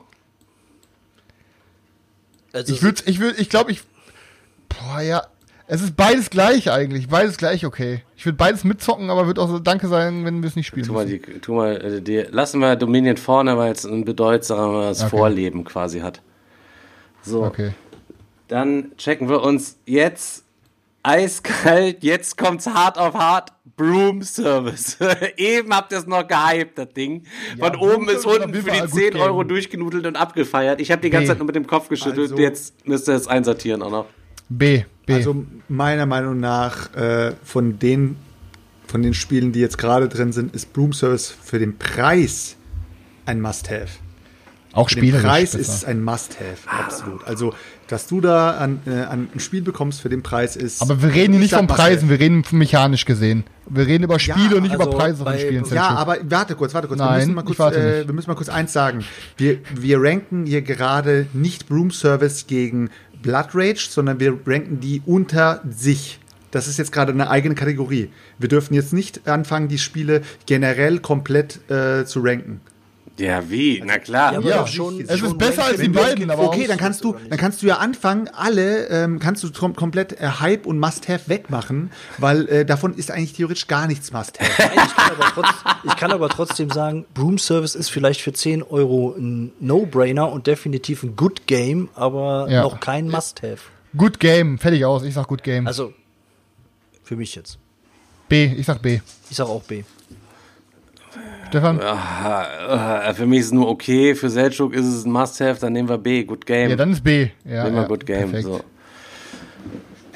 Also 2.54 2.74
Ich 2.74 2.84
würde, 2.84 3.02
ich 3.06 3.20
würde, 3.22 3.40
ich 3.40 3.48
glaube, 3.50 3.72
ich. 3.72 3.82
Boah, 4.80 5.02
ja. 5.02 5.24
Es 5.68 5.82
ist 5.82 5.96
beides 5.96 6.30
gleich 6.30 6.70
eigentlich, 6.70 7.08
beides 7.08 7.38
gleich 7.38 7.66
okay. 7.66 8.04
Ich 8.18 8.26
würde 8.26 8.36
beides 8.36 8.66
mitzocken, 8.66 9.10
aber 9.10 9.26
würde 9.26 9.42
auch 9.42 9.48
so 9.48 9.58
Danke 9.58 9.88
sein, 9.88 10.26
wenn 10.26 10.42
wir 10.44 10.50
es 10.50 10.58
nicht 10.58 10.68
spielen. 10.68 10.86
Tu 10.86 10.92
mal, 10.92 11.06
die, 11.06 11.20
tu 11.20 11.54
mal 11.54 11.78
äh, 11.82 12.02
die, 12.02 12.18
lassen 12.30 12.60
wir 12.60 12.76
Dominion 12.76 13.16
vorne, 13.16 13.58
weil 13.58 13.72
es 13.72 13.86
ein 13.86 14.04
bedeutsames 14.04 15.00
Okay. 15.02 15.10
Vorleben 15.10 15.64
quasi 15.64 16.00
hat. 16.02 16.22
So, 17.22 17.44
Okay. 17.46 17.72
dann 18.50 18.92
checken 18.98 19.30
wir 19.30 19.42
uns 19.44 19.78
jetzt 19.86 20.44
eiskalt, 21.04 22.04
jetzt 22.04 22.38
kommt's 22.38 22.68
hart 22.68 22.98
auf 22.98 23.14
hart. 23.14 23.52
Broom 23.78 24.22
Service. 24.22 24.98
Eben 25.38 25.74
habt 25.74 25.92
ihr 25.94 26.00
es 26.00 26.06
noch 26.06 26.28
gehypt, 26.28 26.78
das 26.78 26.90
Ding. 26.94 27.24
Von 27.58 27.72
Broom 27.72 27.90
oben 27.96 28.06
bis 28.08 28.26
unten 28.26 28.54
für 28.54 28.70
die 28.70 28.78
Fall 28.78 28.90
10 28.90 29.12
gut 29.14 29.22
Euro 29.22 29.44
durchgenudelt 29.44 30.06
und 30.06 30.18
abgefeiert. 30.18 30.80
Ich 30.82 30.92
habe 30.92 31.02
die 31.02 31.10
ganze 31.10 31.24
B. 31.24 31.28
Zeit 31.30 31.38
nur 31.40 31.48
mit 31.48 31.56
dem 31.56 31.66
Kopf 31.66 31.88
geschüttelt. 31.88 32.32
Also- 32.32 32.38
jetzt 32.38 32.86
müsst 32.86 33.08
ihr 33.08 33.16
es 33.16 33.28
einsortieren 33.28 33.82
auch 33.82 33.90
noch. 33.90 34.06
B. 34.58 34.84
B. 35.06 35.14
Also 35.14 35.46
meiner 35.70 36.06
Meinung 36.06 36.40
nach 36.40 36.94
äh, 36.96 37.34
von 37.44 37.80
den 37.80 38.18
von 38.88 39.02
den 39.02 39.14
Spielen, 39.14 39.54
die 39.54 39.62
jetzt 39.62 39.78
gerade 39.78 40.10
drin 40.10 40.34
sind, 40.34 40.54
ist 40.54 40.74
Broom 40.74 40.92
Service 40.92 41.34
für 41.42 41.60
den 41.60 41.78
Preis 41.78 42.58
ein 43.26 43.40
Must-Have. 43.40 43.88
auch 44.74 44.90
Für 44.90 44.96
den 44.96 45.04
spielerisch. 45.04 45.26
Preis 45.26 45.52
besser. 45.52 45.60
ist 45.62 45.70
es 45.70 45.86
ein 45.86 46.04
Must-Have, 46.04 46.68
absolut. 46.68 47.24
Also, 47.26 47.54
dass 47.88 48.08
du 48.08 48.20
da 48.20 48.52
an, 48.58 48.82
äh, 48.86 48.92
an 49.04 49.30
ein 49.34 49.40
Spiel 49.40 49.62
bekommst 49.62 50.02
für 50.02 50.10
den 50.10 50.24
Preis 50.24 50.58
ist. 50.58 50.82
aber 50.82 51.02
wir 51.02 51.14
reden 51.14 51.34
hier 51.34 51.42
ich 51.42 51.52
nicht 51.52 51.54
von. 51.54 51.68
Preisen, 51.68 52.10
wir 52.10 52.20
reden 52.20 52.44
mechanisch 52.52 53.06
gesehen. 53.06 53.46
Wir 53.70 53.88
reden 53.88 54.04
über 54.04 54.20
Spiele 54.20 54.58
und 54.58 54.64
nicht 54.64 54.74
also 54.78 54.90
über 54.90 54.98
Preise 54.98 55.24
von 55.24 55.38
Spielen. 55.38 55.66
Ja, 55.72 55.90
aber 55.90 56.18
warte 56.26 56.56
kurz, 56.56 56.74
warte 56.74 56.90
kurz. 56.90 57.00
wir, 57.00 57.06
Nein, 57.06 57.20
müssen 57.20 57.36
mal 57.36 57.44
kurz 57.44 57.60
äh, 57.60 58.06
wir 58.06 58.14
müssen 58.14 58.30
mal 58.30 58.36
kurz 58.36 58.50
eins 58.50 58.74
sagen. 58.74 59.06
Wir, 59.38 59.60
wir 59.74 60.02
ranken 60.02 60.46
hier 60.46 60.62
gerade 60.62 61.28
nicht 61.32 61.70
Broom 61.70 61.92
Service 61.92 62.46
gegen 62.48 62.90
Blood 63.22 63.50
Rage, 63.54 63.88
sondern 63.90 64.20
wir 64.20 64.38
ranken 64.46 64.80
die 64.80 65.02
unter 65.06 65.62
sich. 65.70 66.20
Das 66.52 66.68
ist 66.68 66.78
jetzt 66.78 66.92
gerade 66.92 67.14
eine 67.14 67.30
eigene 67.30 67.56
Kategorie. 67.56 68.10
Wir 68.38 68.50
dürfen 68.50 68.74
jetzt 68.74 68.94
nicht 68.94 69.28
anfangen, 69.28 69.70
die 69.70 69.78
Spiele 69.78 70.22
generell 70.46 71.00
komplett 71.00 71.70
äh, 71.70 72.06
zu 72.06 72.20
ranken. 72.22 72.60
Ja, 73.22 73.50
wie? 73.50 73.82
Na 73.86 74.00
klar. 74.00 74.34
Ja, 74.34 74.40
aber 74.40 74.50
Ja, 74.50 74.68
schon, 74.68 75.00
es 75.00 75.10
ist 75.10 75.20
schon 75.20 75.38
besser 75.38 75.66
als 75.66 75.80
die 75.80 75.90
beiden, 75.90 76.32
aber 76.32 76.44
Okay, 76.48 76.66
dann 76.66 76.78
kannst 76.78 77.04
du, 77.04 77.16
dann 77.30 77.38
kannst 77.38 77.62
du 77.62 77.68
ja 77.68 77.78
anfangen, 77.78 78.28
alle 78.30 78.88
ähm, 78.88 79.20
kannst 79.20 79.44
du 79.44 79.52
kom 79.52 79.76
komplett 79.76 80.14
äh, 80.20 80.28
Hype 80.40 80.66
und 80.66 80.80
Must-Have 80.80 81.30
wegmachen, 81.30 81.92
weil 82.18 82.48
äh, 82.48 82.66
davon 82.66 82.96
ist 82.96 83.12
eigentlich 83.12 83.34
theoretisch 83.34 83.68
gar 83.68 83.86
nichts 83.88 84.12
Must-Have. 84.12 84.52
Ich, 84.84 84.96
kann 84.96 85.12
aber 85.12 85.26
trotz, 85.34 85.48
ich 85.84 85.96
kann 85.96 86.12
aber 86.12 86.30
trotzdem 86.30 86.70
sagen, 86.72 87.06
Broom 87.14 87.38
Service 87.38 87.76
ist 87.76 87.90
vielleicht 87.90 88.22
für 88.22 88.34
10 88.34 88.64
Euro 88.64 89.16
ein 89.18 89.52
No-Brainer 89.60 90.32
und 90.32 90.48
definitiv 90.48 91.04
ein 91.04 91.16
Good 91.16 91.46
Game, 91.48 91.90
aber 91.96 92.48
Ja. 92.50 92.64
noch 92.64 92.80
kein 92.80 93.08
Must-Have. 93.08 93.60
Good 93.96 94.20
Game, 94.20 94.58
fertig 94.58 94.84
aus. 94.86 95.04
Ich 95.04 95.14
sag 95.14 95.28
Good 95.28 95.44
Game. 95.44 95.68
Also, 95.68 95.94
für 97.04 97.16
mich 97.16 97.36
jetzt. 97.36 97.60
B, 98.30 98.46
ich 98.46 98.66
sag 98.66 98.82
B. 98.82 99.00
Ich 99.30 99.36
sag 99.38 99.48
auch 99.48 99.62
B. 99.64 99.84
Stefan? 101.52 101.80
Äh, 101.80 103.14
Für 103.14 103.26
mich 103.26 103.40
ist 103.42 103.46
es 103.48 103.52
nur 103.52 103.68
okay. 103.70 104.16
Für 104.16 104.30
Selchuk 104.30 104.74
ist 104.74 104.86
es 104.86 105.06
ein 105.06 105.12
Must-Have. 105.12 105.60
Dann 105.60 105.74
nehmen 105.74 105.90
wir 105.90 105.98
B. 105.98 106.24
Good 106.24 106.46
Game. 106.46 106.70
Ja, 106.70 106.76
dann 106.78 106.92
ist 106.92 107.04
B. 107.04 107.28
Ja, 107.44 107.66
nehmen 107.66 107.76
wir 107.76 107.82
ja, 107.84 107.88
Good 107.88 108.06
Game. 108.06 108.32
perfekt. 108.32 108.44
So. 108.44 108.62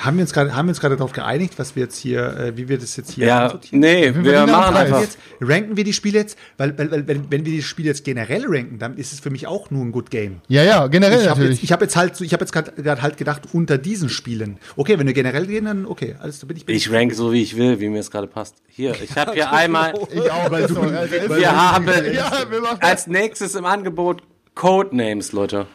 Haben 0.06 0.18
wir 0.18 0.22
uns 0.22 0.34
gerade, 0.34 0.56
haben 0.56 0.68
wir 0.68 0.72
uns 0.72 0.80
gerade 0.80 0.96
darauf 0.96 1.12
geeinigt, 1.12 1.58
was 1.58 1.76
wir 1.76 1.84
jetzt 1.84 1.98
hier, 1.98 2.38
äh, 2.38 2.58
wie 2.58 2.70
wir 2.70 2.78
das 2.78 2.96
jetzt 2.96 3.12
hier 3.12 3.26
Ja, 3.26 3.60
nee, 3.72 4.14
wir 4.14 4.24
wir 4.24 4.46
machen 4.48 4.76
einfach. 4.76 5.02
Jetzt, 5.02 5.18
ranken 5.42 5.76
wir 5.78 5.84
die 5.84 5.94
Spiele 5.94 6.20
jetzt, 6.20 6.38
weil, 6.58 6.78
weil, 6.78 6.92
weil 6.92 7.08
wenn, 7.08 7.32
wenn 7.32 7.46
wir 7.46 7.52
die 7.52 7.64
Spiele 7.64 7.88
jetzt 7.90 8.04
generell 8.06 8.46
ranken, 8.48 8.78
dann 8.78 8.98
ist 8.98 9.14
es 9.14 9.20
für 9.20 9.30
mich 9.32 9.48
auch 9.48 9.72
nur 9.72 9.84
ein 9.84 9.92
Good 9.92 10.12
Game. 10.12 10.42
Ja, 10.48 10.64
ja, 10.64 10.88
generell 10.88 11.22
Ich 11.22 11.28
habe 11.28 11.40
natürlich. 11.40 11.58
jetzt, 11.58 11.64
ich 11.64 11.72
hab 11.72 11.82
jetzt 11.82 11.96
halt, 11.96 12.22
ich 12.22 12.34
habe 12.34 12.44
jetzt 12.44 12.52
gerade 12.52 13.02
halt 13.02 13.18
gedacht 13.18 13.42
unter 13.54 13.78
diesen 13.78 14.10
Spielen. 14.10 14.58
Okay, 14.76 15.00
wenn 15.00 15.08
wir 15.08 15.14
generell 15.14 15.48
gehen, 15.48 15.66
dann 15.66 15.86
okay, 15.86 16.16
alles 16.20 16.40
da 16.40 16.48
bin 16.48 16.58
ich. 16.58 16.66
bin 16.66 16.76
Ich 16.76 16.92
rank 16.92 17.14
so, 17.14 17.34
wie 17.34 17.42
ich 17.42 17.58
will, 17.58 17.80
wie 17.80 17.90
mir 17.90 18.00
es 18.00 18.12
gerade 18.12 18.28
passt. 18.28 18.56
Hier, 18.68 18.94
ich 19.02 19.16
habe 19.18 19.34
hier 19.34 19.52
einmal. 19.52 19.94
ich 20.12 20.32
auch, 20.32 20.52
weil 20.52 20.68
du, 20.68 20.76
Wir 20.76 21.52
haben 21.74 21.88
Ja, 22.14 22.46
wir 22.50 22.84
als 22.84 23.08
nächstes 23.08 23.56
im 23.56 23.66
Angebot 23.66 24.22
Codenames, 24.54 25.32
Leute. 25.32 25.66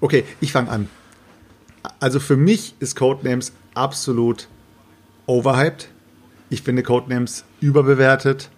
Okay, 0.00 0.24
ich 0.40 0.52
fange 0.52 0.70
an. 0.70 0.88
Also 2.00 2.20
für 2.20 2.36
mich 2.36 2.74
ist 2.80 2.96
Codenames 2.96 3.52
absolut 3.74 4.48
overhyped. 5.26 5.88
Ich 6.50 6.62
finde 6.62 6.82
Codenames 6.82 7.44
überbewertet 7.60 8.50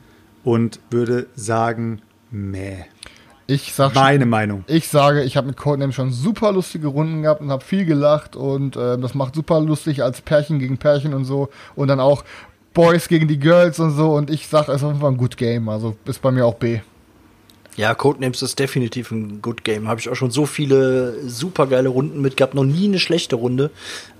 und 0.44 0.80
würde 0.90 1.26
sagen, 1.34 2.02
meh. 2.30 2.84
Ich 3.48 3.72
sag 3.72 3.92
schon, 3.92 4.02
Meine 4.02 4.26
Meinung. 4.26 4.64
ich 4.66 4.88
sage, 4.88 5.22
ich 5.22 5.36
habe 5.36 5.46
mit 5.46 5.56
Codenames 5.56 5.94
schon 5.94 6.10
super 6.12 6.50
lustige 6.52 6.88
Runden 6.88 7.22
gehabt 7.22 7.40
und 7.40 7.50
habe 7.50 7.64
viel 7.64 7.84
gelacht 7.84 8.34
und 8.34 8.74
äh, 8.76 8.98
das 8.98 9.14
macht 9.14 9.36
super 9.36 9.60
lustig 9.60 10.02
als 10.02 10.20
Pärchen 10.20 10.58
gegen 10.58 10.78
Pärchen 10.78 11.14
und 11.14 11.24
so 11.24 11.48
und 11.76 11.86
dann 11.88 12.00
auch 12.00 12.24
Boys 12.74 13.06
gegen 13.06 13.28
die 13.28 13.38
Girls 13.38 13.78
und 13.78 13.92
so 13.92 14.14
und 14.14 14.30
ich 14.30 14.48
sag, 14.48 14.68
es 14.68 14.76
ist 14.76 14.82
auf 14.82 14.90
jeden 14.90 15.00
Fall 15.00 15.12
ein 15.12 15.16
Good 15.16 15.36
Game, 15.36 15.68
also 15.68 15.96
ist 16.06 16.20
bei 16.20 16.32
mir 16.32 16.44
auch 16.44 16.54
B. 16.56 16.80
Ja, 17.76 17.94
Codenames 17.94 18.40
ist 18.40 18.58
definitiv 18.58 19.10
ein 19.10 19.42
Good 19.42 19.62
Game. 19.62 19.86
Habe 19.86 20.00
ich 20.00 20.08
auch 20.08 20.14
schon 20.14 20.30
so 20.30 20.46
viele 20.46 21.28
super 21.28 21.66
geile 21.66 21.90
Runden 21.90 22.22
mit 22.22 22.36
gehabt. 22.36 22.54
Noch 22.54 22.64
nie 22.64 22.86
eine 22.86 22.98
schlechte 22.98 23.36
Runde. 23.36 23.70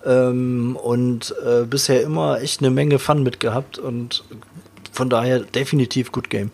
Ähm, 0.05 0.77
und 0.77 1.35
äh, 1.45 1.65
bisher 1.65 2.03
immer 2.03 2.41
echt 2.43 2.61
eine 2.61 2.71
Menge 2.71 2.99
Fun 2.99 3.23
mit 3.23 3.41
gehabt. 3.41 3.79
Und 3.79 4.25
von 4.93 5.09
daher 5.09 5.41
definitiv 5.41 6.13
Good 6.13 6.29
Game. 6.29 6.51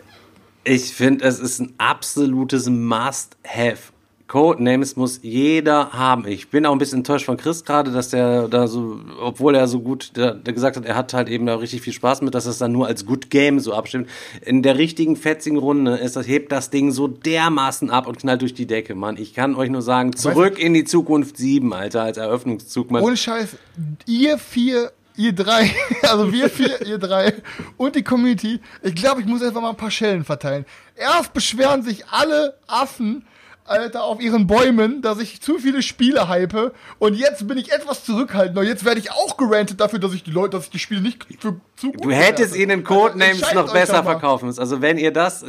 Ich 0.64 0.94
finde, 0.94 1.24
es 1.24 1.40
ist 1.40 1.58
ein 1.58 1.74
absolutes 1.78 2.68
Must-Have. 2.68 3.91
Codenames 4.32 4.96
muss 4.96 5.20
jeder 5.20 5.92
haben. 5.92 6.26
Ich 6.26 6.48
bin 6.48 6.64
auch 6.64 6.72
ein 6.72 6.78
bisschen 6.78 7.00
enttäuscht 7.00 7.26
von 7.26 7.36
Chris 7.36 7.66
gerade, 7.66 7.92
dass 7.92 8.08
der 8.08 8.48
da 8.48 8.66
so, 8.66 8.98
obwohl 9.20 9.54
er 9.54 9.68
so 9.68 9.80
gut 9.80 10.16
der, 10.16 10.32
der 10.32 10.54
gesagt 10.54 10.78
hat, 10.78 10.86
er 10.86 10.96
hat 10.96 11.12
halt 11.12 11.28
eben 11.28 11.44
da 11.44 11.56
richtig 11.56 11.82
viel 11.82 11.92
Spaß 11.92 12.22
mit, 12.22 12.34
dass 12.34 12.46
es 12.46 12.56
dann 12.56 12.72
nur 12.72 12.86
als 12.86 13.04
Good 13.04 13.28
Game 13.28 13.60
so 13.60 13.74
abstimmt. 13.74 14.08
In 14.40 14.62
der 14.62 14.78
richtigen 14.78 15.16
fetzigen 15.16 15.58
Runde 15.58 15.98
ist 15.98 16.16
das, 16.16 16.26
hebt 16.26 16.50
das 16.50 16.70
Ding 16.70 16.92
so 16.92 17.08
dermaßen 17.08 17.90
ab 17.90 18.06
und 18.06 18.20
knallt 18.20 18.40
durch 18.40 18.54
die 18.54 18.64
Decke, 18.64 18.94
Mann. 18.94 19.18
Ich 19.18 19.34
kann 19.34 19.54
euch 19.54 19.68
nur 19.68 19.82
sagen, 19.82 20.16
zurück 20.16 20.58
in 20.58 20.72
die 20.72 20.84
Zukunft 20.84 21.36
7, 21.36 21.70
Alter, 21.74 22.04
als 22.04 22.16
Eröffnungszug. 22.16 22.90
Man, 22.90 23.02
Ohne 23.02 23.18
Scheiß, 23.18 23.58
ihr 24.06 24.38
vier, 24.38 24.92
ihr 25.14 25.34
drei, 25.34 25.70
also 26.04 26.32
wir 26.32 26.48
vier, 26.48 26.80
ihr 26.86 26.96
drei 26.96 27.34
und 27.76 27.96
die 27.96 28.02
Community, 28.02 28.60
ich 28.82 28.94
glaube, 28.94 29.20
ich 29.20 29.26
muss 29.26 29.42
einfach 29.42 29.60
mal 29.60 29.68
ein 29.68 29.76
paar 29.76 29.90
Schellen 29.90 30.24
verteilen. 30.24 30.64
Erst 30.96 31.34
beschweren 31.34 31.82
sich 31.82 32.06
alle 32.08 32.56
Affen, 32.66 33.26
Alter, 33.64 34.04
auf 34.04 34.20
ihren 34.20 34.46
Bäumen, 34.46 35.02
dass 35.02 35.18
ich 35.20 35.40
zu 35.40 35.58
viele 35.58 35.82
Spiele 35.82 36.28
hype 36.28 36.74
und 36.98 37.14
jetzt 37.14 37.46
bin 37.46 37.58
ich 37.58 37.70
etwas 37.70 38.04
zurückhaltender. 38.04 38.62
Jetzt 38.64 38.84
werde 38.84 38.98
ich 38.98 39.12
auch 39.12 39.36
gerantet 39.36 39.80
dafür, 39.80 40.00
dass 40.00 40.12
ich 40.14 40.24
die 40.24 40.32
Leute, 40.32 40.56
dass 40.56 40.64
ich 40.64 40.70
die 40.70 40.78
Spiele 40.80 41.00
nicht 41.00 41.26
für 41.38 41.60
zu 41.76 41.92
gut 41.92 42.04
Du 42.04 42.10
hättest 42.10 42.56
ihnen 42.56 42.82
Codenames 42.82 43.36
Entscheidet 43.36 43.54
noch 43.54 43.72
besser 43.72 44.02
verkaufen 44.02 44.46
müssen. 44.46 44.60
Also 44.60 44.82
wenn 44.82 44.98
ihr 44.98 45.12
das, 45.12 45.44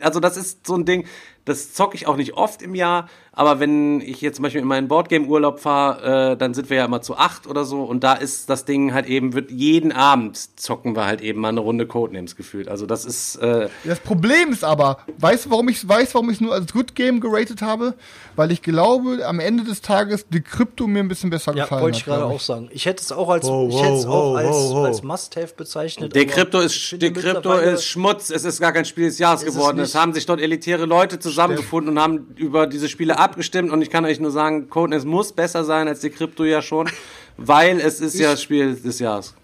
also 0.00 0.20
das 0.20 0.36
ist 0.36 0.66
so 0.66 0.76
ein 0.76 0.84
Ding, 0.84 1.06
das 1.46 1.72
zocke 1.72 1.96
ich 1.96 2.06
auch 2.06 2.16
nicht 2.16 2.34
oft 2.34 2.60
im 2.60 2.74
Jahr, 2.74 3.08
aber 3.36 3.60
wenn 3.60 4.00
ich 4.00 4.20
jetzt 4.20 4.36
zum 4.36 4.44
Beispiel 4.44 4.60
in 4.60 4.66
meinen 4.66 4.88
Boardgame-Urlaub 4.88 5.60
fahre, 5.60 6.32
äh, 6.32 6.36
dann 6.36 6.54
sind 6.54 6.70
wir 6.70 6.78
ja 6.78 6.84
immer 6.84 7.02
zu 7.02 7.16
acht 7.16 7.46
oder 7.46 7.64
so 7.64 7.82
und 7.82 8.04
da 8.04 8.14
ist 8.14 8.48
das 8.48 8.64
Ding 8.64 8.94
halt 8.94 9.06
eben, 9.06 9.32
wird 9.34 9.50
jeden 9.50 9.92
Abend 9.92 10.38
zocken 10.60 10.94
wir 10.96 11.04
halt 11.04 11.20
eben 11.20 11.40
mal 11.40 11.48
eine 11.48 11.60
Runde 11.60 11.86
Codenames 11.86 12.36
gefühlt. 12.36 12.68
Also 12.68 12.86
das 12.86 13.04
ist, 13.04 13.36
äh, 13.36 13.68
Das 13.84 14.00
Problem 14.00 14.52
ist 14.52 14.64
aber, 14.64 14.98
weißt 15.18 15.46
du, 15.46 15.50
warum 15.50 15.68
ich 15.68 15.86
weiß, 15.86 16.14
warum 16.14 16.30
ich 16.30 16.40
nur 16.40 16.54
als 16.54 16.72
Good 16.72 16.94
Game 16.94 17.20
geratet 17.20 17.62
habe? 17.62 17.94
Weil 18.36 18.50
ich 18.52 18.62
glaube, 18.62 19.26
am 19.26 19.40
Ende 19.40 19.64
des 19.64 19.80
Tages 19.80 20.26
die 20.28 20.40
Krypto 20.40 20.86
mir 20.86 21.00
ein 21.00 21.08
bisschen 21.08 21.30
besser 21.30 21.54
Ja, 21.54 21.64
gefallen 21.64 21.82
wollte 21.82 21.98
ich 21.98 22.04
gerade 22.04 22.24
auch 22.24 22.40
sagen. 22.40 22.68
Ich 22.72 22.86
hätte 22.86 23.02
es 23.02 23.12
auch 23.12 23.28
als, 23.28 23.46
Wow, 23.46 23.68
ich 23.70 23.82
hätte 23.82 23.94
es 23.94 24.06
wow, 24.06 24.14
auch 24.14 24.30
wow, 24.30 24.36
als, 24.36 24.48
wow, 24.48 24.74
wow. 24.74 24.86
als 24.86 25.02
Must-Have 25.02 25.54
bezeichnet. 25.56 26.14
der 26.14 26.26
Krypto 26.26 26.60
ist, 26.60 27.00
der 27.00 27.12
Krypto 27.12 27.52
ist 27.54 27.84
Schmutz. 27.84 28.30
Es 28.30 28.44
ist 28.44 28.60
gar 28.60 28.72
kein 28.72 28.84
Spiel 28.84 29.06
des 29.06 29.18
Jahres 29.18 29.42
es 29.42 29.54
geworden. 29.54 29.78
Es 29.78 29.94
nicht. 29.94 30.00
haben 30.00 30.12
sich 30.12 30.26
dort 30.26 30.40
elitäre 30.40 30.86
Leute 30.86 31.18
zusammengefunden 31.18 31.96
und 31.96 32.02
haben 32.02 32.28
über 32.36 32.66
diese 32.66 32.88
Spiele 32.88 33.18
abgestimmt 33.24 33.72
und 33.72 33.82
ich 33.82 33.90
kann 33.90 34.04
euch 34.04 34.20
nur 34.20 34.30
sagen, 34.30 34.68
Codenames 34.70 35.04
muss 35.04 35.32
besser 35.32 35.64
sein 35.64 35.88
als 35.88 36.00
die 36.00 36.10
Krypto 36.10 36.44
ja 36.44 36.62
schon, 36.62 36.88
weil 37.36 37.80
es 37.80 38.00
ist 38.00 38.18
ja 38.18 38.30
das 38.32 38.42
Spiel 38.42 38.74
des 38.74 38.98
Jahres. 39.00 39.34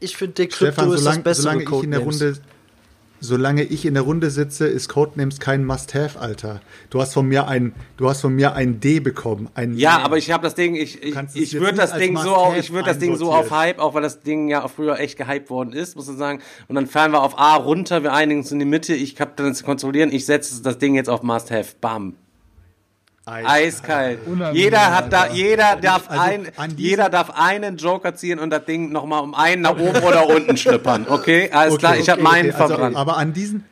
Ich 0.00 0.16
finde, 0.16 0.34
der 0.34 0.46
Krypto 0.48 0.72
Stefan, 0.72 0.88
ist 0.88 0.94
das 0.94 1.02
solange, 1.02 1.22
bessere 1.22 1.42
solange 1.42 1.62
ich 1.64 1.82
in 1.84 1.90
der. 1.90 2.00
Runde, 2.00 2.34
solange 3.20 3.62
ich 3.62 3.86
in 3.86 3.94
der 3.94 4.02
Runde 4.02 4.30
sitze, 4.30 4.66
ist 4.66 4.88
Codenames 4.88 5.38
kein 5.38 5.64
Must-Have, 5.64 6.18
Alter. 6.18 6.60
Du 6.90 7.00
hast 7.00 7.14
von 7.14 7.26
mir 7.28 7.46
ein, 7.46 7.72
du 7.96 8.08
hast 8.08 8.20
von 8.20 8.34
mir 8.34 8.54
ein 8.54 8.80
D 8.80 8.98
bekommen. 8.98 9.48
Ein 9.54 9.76
Ja, 9.78 9.98
Nee. 9.98 10.04
aber 10.04 10.18
ich 10.18 10.32
habe 10.32 10.42
das 10.42 10.56
Ding, 10.56 10.74
ich, 10.74 11.00
ich, 11.04 11.14
ich 11.34 11.54
würde 11.54 11.76
das 11.76 11.94
Ding 11.96 12.16
so 12.16 12.30
Must-have 12.30 12.36
auf, 12.36 12.56
ich 12.56 12.72
würde 12.72 12.88
das 12.88 12.98
Ding 12.98 13.14
so 13.16 13.32
auf. 13.32 13.52
Hype, 13.52 13.78
auch 13.78 13.94
weil 13.94 14.02
das 14.02 14.22
Ding 14.22 14.48
ja 14.48 14.64
auch 14.64 14.70
früher 14.72 14.98
echt 14.98 15.16
gehypt 15.18 15.50
worden 15.50 15.72
ist, 15.72 15.94
muss 15.94 16.08
man 16.08 16.16
sagen. 16.18 16.40
Und 16.66 16.74
dann 16.74 16.88
fahren 16.88 17.12
wir 17.12 17.22
auf 17.22 17.38
A 17.38 17.54
runter, 17.54 18.02
wir 18.02 18.12
einigen 18.12 18.40
uns 18.40 18.50
in 18.50 18.58
die 18.58 18.64
Mitte, 18.64 18.92
ich 18.92 19.20
hab 19.20 19.36
dann 19.36 19.54
zu 19.54 19.62
kontrollieren, 19.64 20.10
ich 20.12 20.26
setze 20.26 20.60
das 20.60 20.78
Ding 20.78 20.96
jetzt 20.96 21.08
auf 21.08 21.22
Must 21.22 21.52
Have, 21.52 21.76
bam. 21.80 22.14
Eiskalt. 23.24 24.18
Jeder 24.52 24.94
hat 24.94 25.12
da, 25.12 25.28
jeder 25.28 25.76
darf 25.76 26.10
also 26.10 26.22
ein, 26.22 26.76
jeder 26.76 27.08
darf 27.08 27.30
einen 27.30 27.76
Joker 27.76 28.16
ziehen 28.16 28.40
und 28.40 28.50
das 28.50 28.64
Ding 28.64 28.90
nochmal 28.90 29.22
um 29.22 29.34
einen 29.34 29.62
nach 29.62 29.78
oben 29.78 30.02
oder 30.02 30.28
unten 30.28 30.56
schlippern. 30.56 31.06
Okay, 31.08 31.48
alles 31.52 31.78
klar, 31.78 31.96
ich 31.96 32.08
habe 32.10 32.20
meinen 32.20 32.52
also, 32.52 32.66
verbrannt. 32.66 32.96
aber 32.96 33.16
an 33.18 33.32
diesen, 33.32 33.64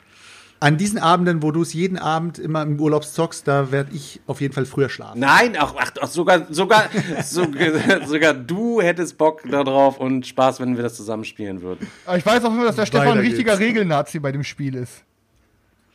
an 0.60 0.76
diesen 0.76 0.98
Abenden, 0.98 1.42
wo 1.42 1.50
du 1.50 1.62
es 1.62 1.72
jeden 1.72 1.98
Abend 1.98 2.38
immer 2.38 2.62
im 2.62 2.78
Urlaub 2.78 3.04
zockst, 3.04 3.48
da 3.48 3.72
werde 3.72 3.90
ich 3.92 4.20
auf 4.28 4.40
jeden 4.40 4.54
Fall 4.54 4.66
früher 4.66 4.88
schlafen. 4.88 5.18
Nein, 5.18 5.56
ach, 5.58 5.74
ach, 6.00 6.06
sogar, 6.06 6.46
sogar, 6.50 6.84
sogar, 7.24 8.06
sogar 8.06 8.34
du 8.34 8.80
hättest 8.80 9.18
Bock 9.18 9.42
darauf 9.50 9.98
und 9.98 10.28
Spaß, 10.28 10.60
wenn 10.60 10.76
wir 10.76 10.84
das 10.84 10.94
zusammen 10.94 11.24
spielen 11.24 11.60
würden. 11.60 11.88
Ich 12.16 12.24
weiß 12.24 12.44
auch 12.44 12.52
nur, 12.52 12.66
dass 12.66 12.76
der 12.76 12.86
Stefan 12.86 13.08
ein 13.08 13.12
Weiter 13.14 13.22
richtiger 13.22 13.56
geht's. 13.56 13.68
Regelnazi 13.68 14.20
bei 14.20 14.30
dem 14.30 14.44
Spiel 14.44 14.76
ist. 14.76 15.02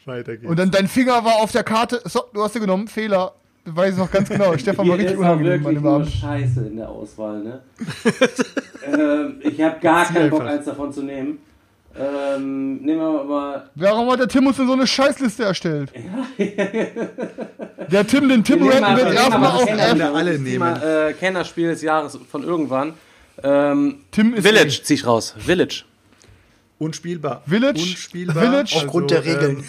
Weiter 0.04 0.36
geht's. 0.36 0.50
Und 0.50 0.60
dann 0.60 0.72
dein 0.72 0.90
Finger 0.90 1.24
war 1.24 1.36
auf 1.36 1.54
der 1.54 1.64
Karte. 1.64 2.02
So, 2.04 2.26
du 2.34 2.44
hast 2.44 2.52
sie 2.52 2.60
genommen. 2.60 2.90
Fehler. 2.90 3.34
Weiß 3.66 3.94
ich 3.94 3.98
noch 4.00 4.12
ganz 4.12 4.30
genau. 4.30 4.56
Stefan 4.58 4.88
war 4.88 4.98
richtig 4.98 5.18
unangenehm 5.18 5.66
an 5.66 5.76
dem 5.76 5.88
Abend. 5.88 6.10
Scheiße 6.12 6.68
in 6.68 6.78
der 6.78 6.88
Auswahl, 6.90 7.44
ne? 7.44 7.62
ähm, 8.86 9.36
ich 9.42 9.60
habe 9.62 9.80
gar 9.82 10.06
keinen 10.06 10.30
Bock, 10.30 10.42
einfach. 10.42 10.54
eins 10.54 10.66
davon 10.66 10.94
zu 10.94 11.02
nehmen. 11.02 11.40
Ähm, 11.98 12.76
nehmen 12.84 13.00
wir 13.00 13.24
mal. 13.24 13.70
Warum 13.76 14.12
hat 14.12 14.20
der 14.20 14.28
Tim 14.28 14.46
uns 14.48 14.58
denn 14.58 14.68
so 14.68 14.74
eine 14.74 14.86
Scheißliste 14.86 15.46
erstellt? 15.46 15.92
der 16.38 18.06
Tim, 18.08 18.28
den 18.30 18.44
Tim 18.44 18.60
Wir 18.60 18.74
nehmen 18.74 18.84
ranken 18.84 18.92
mal- 18.92 18.98
wir 18.98 19.06
wir 19.06 19.14
jetzt 19.14 19.30
nehmen 19.30 19.42
mal 19.42 19.50
erstmal 19.50 19.52
das 19.52 19.62
auf 19.62 19.66
Kenner- 19.66 20.14
alle 20.14 20.34
ich 20.36 20.42
nehmen. 20.42 20.60
Mal, 20.60 21.10
äh, 21.10 21.14
Kennerspiel 21.14 21.70
des 21.70 21.82
Jahres 21.82 22.20
von 22.30 22.44
irgendwann. 22.44 22.94
Ähm, 23.44 24.00
Tim 24.12 24.34
ist 24.34 24.46
Village 24.46 24.82
zieh 24.84 24.94
ich 24.96 25.08
raus. 25.08 25.36
Village. 25.38 25.84
Unspielbar. 26.80 27.42
Village? 27.48 27.80
Unspielbar. 27.80 28.44
Village? 28.44 28.74
Aufgrund 28.76 29.12
der 29.12 29.24
Regeln. 29.26 29.64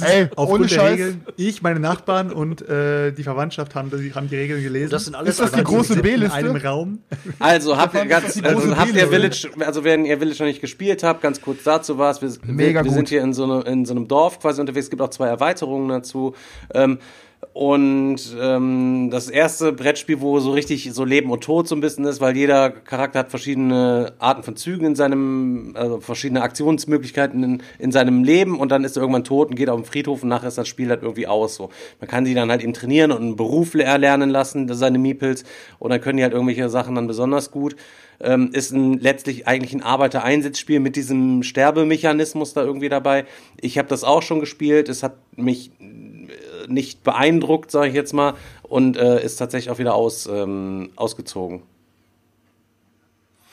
Ey, 0.00 0.22
ohne 0.22 0.30
Aufgrund 0.36 0.70
der 0.70 0.74
Scheiß. 0.76 0.92
Regeln. 0.92 1.26
Ich, 1.36 1.62
meine 1.62 1.80
Nachbarn 1.80 2.32
und 2.32 2.62
äh, 2.68 3.12
die 3.12 3.22
Verwandtschaft 3.22 3.74
haben, 3.74 3.90
die, 3.90 4.14
haben 4.14 4.28
die 4.28 4.36
Regeln 4.36 4.62
gelesen. 4.62 4.90
Das 4.90 5.04
sind 5.04 5.14
alles 5.14 5.30
Ist 5.30 5.40
das 5.40 5.52
die 5.52 5.64
große 5.64 5.94
in 5.94 6.02
B-Liste? 6.02 6.34
einem 6.34 6.56
Raum. 6.56 6.98
Also 7.38 7.76
habt 7.76 7.94
ihr 7.94 8.06
ganz, 8.06 8.42
also 8.42 8.76
habt 8.76 8.94
ihr 8.94 9.08
Village, 9.08 9.48
also 9.60 9.84
wenn 9.84 10.04
ihr 10.04 10.18
Village 10.18 10.38
noch 10.40 10.46
nicht 10.46 10.60
gespielt 10.60 11.02
habt, 11.02 11.22
ganz 11.22 11.40
kurz 11.40 11.62
dazu 11.64 11.98
was. 11.98 12.22
Wir, 12.22 12.30
Mega 12.44 12.80
wir, 12.80 12.84
wir 12.84 12.90
gut. 12.90 12.94
sind 12.94 13.08
hier 13.08 13.22
in 13.22 13.32
so, 13.32 13.44
eine, 13.44 13.62
in 13.62 13.84
so 13.84 13.94
einem 13.94 14.08
Dorf 14.08 14.40
quasi 14.40 14.60
unterwegs. 14.60 14.86
Es 14.86 14.90
gibt 14.90 15.02
auch 15.02 15.10
zwei 15.10 15.28
Erweiterungen 15.28 15.88
dazu. 15.88 16.34
Ähm, 16.72 16.98
und 17.52 18.18
ähm, 18.38 19.08
das 19.10 19.30
erste 19.30 19.72
Brettspiel, 19.72 20.20
wo 20.20 20.40
so 20.40 20.52
richtig 20.52 20.92
so 20.92 21.04
Leben 21.04 21.30
und 21.30 21.42
Tod 21.42 21.66
so 21.66 21.74
ein 21.74 21.80
bisschen 21.80 22.04
ist, 22.04 22.20
weil 22.20 22.36
jeder 22.36 22.70
Charakter 22.70 23.20
hat 23.20 23.30
verschiedene 23.30 24.12
Arten 24.18 24.42
von 24.42 24.56
Zügen 24.56 24.86
in 24.88 24.94
seinem, 24.94 25.72
also 25.74 26.00
verschiedene 26.00 26.42
Aktionsmöglichkeiten 26.42 27.42
in, 27.42 27.62
in 27.78 27.92
seinem 27.92 28.24
Leben 28.24 28.58
und 28.58 28.70
dann 28.72 28.84
ist 28.84 28.96
er 28.96 29.02
irgendwann 29.02 29.24
tot 29.24 29.48
und 29.48 29.56
geht 29.56 29.70
auf 29.70 29.80
den 29.80 29.86
Friedhof 29.86 30.22
und 30.22 30.28
nachher 30.28 30.48
ist 30.48 30.58
das 30.58 30.68
Spiel 30.68 30.90
halt 30.90 31.02
irgendwie 31.02 31.26
aus. 31.26 31.54
So. 31.54 31.70
Man 31.98 32.08
kann 32.08 32.26
sie 32.26 32.34
dann 32.34 32.50
halt 32.50 32.62
eben 32.62 32.74
trainieren 32.74 33.10
und 33.10 33.22
einen 33.22 33.36
Beruf 33.36 33.74
erlernen 33.74 34.28
lassen, 34.28 34.68
seine 34.74 34.98
Meeples, 34.98 35.44
und 35.78 35.90
dann 35.90 36.00
können 36.02 36.18
die 36.18 36.24
halt 36.24 36.34
irgendwelche 36.34 36.68
Sachen 36.68 36.94
dann 36.94 37.06
besonders 37.06 37.50
gut. 37.50 37.76
Ähm, 38.20 38.50
ist 38.52 38.72
ein, 38.72 38.98
letztlich 38.98 39.46
eigentlich 39.46 39.74
ein 39.74 39.82
Arbeitereinsatzspiel 39.82 40.80
mit 40.80 40.96
diesem 40.96 41.42
Sterbemechanismus 41.42 42.54
da 42.54 42.62
irgendwie 42.62 42.88
dabei. 42.88 43.26
Ich 43.60 43.76
habe 43.78 43.88
das 43.88 44.04
auch 44.04 44.22
schon 44.22 44.40
gespielt. 44.40 44.88
Es 44.88 45.02
hat 45.02 45.16
mich 45.36 45.70
nicht 46.68 47.02
beeindruckt, 47.02 47.70
sage 47.70 47.88
ich 47.88 47.94
jetzt 47.94 48.12
mal, 48.12 48.34
und 48.62 48.96
äh, 48.96 49.22
ist 49.24 49.36
tatsächlich 49.36 49.70
auch 49.70 49.78
wieder 49.78 49.94
aus, 49.94 50.26
ähm, 50.26 50.90
ausgezogen. 50.96 51.62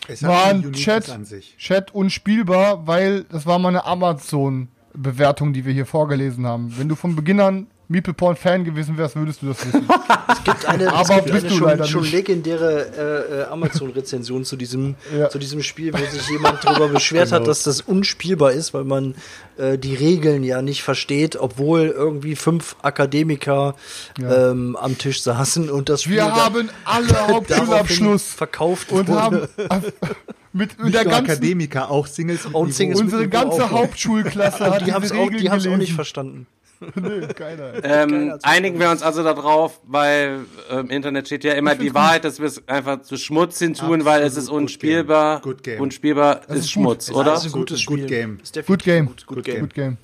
Es 0.08 0.22
hat 0.22 0.30
War 0.30 0.46
ein 0.46 0.74
Chat, 0.74 1.10
an 1.10 1.26
sich. 1.26 1.56
Chat 1.58 1.94
unspielbar, 1.94 2.88
weil 2.88 3.24
das 3.26 3.46
war 3.46 3.58
mal 3.60 3.70
eine 3.70 3.86
Amazon-Bewertung, 3.86 5.54
die 5.54 5.66
wir 5.66 5.74
hier 5.74 5.86
vorgelesen 5.86 6.46
haben. 6.46 6.74
Wenn 6.78 6.90
du 6.90 6.96
von 6.96 7.16
Beginn 7.16 7.40
an 7.40 7.68
Meeple 7.90 8.14
Porn 8.14 8.36
Fan 8.36 8.64
gewesen 8.64 8.98
wärst, 8.98 9.16
würdest 9.16 9.42
du 9.42 9.48
das 9.48 9.66
wissen. 9.66 9.88
Es 10.34 10.44
gibt 10.46 10.66
eine, 10.66 10.92
Aber 10.92 11.02
es 11.02 11.08
gibt 11.10 11.32
bist 11.32 11.46
eine 11.46 11.50
du 11.78 11.86
schon, 11.86 11.86
schon 11.88 12.04
legendäre 12.12 12.88
äh, 12.98 13.42
äh, 13.42 13.44
Amazon-Rezension 13.46 14.46
zu 14.46 14.56
diesem, 14.56 14.96
Ja. 15.16 15.30
zu 15.30 15.38
diesem 15.38 15.62
Spiel, 15.64 15.94
wo 15.94 15.98
sich 15.98 16.28
jemand 16.30 16.64
darüber 16.64 16.88
beschwert 16.90 17.26
Genau. 17.30 17.42
hat, 17.42 17.48
dass 17.48 17.64
das 17.64 17.82
unspielbar 17.82 18.52
ist, 18.52 18.74
weil 18.74 18.84
man 18.84 19.16
äh, 19.58 19.78
die 19.78 19.94
Regeln 19.96 20.44
ja 20.44 20.62
nicht 20.62 20.82
versteht, 20.84 21.36
obwohl 21.36 21.88
irgendwie 21.88 22.36
fünf 22.36 22.76
Akademiker 22.82 23.76
Ja. 24.20 24.52
ähm, 24.52 24.76
am 24.76 24.98
Tisch 24.98 25.22
saßen 25.22 25.70
und 25.70 25.90
das 25.90 26.04
Spiel 26.04 26.16
Wir 26.16 26.26
da- 26.26 26.36
haben 26.46 26.70
alle 26.86 27.08
Hauptschulabschluss 27.28 28.24
verkauft 28.34 28.92
und 28.92 29.08
wurde. 29.08 29.20
haben 29.22 29.42
mit 30.54 30.80
Nicht 30.82 30.96
der 30.96 31.04
nur 31.04 31.12
ganzen 31.12 31.32
Akademiker, 31.32 31.90
auch 31.92 32.08
Singles 32.08 32.46
mit 32.46 32.54
Und. 32.56 32.74
Singles 32.74 33.00
mit 33.00 33.06
unsere 33.14 33.28
ganze. 33.30 33.70
Hauptschulklasse 33.70 34.66
hat 34.72 34.86
die 34.88 34.94
haben 34.94 35.04
es 35.04 35.12
auch, 35.12 35.30
die 35.30 35.50
auch 35.50 35.78
nicht 35.78 35.94
verstanden. 35.94 36.48
Nee, 36.96 37.28
keiner. 37.34 37.84
Ähm, 37.84 38.38
einigen 38.44 38.80
wir 38.80 38.90
uns 38.90 39.02
also 39.02 39.24
darauf, 39.24 39.80
weil 39.86 40.46
äh, 40.70 40.80
im 40.80 40.90
Internet 40.90 41.28
steht 41.28 41.44
ja 41.44 41.54
immer 41.54 41.76
die 41.76 41.94
Wahrheit, 41.94 42.24
dass 42.26 42.40
wir 42.40 42.48
es 42.48 42.68
einfach 42.68 43.02
zu 43.02 43.18
Schmutz 43.18 43.60
hin 43.60 43.74
tun, 43.74 44.06
weil 44.06 44.22
es 44.24 44.38
ist 44.38 44.48
good 44.50 44.58
unspielbar. 44.58 45.42
game. 45.42 45.44
Good 45.54 45.64
game. 45.64 45.80
Unspielbar 45.82 46.42
ist, 46.50 46.56
ist. 46.60 46.72
Schmutz, 46.72 47.10
Es 47.10 47.16
oder? 47.16 47.32
Das 47.32 47.46
ist 47.46 47.54
ein 47.54 47.60
gutes 47.60 47.86
Good 47.86 48.00
Spiel. 48.00 48.08
game. 48.10 48.40
Ist 48.42 48.56
definitiv 48.56 48.68
Good 48.68 48.84
game. 48.84 49.06
Gut, 49.08 49.26
good 49.28 49.44
game. 49.44 49.60
Good 49.62 49.74
Game. 49.74 49.98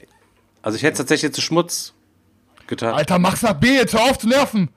Also 0.61 0.75
ich 0.75 0.83
hätte 0.83 0.93
es 0.93 0.97
tatsächlich 0.99 1.33
zu 1.33 1.41
Schmutz 1.41 1.93
getan. 2.67 2.93
Alter, 2.93 3.17
mach's 3.19 3.41
nach 3.41 3.53
B 3.53 3.67
jetzt, 3.75 3.93
hör 3.93 4.01
auf 4.03 4.17
zu 4.19 4.27
nerven. 4.27 4.69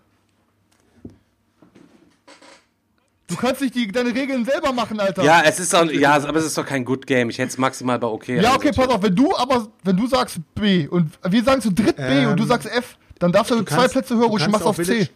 Du 3.32 3.36
kannst 3.38 3.60
nicht 3.60 3.74
die, 3.74 3.88
deine 3.90 4.14
Regeln 4.14 4.44
selber 4.44 4.72
machen, 4.72 5.00
Alter. 5.00 5.22
Ja, 5.24 5.42
es 5.44 5.58
ist 5.58 5.74
auch, 5.74 5.84
ja, 5.90 6.14
aber 6.14 6.36
es 6.38 6.44
ist 6.44 6.56
doch 6.58 6.66
kein 6.66 6.84
Good 6.84 7.06
Game. 7.06 7.30
Ich 7.30 7.38
hätte 7.38 7.48
es 7.48 7.58
maximal 7.58 7.98
bei 7.98 8.06
okay. 8.06 8.40
Ja, 8.40 8.54
okay, 8.54 8.70
pass 8.74 8.88
auf, 8.88 9.02
wenn 9.02 9.14
du 9.14 9.34
aber, 9.36 9.68
wenn 9.84 9.96
du 9.96 10.06
sagst 10.06 10.38
B 10.54 10.86
und 10.86 11.10
wir 11.28 11.42
sagen 11.42 11.60
zu 11.62 11.72
dritt 11.72 11.96
B 11.96 12.02
Ähm, 12.02 12.30
und 12.30 12.40
du 12.40 12.44
sagst 12.44 12.68
F, 12.70 12.96
dann 13.18 13.32
darfst 13.32 13.50
du, 13.50 13.56
Du 13.56 13.64
zwei 13.64 13.76
kannst- 13.76 13.92
Plätze 13.92 14.16
höher 14.16 14.28
kannst 14.30 14.48
machst 14.50 14.66
auf 14.66 14.76
Village, 14.76 15.06
C. 15.06 15.10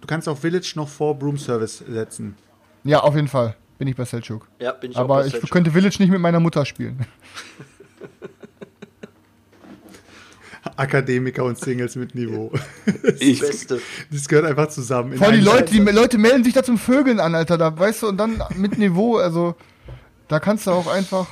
Du 0.00 0.06
kannst 0.06 0.28
auf 0.28 0.40
Village 0.40 0.72
noch 0.76 0.88
vor 0.88 1.18
Broom 1.18 1.38
Service 1.38 1.78
setzen. 1.88 2.36
Ja, 2.84 3.00
auf 3.00 3.14
jeden 3.16 3.28
Fall. 3.28 3.56
Bin 3.78 3.88
ich 3.88 3.96
bei 3.96 4.04
Selchuk. 4.04 4.48
Ja, 4.60 4.72
bin 4.72 4.90
ich 4.90 4.96
Aber 4.96 5.18
auch 5.20 5.24
ich 5.24 5.32
Selchuk. 5.32 5.50
könnte 5.50 5.70
Village 5.70 5.96
nicht 6.00 6.10
mit 6.10 6.20
meiner 6.20 6.40
Mutter 6.40 6.64
spielen. 6.66 7.06
Akademiker 10.78 11.44
und 11.44 11.58
Singles 11.58 11.96
mit 11.96 12.14
Niveau. 12.14 12.52
Ich, 13.18 13.40
Beste. 13.40 13.80
Das 14.10 14.28
gehört 14.28 14.46
einfach 14.46 14.68
zusammen. 14.68 15.12
in 15.12 15.18
Vor 15.18 15.28
allem 15.28 15.40
die 15.40 15.44
Leute, 15.44 15.72
die 15.72 15.78
Leute 15.80 16.18
melden 16.18 16.44
sich 16.44 16.54
da 16.54 16.62
zum 16.62 16.78
Vögeln 16.78 17.20
an, 17.20 17.34
Alter. 17.34 17.58
Da 17.58 17.76
weißt 17.76 18.02
du, 18.02 18.08
und 18.08 18.16
dann 18.16 18.42
mit 18.54 18.78
Niveau, 18.78 19.16
also 19.16 19.56
da 20.28 20.38
kannst 20.40 20.66
du 20.66 20.70
auch 20.70 20.86
einfach. 20.86 21.26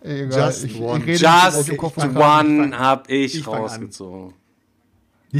Ey, 0.00 0.22
egal, 0.22 0.48
Just 0.48 0.64
ich, 0.64 0.80
one. 0.80 1.04
ich 1.04 1.20
Just. 1.20 1.70
One 2.14 2.78
hab 2.78 3.10
ich, 3.10 3.36
ich 3.36 3.46
rausgezogen. 3.46 4.34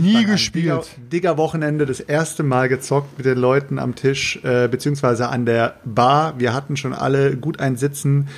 Nie 0.00 0.24
gespielt. 0.24 0.64
Digger, 0.64 1.08
Digger 1.12 1.36
Wochenende 1.36 1.86
das 1.86 2.00
erste 2.00 2.42
Mal 2.42 2.68
gezockt 2.68 3.16
mit 3.18 3.26
den 3.26 3.38
Leuten 3.38 3.78
am 3.78 3.94
Tisch, 3.94 4.38
äh, 4.42 4.68
beziehungsweise 4.68 5.28
an 5.28 5.46
der 5.46 5.76
Bar. 5.84 6.38
Wir 6.38 6.54
hatten 6.54 6.76
schon 6.76 6.92
alle 6.92 7.36
gut 7.36 7.60
ein 7.60 7.76
Sitzen 7.76 8.28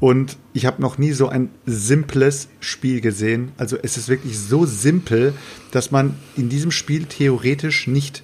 und 0.00 0.36
ich 0.52 0.66
habe 0.66 0.80
noch 0.82 0.98
nie 0.98 1.12
so 1.12 1.28
ein 1.28 1.50
simples 1.64 2.48
Spiel 2.60 3.00
gesehen. 3.00 3.52
Also 3.56 3.76
es 3.82 3.96
ist 3.96 4.08
wirklich 4.08 4.38
so 4.38 4.66
simpel, 4.66 5.34
dass 5.70 5.90
man 5.90 6.16
in 6.36 6.48
diesem 6.48 6.70
Spiel 6.70 7.06
theoretisch 7.06 7.86
nicht, 7.86 8.22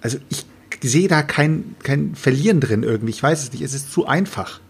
also 0.00 0.18
ich 0.28 0.46
sehe 0.82 1.08
da 1.08 1.22
kein, 1.22 1.76
kein 1.82 2.14
Verlieren 2.14 2.60
drin 2.60 2.82
irgendwie. 2.82 3.10
Ich 3.10 3.22
weiß 3.22 3.42
es 3.42 3.52
nicht. 3.52 3.62
Es 3.62 3.74
ist 3.74 3.92
zu 3.92 4.06
einfach. 4.06 4.60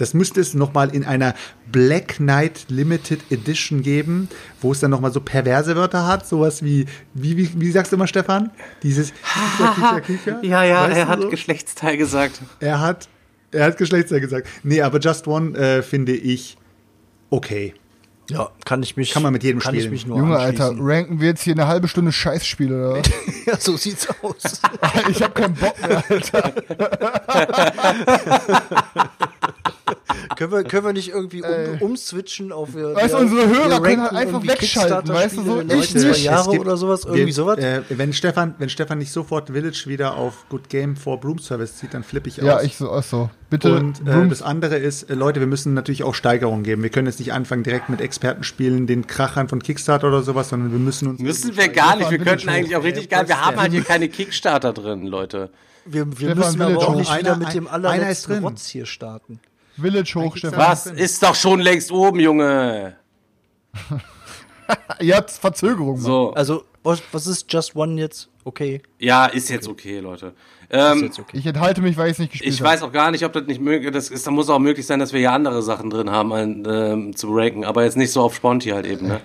Das 0.00 0.14
müsste 0.14 0.40
es 0.40 0.54
nochmal 0.54 0.94
in 0.94 1.04
einer 1.04 1.34
Black 1.70 2.16
Knight 2.16 2.66
Limited 2.68 3.20
Edition 3.30 3.82
geben, 3.82 4.28
wo 4.62 4.72
es 4.72 4.80
dann 4.80 4.90
nochmal 4.90 5.12
so 5.12 5.20
perverse 5.20 5.76
Wörter 5.76 6.06
hat, 6.06 6.26
sowas 6.26 6.64
wie, 6.64 6.86
wie, 7.12 7.36
wie, 7.36 7.50
wie 7.60 7.70
sagst 7.70 7.92
du 7.92 7.96
immer, 7.96 8.06
Stefan? 8.06 8.50
Dieses 8.82 9.12
Kicher, 9.12 10.00
Kicher, 10.00 10.00
Kicher. 10.00 10.38
Ja, 10.42 10.64
ja, 10.64 10.84
Weißt 10.84 10.96
er 10.96 11.08
hat 11.08 11.20
so? 11.20 11.28
Geschlechtsteil 11.28 11.98
gesagt. 11.98 12.40
Er 12.60 12.80
hat, 12.80 13.08
er 13.50 13.66
hat 13.66 13.76
Geschlechtsteil 13.76 14.20
gesagt. 14.20 14.48
Nee, 14.62 14.80
aber 14.80 15.00
Just 15.00 15.28
One 15.28 15.56
äh, 15.58 15.82
finde 15.82 16.12
ich 16.12 16.56
okay. 17.28 17.74
Ja, 18.30 18.48
kann 18.64 18.82
ich 18.82 18.96
mich. 18.96 19.10
Kann 19.10 19.22
man 19.22 19.32
mit 19.32 19.42
jedem 19.42 19.60
kann 19.60 19.74
ich 19.74 19.80
spielen. 19.80 19.92
mich 19.92 20.06
nur 20.06 20.16
Junge, 20.16 20.38
Alter, 20.38 20.74
ranken 20.78 21.20
wir 21.20 21.28
jetzt 21.28 21.42
hier 21.42 21.52
eine 21.54 21.66
halbe 21.66 21.88
Stunde 21.88 22.12
Scheißspiele, 22.12 22.90
oder? 22.90 23.00
was? 23.00 23.10
Ja, 23.46 23.56
so 23.58 23.76
sieht's 23.76 24.06
aus. 24.22 24.60
ich 25.10 25.22
hab 25.22 25.34
keinen 25.34 25.54
Bock 25.54 25.74
mehr, 25.86 26.04
Alter. 26.08 26.52
können, 30.36 30.52
wir, 30.52 30.64
können 30.64 30.84
wir 30.86 30.92
nicht 30.92 31.08
irgendwie 31.10 31.42
um, 31.42 31.80
umswitchen 31.90 32.52
auf 32.52 32.74
wir, 32.74 32.94
Weißt 32.94 33.14
du, 33.14 33.18
unsere 33.18 33.48
Hörer 33.48 33.80
können 33.82 34.02
halt 34.02 34.12
einfach 34.12 34.42
wegschalten, 34.42 35.08
weißt 35.14 35.36
du, 35.38 35.42
so, 35.44 35.60
ich 35.60 35.94
nicht. 35.94 36.24
Jahre 36.24 36.50
gibt- 36.50 36.64
oder 36.64 36.76
sowas, 36.76 37.04
irgendwie 37.04 37.26
wir- 37.26 37.32
sowas. 37.34 37.58
Äh, 37.58 37.82
wenn, 37.90 38.12
Stefan, 38.12 38.54
wenn 38.58 38.68
Stefan 38.68 38.98
nicht 38.98 39.12
sofort 39.12 39.48
Village 39.50 39.84
wieder 39.86 40.16
auf 40.16 40.46
Good 40.48 40.68
Game 40.68 40.96
for 40.96 41.18
Broom 41.20 41.38
Service 41.38 41.76
zieht, 41.76 41.94
dann 41.94 42.02
flippe 42.02 42.28
ich 42.28 42.36
Ja, 42.38 42.56
aus. 42.56 42.62
ich 42.64 42.76
so, 42.76 42.90
ach 42.90 43.02
so. 43.02 43.30
Bitte, 43.50 43.74
Und 43.74 44.06
äh, 44.06 44.28
das 44.28 44.42
andere 44.42 44.76
ist, 44.76 45.10
äh, 45.10 45.14
Leute, 45.14 45.40
wir 45.40 45.48
müssen 45.48 45.74
natürlich 45.74 46.04
auch 46.04 46.14
Steigerungen 46.14 46.62
geben. 46.62 46.82
Wir 46.84 46.90
können 46.90 47.08
jetzt 47.08 47.18
nicht 47.18 47.32
anfangen 47.32 47.64
direkt 47.64 47.88
mit 47.88 48.00
Expertenspielen, 48.00 48.86
den 48.86 49.08
Krachern 49.08 49.48
von 49.48 49.60
Kickstarter 49.60 50.06
oder 50.06 50.22
sowas, 50.22 50.50
sondern 50.50 50.70
wir 50.70 50.78
müssen 50.78 51.08
uns. 51.08 51.20
Müssen 51.20 51.56
wir 51.56 51.68
gar 51.68 51.96
nicht. 51.96 52.10
Wir 52.12 52.18
könnten 52.18 52.48
eigentlich 52.48 52.76
auch 52.76 52.84
richtig 52.84 53.08
geil. 53.08 53.26
Wir 53.26 53.44
haben 53.44 53.56
halt 53.60 53.72
hier 53.72 53.82
keine 53.82 54.08
Kickstarter 54.08 54.72
drin, 54.72 55.04
Leute. 55.06 55.50
wir 55.84 56.06
wir 56.20 56.34
müssen 56.36 56.62
aber 56.62 56.78
auch 56.88 56.94
nicht 56.94 57.12
wieder 57.18 57.34
Einer- 57.34 57.44
mit 57.44 57.54
dem 57.54 57.66
allerletzten. 57.66 58.44
Rotz 58.44 58.66
hier 58.68 58.86
starten. 58.86 59.40
Village 59.80 60.12
hoch, 60.16 60.36
Stefan. 60.36 60.58
Was 60.58 60.86
ist 60.86 61.22
doch 61.22 61.34
schon 61.34 61.60
längst 61.60 61.90
oben, 61.92 62.20
Junge? 62.20 62.96
Ihr 65.00 65.16
habt 65.16 65.30
Verzögerung, 65.30 65.94
Mann. 65.94 66.00
So. 66.02 66.32
Also 66.32 66.64
Was, 66.82 67.02
was 67.12 67.26
ist 67.26 67.52
Just 67.52 67.74
One 67.76 68.00
jetzt? 68.00 68.28
Okay. 68.44 68.80
Ja, 68.98 69.26
ist 69.26 69.48
jetzt 69.50 69.68
okay, 69.68 69.98
Leute. 70.00 70.32
Ähm, 70.70 70.98
Ist 70.98 71.02
jetzt 71.02 71.18
okay. 71.18 71.36
Ich 71.36 71.46
enthalte 71.46 71.82
mich, 71.82 71.96
weil 71.96 72.06
ich 72.06 72.12
es 72.12 72.18
nicht 72.20 72.32
gespielt 72.32 72.54
Ich 72.54 72.60
habe. 72.60 72.70
weiß 72.70 72.82
auch 72.84 72.92
gar 72.92 73.10
nicht, 73.10 73.24
ob 73.24 73.32
das 73.32 73.44
nicht 73.46 73.60
möglich 73.60 73.92
das 73.92 74.08
ist. 74.08 74.26
Da 74.26 74.30
muss 74.30 74.48
auch 74.48 74.58
möglich 74.60 74.86
sein, 74.86 74.98
dass 75.00 75.12
wir 75.12 75.20
ja 75.20 75.34
andere 75.34 75.62
Sachen 75.62 75.90
drin 75.90 76.10
haben 76.10 76.32
ein, 76.32 76.64
ähm, 76.66 77.16
zu 77.16 77.34
ranken, 77.34 77.64
aber 77.64 77.82
jetzt 77.84 77.96
nicht 77.96 78.12
so 78.12 78.22
auf 78.22 78.34
Sponti 78.36 78.70
halt 78.70 78.86
eben, 78.86 79.08
ne? 79.08 79.20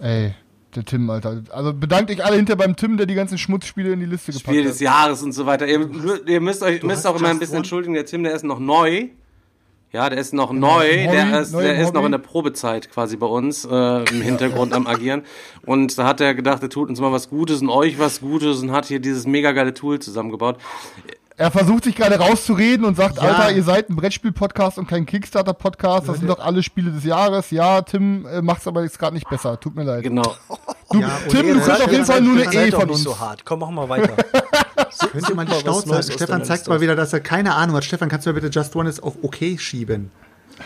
Ey, 0.00 0.34
der 0.74 0.84
Tim, 0.84 1.08
Alter. 1.10 1.42
Also 1.50 1.72
bedankt 1.74 2.10
euch 2.10 2.24
alle 2.24 2.36
hinter 2.36 2.56
beim 2.56 2.74
Tim, 2.74 2.96
der 2.96 3.06
die 3.06 3.14
ganzen 3.14 3.36
Schmutzspiele 3.38 3.92
in 3.92 4.00
die 4.00 4.06
Liste 4.06 4.32
gepackt 4.32 4.48
Spiel 4.48 4.64
hat. 4.64 4.70
des 4.70 4.80
Jahres 4.80 5.22
und 5.22 5.32
so 5.32 5.44
weiter. 5.46 5.66
Ihr, 5.68 5.88
ihr 6.26 6.40
müsst 6.40 6.62
euch 6.62 6.82
müsst 6.82 7.06
auch 7.06 7.16
immer 7.16 7.28
ein 7.28 7.38
bisschen 7.38 7.54
One? 7.56 7.58
entschuldigen, 7.58 7.94
der 7.94 8.06
Tim, 8.06 8.24
der 8.24 8.34
ist 8.34 8.44
noch 8.44 8.58
neu. 8.58 9.08
Ja, 9.94 10.10
der 10.10 10.18
ist 10.18 10.34
noch 10.34 10.52
neu, 10.52 10.88
Hobby, 10.88 11.06
der 11.06 11.40
ist, 11.40 11.54
der 11.54 11.78
ist 11.78 11.94
noch 11.94 12.04
in 12.04 12.10
der 12.10 12.18
Probezeit 12.18 12.90
quasi 12.90 13.16
bei 13.16 13.26
uns 13.26 13.64
äh, 13.64 14.02
im 14.10 14.22
Hintergrund 14.22 14.72
am 14.72 14.88
Agieren. 14.88 15.22
Und 15.64 15.96
da 15.96 16.04
hat 16.08 16.20
er 16.20 16.34
gedacht, 16.34 16.60
er 16.64 16.68
tut 16.68 16.88
uns 16.88 16.98
mal 17.00 17.12
was 17.12 17.30
Gutes 17.30 17.62
und 17.62 17.68
euch 17.68 17.96
was 17.96 18.20
Gutes 18.20 18.60
und 18.60 18.72
hat 18.72 18.86
hier 18.86 18.98
dieses 18.98 19.24
mega 19.24 19.52
geile 19.52 19.72
Tool 19.72 20.00
zusammengebaut. 20.00 20.58
Er 21.36 21.52
versucht 21.52 21.84
sich 21.84 21.94
gerade 21.94 22.16
rauszureden 22.18 22.84
und 22.84 22.96
sagt, 22.96 23.18
Ja. 23.18 23.22
Alter, 23.22 23.52
ihr 23.52 23.62
seid 23.62 23.88
ein 23.88 23.94
Brettspiel-Podcast 23.94 24.78
und 24.78 24.88
kein 24.88 25.06
Kickstarter-Podcast. 25.06 26.08
Das 26.08 26.18
sind 26.18 26.28
doch 26.28 26.40
alle 26.40 26.64
Spiele 26.64 26.90
des 26.90 27.04
Jahres. 27.04 27.52
Ja, 27.52 27.80
Tim 27.82 28.26
äh, 28.26 28.42
macht's 28.42 28.66
aber 28.66 28.82
jetzt 28.82 28.98
gerade 28.98 29.14
nicht 29.14 29.28
besser. 29.28 29.60
Tut 29.60 29.76
mir 29.76 29.84
leid. 29.84 30.02
Genau. 30.02 30.34
Du, 30.90 31.02
Tim, 31.28 31.54
du 31.54 31.60
kriegst 31.60 31.82
auf 31.82 31.92
jeden 31.92 32.04
Fall 32.04 32.20
nur 32.20 32.34
eine 32.34 32.52
E 32.66 32.70
doch 32.70 32.80
von 32.80 32.88
nicht 32.88 32.96
uns. 32.96 33.04
so 33.04 33.18
hart. 33.18 33.44
Komm, 33.44 33.60
mach 33.60 33.70
mal 33.70 33.88
weiter. 33.88 34.16
Könnte 34.98 35.34
man 35.34 35.46
die 35.46 35.52
Super, 35.52 35.66
was 35.66 35.82
Schnauze 35.84 35.94
halten. 35.94 36.12
Stefan 36.12 36.44
zeigt 36.44 36.68
mal 36.68 36.80
wieder, 36.80 36.96
dass 36.96 37.12
er 37.12 37.20
keine 37.20 37.54
Ahnung 37.54 37.76
hat. 37.76 37.84
Stefan, 37.84 38.08
kannst 38.08 38.26
du 38.26 38.30
mir 38.30 38.40
bitte 38.40 38.48
Just 38.48 38.74
One 38.76 38.88
ist 38.88 39.02
auf 39.02 39.14
OK 39.22 39.36
schieben? 39.58 40.10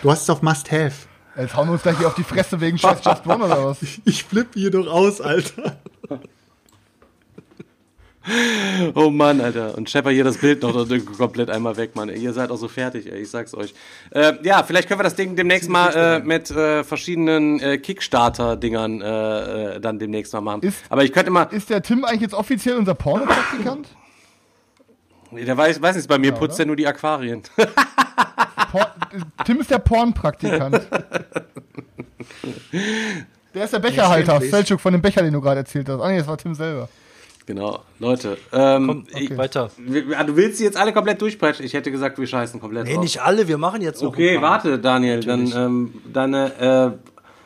Du 0.03 0.11
hast 0.11 0.23
es 0.23 0.31
auf 0.31 0.43
Must 0.43 0.71
Have. 0.71 0.93
Jetzt 1.37 1.55
hauen 1.57 1.69
wir 1.69 1.73
uns 1.75 1.83
gleich 1.83 1.97
hier 1.99 2.09
auf 2.09 2.15
die 2.15 2.25
Fresse 2.25 2.61
wegen 2.61 2.79
Scheiß 2.79 2.99
Just 3.05 3.27
One 3.27 3.45
oder 3.45 3.65
was? 3.67 3.79
Ich 4.05 4.25
flippe 4.25 4.59
hier 4.59 4.71
doch 4.71 4.87
aus, 4.89 5.21
Alter. 5.21 5.77
Oh 8.95 9.09
Mann, 9.09 9.41
Alter. 9.41 9.75
Und 9.79 9.89
Shepard 9.89 10.13
hier 10.13 10.25
das 10.25 10.37
Bild 10.37 10.63
noch 10.63 10.87
komplett 11.17 11.49
einmal 11.49 11.79
weg, 11.79 11.97
Mann. 11.97 12.11
Ihr 12.11 12.35
seid 12.35 12.51
auch 12.51 12.57
so 12.59 12.69
fertig, 12.69 13.11
ey. 13.11 13.21
Ich 13.23 13.31
sag's 13.31 13.55
euch. 13.55 13.73
Äh, 14.11 14.35
ja, 14.43 14.63
vielleicht 14.65 14.87
können 14.89 15.01
wir 15.01 15.05
das 15.05 15.15
Ding 15.15 15.35
demnächst 15.35 15.71
mal 15.71 15.95
äh, 15.95 16.19
mit 16.21 16.51
äh, 16.51 16.85
verschiedenen 16.85 17.59
äh, 17.61 17.79
Kickstarter-Dingern 17.79 19.01
äh, 19.01 19.77
äh, 19.77 19.81
dann 19.81 19.99
demnächst 19.99 20.35
mal 20.35 20.43
machen. 20.43 20.63
Ist- 20.63 20.77
Aber 20.91 21.05
ich 21.05 21.13
könnte 21.13 21.31
mal. 21.31 21.45
Ist 21.45 21.71
der 21.71 21.81
Tim 21.83 22.05
eigentlich 22.05 22.21
jetzt 22.21 22.35
offiziell 22.35 22.77
unser 22.77 22.95
Pornopraktikant? 22.95 23.89
Der 25.33 25.57
weiß, 25.57 25.81
weiß 25.83 25.97
nicht, 25.97 26.09
bei 26.09 26.19
mir 26.19 26.31
Ja, 26.31 26.37
putzt 26.37 26.55
oder? 26.57 26.65
er 26.65 26.67
nur 26.67 26.77
die 26.77 26.87
Aquarien. 26.87 27.43
Por 28.73 28.87
Tim 29.45 29.61
ist 29.61 29.71
der 29.71 29.79
Pornpraktikant. 29.79 30.81
Der 33.55 33.65
ist 33.65 33.73
der 33.73 33.79
Becherhalter. 33.79 34.41
Selchuk, 34.41 34.81
von 34.81 34.93
dem 34.93 35.01
Becher, 35.03 35.23
den 35.23 35.33
du 35.33 35.41
gerade 35.41 35.61
erzählt 35.61 35.89
hast. 35.89 36.01
Ah, 36.01 36.09
nee, 36.09 36.19
das 36.19 36.27
war 36.27 36.37
Tim 36.37 36.55
selber. 36.55 36.89
genau. 37.47 37.83
Leute. 37.99 38.37
Ähm, 38.53 38.87
Komm, 38.87 39.07
ich, 39.19 39.37
weiter. 39.37 39.71
Ah, 40.17 40.25
du 40.25 40.37
willst 40.37 40.59
sie 40.59 40.65
jetzt 40.65 40.77
alle 40.77 40.93
komplett 40.93 41.21
durchpeitschen? 41.23 41.65
Ich 41.65 41.73
hätte 41.73 41.91
gesagt, 41.91 42.19
wir 42.19 42.27
scheißen 42.27 42.61
komplett 42.61 42.85
Nee, 42.87 42.95
drauf. 42.95 43.03
nicht 43.03 43.21
alle, 43.23 43.49
wir 43.49 43.59
machen 43.59 43.81
jetzt 43.81 44.03
noch 44.03 44.11
Okay, 44.11 44.35
ein 44.37 44.41
paar. 44.41 44.51
warte, 44.53 44.79
Daniel. 44.79 45.21
Dann 45.21 45.51
ähm, 45.55 45.95
deine. 46.13 46.99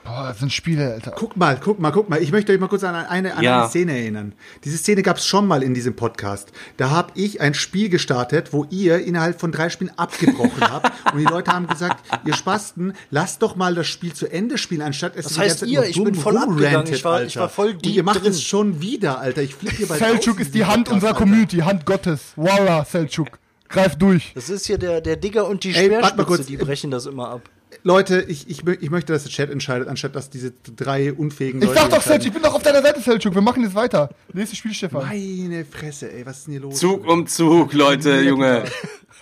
Boah, 0.05 0.25
das 0.29 0.41
sind 0.41 0.53
Spiele, 0.53 0.95
Alter. 0.95 1.13
Guck 1.13 1.37
mal, 1.37 1.59
guck 1.63 1.79
mal, 1.79 1.93
guck 1.93 2.09
mal. 2.11 2.21
Ich 2.21 2.33
möchte 2.33 2.53
euch 2.53 2.59
mal 2.59 2.67
kurz 2.67 2.83
an 2.83 2.95
eine, 2.97 3.35
an 3.37 3.43
Ja. 3.45 3.61
eine 3.61 3.69
Szene 3.71 3.93
erinnern. 3.97 4.33
Diese 4.65 4.77
Szene 4.77 5.03
gab 5.03 5.19
es 5.19 5.27
schon 5.27 5.47
mal 5.47 5.63
in 5.63 5.75
diesem 5.75 5.95
Podcast. 5.95 6.51
Da 6.77 6.91
habe 6.91 7.13
ich 7.15 7.41
ein 7.41 7.55
Spiel 7.55 7.89
gestartet, 7.89 8.53
wo 8.53 8.67
ihr 8.69 8.99
innerhalb 8.99 9.39
von 9.39 9.53
drei 9.53 9.71
Spielen 9.71 9.93
abgebrochen 9.97 10.61
habt. 10.61 10.91
Und 11.13 11.21
die 11.21 11.25
Leute 11.25 11.53
haben 11.53 11.69
gesagt, 11.69 12.05
ihr 12.27 12.35
Spasten, 12.35 12.95
lasst 13.11 13.43
doch 13.43 13.55
mal 13.55 13.77
das 13.77 13.87
Spiel 13.87 14.13
zu 14.13 14.27
Ende 14.27 14.59
spielen, 14.59 14.83
anstatt 14.83 15.13
es 15.15 15.27
Das 15.27 15.39
heißt 15.39 15.63
ihr? 15.63 15.85
Ich 15.85 16.03
bin 16.03 16.17
voll 16.17 16.37
abgegangen. 16.37 16.93
Ich 16.93 17.05
war- 17.05 17.15
Alter. 17.15 17.27
ich 17.29 17.37
war 17.37 17.49
voll 17.49 17.69
Und 17.71 17.87
ihr 17.87 17.93
deep 17.93 18.05
macht 18.05 18.23
drin. 18.25 18.33
es 18.33 18.43
schon 18.43 18.81
wieder, 18.81 19.21
Alter. 19.21 19.43
Ich 19.43 19.55
flippe 19.55 19.77
hier 19.77 19.87
bei 19.87 19.99
Selchuk 19.99 20.41
ist 20.41 20.53
die 20.55 20.65
Hand 20.65 20.89
unserer 20.89 21.15
Community, 21.15 21.59
Hand 21.59 21.87
Gottes. 21.87 22.33
Voila, 22.35 22.85
Selchuk. 22.85 23.39
Greif 23.69 23.95
durch. 23.97 24.33
Das 24.35 24.51
ist 24.51 24.67
hier 24.67 24.79
der, 24.79 25.01
der 25.01 25.15
Digger 25.17 25.47
und 25.47 25.63
die 25.65 25.75
Ey, 25.75 25.87
Speerspitze, 25.87 26.25
kurz. 26.27 26.47
die 26.47 26.57
brechen 26.57 26.91
das 26.91 27.07
immer 27.07 27.29
ab. 27.31 27.43
Leute, 27.83 28.23
ich, 28.29 28.49
ich, 28.49 28.67
ich 28.67 28.91
möchte, 28.91 29.13
dass 29.13 29.25
der 29.25 29.33
Chat 29.33 29.51
entscheidet, 29.51 29.89
anstatt 29.89 30.15
dass 30.15 30.31
diese 30.31 30.53
drei 30.77 31.13
unfähigen 31.13 31.61
Ich 31.61 31.69
Leute 31.69 31.81
sag 31.81 31.91
doch. 31.91 32.03
Selchuk, 32.03 32.27
ich 32.27 32.33
bin 32.33 32.43
doch 32.43 32.55
auf 32.55 32.63
deiner 32.63 32.83
Seite, 32.83 33.01
Selchuk. 33.01 33.35
Wir 33.35 33.43
machen 33.43 33.63
jetzt 33.63 33.75
weiter. 33.75 34.11
Nächstes 34.33 34.59
Spiel, 34.59 34.75
Stefan. 34.75 35.05
Meine 35.07 35.65
Fresse, 35.65 36.13
ey, 36.13 36.25
was 36.25 36.39
ist 36.39 36.47
denn 36.47 36.53
hier 36.53 36.63
los? 36.63 36.79
Zug 36.79 37.07
um 37.07 37.27
Zug, 37.27 37.73
Leute, 37.73 38.21
Junge. 38.21 38.65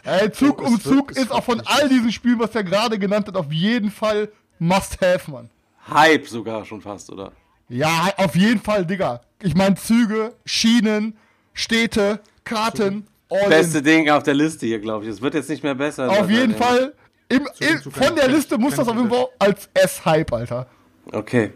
Ey, 0.03 0.31
Zug 0.33 0.63
um 0.63 0.81
Zug 0.81 1.13
ist 1.13 1.31
auch 1.31 1.45
von 1.45 1.61
all 1.65 1.89
diesen 1.89 2.11
Spielen, 2.11 2.39
was 2.39 2.55
er 2.55 2.65
gerade 2.65 2.99
genannt 2.99 3.27
hat, 3.29 3.37
auf 3.37 3.53
jeden 3.53 3.91
Fall 3.91 4.31
Must-Have, 4.59 5.31
Mann. 5.31 5.51
Hype 5.89 6.27
sogar 6.27 6.65
schon 6.65 6.81
fast, 6.81 7.11
oder? 7.11 7.33
Ja, 7.69 8.09
auf 8.17 8.35
jeden 8.35 8.61
Fall, 8.61 8.85
Digga. 8.85 9.21
Ich 9.43 9.55
meine 9.55 9.77
Züge, 9.77 10.35
Schienen, 10.45 11.17
Städte, 11.55 12.21
Karten, 12.45 13.07
all 13.31 13.49
Beste 13.49 13.79
in. 13.79 13.85
Ding 13.85 14.11
auf 14.11 14.23
der 14.23 14.35
Liste 14.35 14.67
hier, 14.67 14.81
glaube 14.81 15.05
ich. 15.05 15.11
Es 15.11 15.21
wird 15.23 15.35
jetzt 15.35 15.49
nicht 15.49 15.63
mehr 15.63 15.75
besser. 15.75 16.11
Auf 16.11 16.29
jeden 16.29 16.55
Fall. 16.55 16.95
Im, 17.31 17.49
im, 17.61 17.93
von 17.93 18.15
der 18.17 18.29
Liste 18.29 18.59
muss 18.59 18.75
das 18.77 18.87
auf 18.89 18.95
ich 18.95 19.01
jeden 19.03 19.11
Fall 19.11 19.27
als 19.39 19.69
S-Hype, 19.73 20.33
Alter. 20.33 20.67
Okay, 21.13 21.53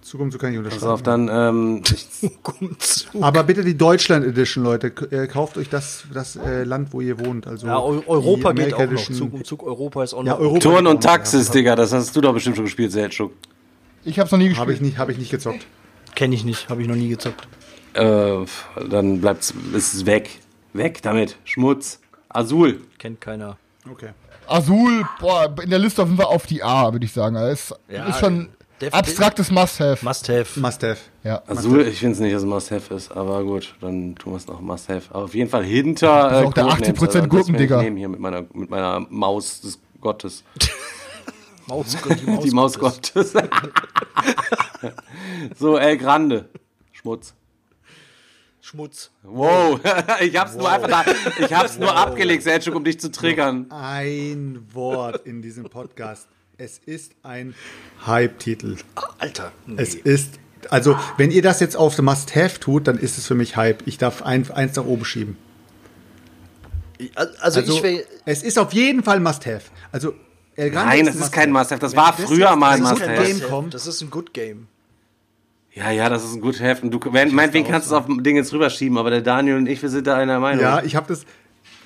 Zug 0.00 0.20
um 0.22 0.30
Zug 0.30 0.40
kann 0.40 0.52
ich 0.54 0.58
pass 0.58 0.66
unterschreiben. 0.82 0.92
auf, 0.92 1.02
dann, 1.02 1.28
ähm, 1.28 1.82
ich, 1.84 3.08
Aber 3.20 3.42
bitte 3.44 3.62
die 3.62 3.76
Deutschland 3.76 4.24
Edition, 4.24 4.64
Leute. 4.64 4.88
Äh, 5.10 5.26
kauft 5.26 5.58
euch 5.58 5.68
das, 5.68 6.04
das 6.12 6.36
äh, 6.36 6.64
Land, 6.64 6.92
wo 6.92 7.00
ihr 7.02 7.18
wohnt. 7.24 7.46
Also 7.46 7.66
Ja, 7.66 7.78
Eu 7.78 8.02
Europa 8.06 8.52
geht 8.52 8.72
auch 8.74 8.86
noch. 8.90 9.10
Zug 9.10 9.34
um 9.34 9.44
Zug 9.44 9.62
Europa 9.64 10.02
ist 10.02 10.14
auch 10.14 10.24
Ja, 10.24 10.32
noch. 10.32 10.40
Europa. 10.40 10.60
Turn 10.60 10.86
und 10.86 11.02
Taxis, 11.02 11.50
Digga, 11.50 11.76
das 11.76 11.92
hast 11.92 12.16
du 12.16 12.20
doch 12.22 12.32
bestimmt 12.32 12.56
schon 12.56 12.64
gespielt, 12.64 12.90
Selchuk. 12.92 13.32
Ich 14.04 14.18
hab's 14.18 14.30
noch 14.32 14.38
nie 14.38 14.54
Habe 14.54 14.72
ich 14.72 14.78
gespielt. 14.78 14.82
nicht, 14.92 14.98
habe 14.98 15.12
ich 15.12 15.18
nicht 15.18 15.30
gezockt. 15.30 15.66
Kenne 16.14 16.34
ich 16.34 16.44
nicht, 16.44 16.68
habe 16.70 16.80
ich 16.80 16.88
noch 16.88 16.96
nie 16.96 17.08
gezockt. 17.08 17.46
Äh, 17.94 18.44
dann 18.88 19.20
bleibt's, 19.20 19.52
ist 19.74 19.92
es 19.94 20.06
weg. 20.06 20.30
Weg 20.72 21.02
damit. 21.02 21.36
Schmutz. 21.44 22.00
Azul. 22.30 22.80
Kennt 22.98 23.20
keiner. 23.20 23.58
Okay. 23.90 24.10
Azul, 24.48 25.04
boah, 25.20 25.52
in 25.62 25.70
der 25.70 25.78
Liste 25.78 26.02
auf 26.02 26.08
jeden 26.08 26.20
Fall 26.20 26.32
auf 26.34 26.46
die 26.46 26.62
A, 26.62 26.92
würde 26.92 27.04
ich 27.04 27.12
sagen. 27.12 27.34
Das 27.34 27.70
ist, 27.70 27.74
Ja, 27.88 28.06
ist 28.08 28.20
schon 28.20 28.48
def- 28.80 28.92
abstraktes 28.94 29.50
Must-Have. 29.50 30.04
Must 30.04 30.28
have. 30.28 30.60
Must 30.60 30.82
have. 30.82 30.98
Ja. 31.24 31.42
Azul, 31.46 31.82
ich 31.86 31.98
finde 31.98 32.14
es 32.14 32.20
nicht, 32.20 32.34
dass 32.34 32.42
es 32.42 32.48
Must-Have 32.48 32.94
ist, 32.94 33.12
aber 33.12 33.42
gut, 33.44 33.74
dann 33.80 34.14
tun 34.16 34.32
wir 34.32 34.36
es 34.38 34.46
noch 34.46 34.60
Must-Have. 34.60 35.10
Aber 35.14 35.24
auf 35.24 35.34
jeden 35.34 35.50
Fall 35.50 35.64
hinter. 35.64 36.30
ist 36.30 36.46
auch 36.46 36.54
der 36.54 36.64
Codenames, 36.64 36.98
80% 36.98 37.06
also, 37.06 37.18
das 37.20 37.28
Gurkendigger. 37.28 37.82
Ich 37.82 37.94
hier 37.94 38.08
mit 38.08 38.20
meiner, 38.20 38.44
mit 38.52 38.70
meiner 38.70 39.00
Maus 39.10 39.60
des 39.60 39.78
Gottes. 40.00 40.44
Maus, 41.66 41.96
die 42.18 42.30
Maus, 42.30 42.44
Die 42.44 42.50
Maus 42.50 42.78
Gottes. 42.78 43.34
so, 45.58 45.76
El 45.76 45.98
Grande. 45.98 46.48
Schmutz. 46.92 47.34
Schmutz. 48.68 49.10
Wow, 49.22 49.80
ich 50.20 50.36
hab's 50.36 50.54
nur 50.54 50.70
einfach 50.70 50.88
da, 50.88 51.04
ich 51.42 51.54
hab's 51.54 51.78
nur 51.78 51.96
abgelegt, 51.96 52.42
Selchuk, 52.42 52.74
um 52.74 52.84
dich 52.84 53.00
zu 53.00 53.10
triggern. 53.10 53.64
Ein 53.70 54.60
Wort 54.74 55.26
in 55.26 55.40
diesem 55.40 55.64
Podcast. 55.70 56.28
Es 56.58 56.78
ist 56.84 57.12
ein 57.22 57.54
Hype-Titel. 58.06 58.76
Alter. 59.16 59.52
Nee. 59.64 59.76
Es 59.80 59.94
ist, 59.94 60.34
also, 60.68 60.98
wenn 61.16 61.30
ihr 61.30 61.40
das 61.40 61.60
jetzt 61.60 61.78
auf 61.78 61.94
The 61.94 62.02
Must 62.02 62.36
Have 62.36 62.60
tut, 62.60 62.88
dann 62.88 62.98
ist 62.98 63.16
es 63.16 63.26
für 63.26 63.34
mich 63.34 63.56
Hype. 63.56 63.86
Ich 63.86 63.96
darf 63.96 64.20
ein, 64.20 64.50
eins 64.50 64.76
nach 64.76 64.84
oben 64.84 65.06
schieben. 65.06 65.38
also, 67.14 67.32
Also, 67.40 67.60
ich 67.60 67.82
wäre. 67.82 68.04
es 68.26 68.42
ist 68.42 68.58
auf 68.58 68.74
jeden 68.74 69.02
Fall 69.02 69.20
Must 69.20 69.46
Have. 69.46 69.62
Also, 69.92 70.12
Nein, 70.58 70.76
ein 70.76 71.06
das 71.06 71.14
ist 71.14 71.20
Must 71.22 71.32
kein 71.32 71.54
Have. 71.56 71.58
Must-Have. 71.74 71.80
Das 71.80 71.92
Wenn 71.92 71.98
war 72.00 72.14
das 72.14 72.26
früher 72.26 72.54
mal 72.56 72.76
ein 72.76 72.82
ist 72.84 73.38
Game 73.38 73.48
kommt, 73.48 73.72
Das 73.72 73.86
ist 73.86 74.02
ein 74.02 74.10
Good 74.10 74.34
Game. 74.34 74.66
Ja, 75.78 75.90
ja, 75.92 76.08
das 76.08 76.24
ist 76.24 76.34
ein 76.34 76.40
gut 76.40 76.58
Heft. 76.60 76.82
Und 76.82 76.90
du, 76.90 77.00
wenn, 77.12 77.32
meinetwegen 77.34 77.66
kannst 77.66 77.88
du 77.88 77.94
es 77.94 77.98
auf 77.98 78.06
dem 78.06 78.22
Ding 78.22 78.36
jetzt 78.36 78.52
rüberschieben, 78.52 78.98
aber 78.98 79.10
der 79.10 79.20
Daniel 79.20 79.56
und 79.56 79.68
ich, 79.68 79.80
wir 79.80 79.88
sind 79.88 80.06
da 80.06 80.16
einer 80.16 80.40
Meinung. 80.40 80.62
Ja, 80.62 80.82
ich 80.82 80.96
habe 80.96 81.06
das. 81.06 81.24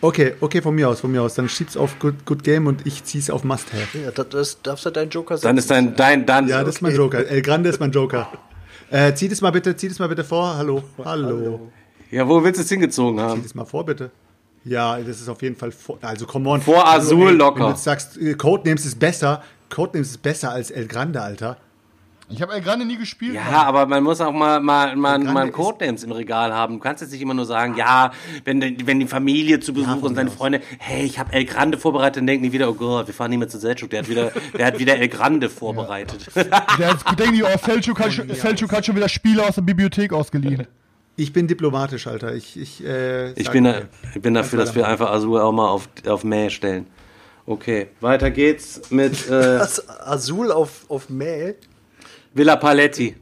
Okay, 0.01 0.35
okay, 0.41 0.63
von 0.63 0.75
mir 0.75 0.89
aus, 0.89 1.01
von 1.01 1.13
mir 1.13 1.23
aus. 1.23 1.35
Dann 1.35 1.49
schieb's 1.49 1.77
auf 1.77 1.99
Good, 1.99 2.25
Good 2.25 2.43
Game 2.43 2.67
und 2.67 2.87
ich 2.87 3.05
zieh's 3.05 3.31
auf 3.31 3.45
Must 3.45 3.73
Have. 3.73 3.99
Ja, 3.99 4.11
das, 4.11 4.29
das 4.31 4.63
darfst 4.63 4.87
du 4.87 4.91
dein 4.91 5.11
Joker 5.11 5.37
sein. 5.37 5.51
Dann 5.51 5.59
ist 5.59 5.71
dein, 5.71 5.95
dein, 5.95 6.27
dann. 6.27 6.49
Ja, 6.49 6.65
das 6.65 6.77
ist 6.77 6.81
mein 6.81 6.97
Joker. 6.97 7.27
El 7.27 7.43
Grande 7.43 7.69
ist 7.69 7.81
mein 7.81 7.93
Joker. 7.93 8.29
Äh, 8.91 9.15
zieh 9.15 9.27
das 9.27 9.41
mal 9.41 9.51
bitte, 9.51 9.75
zieh 9.75 9.89
das 9.89 9.99
mal 9.99 10.09
bitte 10.09 10.23
vor. 10.23 10.55
Hallo. 10.55 10.83
Hallo. 11.03 11.71
Ja, 12.11 12.29
wo 12.29 12.45
willst 12.45 12.59
du 12.61 12.63
es 12.63 12.69
hingezogen 12.69 13.17
Zieh 13.17 13.25
haben? 13.25 13.43
das 13.43 13.55
mal 13.55 13.65
vor, 13.65 13.87
bitte. 13.87 14.11
Ja, 14.65 14.99
das 14.99 15.19
ist 15.19 15.31
auf 15.31 15.41
jeden 15.41 15.57
Fall 15.57 15.73
vor. 15.73 15.97
Also, 16.03 16.27
come 16.27 16.51
on. 16.51 16.61
Vor 16.61 16.87
also, 16.87 17.15
Azul 17.15 17.31
ey, 17.31 17.37
locker. 17.37 17.61
Wenn 17.61 17.65
du 17.65 17.71
jetzt 17.71 17.85
sagst, 17.85 18.19
äh, 18.19 18.35
Codenames 18.35 18.85
ist 18.85 18.99
besser, 18.99 19.43
Codenames 19.71 20.11
ist 20.11 20.23
besser 20.23 20.51
als 20.51 20.71
El 20.71 20.89
Grande, 20.89 21.23
Alter. 21.23 21.57
Ich 22.33 22.41
habe 22.43 22.53
El 22.55 22.61
Grande 22.63 22.85
nie 22.87 22.97
gespielt. 22.97 23.35
Ja, 23.35 23.63
aber 23.65 23.87
man 23.87 24.03
muss 24.03 24.21
auch 24.21 24.33
mal, 24.33 24.61
mal, 24.61 24.97
mal, 24.97 25.13
Grande 25.19 25.33
mal 25.33 25.47
ist- 25.49 25.53
Codenames 25.55 26.03
im 26.05 26.13
Regal 26.13 26.53
haben. 26.53 26.75
Du 26.75 26.81
kannst 26.81 27.03
jetzt 27.03 27.11
nicht 27.13 27.21
immer 27.21 27.35
nur 27.35 27.45
sagen, 27.45 27.77
ja, 27.77 28.11
wenn, 28.45 28.61
die- 28.61 28.87
wenn 28.87 29.01
die 29.01 29.07
Familie 29.07 29.61
zu 29.61 29.73
Besuch 29.73 30.01
von 30.01 30.17
und 30.17 30.29
aus. 30.29 30.35
Freunde, 30.35 30.61
hey, 30.79 31.05
ich 31.05 31.19
habe 31.19 31.33
El 31.33 31.45
Grande 31.45 31.79
vorbereitet, 31.79 32.17
dann 32.19 32.27
denken 32.27 32.45
die 32.45 32.53
wieder, 32.53 32.69
oh 32.71 32.75
Gott, 32.75 33.07
wir 33.07 33.15
fahren 33.15 33.31
nicht 33.31 33.39
mehr 33.39 33.49
zu 33.49 33.59
Selchuk, 33.59 33.91
der 33.91 34.01
hat 34.01 34.09
wieder, 34.09 34.33
der 34.57 34.67
hat 34.67 34.79
wieder 34.79 34.97
El 34.97 35.09
Grande 35.09 35.49
vorbereitet. 35.51 36.27
Der 36.35 36.93
ist, 36.95 37.05
denken 37.19 37.35
die, 37.35 37.43
oh, 37.45 37.49
Selchuk 37.65 38.01
hat, 38.01 38.13
schon- 38.13 38.29
Selchuk 38.35 38.73
hat 38.73 38.87
schon 38.87 38.97
wieder 38.97 39.09
Spiele 39.09 39.47
aus 39.47 39.55
der 39.57 39.63
Bibliothek 39.63 40.13
ausgeliehen. 40.13 40.67
Ich 41.15 41.31
bin 41.35 41.47
diplomatisch, 41.47 42.07
Alter. 42.07 42.35
Ich, 42.35 42.59
ich, 42.59 42.83
äh, 42.83 43.33
Ich 43.33 43.51
bin, 43.51 43.65
da, 43.65 43.71
okay. 43.73 43.87
ich 44.15 44.23
bin 44.23 44.33
dafür, 44.33 44.59
dass 44.59 44.75
wir 44.75 44.89
einfach 44.89 45.11
Azul 45.11 45.41
auch 45.43 45.53
mal 45.53 45.69
auf, 45.69 45.87
auf 46.07 46.25
Mäh 46.25 46.49
stellen. 46.49 46.87
Okay, 47.45 47.89
weiter 48.01 48.31
geht's 48.31 48.81
mit 48.89 49.27
äh, 49.29 49.59
Das 49.59 49.87
Azul 49.91 50.51
auf, 50.51 50.87
auf 50.89 51.11
Mäh. 51.11 51.53
Villa 52.35 52.57
Paletti. 52.57 53.17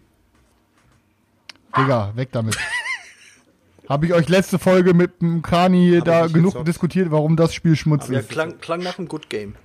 Digga, 1.77 2.13
weg 2.17 2.31
damit. 2.33 2.57
Habe 3.89 4.07
ich 4.07 4.13
euch 4.15 4.29
letzte 4.29 4.59
Folge 4.59 4.95
mit 4.95 5.21
dem 5.21 5.43
Kani 5.43 5.97
Hab 5.99 6.05
da 6.05 6.27
genug 6.29 6.53
gezockt. 6.53 6.69
diskutiert, 6.69 7.11
warum 7.11 7.37
das 7.37 7.55
Spiel 7.55 7.75
Schmutz 7.77 8.09
Ja, 8.09 8.21
ist. 8.21 8.29
klang, 8.29 8.61
klang 8.61 8.81
nach 8.83 8.99
einem 8.99 9.09
Good 9.09 9.29
Game. 9.31 9.57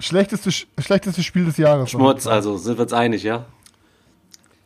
Schlechteste, 0.00 0.50
schlechteste 0.50 1.22
Spiel 1.22 1.44
des 1.44 1.56
Jahres. 1.56 1.90
Schmutz, 1.90 2.26
also 2.26 2.56
sind 2.56 2.78
wir 2.78 2.82
uns 2.82 2.92
einig, 2.92 3.22
ja? 3.22 3.46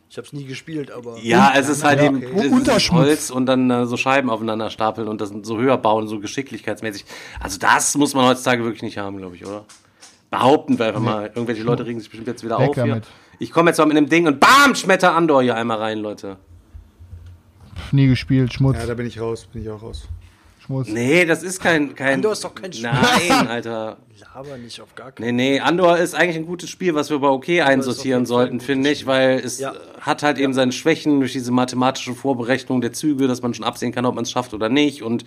Ich 0.09 0.17
habe 0.17 0.25
es 0.25 0.33
nie 0.33 0.45
gespielt, 0.45 0.89
aber 0.89 1.19
Ja, 1.19 1.53
es 1.55 1.69
ist 1.69 1.83
halt 1.83 1.99
Ja, 1.99 2.05
eben 2.07 2.17
okay. 2.17 2.31
es 2.35 2.45
ist 2.45 2.51
Unterschmutz. 2.51 3.05
Holz 3.05 3.29
und 3.29 3.45
dann 3.45 3.69
äh, 3.69 3.85
so 3.85 3.95
Scheiben 3.95 4.31
aufeinander 4.31 4.71
stapeln 4.71 5.07
und 5.07 5.21
das 5.21 5.31
so 5.43 5.59
höher 5.59 5.77
bauen, 5.77 6.07
so 6.07 6.19
geschicklichkeitsmäßig. 6.19 7.05
Also 7.39 7.59
das 7.59 7.95
muss 7.95 8.15
man 8.15 8.25
heutzutage 8.25 8.63
wirklich 8.63 8.81
nicht 8.81 8.97
haben, 8.97 9.17
glaube 9.17 9.35
ich, 9.35 9.45
oder? 9.45 9.65
Behaupten 10.31 10.79
wir 10.79 10.87
einfach 10.87 10.99
mal. 11.01 11.27
Irgendwelche 11.27 11.61
Leute 11.61 11.85
regen 11.85 11.99
sich 11.99 12.09
bestimmt 12.09 12.27
jetzt 12.27 12.43
wieder 12.43 12.57
Weg 12.59 12.69
auf 12.69 12.75
hier. 12.83 13.01
Ich 13.41 13.51
komme 13.51 13.69
jetzt 13.69 13.77
mal 13.77 13.85
mit 13.85 13.95
einem 13.95 14.09
Ding 14.09 14.27
und 14.27 14.39
BAM! 14.39 14.75
Schmetter 14.75 15.15
Andor 15.15 15.41
hier 15.41 15.55
einmal 15.55 15.77
rein, 15.77 15.99
Leute. 15.99 16.37
Nie 17.91 18.07
gespielt, 18.07 18.53
Schmutz, 18.53 18.77
Ja, 18.77 18.85
da 18.85 18.93
bin 18.93 19.07
ich 19.07 19.19
raus, 19.19 19.47
bin 19.51 19.61
ich 19.61 19.69
auch 19.69 19.81
raus. 19.81 20.07
Schmutz. 20.69 20.87
Nee, 20.89 21.25
das 21.25 21.41
ist 21.41 21.59
kein... 21.59 21.95
kein 21.95 22.13
Andor 22.15 22.33
ist 22.33 22.43
doch 22.43 22.53
kein 22.53 22.71
Spiel. 22.71 22.91
Nein, 22.91 23.47
Alter. 23.47 23.97
aber 24.35 24.55
nicht 24.57 24.79
auf 24.81 24.93
gar 24.93 25.11
keinen 25.11 25.35
Nee, 25.35 25.53
nee, 25.53 25.59
Andor 25.59 25.97
ist 25.97 26.13
eigentlich 26.13 26.35
ein 26.35 26.45
gutes 26.45 26.69
Spiel, 26.69 26.93
was 26.93 27.09
wir 27.09 27.17
bei 27.17 27.27
OK 27.27 27.49
einsortieren 27.49 28.19
jeden 28.21 28.27
Fall 28.27 28.27
sollten, 28.27 28.55
ein 28.57 28.59
finde 28.61 28.91
ich, 28.91 29.07
weil 29.07 29.39
es 29.39 29.57
Ja. 29.59 29.73
hat 29.99 30.21
halt 30.21 30.37
eben 30.37 30.53
seine 30.53 30.71
Schwächen 30.71 31.21
durch 31.21 31.33
diese 31.33 31.51
mathematische 31.51 32.13
Vorberechnung 32.13 32.81
der 32.81 32.93
Züge, 32.93 33.27
dass 33.27 33.41
man 33.41 33.55
schon 33.55 33.65
absehen 33.65 33.91
kann, 33.91 34.05
ob 34.05 34.13
man 34.13 34.25
es 34.25 34.31
schafft 34.31 34.53
oder 34.53 34.69
nicht 34.69 35.01
und 35.01 35.25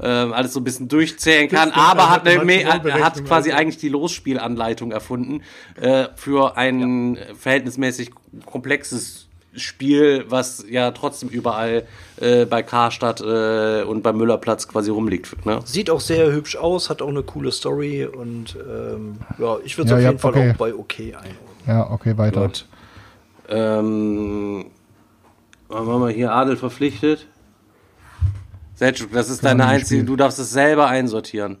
äh, 0.00 0.06
alles 0.06 0.52
so 0.52 0.60
ein 0.60 0.64
bisschen 0.64 0.86
durchzählen 0.86 1.48
kann, 1.48 1.72
aber 1.72 2.10
hat, 2.10 2.28
eine, 2.28 2.64
hat 3.02 3.24
quasi 3.24 3.50
Alter. 3.50 3.60
eigentlich 3.60 3.78
die 3.78 3.88
Losspielanleitung 3.88 4.92
erfunden 4.92 5.42
äh, 5.74 6.06
für 6.14 6.56
ein 6.56 7.18
verhältnismäßig 7.36 8.12
komplexes 8.46 9.23
Spiel, 9.56 10.24
was 10.28 10.64
ja 10.68 10.90
trotzdem 10.90 11.28
überall 11.28 11.84
äh, 12.20 12.44
bei 12.46 12.62
Karstadt 12.62 13.20
äh, 13.20 13.82
und 13.84 14.02
beim 14.02 14.16
Müllerplatz 14.16 14.66
quasi 14.68 14.90
rumliegt. 14.90 15.46
Ne? 15.46 15.60
Sieht 15.64 15.90
auch 15.90 16.00
sehr 16.00 16.32
hübsch 16.32 16.56
aus, 16.56 16.90
hat 16.90 17.02
auch 17.02 17.08
eine 17.08 17.22
coole 17.22 17.52
Story 17.52 18.04
und 18.04 18.56
ähm, 18.56 19.16
ja, 19.38 19.56
ich 19.64 19.76
würde 19.78 19.86
es 19.86 19.90
Ja, 19.90 19.96
auf 19.96 20.02
ja, 20.02 20.08
jeden 20.10 20.18
Fall 20.18 20.30
okay. 20.32 20.50
auch 20.52 20.56
bei 20.56 20.74
OK 20.74 21.00
einordnen. 21.00 21.36
Ja, 21.66 21.90
okay, 21.90 22.18
weiter. 22.18 22.40
Gut. 22.42 22.66
Ähm, 23.48 24.66
haben 25.70 25.86
wir 25.86 25.98
mal 25.98 26.12
hier 26.12 26.32
Adel 26.32 26.56
verpflichtet? 26.56 27.26
Selçuk, 28.78 29.12
das 29.12 29.28
ist 29.30 29.44
deine 29.44 29.66
einzige, 29.66 30.00
spielen. 30.00 30.06
du 30.06 30.16
darfst 30.16 30.38
es 30.38 30.50
selber 30.50 30.88
einsortieren. 30.88 31.58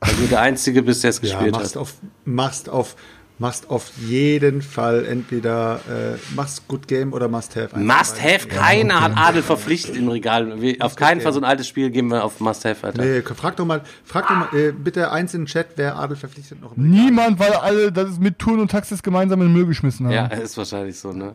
Weil 0.00 0.14
du 0.16 0.26
der 0.26 0.40
Einzige 0.40 0.82
bist, 0.82 1.02
der 1.04 1.10
es 1.10 1.16
Ja, 1.16 1.22
gespielt 1.22 1.52
machst 1.52 1.76
hat. 1.76 1.82
auf, 1.82 1.94
machst 2.24 2.68
auf, 2.68 2.96
machst 3.38 3.70
auf 3.70 3.90
jeden 3.98 4.62
Fall 4.62 5.04
entweder 5.04 5.80
äh, 5.88 6.34
machst 6.34 6.68
Good 6.68 6.86
Game 6.88 7.12
oder 7.12 7.28
Must 7.28 7.56
Have. 7.56 7.78
Must. 7.78 8.22
Have, 8.22 8.48
keiner 8.48 9.00
hat 9.00 9.12
Adel 9.16 9.42
verpflichtet 9.42 9.96
im 9.96 10.08
Regal. 10.08 10.60
Wir, 10.60 10.76
auf 10.80 10.96
keinen 10.96 11.20
Fall 11.20 11.32
so 11.32 11.40
ein 11.40 11.44
altes 11.44 11.66
Spiel 11.66 11.90
geben 11.90 12.08
wir 12.08 12.24
auf 12.24 12.40
Must 12.40 12.64
Have, 12.64 12.86
Alter. 12.86 13.02
Nee, 13.02 13.22
frag 13.22 13.56
doch 13.56 13.64
mal, 13.64 13.82
frag 14.04 14.28
doch 14.28 14.36
mal 14.36 14.48
äh, 14.58 14.72
bitte 14.72 15.10
eins 15.10 15.34
in 15.34 15.42
den 15.42 15.46
Chat, 15.46 15.68
wer 15.76 15.96
Adel 15.96 16.16
verpflichtet 16.16 16.60
noch 16.60 16.76
im 16.76 16.84
Regal. 16.84 17.04
Niemand, 17.04 17.38
weil 17.38 17.52
alle 17.52 17.92
das 17.92 18.10
ist 18.10 18.20
mit 18.20 18.38
Turn 18.38 18.60
und 18.60 18.70
Taxis 18.70 19.02
gemeinsam 19.02 19.40
in 19.40 19.48
den 19.48 19.54
Müll 19.54 19.66
geschmissen 19.66 20.06
haben. 20.06 20.14
Ja, 20.14 20.26
ist 20.26 20.56
wahrscheinlich 20.56 20.98
so, 20.98 21.12
ne? 21.12 21.34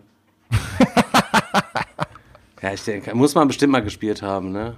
ja, 2.62 2.74
ich 2.74 2.84
denke, 2.84 3.14
muss 3.16 3.36
man 3.36 3.48
bestimmt 3.48 3.74
mal 3.74 3.84
gespielt 3.84 4.22
haben, 4.22 4.52
ne? 4.52 4.76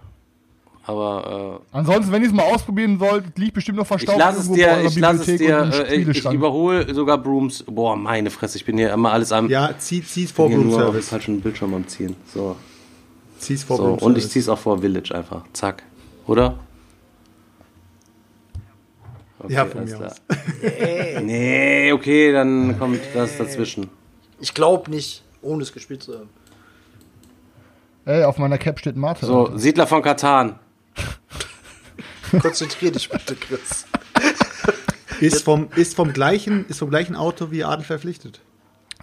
Aber 0.90 1.62
äh, 1.72 1.78
Ansonsten, 1.78 2.12
wenn 2.12 2.24
ihr 2.24 2.30
es 2.30 2.34
mal 2.34 2.52
ausprobieren 2.52 2.98
sollt, 2.98 3.38
liegt 3.38 3.54
bestimmt 3.54 3.78
noch 3.78 3.84
ich 3.84 3.90
verstaubt 3.90 4.18
lasse 4.18 4.40
es 4.40 4.52
dir, 4.52 4.82
ich 4.84 4.98
lasse 4.98 5.32
es 5.34 5.38
dir, 5.38 5.72
äh, 5.88 5.96
ich, 5.98 6.08
ich 6.08 6.26
überhole 6.32 6.92
sogar 6.96 7.20
Brooms. 7.20 7.64
Boah, 7.68 7.96
meine 7.96 8.32
Fresse, 8.32 8.58
ich 8.58 8.66
bin 8.66 8.76
hier 8.76 8.92
immer 8.92 9.12
alles 9.12 9.32
am. 9.32 9.48
Ja, 9.50 9.70
zieh, 9.78 10.04
zieh's 10.04 10.32
vor 10.32 10.48
hier 10.48 10.58
Room 10.58 10.66
nur 10.70 10.78
auf 10.78 10.82
den 10.82 10.92
Service. 10.94 11.10
falschen 11.10 11.42
Bildschirm 11.42 11.76
am 11.76 11.88
Ziehen. 11.88 12.16
So, 12.34 12.56
Zieh's 13.38 13.64
vor 13.64 13.78
so. 13.78 13.84
Room 13.84 13.94
und 14.00 14.18
ich 14.18 14.24
Service. 14.24 14.32
zieh's 14.32 14.50
auch 14.50 14.58
vor 14.58 14.80
Village 14.80 15.14
einfach. 15.14 15.44
Zack. 15.54 15.84
Oder? 16.26 16.58
Okay, 19.38 19.54
Ja, 19.54 19.66
von 19.68 19.86
mir 19.86 19.96
klar. 19.96 20.10
aus. 20.12 21.22
Nee, 21.22 21.92
okay, 21.94 22.32
dann 22.34 22.80
kommt 22.80 23.00
das 23.14 23.38
dazwischen. 23.38 23.90
Ich 24.40 24.56
glaube 24.56 24.90
nicht, 24.90 25.22
ohne 25.44 25.62
es 25.62 25.72
gespielt 25.72 26.02
zu 26.02 26.14
haben. 26.18 26.30
Ey, 28.06 28.24
auf 28.24 28.40
meiner 28.40 28.58
Cap 28.58 28.80
steht 28.80 28.96
Mate. 28.96 29.24
So, 29.24 29.56
Siedler 29.56 29.86
von 29.86 30.02
Katan. 30.02 30.56
Konzentrier 32.38 32.92
dich 32.92 33.10
bitte, 33.10 33.36
Chris. 33.36 33.86
Ist 35.20 35.44
vom, 35.44 35.70
ist 35.76 35.96
vom 35.96 36.14
gleichen, 36.14 36.66
ist 36.68 36.80
vom 36.80 36.90
gleichen 36.90 37.16
Auto 37.16 37.52
wie 37.52 37.64
Adel 37.64 37.84
verpflichtet. 37.86 38.42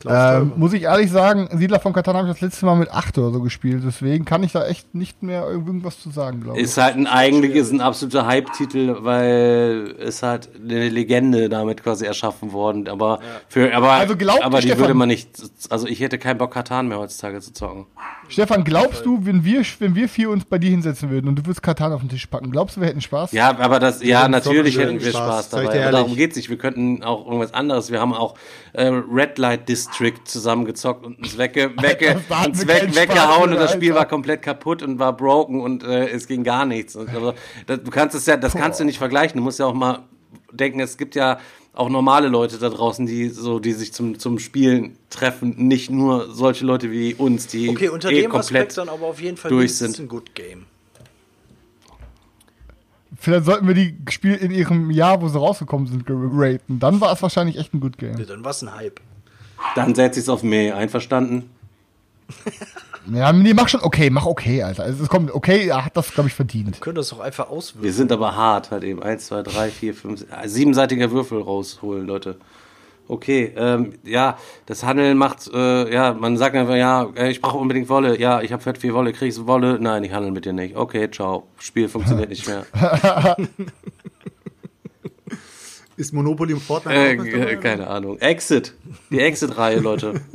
Teuber. 0.00 0.46
muss 0.56 0.72
ich 0.74 0.82
ehrlich 0.82 1.10
sagen, 1.10 1.48
Siedler 1.54 1.80
von 1.80 1.92
Katan 1.94 2.16
habe 2.16 2.28
ich 2.28 2.34
das 2.34 2.40
letzte 2.42 2.66
Mal 2.66 2.76
mit 2.76 2.90
8 2.90 3.16
oder 3.18 3.30
so 3.32 3.40
gespielt. 3.40 3.82
Deswegen 3.86 4.24
kann 4.26 4.42
ich 4.42 4.52
da 4.52 4.66
echt 4.66 4.94
nicht 4.94 5.22
mehr 5.22 5.46
irgendwas 5.48 6.00
zu 6.00 6.10
sagen, 6.10 6.42
glaube 6.42 6.58
ich. 6.58 6.64
Ist 6.64 6.76
halt 6.76 6.96
ein, 6.96 7.06
eigentlich 7.06 7.54
ist 7.54 7.72
ein 7.72 7.80
absoluter 7.80 8.26
Hype-Titel, 8.26 8.96
weil 9.00 9.94
es 9.98 10.22
halt 10.22 10.50
eine 10.62 10.88
Legende 10.90 11.48
damit 11.48 11.82
quasi 11.82 12.04
erschaffen 12.04 12.52
worden. 12.52 12.88
Aber 12.88 13.20
für, 13.48 13.74
aber, 13.74 13.92
Also 13.92 14.16
glaubt 14.16 14.42
aber 14.44 14.60
die 14.60 14.66
Stefan- 14.68 14.80
würde 14.82 14.94
man 14.94 15.08
nicht, 15.08 15.30
also 15.70 15.86
ich 15.86 16.00
hätte 16.00 16.18
keinen 16.18 16.38
Bock, 16.38 16.52
Katan 16.52 16.88
mehr 16.88 16.98
heutzutage 16.98 17.40
zu 17.40 17.52
zocken. 17.52 17.86
Stefan, 18.28 18.64
glaubst 18.64 19.06
du, 19.06 19.24
wenn 19.24 19.44
wir, 19.44 19.62
wenn 19.78 19.94
wir 19.94 20.08
vier 20.08 20.30
uns 20.30 20.44
bei 20.44 20.58
dir 20.58 20.70
hinsetzen 20.70 21.10
würden 21.10 21.28
und 21.28 21.36
du 21.36 21.46
würdest 21.46 21.62
Katan 21.62 21.92
auf 21.92 22.00
den 22.00 22.08
Tisch 22.08 22.26
packen, 22.26 22.50
glaubst 22.50 22.76
du, 22.76 22.80
wir 22.80 22.88
hätten 22.88 23.00
Spaß? 23.00 23.32
Ja, 23.32 23.56
aber 23.58 23.78
das, 23.78 24.02
ja, 24.02 24.22
hätten 24.22 24.32
natürlich 24.32 24.76
hätten 24.76 25.00
wir 25.00 25.10
Spaß, 25.10 25.46
Spaß 25.46 25.50
dabei. 25.50 25.90
darum 25.90 26.16
geht's 26.16 26.36
nicht. 26.36 26.50
Wir 26.50 26.58
könnten 26.58 27.02
auch 27.04 27.24
irgendwas 27.26 27.54
anderes. 27.54 27.90
Wir 27.90 28.00
haben 28.00 28.12
auch 28.12 28.34
äh, 28.72 28.86
Red 28.88 29.38
Light 29.38 29.68
District 29.88 30.14
zusammengezockt 30.24 31.04
und 31.04 31.18
uns, 31.18 31.36
wegge, 31.38 31.70
hatten 31.76 32.50
uns 32.50 32.66
keinen 32.66 32.94
weggehauen 32.94 33.50
und 33.52 33.56
das 33.56 33.72
Spiel 33.72 33.90
Alter. 33.90 34.00
war 34.00 34.08
komplett 34.08 34.42
kaputt 34.42 34.82
und 34.82 34.98
war 34.98 35.16
broken 35.16 35.60
und 35.60 35.82
äh, 35.82 36.08
es 36.08 36.26
ging 36.26 36.44
gar 36.44 36.64
nichts. 36.66 36.96
Und, 36.96 37.08
also, 37.10 37.34
das, 37.66 37.82
du 37.82 37.90
kannst 37.90 38.14
es 38.14 38.26
ja, 38.26 38.36
das 38.36 38.54
kannst 38.54 38.80
du 38.80 38.84
nicht 38.84 38.98
vergleichen. 38.98 39.38
Du 39.38 39.42
musst 39.44 39.58
ja 39.58 39.66
auch 39.66 39.74
mal 39.74 40.00
denken, 40.52 40.80
es 40.80 40.96
gibt 40.96 41.14
ja 41.14 41.38
auch 41.74 41.88
normale 41.90 42.28
Leute 42.28 42.58
da 42.58 42.70
draußen, 42.70 43.04
die 43.06 43.28
so, 43.28 43.58
die 43.58 43.72
sich 43.72 43.92
zum, 43.92 44.18
zum 44.18 44.38
Spielen 44.38 44.96
treffen, 45.10 45.54
nicht 45.68 45.90
nur 45.90 46.32
solche 46.34 46.64
Leute 46.64 46.90
wie 46.90 47.14
uns, 47.14 47.46
die 47.48 47.68
Okay, 47.68 47.88
unter 47.90 48.10
eh 48.10 48.22
dem 48.22 48.30
komplett 48.30 48.68
Aspekt 48.70 48.78
dann 48.78 48.88
aber 48.88 49.06
auf 49.06 49.20
jeden 49.20 49.36
Fall 49.36 49.50
durch 49.50 49.76
sind. 49.76 49.98
ein 49.98 50.08
Good 50.08 50.34
Game. 50.34 50.64
Vielleicht 53.18 53.46
sollten 53.46 53.66
wir 53.66 53.74
die 53.74 53.96
Spiele 54.10 54.36
in 54.36 54.50
ihrem 54.50 54.90
Jahr, 54.90 55.20
wo 55.22 55.28
sie 55.28 55.38
rausgekommen 55.38 55.86
sind, 55.86 56.04
raten. 56.08 56.78
Dann 56.78 57.00
war 57.00 57.12
es 57.12 57.22
wahrscheinlich 57.22 57.56
echt 57.58 57.72
ein 57.72 57.80
Good 57.80 58.00
Ja, 58.00 58.12
Game. 58.12 58.26
dann 58.26 58.44
war 58.44 58.50
es 58.50 58.62
ein 58.62 58.74
Hype. 58.74 59.00
Dann 59.74 59.94
setz 59.94 60.16
ich's 60.16 60.28
auf 60.28 60.42
mich. 60.42 60.72
Einverstanden? 60.72 61.50
Ja, 63.12 63.32
nee, 63.32 63.54
mach 63.54 63.68
schon 63.68 63.82
okay, 63.82 64.10
mach 64.10 64.26
okay, 64.26 64.62
Alter. 64.62 64.82
Also, 64.82 65.04
es 65.04 65.08
kommt, 65.08 65.30
okay, 65.32 65.68
er 65.68 65.84
hat 65.84 65.96
das, 65.96 66.12
glaube 66.12 66.28
ich, 66.28 66.34
verdient. 66.34 66.72
Wir 66.74 66.80
können 66.80 66.96
das 66.96 67.10
doch 67.10 67.20
einfach 67.20 67.48
auswählen. 67.48 67.84
Wir 67.84 67.92
sind 67.92 68.10
aber 68.10 68.34
hart, 68.34 68.70
halt 68.70 68.82
eben. 68.82 69.02
Eins, 69.02 69.26
zwei, 69.26 69.42
drei, 69.42 69.70
vier, 69.70 69.94
fünf, 69.94 70.22
äh, 70.22 70.48
siebenseitiger 70.48 71.10
Würfel 71.12 71.40
rausholen, 71.40 72.06
Leute. 72.06 72.36
Okay, 73.08 73.52
ähm, 73.56 73.94
ja, 74.02 74.36
das 74.66 74.82
Handeln 74.82 75.16
macht, 75.16 75.48
äh, 75.54 75.92
ja, 75.94 76.12
man 76.12 76.36
sagt 76.36 76.56
einfach, 76.56 76.74
ja, 76.74 77.08
ich 77.28 77.40
brauche 77.40 77.58
unbedingt 77.58 77.88
Wolle. 77.88 78.18
Ja, 78.18 78.40
ich 78.42 78.52
habe 78.52 78.62
fett 78.62 78.78
viel 78.78 78.94
Wolle, 78.94 79.12
kriegst 79.12 79.38
du 79.38 79.46
Wolle? 79.46 79.78
Nein, 79.80 80.02
ich 80.02 80.12
handle 80.12 80.32
mit 80.32 80.44
dir 80.44 80.52
nicht. 80.52 80.74
Okay, 80.74 81.08
ciao. 81.08 81.46
Spiel 81.58 81.88
funktioniert 81.88 82.30
nicht 82.30 82.48
mehr. 82.48 82.66
Ist 85.96 86.12
Monopoly 86.12 86.52
und 86.54 86.62
Fortnite 86.62 86.96
Äh, 86.96 87.16
dabei, 87.16 87.52
äh, 87.52 87.56
keine 87.56 87.86
Ahnung. 87.86 88.18
Exit. 88.18 88.74
Die 89.10 89.20
Exit-Reihe, 89.20 89.80
Leute. 89.80 90.20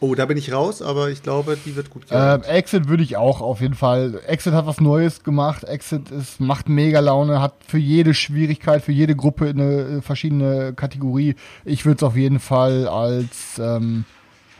Oh, 0.00 0.14
da 0.14 0.26
bin 0.26 0.38
ich 0.38 0.52
raus, 0.52 0.80
aber 0.80 1.10
ich 1.10 1.24
glaube, 1.24 1.58
die 1.66 1.74
wird 1.74 1.90
gut 1.90 2.06
gehen. 2.06 2.16
Ähm, 2.16 2.42
Exit 2.44 2.88
würde 2.88 3.02
ich 3.02 3.16
auch 3.16 3.40
auf 3.40 3.60
jeden 3.60 3.74
Fall. 3.74 4.20
Exit 4.28 4.52
hat 4.52 4.64
was 4.64 4.80
Neues 4.80 5.24
gemacht. 5.24 5.64
Exit 5.64 6.12
ist, 6.12 6.38
macht 6.38 6.68
mega 6.68 7.00
Laune, 7.00 7.40
hat 7.42 7.54
für 7.66 7.78
jede 7.78 8.14
Schwierigkeit, 8.14 8.84
für 8.84 8.92
jede 8.92 9.16
Gruppe 9.16 9.48
eine 9.48 9.98
äh, 9.98 10.00
verschiedene 10.00 10.72
Kategorie. 10.72 11.34
Ich 11.64 11.84
würde 11.84 11.96
es 11.96 12.02
auf 12.04 12.14
jeden 12.14 12.38
Fall 12.38 12.86
als, 12.86 13.58
ähm, 13.58 14.04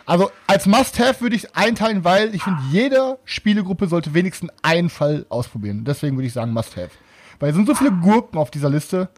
also 0.07 0.29
als 0.49 0.67
Must-Have 0.67 1.21
würde 1.21 1.37
ich 1.37 1.45
es 1.45 1.55
einteilen, 1.55 2.03
weil 2.03 2.35
ich 2.35 2.43
finde, 2.43 2.59
jede 2.73 3.19
Spielegruppe 3.25 3.87
sollte 3.87 4.15
wenigstens 4.15 4.51
einen 4.63 4.91
Fall 4.91 5.25
ausprobieren. 5.29 5.85
Deswegen 5.85 6.17
würde 6.17 6.27
ich 6.27 6.33
sagen 6.33 6.53
Must-Have. 6.53 6.91
Weil 7.41 7.51
es 7.51 7.57
sind 7.57 7.67
so 7.67 7.75
viele 7.75 7.93
Gurken 7.93 8.39
auf 8.39 8.51
dieser 8.51 8.71
Liste. 8.71 9.09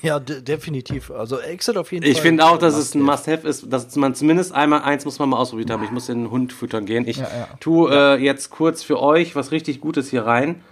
Ja, 0.00 0.18
de 0.18 0.40
definitiv. 0.40 1.10
Also 1.10 1.38
Exit 1.40 1.76
auf 1.76 1.92
jeden 1.92 2.06
Ich 2.06 2.14
Fall. 2.14 2.22
finde 2.22 2.46
auch, 2.46 2.56
dass 2.58 2.74
es 2.74 2.94
ein 2.94 3.02
Must-have. 3.02 3.46
Ist, 3.46 3.70
dass 3.70 3.94
man 3.96 4.14
zumindest 4.14 4.52
einmal, 4.52 4.80
eins 4.82 5.04
muss 5.04 5.18
man 5.18 5.28
mal 5.28 5.36
ausprobiert 5.36 5.70
haben. 5.70 5.84
Ich 5.84 5.90
muss 5.90 6.06
den 6.06 6.30
Hund 6.30 6.52
füttern 6.54 6.86
gehen. 6.86 7.06
Ich 7.06 7.18
Ja, 7.18 7.24
ja. 7.24 7.48
tu 7.60 7.88
äh, 7.88 8.16
jetzt 8.16 8.48
kurz 8.50 8.82
für 8.82 8.98
euch 9.00 9.36
was 9.36 9.50
richtig 9.52 9.80
Gutes 9.82 10.08
hier 10.08 10.24
rein. 10.24 10.62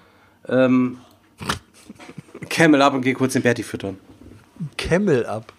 Ähm, 0.48 0.98
Camel 2.48 2.80
ab 2.82 2.94
und 2.94 3.02
gehe 3.02 3.14
kurz 3.14 3.34
den 3.34 3.42
Berti 3.42 3.62
füttern. 3.62 3.98
Camel 4.78 5.26
Up. 5.26 5.52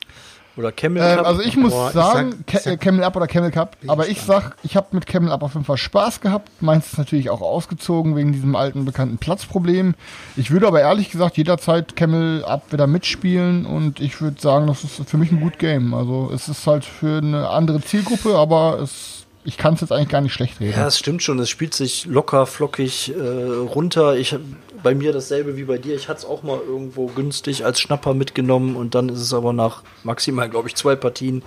Oder 0.56 0.72
Camel 0.72 1.02
Ähm, 1.02 1.18
Cup. 1.18 1.26
also 1.26 1.42
ich 1.42 1.58
muss 1.58 1.72
Boah, 1.74 1.88
ich 1.88 1.94
sagen, 1.94 2.44
ich 2.48 2.60
sag- 2.60 2.74
äh, 2.74 2.78
Camel 2.78 3.04
Up 3.04 3.16
oder 3.16 3.26
Camel 3.28 3.50
Cup, 3.50 3.76
aber 3.88 4.08
ich 4.08 4.22
sag, 4.22 4.56
ich 4.64 4.76
habe 4.76 4.88
mit 4.92 5.08
Camel 5.08 5.32
Up 5.32 5.42
auf 5.42 5.54
jeden 5.54 5.66
Fall 5.66 5.78
Spaß 5.78 6.22
gehabt. 6.22 6.50
Meins 6.62 6.88
ist 6.94 6.98
natürlich 7.00 7.30
auch 7.32 7.42
ausgezogen 7.42 8.16
wegen 8.16 8.34
diesem 8.34 8.56
alten 8.56 8.86
bekannten 8.86 9.18
Platzproblem. 9.18 9.96
Ich 10.36 10.52
würde 10.52 10.68
aber 10.68 10.82
ehrlich 10.82 11.10
gesagt 11.10 11.38
jederzeit 11.38 11.96
Camel 11.96 12.46
Up 12.46 12.72
wieder 12.72 12.86
mitspielen 12.86 13.66
und 13.66 14.00
ich 14.00 14.22
würde 14.22 14.40
sagen, 14.40 14.68
das 14.68 14.84
ist 14.84 15.10
für 15.10 15.18
mich 15.18 15.32
ein 15.32 15.40
gut 15.40 15.58
Game. 15.58 15.94
Also 15.96 16.30
es 16.34 16.48
ist 16.48 16.68
halt 16.68 16.86
für 16.86 17.18
eine 17.18 17.50
andere 17.50 17.82
Zielgruppe, 17.82 18.36
aber 18.36 18.80
es 18.82 19.20
ich 19.46 19.58
kann 19.58 19.74
es 19.74 19.82
jetzt 19.82 19.92
eigentlich 19.92 20.08
gar 20.08 20.22
nicht 20.22 20.32
schlecht 20.34 20.62
reden. 20.62 20.72
Ja, 20.80 20.88
es 20.88 20.98
stimmt 20.98 21.22
schon. 21.22 21.38
Es 21.40 21.50
spielt 21.50 21.74
sich 21.74 22.06
locker, 22.06 22.46
flockig 22.46 23.12
äh, 23.14 23.22
runter. 23.22 24.16
Ich 24.16 24.32
hab 24.34 24.40
bei 24.84 24.94
mir 24.94 25.14
dasselbe 25.14 25.58
wie 25.58 25.64
bei 25.64 25.78
dir. 25.78 25.96
Ich 25.96 26.10
hatte 26.10 26.20
es 26.20 26.26
auch 26.26 26.44
mal 26.44 26.60
irgendwo 26.60 27.08
günstig 27.08 27.66
als 27.66 27.80
Schnapper 27.80 28.14
mitgenommen 28.14 28.76
und 28.76 28.94
dann 28.96 29.10
ist 29.10 29.20
es 29.20 29.34
aber 29.34 29.54
nach 29.54 29.84
maximal, 30.04 30.50
glaube 30.50 30.68
ich, 30.68 30.76
zwei 30.76 30.96
Partien 30.96 31.42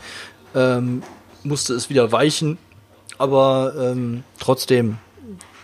ähm, 0.55 1.03
musste 1.45 1.75
es 1.75 1.91
wieder 1.91 2.11
weichen. 2.13 2.59
Aber 3.19 3.75
ähm, 3.79 4.25
trotzdem 4.39 4.99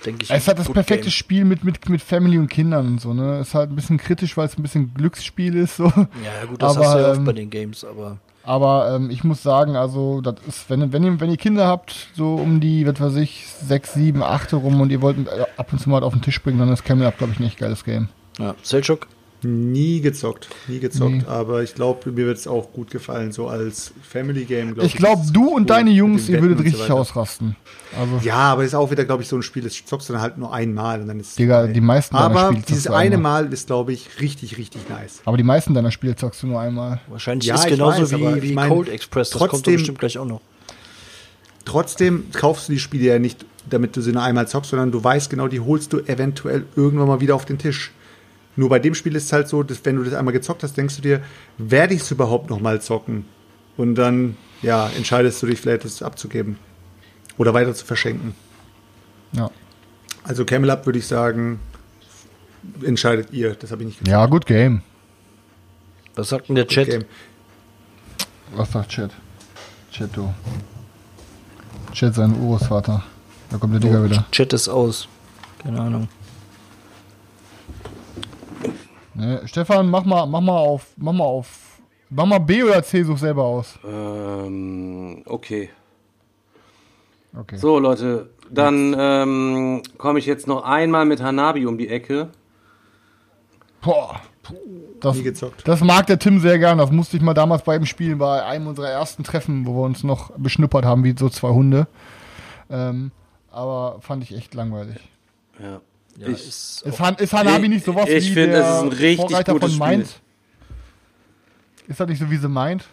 denke 0.05 0.25
ich. 0.25 0.31
Es 0.31 0.49
halt 0.49 0.59
das 0.59 0.71
perfekte 0.71 1.05
game. 1.05 1.11
Spiel 1.11 1.45
mit, 1.45 1.65
mit, 1.65 1.89
mit 1.89 2.01
Family 2.01 2.39
und 2.39 2.49
Kindern 2.49 2.87
und 2.87 3.01
so, 3.01 3.13
ne? 3.13 3.41
Ist 3.41 3.55
halt 3.55 3.71
ein 3.71 3.77
bisschen 3.77 3.99
kritisch, 3.99 4.37
weil 4.37 4.47
es 4.47 4.57
ein 4.57 4.63
bisschen 4.63 4.95
Glücksspiel 4.95 5.57
ist, 5.57 5.77
so. 5.77 5.85
Ja, 5.85 6.09
ja, 6.41 6.47
gut, 6.47 6.63
das 6.63 6.77
Aber, 6.77 6.87
hast 6.87 6.95
du 6.95 6.99
ja 7.01 7.11
oft 7.11 7.19
ähm, 7.19 7.25
bei 7.25 7.33
den 7.33 7.51
Games, 7.51 7.85
aber 7.85 8.19
Aber 8.45 8.95
ähm, 8.95 9.11
ich 9.11 9.25
muss 9.25 9.43
sagen, 9.43 9.77
also, 9.77 10.21
das 10.21 10.35
ist, 10.47 10.71
wenn, 10.71 10.93
wenn, 10.93 11.05
ihr, 11.05 11.21
wenn 11.21 11.31
ihr 11.31 11.37
Kinder 11.37 11.67
habt, 11.67 12.09
so 12.15 12.35
um 12.35 12.61
die, 12.61 12.87
was 12.87 13.01
weiß 13.01 13.17
ich, 13.17 13.47
sechs, 13.47 13.95
sieben, 13.95 14.23
acht 14.23 14.53
rum 14.53 14.81
und 14.81 14.91
ihr 14.91 15.01
wollt 15.01 15.17
äh, 15.29 15.45
ab 15.57 15.73
und 15.73 15.79
zu 15.79 15.89
mal 15.91 16.03
auf 16.03 16.13
den 16.13 16.23
Tisch 16.23 16.43
bringen, 16.43 16.59
dann 16.59 16.73
ist 16.73 16.85
Camel 16.85 17.07
Up, 17.07 17.19
glaube 17.19 17.33
ich, 17.33 17.41
ein 17.41 17.47
echt 17.47 17.59
geiles 17.59 17.85
Game. 17.85 18.09
ja. 18.39 18.55
Selchuk? 18.63 19.07
Nie 19.45 20.01
gezockt, 20.01 20.49
nie 20.69 20.79
gezockt, 20.79 21.11
Nee. 21.13 21.25
aber 21.27 21.65
ich 21.65 21.75
glaube, 21.75 22.13
mir 22.13 22.27
wird 22.27 22.39
es 22.39 22.47
auch 22.47 22.73
gut 22.73 22.91
gefallen, 22.93 23.33
so 23.33 23.49
als 23.49 23.93
Family 24.03 24.45
Game. 24.45 24.75
glaub 24.75 24.87
Ich 24.87 24.95
glaube, 24.95 25.23
du 25.33 25.49
cool 25.51 25.57
und 25.57 25.69
deine 25.71 25.91
mit 25.91 25.99
Jungs, 25.99 26.29
ihr 26.29 26.41
würdet 26.41 26.59
so 26.59 26.63
richtig 26.65 26.83
weiter. 26.85 26.95
ausrasten. 26.95 27.57
Also, 27.99 28.21
Ja, 28.27 28.37
aber 28.37 28.63
ist 28.65 28.75
auch 28.75 28.91
wieder, 28.93 29.05
glaube 29.05 29.23
ich, 29.25 29.29
so 29.29 29.35
ein 29.37 29.43
Spiel, 29.43 29.65
das 29.65 29.75
zockst 29.85 30.09
du 30.09 30.13
dann 30.13 30.23
halt 30.23 30.39
nur 30.39 30.53
einmal 30.55 31.01
und 31.01 31.09
dann 31.09 31.19
ist 31.19 31.31
es 31.31 31.35
Digga, 31.35 31.67
die 31.67 31.81
meisten 31.81 32.15
deiner 32.15 32.27
Aber 32.27 32.47
Spiele 32.53 32.65
dieses 32.69 32.87
eine. 32.87 33.19
Mal 33.19 33.53
ist, 33.53 33.67
glaube 33.67 33.93
ich, 33.93 34.21
richtig, 34.21 34.59
richtig 34.59 34.89
nice. 34.89 35.23
aber 35.25 35.37
die 35.37 35.43
meisten 35.43 35.75
deiner 35.75 35.91
Spiele 35.91 36.15
zockst 36.15 36.43
du 36.45 36.47
nur 36.47 36.61
einmal. 36.61 37.01
Wahrscheinlich 37.09 37.47
Ja, 37.49 37.57
ist 37.57 37.67
genauso 37.67 38.03
weiß, 38.03 38.13
aber 38.15 38.35
wie, 38.35 38.39
ich 38.39 38.43
wie 38.51 38.55
mein, 38.55 38.69
Cold 38.71 38.89
Express. 38.89 39.31
Das 39.31 39.39
kommt 39.41 39.51
doch 39.53 39.57
trotzdem- 39.59 39.75
bestimmt 39.75 39.99
gleich 39.99 40.19
auch 40.19 40.27
noch. 40.27 40.41
Trotzdem 41.65 42.25
kaufst 42.33 42.69
du 42.69 42.73
die 42.73 42.79
Spiele 42.79 43.05
ja 43.05 43.19
nicht, 43.19 43.45
damit 43.69 43.97
du 43.97 44.01
sie 44.01 44.13
nur 44.13 44.23
einmal 44.23 44.49
zockst, 44.49 44.71
sondern 44.71 44.91
du 44.91 45.03
weißt 45.03 45.31
genau, 45.31 45.49
die 45.49 45.61
holst 45.61 45.93
du 45.93 45.99
eventuell 46.01 46.65
irgendwann 46.77 47.09
mal 47.09 47.21
wieder 47.21 47.35
auf 47.35 47.45
den 47.45 47.59
Tisch. 47.59 47.93
Nur 48.57 48.69
bei 48.69 48.79
dem 48.79 48.95
Spiel 48.95 49.17
ist 49.17 49.25
es 49.25 49.33
halt 49.33 49.49
so, 49.49 49.63
dass 49.63 49.85
wenn 49.85 49.97
du 49.97 50.05
das 50.05 50.15
einmal 50.15 50.33
gezockt 50.33 50.63
hast, 50.63 50.77
denkst 50.77 50.97
du 50.97 51.03
dir, 51.03 51.23
werde 51.59 51.95
ich 51.95 52.03
es 52.03 52.11
überhaupt 52.11 52.51
noch 52.51 52.61
mal 52.61 52.81
zocken? 52.83 53.25
Und 53.77 53.95
dann, 53.95 54.37
ja, 54.61 54.89
entscheidest 54.97 55.43
du 55.43 55.47
dich 55.47 55.61
vielleicht, 55.61 55.85
das 55.85 56.03
abzugeben. 56.03 56.59
Oder 57.39 57.55
weiter 57.55 57.75
zu 57.75 57.87
verschenken. 57.87 58.35
Ja. 59.33 59.51
Also 60.25 60.45
Camel 60.45 60.71
Up 60.71 60.85
würde 60.85 60.99
ich 60.99 61.07
sagen, 61.07 61.61
entscheidet 62.83 63.33
ihr. 63.33 63.55
Das 63.55 63.73
habe 63.73 63.83
ich 63.83 63.87
nicht 63.87 63.99
gezockt. 64.01 64.13
Ja, 64.13 64.27
gut 64.27 64.47
Game. 64.47 64.83
Was 66.15 66.29
sagt 66.29 66.49
denn 66.49 66.57
der 66.57 66.67
Chat? 66.67 66.89
Game. 66.89 67.05
Was 68.55 68.71
sagt 68.71 68.91
Chat? 68.91 69.11
Chat, 69.91 70.15
du. 70.15 70.33
Chat, 71.93 72.15
sein 72.15 72.39
Urgroßvater. 72.39 73.03
Da 73.51 73.57
kommt 73.59 73.73
der 73.75 73.81
Digga 73.81 74.05
wieder. 74.05 74.27
Chat 74.31 74.53
ist 74.53 74.69
aus. 74.69 75.09
Keine 75.63 75.81
Ahnung. 75.81 76.09
Ne, 79.23 79.41
Stefan, 79.45 79.89
mach 79.89 80.05
mal, 80.05 80.27
mach 80.27 80.41
mal 80.41 80.57
auf, 80.59 80.95
mach 80.97 81.13
mal 81.13 81.23
auf, 81.23 81.79
mach 82.11 82.27
mal 82.27 82.41
B 82.41 82.65
oder 82.65 82.83
C, 82.83 83.05
such 83.05 83.19
selber 83.19 83.45
aus. 83.45 83.79
Ähm, 83.85 85.23
okay. 85.27 85.71
Okay. 87.39 87.57
So, 87.57 87.79
Leute, 87.79 88.31
dann 88.51 88.97
ähm, 88.99 89.83
komme 89.97 90.19
ich 90.19 90.27
jetzt 90.27 90.49
noch 90.49 90.65
einmal 90.65 91.05
mit 91.05 91.23
Hanabi 91.23 91.67
um 91.67 91.79
die 91.79 91.87
Ecke. 91.89 92.31
Boah. 93.81 94.21
Das, 94.99 95.17
Nie 95.17 95.23
gezockt. 95.23 95.69
das 95.69 95.83
mag 95.83 96.09
der 96.09 96.19
Tim 96.19 96.41
sehr 96.41 96.59
gern. 96.59 96.79
Das 96.79 96.91
musste 96.91 97.17
ich 97.17 97.23
mal 97.23 97.33
damals 97.33 97.63
bei 97.63 97.77
ihm 97.77 97.87
spielen, 97.87 98.19
bei 98.19 98.45
einem 98.45 98.67
unserer 98.67 98.89
ersten 98.89 99.23
Treffen, 99.23 99.67
wo 99.67 99.75
wir 99.75 99.85
uns 99.85 100.03
noch 100.03 100.33
beschnuppert 100.37 100.85
haben, 100.85 101.05
wie 101.05 101.15
so 101.17 101.29
zwei 101.29 101.51
Hunde. 101.51 101.87
Ähm, 102.69 103.13
aber 103.53 103.99
fand 104.01 104.25
ich 104.25 104.35
echt 104.37 104.55
langweilig. 104.55 104.99
Ja. 105.61 105.81
Ja, 106.19 106.29
Ich- 106.29 106.49
ist 106.49 106.83
Ist, 106.87 107.01
Han 107.01 107.15
ist 107.17 107.33
Hanabi 107.33 107.65
Ich- 107.65 107.69
nicht 107.71 107.85
sowas 107.85 108.09
ich 108.09 108.31
wie 108.31 108.35
finde, 108.35 108.57
der 108.59 108.61
es 108.69 108.77
ist 108.77 108.83
ein 108.83 108.89
richtig 108.89 109.17
Vorreiter 109.31 109.53
gutes 109.53 109.75
von 109.77 109.87
Spiel. 109.87 109.97
Mind? 109.99 110.21
Ist 111.89 112.01
das 112.01 112.09
nicht 112.09 112.19
so, 112.21 112.31
wie 112.31 112.37
sie 112.37 112.49
meint? 112.49 112.85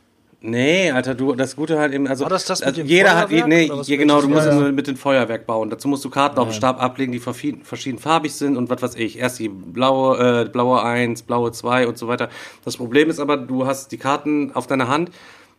Nee, 0.42 0.90
Alter, 0.92 1.16
du, 1.16 1.36
das 1.36 1.54
Gute 1.54 1.78
halt 1.78 1.94
eben, 1.94 2.08
also, 2.08 2.24
War 2.24 2.30
das 2.30 2.46
das 2.46 2.60
mit 2.62 2.68
also 2.68 2.82
dem 2.82 2.88
jeder 2.88 3.18
hat, 3.18 3.28
Feuerwerk 3.28 3.48
nee, 3.50 3.66
oder 3.70 3.80
was 3.80 3.90
ja, 3.90 3.98
genau, 3.98 4.22
du 4.22 4.30
musst 4.30 4.46
Ja, 4.46 4.52
es 4.52 4.56
ja. 4.56 4.62
nur 4.62 4.72
mit 4.72 4.88
dem 4.88 4.96
Feuerwerk 4.96 5.46
bauen. 5.46 5.70
Dazu 5.70 5.90
musst 5.90 6.06
du 6.06 6.10
Karten 6.10 6.40
auf 6.40 6.48
den 6.48 6.54
Stab 6.54 6.82
ablegen, 6.82 7.12
die 7.12 7.20
verschieden, 7.20 7.66
verschiedenfarbig 7.66 8.34
sind 8.34 8.56
und 8.56 8.70
was 8.70 8.82
weiß 8.82 8.96
ich. 8.96 9.20
Erst 9.20 9.40
die 9.40 9.50
blaue, 9.50 10.46
äh, 10.46 10.50
blaue 10.50 10.82
1, 10.82 11.24
blaue 11.24 11.52
2 11.52 11.88
und 11.88 11.98
so 11.98 12.08
weiter. 12.08 12.30
Das 12.64 12.78
Problem 12.78 13.10
ist 13.10 13.20
aber, 13.20 13.36
du 13.36 13.66
hast 13.68 13.92
die 13.92 13.98
Karten 13.98 14.52
auf 14.56 14.66
deiner 14.66 14.88
Hand, 14.88 15.12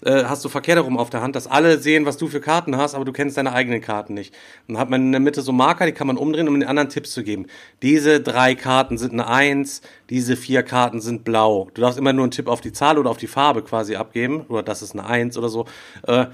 äh, 0.04 0.24
hast 0.24 0.44
du 0.44 0.48
verkehrt 0.48 0.76
herum 0.76 0.98
auf 0.98 1.10
der 1.10 1.22
Hand, 1.22 1.36
dass 1.36 1.46
alle 1.46 1.78
sehen, 1.78 2.06
was 2.06 2.16
du 2.16 2.28
für 2.28 2.40
Karten 2.40 2.76
hast, 2.76 2.94
aber 2.94 3.04
du 3.04 3.12
kennst 3.12 3.36
deine 3.36 3.52
eigenen 3.52 3.80
Karten 3.80 4.14
nicht. 4.14 4.34
Dann 4.66 4.78
hat 4.78 4.90
man 4.90 5.02
in 5.02 5.12
der 5.12 5.20
Mitte 5.20 5.42
so 5.42 5.52
Marker, 5.52 5.86
die 5.86 5.92
kann 5.92 6.06
man 6.06 6.16
umdrehen, 6.16 6.48
um 6.48 6.58
den 6.58 6.68
anderen 6.68 6.88
Tipps 6.88 7.12
zu 7.12 7.22
geben. 7.22 7.46
Diese 7.82 8.20
drei 8.20 8.54
Karten 8.54 8.98
sind 8.98 9.12
eine 9.12 9.28
1, 9.28 9.82
diese 10.08 10.36
vier 10.36 10.62
Karten 10.62 11.00
sind 11.00 11.24
blau. 11.24 11.68
Du 11.74 11.82
darfst 11.82 11.98
immer 11.98 12.12
nur 12.12 12.24
einen 12.24 12.32
Tipp 12.32 12.48
auf 12.48 12.60
die 12.60 12.72
Zahl 12.72 12.98
oder 12.98 13.10
auf 13.10 13.18
die 13.18 13.26
Farbe 13.26 13.62
quasi 13.62 13.96
abgeben, 13.96 14.46
oder 14.48 14.62
das 14.62 14.82
ist 14.82 14.92
eine 14.92 15.06
1 15.06 15.36
oder 15.36 15.48
so. 15.48 15.66
Äh, 16.06 16.26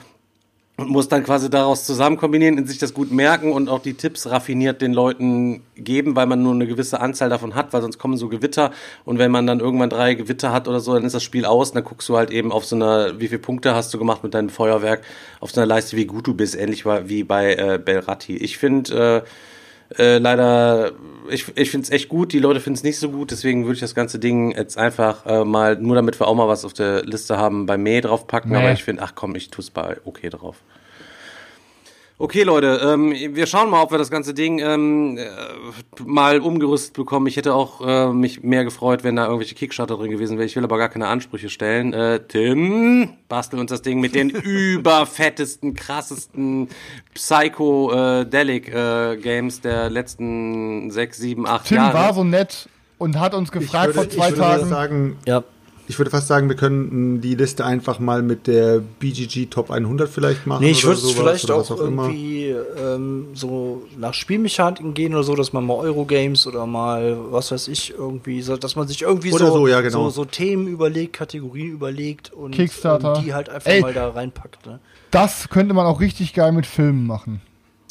und 0.77 0.91
muss 0.91 1.09
dann 1.09 1.25
quasi 1.25 1.49
daraus 1.49 1.85
zusammen 1.85 2.19
kombinieren, 2.19 2.59
in 2.59 2.67
sich 2.67 2.79
das 2.79 2.93
gut 2.93 3.11
merken 3.11 3.53
und 3.53 3.69
auch 3.69 3.81
die 3.81 3.95
Tipps 3.95 4.27
raffiniert 4.27 4.83
den 4.83 4.93
Leuten 4.93 5.63
geben, 5.75 6.17
weil 6.17 6.27
man 6.27 6.43
nur 6.43 6.53
eine 6.53 6.67
gewisse 6.67 7.01
Anzahl 7.01 7.31
davon 7.31 7.55
hat, 7.55 7.73
weil 7.73 7.81
sonst 7.81 7.99
kommen 7.99 8.19
so 8.19 8.29
Gewitter 8.29 8.73
und 9.05 9.19
wenn 9.19 9.31
man 9.31 9.47
dann 9.47 9.61
irgendwann 9.61 9.89
drei 9.89 10.15
Gewitter 10.15 10.53
hat 10.53 10.69
oder 10.69 10.81
so, 10.81 10.93
dann 10.93 11.05
ist 11.05 11.15
das 11.15 11.23
Spiel 11.23 11.47
aus 11.47 11.71
und 11.71 11.77
dann 11.77 11.85
guckst 11.85 12.09
du 12.09 12.17
halt 12.17 12.31
eben 12.31 12.53
auf 12.53 12.67
so 12.67 12.77
einer, 12.77 13.19
wie 13.19 13.29
viele 13.29 13.39
Punkte 13.39 13.75
hast 13.75 13.93
du 13.95 13.99
gemacht 13.99 14.23
mit 14.23 14.35
deinem 14.35 14.51
Feuerwerk, 14.51 15.03
auf 15.41 15.51
so 15.51 15.61
einer 15.61 15.67
Leiste, 15.67 15.97
wie 15.97 16.05
gut 16.05 16.27
du 16.27 16.35
bist, 16.35 16.55
ähnlich 16.55 16.85
wie 16.85 17.25
bei 17.25 17.55
äh, 17.55 17.81
Belratti. 17.83 18.37
Ich 18.37 18.59
finde 18.59 19.25
äh, 19.25 19.29
äh, 19.99 20.19
leider, 20.19 20.93
ich, 21.31 21.47
ich 21.57 21.71
finde 21.71 21.85
es 21.85 21.91
echt 21.91 22.09
gut, 22.09 22.33
die 22.33 22.39
Leute 22.39 22.61
finden 22.61 22.77
es 22.77 22.83
nicht 22.83 22.99
so 22.99 23.11
gut, 23.11 23.31
deswegen 23.31 23.65
würde 23.65 23.75
ich 23.75 23.81
das 23.81 23.95
ganze 23.95 24.19
Ding 24.19 24.53
jetzt 24.57 24.77
einfach 24.79 25.27
äh, 25.27 25.45
mal, 25.45 25.77
nur 25.77 25.95
damit 25.95 26.19
wir 26.21 26.27
auch 26.29 26.35
mal 26.35 26.49
was 26.49 26.65
auf 26.65 26.73
der 26.73 27.05
Liste 27.05 27.37
haben, 27.37 27.67
bei 27.67 27.77
May 27.79 28.01
draufpacken, 28.01 28.51
Nee. 28.53 28.59
aber 28.59 28.73
ich 28.73 28.85
finde, 28.85 29.03
ach 29.03 29.13
komm, 29.15 29.35
ich 29.35 29.51
tue 29.51 29.63
es 29.63 29.71
bei 29.71 29.97
okay 30.05 30.31
drauf. 30.31 30.57
Okay, 32.19 32.45
Leute, 32.45 32.81
ähm, 32.83 33.13
wir 33.13 33.45
schauen 33.47 33.69
mal, 33.69 33.83
ob 33.83 33.91
wir 33.91 33.99
das 33.99 34.11
ganze 34.11 34.33
Ding 34.33 34.59
ähm, 34.59 35.19
äh, 35.19 35.27
mal 36.03 36.41
umgerüstet 36.41 36.95
bekommen. 36.95 37.27
Ich 37.27 37.37
hätte 37.37 37.53
auch 37.53 37.87
äh, 37.87 38.11
mich 38.11 38.43
mehr 38.43 38.65
gefreut, 38.65 39.05
wenn 39.05 39.17
da 39.17 39.27
irgendwelche 39.27 39.55
Kickstarter 39.55 39.99
drin 39.99 40.11
gewesen 40.11 40.39
wäre. 40.39 40.47
Ich 40.47 40.57
will 40.57 40.65
aber 40.65 40.79
gar 40.79 40.89
keine 40.89 41.09
Ansprüche 41.09 41.51
stellen. 41.51 41.93
Äh, 41.93 42.21
Tim, 42.27 43.11
bastel 43.29 43.61
uns 43.61 43.71
das 43.71 43.83
Ding 43.83 44.01
mit 44.01 44.15
den 44.15 44.31
überfettesten, 44.31 45.75
krassesten 45.75 46.69
Psycho-Delic-Games 47.13 49.61
der 49.61 49.91
letzten 49.91 50.91
sechs, 50.91 51.19
sieben, 51.19 51.47
acht 51.47 51.67
Tim 51.67 51.77
Jahre. 51.77 51.93
war 51.95 52.15
so 52.15 52.25
nett 52.25 52.71
und 52.99 53.21
hat 53.21 53.35
uns 53.35 53.51
Ich 53.51 53.53
gefragt 53.53 53.95
würde, 53.95 53.95
vor 53.95 54.09
zwei 54.09 54.31
ich 54.31 54.37
würde 54.39 54.43
fast 54.43 54.61
Tagen. 54.61 54.71
sagen, 54.71 55.19
Ja. 55.27 55.45
Ich 55.89 55.99
würde 55.99 56.11
fast 56.11 56.27
sagen, 56.27 56.49
wir 56.49 56.57
könnten 56.57 57.21
die 57.21 57.35
Liste 57.35 57.65
einfach 57.65 57.99
mal 57.99 58.23
mit 58.23 58.47
der 58.47 58.81
BGG 58.81 59.47
Top 59.47 59.71
100 59.71 60.09
vielleicht 60.09 60.47
machen. 60.47 60.65
Nee, 60.65 60.73
ich 60.73 60.85
würde 60.85 61.01
es 61.01 61.11
vielleicht 61.13 61.51
auch, 61.51 61.71
auch 61.71 61.79
irgendwie 61.79 62.49
ähm, 62.49 63.29
so 63.35 63.83
nach 63.97 64.15
Spielmechaniken 64.15 64.95
gehen 64.95 65.15
oder 65.15 65.23
so, 65.23 65.35
dass 65.37 65.53
man 65.53 65.65
mal 65.65 65.75
Eurogames 65.75 66.47
oder 66.47 66.67
mal, 66.67 67.17
was 67.31 67.53
weiß 67.53 67.69
ich, 67.69 67.95
irgendwie, 67.97 68.43
so, 68.43 68.57
dass 68.57 68.75
man 68.77 68.89
sich 68.89 69.03
irgendwie 69.03 69.31
so, 69.31 69.39
so, 69.39 69.69
ja, 69.69 69.81
genau. 69.81 70.05
so, 70.05 70.11
so 70.11 70.25
Themen 70.25 70.67
überlegt, 70.67 71.13
Kategorien 71.13 71.71
überlegt 71.71 72.33
und 72.33 72.53
Kickstarter. 72.53 73.17
ähm, 73.17 73.25
die 73.25 73.35
halt 73.35 73.49
einfach 73.49 73.71
Ey. 73.71 73.81
mal 73.81 73.93
da 73.95 74.11
reinpackt. 74.11 74.67
Ne? 74.67 74.81
Das 75.11 75.49
könnte 75.49 75.75
man 75.75 75.87
auch 75.87 76.01
richtig 76.01 76.35
geil 76.35 76.53
mit 76.53 76.67
Filmen 76.67 77.07
machen. 77.07 77.41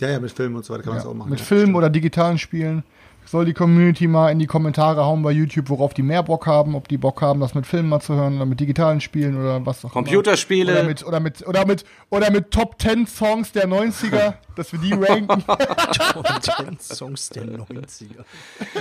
Ja, 0.02 0.10
ja, 0.10 0.20
mit 0.20 0.32
Filmen 0.32 0.58
und 0.58 0.66
so 0.66 0.74
weiter 0.74 0.84
kann 0.84 0.92
man 0.92 0.98
Ja, 0.98 1.04
das 1.04 1.12
auch 1.12 1.16
machen. 1.16 1.30
mit 1.30 1.40
ja, 1.40 1.46
Filmen 1.46 1.76
oder 1.76 1.90
digitalen 1.90 2.38
Spielen. 2.38 2.84
Soll 3.26 3.46
die 3.46 3.54
Community 3.54 4.08
mal 4.08 4.32
in 4.32 4.40
die 4.40 4.46
Kommentare 4.46 5.04
hauen 5.04 5.22
bei 5.24 5.32
YouTube, 5.32 5.70
worauf 5.70 5.94
die 5.94 6.04
mehr 6.04 6.24
Bock 6.24 6.46
haben, 6.48 6.76
ob 6.76 6.88
die 6.88 6.98
Bock 6.98 7.22
haben, 7.22 7.40
das 7.40 7.56
mit 7.56 7.66
Filmen 7.66 7.90
mal 7.90 8.00
zu 8.00 8.14
hören 8.14 8.36
oder 8.36 8.46
mit 8.46 8.60
digitalen 8.60 9.02
Spielen 9.02 9.40
oder 9.40 9.66
was 9.66 9.84
auch 9.84 9.92
Computerspiele. 9.92 10.72
immer. 10.72 10.80
Oder 10.80 10.88
mit, 10.88 11.06
oder 11.06 11.20
mit, 11.20 11.48
oder 11.48 11.66
mit, 11.66 11.86
oder 12.10 12.32
mit 12.32 12.52
Top 12.52 12.82
10 12.82 13.08
Songs 13.08 13.52
der 13.52 13.68
90er, 13.68 14.34
dass 14.56 14.72
wir 14.72 14.80
die 14.80 14.94
ranken. 14.94 15.44
Songs 16.80 17.30
der 17.30 17.44
90er. 17.44 18.23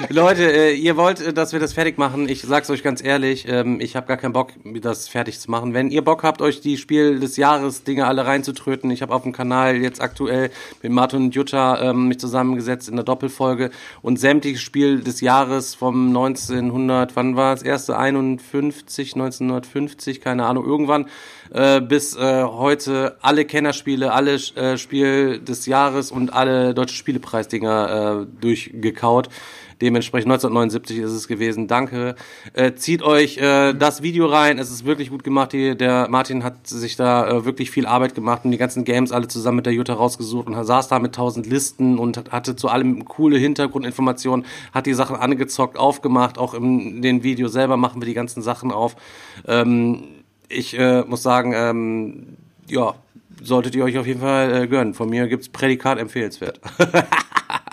Leute, 0.08 0.52
äh, 0.52 0.74
ihr 0.74 0.96
wollt, 0.96 1.20
äh, 1.20 1.32
dass 1.32 1.52
wir 1.52 1.60
das 1.60 1.72
fertig 1.72 1.98
machen. 1.98 2.28
Ich 2.28 2.42
sag's 2.42 2.70
euch 2.70 2.82
ganz 2.82 3.02
ehrlich, 3.02 3.46
ähm, 3.48 3.80
ich 3.80 3.96
habe 3.96 4.06
gar 4.06 4.16
keinen 4.16 4.32
Bock, 4.32 4.52
das 4.80 5.08
fertig 5.08 5.40
zu 5.40 5.50
machen. 5.50 5.74
Wenn 5.74 5.90
ihr 5.90 6.02
Bock 6.02 6.22
habt, 6.22 6.40
euch 6.42 6.60
die 6.60 6.76
Spiel 6.76 7.20
des 7.20 7.36
Jahres 7.36 7.84
Dinge 7.84 8.06
alle 8.06 8.26
reinzutröten, 8.26 8.90
ich 8.90 9.02
habe 9.02 9.14
auf 9.14 9.22
dem 9.22 9.32
Kanal 9.32 9.76
jetzt 9.76 10.00
aktuell 10.00 10.50
mit 10.82 10.92
Martin 10.92 11.24
und 11.24 11.34
Jutta 11.34 11.90
ähm, 11.90 12.08
mich 12.08 12.18
zusammengesetzt 12.18 12.88
in 12.88 12.96
der 12.96 13.04
Doppelfolge 13.04 13.70
und 14.02 14.18
sämtliches 14.18 14.62
Spiel 14.62 15.00
des 15.00 15.20
Jahres 15.20 15.74
vom 15.74 16.08
1900, 16.08 17.16
wann 17.16 17.36
war 17.36 17.54
es? 17.54 17.62
Erste 17.62 17.98
51, 17.98 19.14
1950, 19.14 20.20
keine 20.20 20.46
Ahnung, 20.46 20.64
irgendwann 20.64 21.06
äh, 21.52 21.80
bis 21.80 22.16
heute 22.16 23.16
alle 23.20 23.44
Kennerspiele, 23.44 24.12
alle 24.12 24.38
Spiel 24.38 25.40
des 25.40 25.63
Jahres 25.66 26.10
und 26.10 26.32
alle 26.32 26.74
deutsche 26.74 26.96
Spielepreisdinger 26.96 28.22
äh, 28.22 28.40
durchgekaut. 28.40 29.28
Dementsprechend 29.80 30.30
1979 30.30 30.98
ist 30.98 31.10
es 31.10 31.28
gewesen. 31.28 31.66
Danke. 31.66 32.14
Äh, 32.52 32.74
zieht 32.74 33.02
euch 33.02 33.38
äh, 33.38 33.74
das 33.74 34.02
Video 34.02 34.26
rein. 34.26 34.58
Es 34.58 34.70
ist 34.70 34.84
wirklich 34.84 35.10
gut 35.10 35.24
gemacht. 35.24 35.52
Die, 35.52 35.76
der 35.76 36.08
Martin 36.08 36.44
hat 36.44 36.66
sich 36.66 36.96
da 36.96 37.28
äh, 37.28 37.44
wirklich 37.44 37.70
viel 37.70 37.86
Arbeit 37.86 38.14
gemacht 38.14 38.44
und 38.44 38.50
die 38.50 38.58
ganzen 38.58 38.84
Games 38.84 39.12
alle 39.12 39.28
zusammen 39.28 39.56
mit 39.56 39.66
der 39.66 39.72
Jutta 39.72 39.94
rausgesucht 39.94 40.46
und 40.46 40.62
saß 40.64 40.88
da 40.88 40.98
mit 41.00 41.14
tausend 41.14 41.46
Listen 41.46 41.98
und 41.98 42.16
hat, 42.16 42.32
hatte 42.32 42.56
zu 42.56 42.68
allem 42.68 43.04
coole 43.04 43.36
Hintergrundinformationen, 43.36 44.46
hat 44.72 44.86
die 44.86 44.94
Sachen 44.94 45.16
angezockt, 45.16 45.76
aufgemacht. 45.76 46.38
Auch 46.38 46.54
im 46.54 47.02
den 47.02 47.22
Video 47.22 47.48
selber 47.48 47.76
machen 47.76 48.00
wir 48.00 48.06
die 48.06 48.14
ganzen 48.14 48.42
Sachen 48.42 48.70
auf. 48.70 48.96
Ähm, 49.46 50.04
ich 50.48 50.78
äh, 50.78 51.02
muss 51.02 51.22
sagen, 51.22 51.52
ähm, 51.54 52.36
ja, 52.68 52.94
solltet 53.44 53.74
ihr 53.74 53.84
euch 53.84 53.98
auf 53.98 54.06
jeden 54.06 54.20
Fall 54.20 54.62
äh, 54.62 54.66
gönnen. 54.66 54.94
Von 54.94 55.08
mir 55.10 55.26
gibt's 55.28 55.48
Prädikat 55.48 55.98
empfehlenswert. 55.98 56.60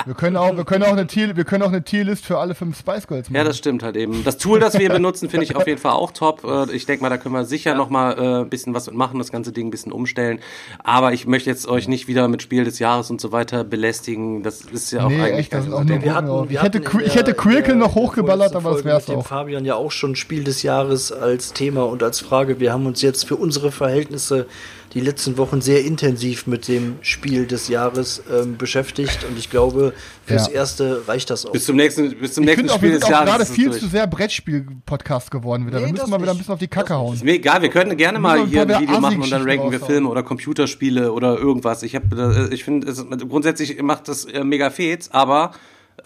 Wir 0.06 0.16
können 0.16 0.36
auch, 0.36 0.56
wir 0.58 0.64
können 0.66 0.84
auch 0.84 0.92
eine 0.94 1.06
Tier, 1.06 1.36
wir 1.36 1.44
können 1.44 1.62
auch 1.62 1.68
eine 1.68 1.84
Tierlist 1.84 2.26
für 2.26 2.40
alle 2.40 2.56
fünf 2.56 2.80
Spice 2.80 3.08
Girls 3.08 3.30
machen. 3.30 3.36
Ja, 3.38 3.44
das 3.44 3.58
stimmt 3.58 3.84
halt 3.84 3.96
eben. 3.96 4.24
Das 4.24 4.38
Tool, 4.38 4.60
das 4.60 4.80
wir 4.80 4.90
benutzen, 4.94 5.30
finde 5.30 5.44
ich 5.44 5.56
auf 5.56 5.68
jeden 5.68 5.80
Fall 5.80 5.92
auch 5.92 6.12
top. 6.12 6.44
Äh, 6.44 6.72
Ich 6.76 6.88
denke 6.88 7.04
mal, 7.04 7.10
da 7.10 7.18
können 7.18 7.36
wir 7.36 7.46
sicher 7.46 7.76
noch 7.76 7.90
mal 7.90 8.14
äh, 8.14 8.42
ein 8.42 8.50
bisschen 8.50 8.74
was 8.74 8.88
mitmachen, 8.88 9.20
das 9.20 9.32
ganze 9.32 9.52
Ding 9.52 9.68
ein 9.68 9.72
bisschen 9.72 9.92
umstellen. 9.92 10.40
Aber 10.84 11.14
ich 11.14 11.28
möchte 11.28 11.52
jetzt 11.52 11.68
euch 11.68 11.88
nicht 11.88 12.08
wieder 12.08 12.28
mit 12.28 12.42
Spiel 12.42 12.64
des 12.64 12.80
Jahres 12.80 13.12
und 13.12 13.22
so 13.22 13.32
weiter 13.32 13.64
belästigen. 13.64 14.42
Das 14.42 14.62
ist 14.62 14.92
ja 14.92 15.06
auch 15.06 15.10
Nee, 15.10 15.22
eigentlich 15.22 15.40
echt, 15.40 15.54
das 15.54 15.68
ist 15.68 15.74
auch 15.74 15.84
nur. 15.84 16.02
Wir 16.02 16.16
hatten, 16.16 16.50
wir 16.50 16.58
Ich 16.58 16.64
hätte 16.64 16.82
ich 17.06 17.16
hätte 17.16 17.34
Quirkel 17.36 17.76
noch 17.76 17.94
hochgeballert, 17.94 18.56
aber 18.56 18.72
das 18.72 18.84
wär's 18.84 19.08
mit 19.08 19.16
dem 19.18 19.20
auch. 19.20 19.28
Fabian 19.28 19.66
ja 19.66 19.76
auch 19.76 19.92
schon 19.92 20.16
Spiel 20.16 20.44
des 20.44 20.64
Jahres 20.64 21.12
als 21.12 21.54
Thema 21.54 21.84
und 21.86 22.02
als 22.02 22.20
Frage. 22.22 22.60
Wir 22.60 22.74
haben 22.74 22.88
uns 22.88 23.04
jetzt 23.04 23.28
für 23.28 23.36
unsere 23.36 23.72
Verhältnisse 23.72 24.48
die 24.94 25.00
letzten 25.00 25.38
Wochen 25.38 25.62
sehr 25.62 25.86
intensiv 25.86 26.48
mit 26.48 26.68
dem 26.68 26.98
Spiel 27.02 27.48
des 27.48 27.70
Jahres 27.70 28.22
ähm, 28.30 28.58
beschäftigt 28.58 29.24
und 29.24 29.38
ich 29.40 29.50
glaube, 29.50 29.94
fürs 30.26 30.48
Ja. 30.48 30.54
Erste 30.54 31.08
reicht 31.08 31.30
das 31.30 31.46
auch. 31.46 31.54
Bis 31.54 31.66
zum 31.66 31.78
nächsten, 31.78 32.10
bis 32.20 32.34
zum 32.34 32.44
Ich 32.44 32.50
nächsten 32.58 32.68
Spiel 32.70 32.82
wir 32.90 32.92
des 33.00 33.06
sind 33.06 33.14
auch 33.16 33.20
Jahres. 33.20 33.30
gerade 33.30 33.44
ist 33.44 33.50
es 33.52 33.56
viel 33.56 33.70
durch. 33.70 33.80
zu 33.80 33.88
sehr 33.88 34.06
Brettspiel-Podcast 34.08 35.32
geworden 35.32 35.66
wieder. 35.68 35.80
Nee, 35.80 35.86
wir 35.86 35.92
müssen 35.94 36.02
das 36.02 36.10
mal 36.10 36.22
wieder 36.22 36.32
ein 36.32 36.36
nicht. 36.36 36.40
bisschen 36.42 36.54
auf 36.54 36.60
die 36.60 36.68
Kacke 36.68 36.94
hauen. 36.96 37.14
Ist 37.14 37.24
mir 37.24 37.34
egal, 37.36 37.62
wir 37.62 37.70
können 37.70 37.96
gerne 37.96 38.18
Wir 38.18 38.22
mal 38.22 38.46
hier 38.46 38.62
ein 38.64 38.82
Video 38.82 39.00
machen 39.00 39.22
und 39.22 39.32
dann 39.32 39.44
ranken 39.50 39.72
wir. 39.72 39.80
Filme 39.80 40.10
oder 40.10 40.24
Computerspiele 40.24 41.12
oder 41.14 41.38
irgendwas. 41.38 41.84
Ich 41.84 41.96
habe, 41.96 42.50
ich 42.52 42.64
finde, 42.64 42.90
es- 42.90 43.06
grundsätzlich 43.30 43.82
macht 43.82 44.08
das 44.10 44.26
äh, 44.26 44.44
mega 44.44 44.70
Fets, 44.70 45.10
aber 45.12 45.52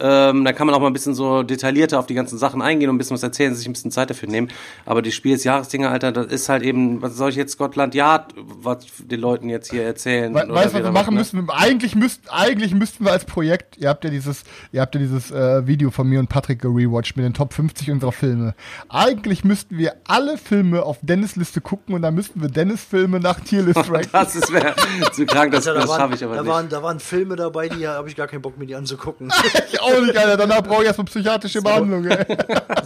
ähm, 0.00 0.44
da 0.44 0.52
kann 0.52 0.66
man 0.66 0.74
auch 0.74 0.80
mal 0.80 0.88
ein 0.88 0.92
bisschen 0.92 1.14
so 1.14 1.42
detaillierter 1.42 1.98
auf 1.98 2.06
die 2.06 2.14
ganzen 2.14 2.38
Sachen 2.38 2.62
eingehen 2.62 2.88
und 2.88 2.96
ein 2.96 2.98
bisschen 2.98 3.14
was 3.14 3.22
erzählen, 3.22 3.54
sich 3.54 3.66
ein 3.66 3.72
bisschen 3.72 3.90
Zeit 3.90 4.10
dafür 4.10 4.28
nehmen. 4.28 4.48
Aber 4.84 5.02
die 5.02 5.12
Spiel 5.12 5.34
des 5.34 5.44
Jahresdinger, 5.44 5.90
Alter, 5.90 6.12
das 6.12 6.26
ist 6.26 6.48
halt 6.48 6.62
eben, 6.62 7.02
was 7.02 7.16
soll 7.16 7.30
ich 7.30 7.36
jetzt 7.36 7.52
Scotland 7.52 7.94
Yard, 7.94 8.34
was 8.36 8.86
den 8.98 9.20
Leuten 9.20 9.48
jetzt 9.48 9.70
hier 9.70 9.84
erzählen? 9.84 10.34
We 10.34 10.40
weißt 10.48 10.74
du, 10.74 10.78
was 10.78 10.84
wir 10.84 10.92
machen 10.92 11.14
ne? 11.14 11.20
müssen? 11.20 11.48
Eigentlich 11.50 11.94
müssten, 11.94 12.28
eigentlich 12.28 12.74
müssten 12.74 13.04
wir 13.04 13.12
als 13.12 13.24
Projekt, 13.24 13.76
ihr 13.78 13.88
habt 13.88 14.04
ja 14.04 14.10
dieses, 14.10 14.44
ihr 14.72 14.80
habt 14.80 14.94
ja 14.94 15.00
dieses 15.00 15.30
äh, 15.30 15.66
Video 15.66 15.90
von 15.90 16.08
mir 16.08 16.20
und 16.20 16.28
Patrick 16.28 16.60
gerewatcht 16.60 17.16
mit 17.16 17.24
den 17.24 17.34
Top 17.34 17.52
50 17.54 17.90
unserer 17.90 18.12
Filme. 18.12 18.54
Eigentlich 18.88 19.44
müssten 19.44 19.78
wir 19.78 19.96
alle 20.06 20.38
Filme 20.38 20.82
auf 20.82 20.98
Dennis 21.02 21.36
Liste 21.36 21.60
gucken 21.60 21.94
und 21.94 22.02
dann 22.02 22.14
müssten 22.14 22.40
wir 22.40 22.48
Dennis 22.48 22.84
Filme 22.84 23.20
nach 23.20 23.40
Tierlist 23.40 23.76
ranken. 23.90 24.08
Das 24.12 24.34
ist 24.36 24.52
wär 24.52 24.74
zu 25.12 25.26
krank, 25.26 25.52
das, 25.52 25.66
Alter, 25.66 25.80
das 25.80 25.88
waren, 25.88 26.00
schaffe 26.00 26.14
ich 26.14 26.24
aber 26.24 26.36
da 26.36 26.42
nicht. 26.42 26.50
Waren, 26.50 26.68
da 26.68 26.82
waren 26.82 27.00
Filme 27.00 27.36
dabei, 27.36 27.68
die 27.68 27.86
habe 27.86 28.08
ich 28.08 28.16
gar 28.16 28.26
keinen 28.26 28.42
Bock 28.42 28.58
mir 28.58 28.66
die 28.66 28.74
anzugucken. 28.74 29.32
ich 29.72 29.80
auch 29.80 29.85
nicht, 30.00 30.16
Alter. 30.16 30.36
Danach 30.36 30.62
brauche 30.62 30.82
ich 30.82 30.86
erstmal 30.86 31.06
psychiatrische 31.06 31.62
Behandlung, 31.62 32.04
ey. 32.06 32.24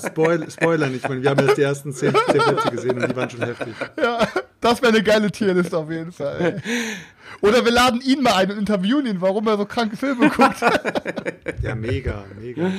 Spoil, 0.07 0.47
Spoiler 0.51 0.87
nicht, 0.87 1.03
ich 1.05 1.09
meine, 1.09 1.23
wir 1.23 1.31
haben 1.31 1.47
jetzt 1.47 1.57
die 1.59 1.63
ersten 1.63 1.93
zehn, 1.93 2.13
zehn 2.31 2.41
Plätze 2.41 2.71
gesehen 2.71 3.03
und 3.03 3.11
die 3.11 3.17
waren 3.17 3.31
schon 3.31 3.43
heftig. 3.43 3.75
Ja, 4.01 4.27
das 4.61 4.83
wäre 4.83 4.93
eine 4.93 5.03
geile 5.03 5.31
Tierliste 5.31 5.77
auf 5.77 5.91
jeden 5.91 6.13
Fall. 6.13 6.37
Ey. 6.41 6.63
Oder 7.43 7.65
wir 7.65 7.73
laden 7.73 8.01
ihn 8.03 8.23
mal 8.23 8.35
ein 8.35 8.51
und 8.51 8.59
interviewen 8.59 9.07
ihn, 9.07 9.21
warum 9.21 9.47
er 9.47 9.57
so 9.57 9.65
kranke 9.65 9.97
Filme 9.97 10.29
guckt. 10.29 10.57
Ja, 11.63 11.75
mega, 11.75 12.25
mega. 12.41 12.71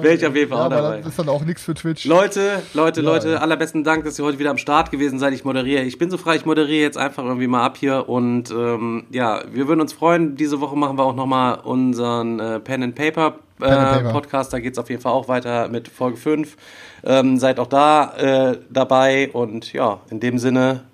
Wäre 0.00 0.14
ich 0.14 0.26
auf 0.26 0.34
jeden 0.34 0.50
Fall 0.50 0.58
ja, 0.58 0.62
auch 0.64 0.70
aber 0.72 0.82
dabei. 0.82 0.96
das 0.98 1.06
ist 1.10 1.18
dann 1.20 1.28
auch 1.28 1.44
nichts 1.44 1.62
für 1.62 1.72
Twitch. 1.74 2.04
Leute, 2.04 2.62
Leute, 2.74 3.00
Ja, 3.00 3.06
Leute, 3.08 3.30
ja. 3.30 3.36
allerbesten 3.38 3.84
Dank, 3.84 4.04
dass 4.04 4.18
ihr 4.18 4.24
heute 4.24 4.40
wieder 4.40 4.50
am 4.50 4.58
Start 4.58 4.90
gewesen 4.90 5.20
seid. 5.20 5.32
Ich 5.34 5.44
moderiere. 5.44 5.84
Ich 5.84 5.98
bin 5.98 6.10
so 6.10 6.18
frei, 6.18 6.34
ich 6.34 6.44
moderiere 6.44 6.82
jetzt 6.82 6.98
einfach 6.98 7.22
irgendwie 7.24 7.46
mal 7.46 7.64
ab 7.64 7.76
hier. 7.76 8.08
Und 8.08 8.50
ähm, 8.50 9.04
ja, 9.10 9.42
wir 9.52 9.68
würden 9.68 9.80
uns 9.80 9.92
freuen. 9.92 10.34
Diese 10.34 10.60
Woche 10.60 10.76
machen 10.76 10.98
wir 10.98 11.04
auch 11.04 11.14
nochmal 11.14 11.60
unseren 11.60 12.40
äh, 12.40 12.58
Pen 12.58 12.82
and 12.82 12.94
Paper. 12.96 13.38
Äh. 13.60 14.12
Podcast, 14.12 14.52
da 14.52 14.58
geht's 14.58 14.78
auf 14.78 14.90
jeden 14.90 15.00
Fall 15.00 15.12
auch 15.12 15.28
weiter 15.28 15.68
mit 15.68 15.88
Folge 15.88 16.16
5. 16.16 16.56
Ähm, 17.04 17.38
seid 17.38 17.60
auch 17.60 17.68
da 17.68 18.52
äh, 18.52 18.58
dabei 18.70 19.30
und 19.32 19.72
ja, 19.72 20.00
in 20.10 20.20
dem 20.20 20.38
Sinne, 20.38 20.84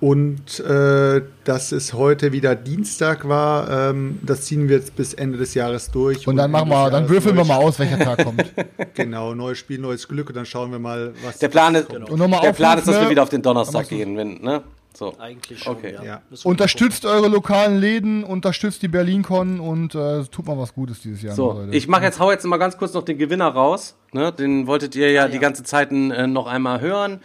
Und 0.00 0.60
äh, 0.60 1.20
dass 1.44 1.72
es 1.72 1.92
heute 1.92 2.32
wieder 2.32 2.54
Dienstag 2.54 3.28
war, 3.28 3.90
ähm, 3.90 4.18
das 4.22 4.42
ziehen 4.42 4.66
wir 4.66 4.76
jetzt 4.76 4.96
bis 4.96 5.12
Ende 5.12 5.36
des 5.36 5.52
Jahres 5.52 5.90
durch. 5.90 6.26
Und 6.26 6.36
dann 6.36 6.46
Ende 6.46 6.58
machen 6.58 6.70
wir, 6.70 6.90
dann 6.90 7.02
Jahres 7.02 7.10
würfeln 7.10 7.36
wir 7.36 7.44
mal 7.44 7.56
aus, 7.56 7.78
welcher 7.78 7.98
Tag 7.98 8.24
kommt. 8.24 8.44
Genau, 8.94 9.34
neues 9.34 9.58
Spiel, 9.58 9.78
neues 9.78 10.08
Glück 10.08 10.28
und 10.28 10.36
dann 10.36 10.46
schauen 10.46 10.72
wir 10.72 10.78
mal, 10.78 11.12
was. 11.22 11.38
der 11.38 11.48
Plan 11.48 11.74
ist, 11.74 11.92
Und 11.92 12.18
nochmal 12.18 12.40
der 12.40 12.52
Plan 12.52 12.78
ist, 12.78 12.88
dass 12.88 12.96
wir 12.96 13.04
ne? 13.04 13.10
wieder 13.10 13.22
auf 13.22 13.28
den 13.28 13.42
Donnerstag 13.42 13.88
gehen, 13.88 14.16
wenn, 14.16 14.40
ne? 14.40 14.62
So. 14.92 15.14
Eigentlich 15.18 15.60
schon, 15.62 15.76
Okay. 15.76 15.94
ja. 15.94 16.02
Ja. 16.04 16.22
Unterstützt 16.44 17.06
eure 17.06 17.28
lokalen 17.28 17.78
Läden, 17.78 18.24
unterstützt 18.24 18.82
die 18.82 18.88
BerlinCon 18.88 19.60
und 19.60 19.94
äh, 19.94 20.24
tut 20.24 20.46
mal 20.46 20.58
was 20.58 20.74
Gutes 20.74 21.00
dieses 21.00 21.22
Jahr. 21.22 21.34
So, 21.34 21.52
Leute. 21.52 21.74
ich 21.76 21.88
mache 21.88 22.04
jetzt, 22.04 22.18
hau 22.18 22.30
jetzt 22.30 22.44
mal 22.44 22.56
ganz 22.58 22.76
kurz 22.76 22.92
noch 22.92 23.04
den 23.04 23.16
Gewinner 23.18 23.48
raus. 23.48 23.96
Ne? 24.12 24.32
Den 24.32 24.66
wolltet 24.66 24.94
ihr 24.96 25.10
ja, 25.12 25.28
die 25.28 25.38
ganze 25.38 25.62
Zeit 25.62 25.92
äh, 25.92 26.26
noch 26.26 26.46
einmal 26.46 26.80
hören. 26.80 27.20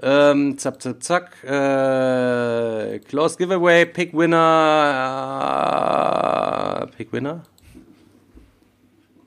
Ähm, 0.00 0.56
zack, 0.58 0.80
zack, 0.80 1.02
zack. 1.02 1.42
Äh, 1.44 3.00
close 3.00 3.36
Giveaway, 3.36 3.84
Pick 3.84 4.16
Winner. 4.16 4.42
Äh, 6.82 6.86
Pick 6.96 7.12
Winner? 7.12 7.42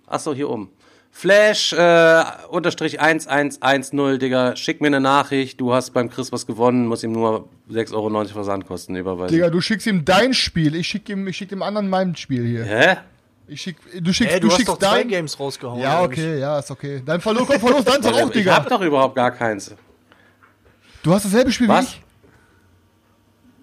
Achso, 0.07 0.33
hier 0.33 0.49
oben. 0.49 0.69
Flash 1.13 1.73
äh, 1.73 2.23
unterstrich 2.49 2.99
1110, 3.01 4.17
Digga. 4.17 4.55
Schick 4.55 4.79
mir 4.79 4.87
eine 4.87 5.01
Nachricht. 5.01 5.59
Du 5.59 5.73
hast 5.73 5.91
beim 5.91 6.09
Chris 6.09 6.31
was 6.31 6.47
gewonnen. 6.47 6.87
Muss 6.87 7.03
ihm 7.03 7.11
nur 7.11 7.49
6,90 7.69 7.93
Euro 7.93 8.25
Versandkosten 8.25 8.95
überweisen. 8.95 9.35
Digga, 9.35 9.49
du 9.49 9.59
schickst 9.61 9.85
ihm 9.87 10.05
dein 10.05 10.33
Spiel, 10.33 10.73
ich 10.73 10.87
schick 10.87 11.07
ihm, 11.09 11.27
ich 11.27 11.35
schick 11.37 11.49
dem 11.49 11.61
anderen 11.61 11.89
mein 11.89 12.15
Spiel 12.15 12.45
hier. 12.47 12.63
Hä? 12.63 12.97
Ich 13.47 13.61
schick, 13.61 13.75
du 14.01 14.13
schickst, 14.13 14.33
Hey, 14.33 14.39
du, 14.39 14.47
hast 14.47 14.55
schickst 14.55 14.69
doch 14.69 14.79
zwei 14.79 14.99
dein. 14.99 15.09
Games 15.09 15.37
rausgehauen. 15.37 15.81
Ja, 15.81 16.01
okay, 16.01 16.39
ja, 16.39 16.59
ist 16.59 16.71
okay. 16.71 17.01
Dein 17.05 17.19
Verlust, 17.19 17.47
komm, 17.47 17.59
Verlust, 17.59 17.87
deins 17.87 18.05
doch 18.05 18.13
auch, 18.13 18.27
Ich 18.27 18.31
Digga. 18.31 18.55
hab 18.55 18.69
doch 18.69 18.81
überhaupt 18.81 19.15
gar 19.15 19.31
keins. 19.31 19.75
Du 21.03 21.13
hast 21.13 21.25
dasselbe 21.25 21.51
Spiel 21.51 21.67
wie 21.67 21.71
Was? 21.71 21.85
ich. 21.85 22.01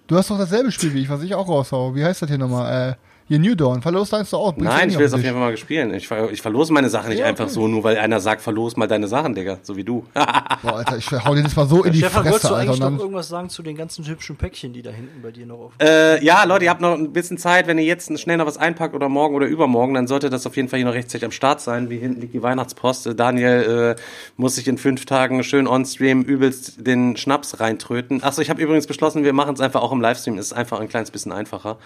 Du 0.07 0.16
hast 0.16 0.31
doch 0.31 0.39
dasselbe 0.39 0.70
Spiel 0.70 0.93
wie 0.93 1.03
ich, 1.03 1.09
was 1.09 1.23
ich 1.23 1.35
auch 1.35 1.49
raushau. 1.49 1.95
Wie 1.95 2.05
heißt 2.05 2.20
das 2.20 2.29
hier 2.29 2.39
nochmal? 2.39 2.91
Äh, 2.91 2.95
hier 3.28 3.38
New 3.38 3.55
Dawn. 3.55 3.82
Verlust 3.82 4.12
deins 4.12 4.30
doch 4.30 4.40
auch. 4.40 4.52
Bringst 4.55 4.72
du 4.72 4.76
Nein, 4.76 4.88
ich 4.90 4.98
will 4.98 5.06
es 5.06 5.12
auf 5.12 5.20
jeden 5.20 5.34
Fall 5.34 5.40
mal 5.40 5.50
gespielen. 5.50 5.92
Ich, 5.94 6.09
ver 6.09 6.30
ich 6.30 6.40
verlose 6.40 6.72
meine 6.72 6.88
Sachen 6.88 7.10
nicht 7.10 7.18
Ja, 7.18 7.26
einfach 7.26 7.44
okay. 7.44 7.52
so, 7.52 7.68
nur 7.68 7.84
weil 7.84 7.98
einer 7.98 8.20
sagt, 8.20 8.40
verlos 8.40 8.76
mal 8.76 8.86
deine 8.86 9.06
Sachen, 9.06 9.34
Digga. 9.34 9.59
So 9.62 9.76
wie 9.76 9.84
du. 9.84 10.05
Boah, 10.14 10.76
Alter, 10.76 10.96
ich 10.96 11.10
hau 11.10 11.34
dir 11.34 11.42
das 11.42 11.55
mal 11.55 11.68
so 11.68 11.84
in 11.84 11.92
die 11.92 11.98
Stefan, 11.98 12.24
wolltest 12.24 12.42
Fresse, 12.42 12.48
du 12.48 12.55
Alter. 12.55 12.70
eigentlich 12.72 12.80
noch 12.80 12.98
irgendwas 12.98 13.28
sagen 13.28 13.50
zu 13.50 13.62
den 13.62 13.76
ganzen 13.76 14.06
hübschen 14.06 14.36
Päckchen, 14.36 14.72
die 14.72 14.82
da 14.82 14.90
hinten 14.90 15.20
bei 15.22 15.30
dir 15.30 15.46
noch 15.46 15.59
auf 15.59 15.72
äh, 15.80 16.24
ja, 16.24 16.44
Leute, 16.44 16.64
ihr 16.64 16.70
habt 16.70 16.80
noch 16.80 16.94
ein 16.94 17.12
bisschen 17.12 17.38
Zeit. 17.38 17.66
Wenn 17.66 17.78
ihr 17.78 17.84
jetzt 17.84 18.18
schnell 18.18 18.38
noch 18.38 18.46
was 18.46 18.56
einpackt 18.56 18.94
oder 18.94 19.09
morgen 19.09 19.34
oder 19.34 19.46
übermorgen, 19.46 19.94
dann 19.94 20.06
sollte 20.06 20.30
das 20.30 20.46
auf 20.46 20.56
jeden 20.56 20.68
Fall 20.68 20.78
hier 20.78 20.86
noch 20.86 20.94
rechtzeitig 20.94 21.24
am 21.24 21.32
Start 21.32 21.60
sein. 21.60 21.90
Wie 21.90 21.98
hinten 21.98 22.20
liegt 22.20 22.34
die 22.34 22.42
Weihnachtspost. 22.42 23.09
Äh, 23.09 23.14
Daniel 23.14 23.96
äh, 23.98 24.02
muss 24.36 24.55
sich 24.55 24.66
in 24.68 24.78
fünf 24.78 25.05
Tagen 25.05 25.42
schön 25.44 25.66
on-stream 25.66 26.22
übelst 26.22 26.86
den 26.86 27.16
Schnaps 27.16 27.60
reintröten. 27.60 28.22
Achso, 28.22 28.40
ich 28.40 28.50
habe 28.50 28.62
übrigens 28.62 28.86
beschlossen, 28.86 29.22
wir 29.22 29.32
machen 29.32 29.55
es 29.55 29.60
einfach 29.60 29.82
auch 29.82 29.92
im 29.92 30.00
Livestream. 30.00 30.38
Ist 30.38 30.52
einfach 30.52 30.80
ein 30.80 30.88
kleines 30.88 31.10
bisschen 31.10 31.32
einfacher. 31.32 31.76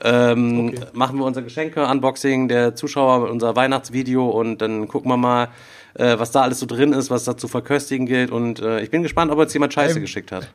Ähm, 0.00 0.74
Machen 0.92 1.18
wir 1.18 1.24
unser 1.24 1.42
Geschenke-Unboxing 1.42 2.48
der 2.48 2.74
Zuschauer, 2.74 3.28
unser 3.30 3.54
Weihnachtsvideo 3.56 4.28
und 4.28 4.58
dann 4.62 4.88
gucken 4.88 5.10
wir 5.10 5.16
mal, 5.16 5.48
äh, 5.94 6.18
was 6.18 6.30
da 6.30 6.42
alles 6.42 6.58
so 6.60 6.66
drin 6.66 6.92
ist, 6.92 7.10
was 7.10 7.24
da 7.24 7.36
zu 7.36 7.48
verköstigen 7.48 8.06
gilt. 8.06 8.30
Und 8.30 8.60
äh, 8.60 8.80
ich 8.80 8.90
bin 8.90 9.02
gespannt, 9.02 9.30
ob 9.30 9.38
uns 9.38 9.52
jemand 9.52 9.72
Scheiße 9.74 9.96
Ähm, 9.96 10.00
geschickt 10.02 10.32
hat. 10.32 10.48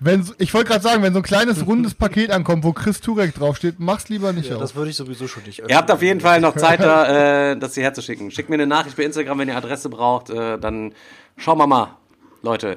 wenn, 0.00 0.28
ich 0.38 0.52
wollte 0.52 0.68
gerade 0.70 0.82
sagen, 0.82 1.02
wenn 1.02 1.12
so 1.12 1.20
ein 1.20 1.22
kleines 1.22 1.66
rundes 1.66 1.94
Paket 1.94 2.30
ankommt, 2.30 2.64
wo 2.64 2.72
Chris 2.72 3.00
Turek 3.00 3.34
draufsteht, 3.34 3.76
mach's 3.78 4.08
lieber 4.08 4.32
nicht 4.32 4.48
Ja, 4.50 4.56
auf. 4.56 4.60
das 4.62 4.74
würde 4.74 4.90
ich 4.90 4.96
sowieso 4.96 5.26
schon 5.28 5.44
nicht 5.44 5.62
Ihr 5.66 5.76
habt 5.76 5.90
auf 5.90 6.02
jeden 6.02 6.20
Fall 6.20 6.40
noch 6.40 6.54
Zeit, 6.56 6.80
da, 6.80 7.52
äh, 7.52 7.56
das 7.56 7.74
hierher 7.74 7.94
zu 7.94 8.02
schicken. 8.02 8.30
Schickt 8.30 8.48
mir 8.50 8.54
eine 8.56 8.66
Nachricht 8.66 8.96
bei 8.96 9.04
Instagram, 9.04 9.38
wenn 9.38 9.48
ihr 9.48 9.56
Adresse 9.56 9.88
braucht. 9.88 10.28
Äh, 10.30 10.58
dann 10.58 10.92
schauen 11.36 11.58
wir 11.58 11.66
mal, 11.66 11.96
Leute. 12.42 12.76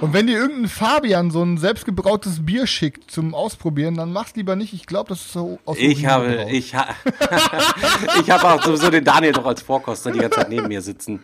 Und 0.00 0.14
wenn 0.14 0.26
dir 0.26 0.38
irgendein 0.38 0.68
Fabian 0.68 1.30
so 1.30 1.42
ein 1.42 1.58
selbstgebrautes 1.58 2.44
Bier 2.46 2.66
schickt 2.66 3.10
zum 3.10 3.34
Ausprobieren, 3.34 3.96
dann 3.96 4.12
mach's 4.12 4.34
lieber 4.34 4.56
nicht. 4.56 4.72
Ich 4.72 4.86
glaube, 4.86 5.10
das 5.10 5.20
ist 5.20 5.32
so 5.32 5.58
aus 5.66 5.76
Ich 5.78 6.06
habe, 6.06 6.36
raus. 6.38 6.48
ich, 6.50 6.74
ha 6.74 6.88
ich 8.20 8.30
habe 8.30 8.48
auch 8.48 8.62
sowieso 8.62 8.90
den 8.90 9.04
Daniel 9.04 9.32
doch 9.32 9.44
als 9.44 9.60
Vorkoster 9.62 10.10
die 10.10 10.18
ganze 10.20 10.38
Zeit 10.40 10.48
neben 10.48 10.68
mir 10.68 10.80
sitzen. 10.80 11.22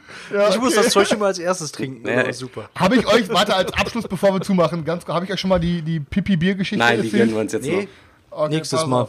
Ich 0.51 0.61
muss 0.61 0.75
das 0.75 0.91
Zeug 0.91 1.11
immer 1.13 1.27
als 1.27 1.39
erstes 1.39 1.73
trinken. 1.73 2.07
Ja. 2.07 2.21
aber 2.21 2.33
super. 2.33 2.69
Habe 2.75 2.97
ich 2.97 3.07
euch, 3.07 3.29
warte, 3.31 3.55
als 3.57 3.73
Abschluss, 3.73 4.07
bevor 4.07 4.35
wir 4.35 4.41
zumachen, 4.43 4.85
ganz, 4.85 5.07
habe 5.07 5.25
ich 5.25 5.33
euch 5.33 5.41
schon 5.41 5.49
mal 5.51 5.59
die, 5.61 5.81
die 5.83 6.01
Pipi-Bier-Geschichte 6.01 6.79
Nein, 6.85 7.01
die 7.01 7.07
erzählt? 7.09 7.23
gönnen 7.23 7.35
wir 7.35 7.41
uns 7.41 7.53
jetzt 7.53 7.67
Nee, 7.67 7.89
Okay, 8.31 8.55
nächstes 8.57 8.85
Mal. 8.87 9.09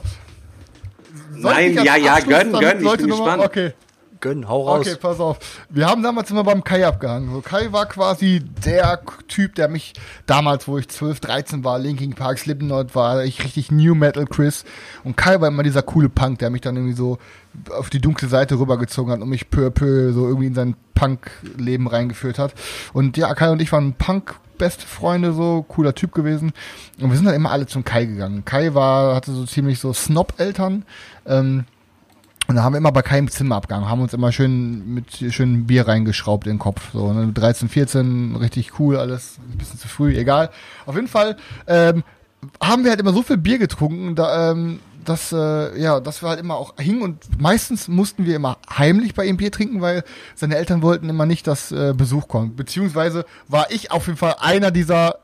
Soll 1.33 1.41
Nein, 1.53 1.73
ja, 1.83 1.95
ja, 1.97 2.13
Abschluss 2.13 2.29
gönn, 2.37 2.51
dann 2.53 2.61
gönn, 2.61 2.77
ich 2.77 2.83
Leute 2.83 2.97
bin 3.03 3.09
noch 3.09 3.19
mal- 3.19 3.25
gespannt. 3.37 3.43
Okay. 3.51 3.73
Gönn, 4.19 4.47
hau 4.47 4.67
raus. 4.67 4.87
Okay, 4.87 4.95
pass 4.99 5.19
auf. 5.19 5.39
Wir 5.69 5.87
haben 5.87 6.03
damals 6.03 6.31
immer 6.31 6.43
beim 6.43 6.63
Kai 6.63 6.85
abgehangen. 6.85 7.31
So, 7.31 7.41
Kai 7.41 7.71
war 7.71 7.85
quasi 7.85 8.41
der 8.65 9.01
Typ, 9.27 9.55
der 9.55 9.67
mich 9.67 9.93
damals, 10.25 10.67
wo 10.67 10.77
ich 10.77 10.87
12, 10.89 11.19
13 11.19 11.63
war, 11.63 11.79
Linkin 11.79 12.13
Park, 12.13 12.39
Slipknot 12.39 12.95
war, 12.95 13.23
ich 13.23 13.43
richtig 13.43 13.71
New 13.71 13.95
Metal 13.95 14.25
Chris. 14.25 14.65
Und 15.03 15.17
Kai 15.17 15.39
war 15.41 15.47
immer 15.47 15.63
dieser 15.63 15.81
coole 15.81 16.09
Punk, 16.09 16.39
der 16.39 16.49
mich 16.49 16.61
dann 16.61 16.75
irgendwie 16.75 16.95
so 16.95 17.17
auf 17.71 17.89
die 17.89 18.01
dunkle 18.01 18.27
Seite 18.27 18.59
rübergezogen 18.59 19.11
hat 19.11 19.21
und 19.21 19.29
mich 19.29 19.49
peu 19.49 19.67
à 19.67 19.69
peu 19.69 20.11
so 20.13 20.27
irgendwie 20.27 20.47
in 20.47 20.55
sein 20.55 20.75
Punk-Leben 20.93 21.87
reingeführt 21.87 22.39
hat. 22.39 22.53
Und 22.93 23.17
ja, 23.17 23.33
Kai 23.33 23.51
und 23.51 23.61
ich 23.61 23.71
waren 23.71 23.93
Punk 23.93 24.35
beste 24.57 24.85
Freunde, 24.85 25.33
so 25.33 25.63
cooler 25.67 25.93
Typ 25.93 26.13
gewesen. 26.13 26.51
Und 26.99 27.09
wir 27.09 27.15
sind 27.15 27.25
dann 27.25 27.35
immer 27.35 27.51
alle 27.51 27.67
zum 27.67 27.83
Kai 27.83 28.05
gegangen. 28.05 28.43
Kai 28.45 28.73
war, 28.73 29.15
hatte 29.15 29.31
so 29.31 29.45
ziemlich 29.45 29.79
so 29.79 29.93
Snob-Eltern. 29.93 30.83
Ähm, 31.25 31.65
und 32.47 32.55
da 32.55 32.63
haben 32.63 32.73
wir 32.73 32.77
immer 32.77 32.91
bei 32.91 33.01
keinem 33.01 33.29
Zimmer 33.29 33.57
abgegangen, 33.57 33.89
haben 33.89 34.01
uns 34.01 34.13
immer 34.13 34.31
schön 34.31 34.93
mit 34.93 35.33
schön 35.33 35.67
Bier 35.67 35.87
reingeschraubt 35.87 36.47
in 36.47 36.53
den 36.53 36.59
Kopf. 36.59 36.91
So, 36.93 37.11
ne? 37.11 37.31
13, 37.33 37.67
14, 37.67 38.35
richtig 38.37 38.79
cool, 38.79 38.97
alles 38.97 39.37
ein 39.51 39.57
bisschen 39.57 39.79
zu 39.79 39.87
früh, 39.87 40.17
egal. 40.17 40.49
Auf 40.85 40.95
jeden 40.95 41.07
Fall 41.09 41.35
ähm, 41.67 42.03
haben 42.61 42.83
wir 42.83 42.91
halt 42.91 43.01
immer 43.01 43.13
so 43.13 43.21
viel 43.21 43.37
Bier 43.37 43.57
getrunken, 43.57 44.15
da, 44.15 44.51
ähm, 44.51 44.79
dass, 45.03 45.31
äh, 45.31 45.79
ja, 45.79 45.99
dass 45.99 46.21
wir 46.21 46.29
halt 46.29 46.39
immer 46.39 46.55
auch 46.55 46.73
hingen 46.77 47.01
und 47.01 47.41
meistens 47.41 47.87
mussten 47.87 48.25
wir 48.25 48.35
immer 48.35 48.57
heimlich 48.69 49.13
bei 49.13 49.25
ihm 49.25 49.37
Bier 49.37 49.51
trinken, 49.51 49.81
weil 49.81 50.03
seine 50.35 50.55
Eltern 50.55 50.81
wollten 50.81 51.09
immer 51.09 51.25
nicht, 51.25 51.47
dass 51.47 51.71
äh, 51.71 51.93
Besuch 51.95 52.27
kommt. 52.27 52.55
Beziehungsweise 52.55 53.25
war 53.47 53.71
ich 53.71 53.91
auf 53.91 54.07
jeden 54.07 54.17
Fall 54.17 54.35
einer 54.39 54.71
dieser 54.71 55.19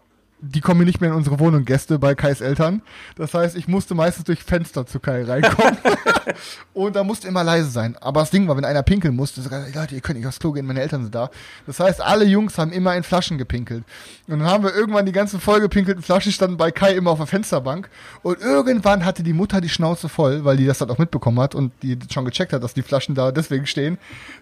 die 0.46 0.60
kommen 0.60 0.84
nicht 0.84 1.00
mehr 1.00 1.12
in 1.12 1.16
unsere 1.16 1.40
Wohnung, 1.40 1.64
Gäste 1.64 2.00
bei 2.00 2.16
Kais 2.16 2.42
Eltern. 2.42 2.82
Das 3.16 3.34
heißt, 3.34 3.56
ich 3.56 3.70
musste 3.70 3.96
meistens 3.96 4.26
durch 4.26 4.44
Fenster 4.44 4.86
zu 4.86 5.00
Kai 5.00 5.24
reinkommen. 5.24 5.78
und 6.74 6.98
da 6.98 7.06
musste 7.06 7.30
immer 7.30 7.46
leise 7.46 7.70
sein. 7.70 7.96
Aber 8.02 8.20
das 8.20 8.30
Ding 8.30 8.48
war, 8.50 8.58
wenn 8.58 8.66
einer 8.66 8.84
pinkeln 8.84 9.16
musste, 9.16 9.42
so, 9.42 9.50
Leute, 9.50 9.96
ihr 9.96 10.02
könnt 10.02 10.20
nicht 10.20 10.28
aufs 10.28 10.40
Klo 10.40 10.52
gehen, 10.52 10.66
meine 10.66 10.82
Eltern 10.82 11.04
sind 11.04 11.16
da. 11.16 11.30
Das 11.66 11.80
heißt, 11.80 12.02
alle 12.02 12.26
Jungs 12.26 12.58
haben 12.58 12.74
immer 12.74 12.94
in 12.98 13.04
Flaschen 13.04 13.38
gepinkelt. 13.38 13.86
Und 14.28 14.40
dann 14.40 14.50
haben 14.50 14.66
wir 14.66 14.76
irgendwann 14.76 15.06
die 15.06 15.14
ganzen 15.14 15.40
vollgepinkelten 15.40 16.04
Flaschen 16.04 16.34
standen 16.34 16.58
bei 16.58 16.72
Kai 16.72 16.94
immer 16.94 17.12
auf 17.12 17.20
der 17.20 17.28
Fensterbank. 17.28 17.90
Und 18.22 18.42
irgendwann 18.42 19.06
hatte 19.06 19.24
die 19.24 19.34
Mutter 19.34 19.62
die 19.62 19.70
Schnauze 19.70 20.10
voll, 20.10 20.44
weil 20.44 20.58
die 20.58 20.66
das 20.66 20.80
dann 20.80 20.90
auch 20.90 20.98
mitbekommen 20.98 21.40
hat 21.40 21.56
und 21.56 21.72
die 21.84 21.98
schon 22.12 22.26
gecheckt 22.26 22.52
hat, 22.52 22.64
dass 22.64 22.74
die 22.74 22.84
Flaschen 22.84 23.16
da 23.16 23.32
deswegen 23.32 23.66
stehen. 23.66 23.98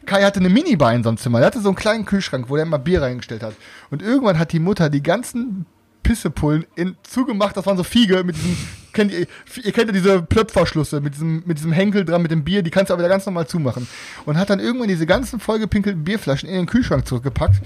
Kai 0.07 0.23
hatte 0.23 0.40
eine 0.40 0.49
Minibar 0.49 0.95
in 0.95 1.03
seinem 1.03 1.18
Zimmer. 1.18 1.40
Der 1.40 1.48
hatte 1.48 1.61
so 1.61 1.69
einen 1.69 1.76
kleinen 1.76 2.06
Kühlschrank, 2.06 2.49
wo 2.49 2.56
der 2.56 2.65
immer 2.65 2.80
Bier 2.80 3.03
reingestellt 3.03 3.44
hat. 3.44 3.53
Und 3.91 4.02
irgendwann 4.02 4.40
hat 4.40 4.52
die 4.52 4.60
Mutter 4.60 4.90
die 4.90 5.03
ganzen 5.03 5.68
Pissepullen 6.03 6.65
in, 6.76 6.95
zugemacht. 7.03 7.56
Das 7.57 7.65
waren 7.65 7.78
so 7.78 7.84
Fiege 7.84 8.23
mit 8.23 8.36
diesem, 8.36 8.57
kennt 8.94 9.11
ihr, 9.11 9.28
ihr 9.64 9.72
kennt 9.72 9.88
ja 9.88 9.94
diese 9.94 10.22
Plöpferschlüsse 10.22 11.02
mit 11.02 11.15
diesem, 11.15 11.44
mit 11.45 11.57
diesem 11.57 11.72
Henkel 11.72 12.06
dran, 12.06 12.22
mit 12.22 12.32
dem 12.32 12.44
Bier, 12.44 12.64
die 12.64 12.72
kannst 12.72 12.90
du 12.90 12.94
aber 12.94 13.02
wieder 13.02 13.10
ganz 13.10 13.26
normal 13.26 13.48
zumachen. 13.48 13.88
Und 14.26 14.38
hat 14.38 14.49
dann 14.49 14.60
irgendwann 14.60 14.88
diese 14.88 15.06
ganzen 15.06 15.40
vollgepinkelten 15.40 16.03
Bierflaschen 16.03 16.49
in 16.49 16.56
den 16.56 16.65
Kühlschrank 16.65 17.07
zurückgepackt. 17.07 17.61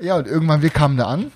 Ja, 0.00 0.16
und 0.16 0.26
irgendwann, 0.26 0.62
wir 0.62 0.70
kamen 0.70 0.96
da 0.96 1.06
an. 1.06 1.32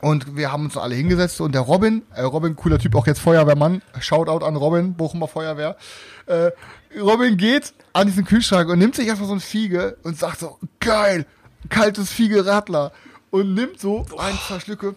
Und 0.00 0.34
wir 0.34 0.50
haben 0.50 0.64
uns 0.64 0.78
alle 0.78 0.94
hingesetzt 0.94 1.42
und 1.42 1.54
der 1.54 1.60
Robin, 1.60 2.02
äh, 2.14 2.22
Robin, 2.22 2.56
cooler 2.56 2.78
Typ, 2.78 2.94
auch 2.94 3.06
jetzt 3.06 3.20
Feuerwehrmann, 3.20 3.82
Shoutout 4.00 4.44
an 4.46 4.56
Robin, 4.56 4.94
Bochumer 4.94 5.28
Feuerwehr. 5.28 5.76
Äh, 6.24 6.52
Robin 6.98 7.36
geht 7.36 7.74
an 7.92 8.06
diesen 8.06 8.24
Kühlschrank 8.24 8.70
und 8.70 8.78
nimmt 8.78 8.94
sich 8.94 9.06
erstmal 9.06 9.28
so 9.28 9.34
ein 9.34 9.40
Fiege 9.40 9.98
und 10.02 10.18
sagt 10.18 10.40
so, 10.40 10.58
geil, 10.80 11.26
kaltes 11.68 12.10
Fiege 12.10 12.46
Radler. 12.46 12.92
Und 13.30 13.54
nimmt 13.54 13.78
so 13.78 14.06
ein, 14.18 14.36
zwei 14.48 14.58
Schlücke 14.58 14.96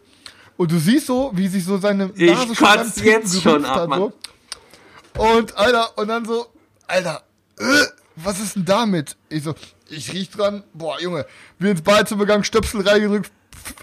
und 0.63 0.71
du 0.71 0.79
siehst 0.79 1.07
so, 1.07 1.29
wie 1.33 1.49
sich 1.49 1.65
so 1.65 1.77
seine 1.77 2.05
Nase 2.07 2.23
ich 2.23 2.57
schon 2.57 2.67
kotz 2.67 3.01
jetzt 3.01 3.41
schon 3.41 3.65
ab, 3.65 3.89
Mann. 3.89 3.99
So. 3.99 5.21
Und 5.21 5.57
Alter, 5.57 5.97
und 5.97 6.07
dann 6.07 6.23
so, 6.23 6.45
Alter, 6.87 7.21
äh, 7.59 7.83
was 8.15 8.39
ist 8.39 8.55
denn 8.55 8.63
damit? 8.63 9.17
Ich 9.27 9.43
so, 9.43 9.55
ich 9.89 10.13
riech 10.13 10.29
dran, 10.29 10.63
boah, 10.73 11.01
Junge, 11.01 11.25
wir 11.59 11.71
ins 11.71 11.81
Begang 11.81 12.45
Stöpsel 12.45 12.87
reingedrückt 12.87 13.29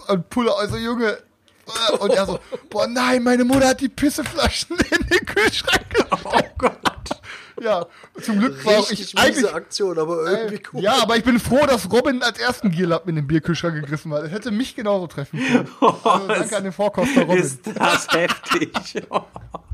und 0.09 0.31
Pulle, 0.31 0.57
also 0.57 0.79
Junge. 0.79 1.19
Äh, 1.67 1.97
und 1.99 2.15
er 2.15 2.25
so, 2.25 2.41
boah, 2.71 2.87
nein, 2.87 3.25
meine 3.25 3.45
Mutter 3.45 3.69
hat 3.69 3.83
die 3.83 3.91
Pisseflaschen 3.91 4.79
in 4.91 5.07
den 5.07 5.27
Kühlschrank 5.27 5.87
gestellt. 5.91 6.25
Oh 6.25 6.41
Gott. 6.57 7.20
Ja, 7.61 7.87
zum 8.21 8.39
Glück 8.39 8.65
war 8.65 8.79
auch 8.79 8.91
ich 8.91 9.17
eigentlich 9.19 9.53
Aktion, 9.53 9.99
aber 9.99 10.27
irgendwie 10.27 10.57
äh, 10.57 10.63
cool. 10.73 10.83
Ja, 10.83 11.03
aber 11.03 11.17
ich 11.17 11.25
bin 11.25 11.39
froh, 11.39 11.67
dass 11.67 11.91
Robin 11.93 12.23
als 12.23 12.39
ersten 12.39 12.71
Gierlapp 12.71 13.09
in 13.09 13.17
den 13.17 13.27
Bierkühlschrank 13.27 13.75
gegriffen 13.75 14.13
hat. 14.15 14.25
Das 14.25 14.33
hätte 14.33 14.51
mich 14.51 14.75
genauso 14.75 15.07
treffen 15.07 15.39
können. 15.39 15.69
Also, 16.11 16.27
danke 16.27 16.57
an 16.57 16.65
den 16.65 16.73
Vorkoster 16.73 17.23
Robin. 17.23 17.43
Ist 17.43 17.61
das 17.67 18.09
heftig. 18.09 18.71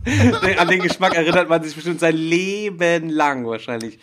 an 0.59 0.69
den 0.69 0.83
Geschmack 0.83 1.15
erinnert 1.15 1.49
man 1.49 1.63
sich 1.63 1.75
bestimmt 1.75 2.01
sein 2.01 2.17
Leben 2.17 3.09
lang 3.09 3.47
wahrscheinlich. 3.47 3.99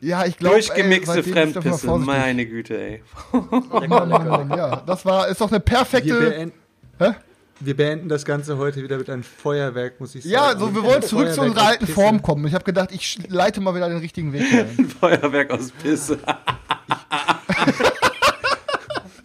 Ja, 0.00 0.26
ich 0.26 0.36
glaube, 0.36 0.56
Durchgemixte 0.56 1.22
Fremdpisse, 1.22 1.86
meine 1.98 2.44
Güte, 2.46 2.76
ey. 2.76 3.02
Mann, 3.32 4.08
Mann, 4.08 4.28
Mann, 4.28 4.50
ja, 4.50 4.82
das 4.84 5.04
war, 5.04 5.28
ist 5.28 5.40
doch 5.40 5.50
eine 5.50 5.60
perfekte. 5.60 6.50
Hä? 6.98 7.14
Wir 7.64 7.76
beenden 7.76 8.08
das 8.08 8.24
Ganze 8.24 8.58
heute 8.58 8.82
wieder 8.82 8.98
mit 8.98 9.08
einem 9.08 9.22
Feuerwerk, 9.22 10.00
muss 10.00 10.16
ich 10.16 10.24
sagen. 10.24 10.34
Ja, 10.34 10.58
so, 10.58 10.74
wir 10.74 10.82
wollen 10.82 11.02
zurück 11.02 11.32
zu 11.32 11.42
unserer 11.42 11.68
alten 11.68 11.86
Form 11.86 12.20
kommen. 12.20 12.44
Ich 12.46 12.54
habe 12.54 12.64
gedacht, 12.64 12.90
ich 12.92 13.20
leite 13.28 13.60
mal 13.60 13.74
wieder 13.74 13.88
den 13.88 13.98
richtigen 13.98 14.32
Weg 14.32 14.42
ein. 14.52 14.88
Feuerwerk 15.00 15.50
aus 15.52 15.70
Pisse. 15.70 16.18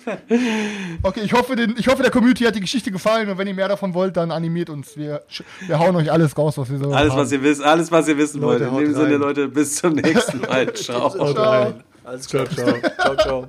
okay, 1.03 1.21
ich 1.21 1.33
hoffe, 1.33 1.55
den, 1.55 1.75
ich 1.77 1.87
hoffe, 1.87 2.03
der 2.03 2.11
Community 2.11 2.43
hat 2.43 2.55
die 2.55 2.61
Geschichte 2.61 2.91
gefallen 2.91 3.29
und 3.29 3.37
wenn 3.37 3.47
ihr 3.47 3.53
mehr 3.53 3.67
davon 3.67 3.93
wollt, 3.93 4.15
dann 4.17 4.31
animiert 4.31 4.69
uns. 4.69 4.95
Wir, 4.95 5.23
wir 5.65 5.79
hauen 5.79 5.95
euch 5.95 6.11
alles 6.11 6.37
raus, 6.37 6.57
was 6.57 6.69
wir 6.69 6.77
so 6.77 6.91
Alles, 6.91 7.13
haben. 7.13 7.19
was 7.19 7.31
ihr 7.31 7.41
wisst, 7.41 7.63
alles, 7.63 7.91
was 7.91 8.07
ihr 8.07 8.17
wissen 8.17 8.41
Leute, 8.41 8.71
wollt. 8.71 8.87
In 8.87 8.93
dem 8.93 9.01
Sinne, 9.01 9.17
Leute, 9.17 9.47
bis 9.47 9.75
zum 9.75 9.93
nächsten 9.93 10.41
Mal. 10.41 10.71
Ciao. 10.75 11.09
ciao. 11.09 11.33
ciao. 11.33 11.73
Alles 12.03 12.27
klar, 12.27 12.47
ciao. 12.49 12.73
ciao, 12.99 13.15
ciao. 13.15 13.47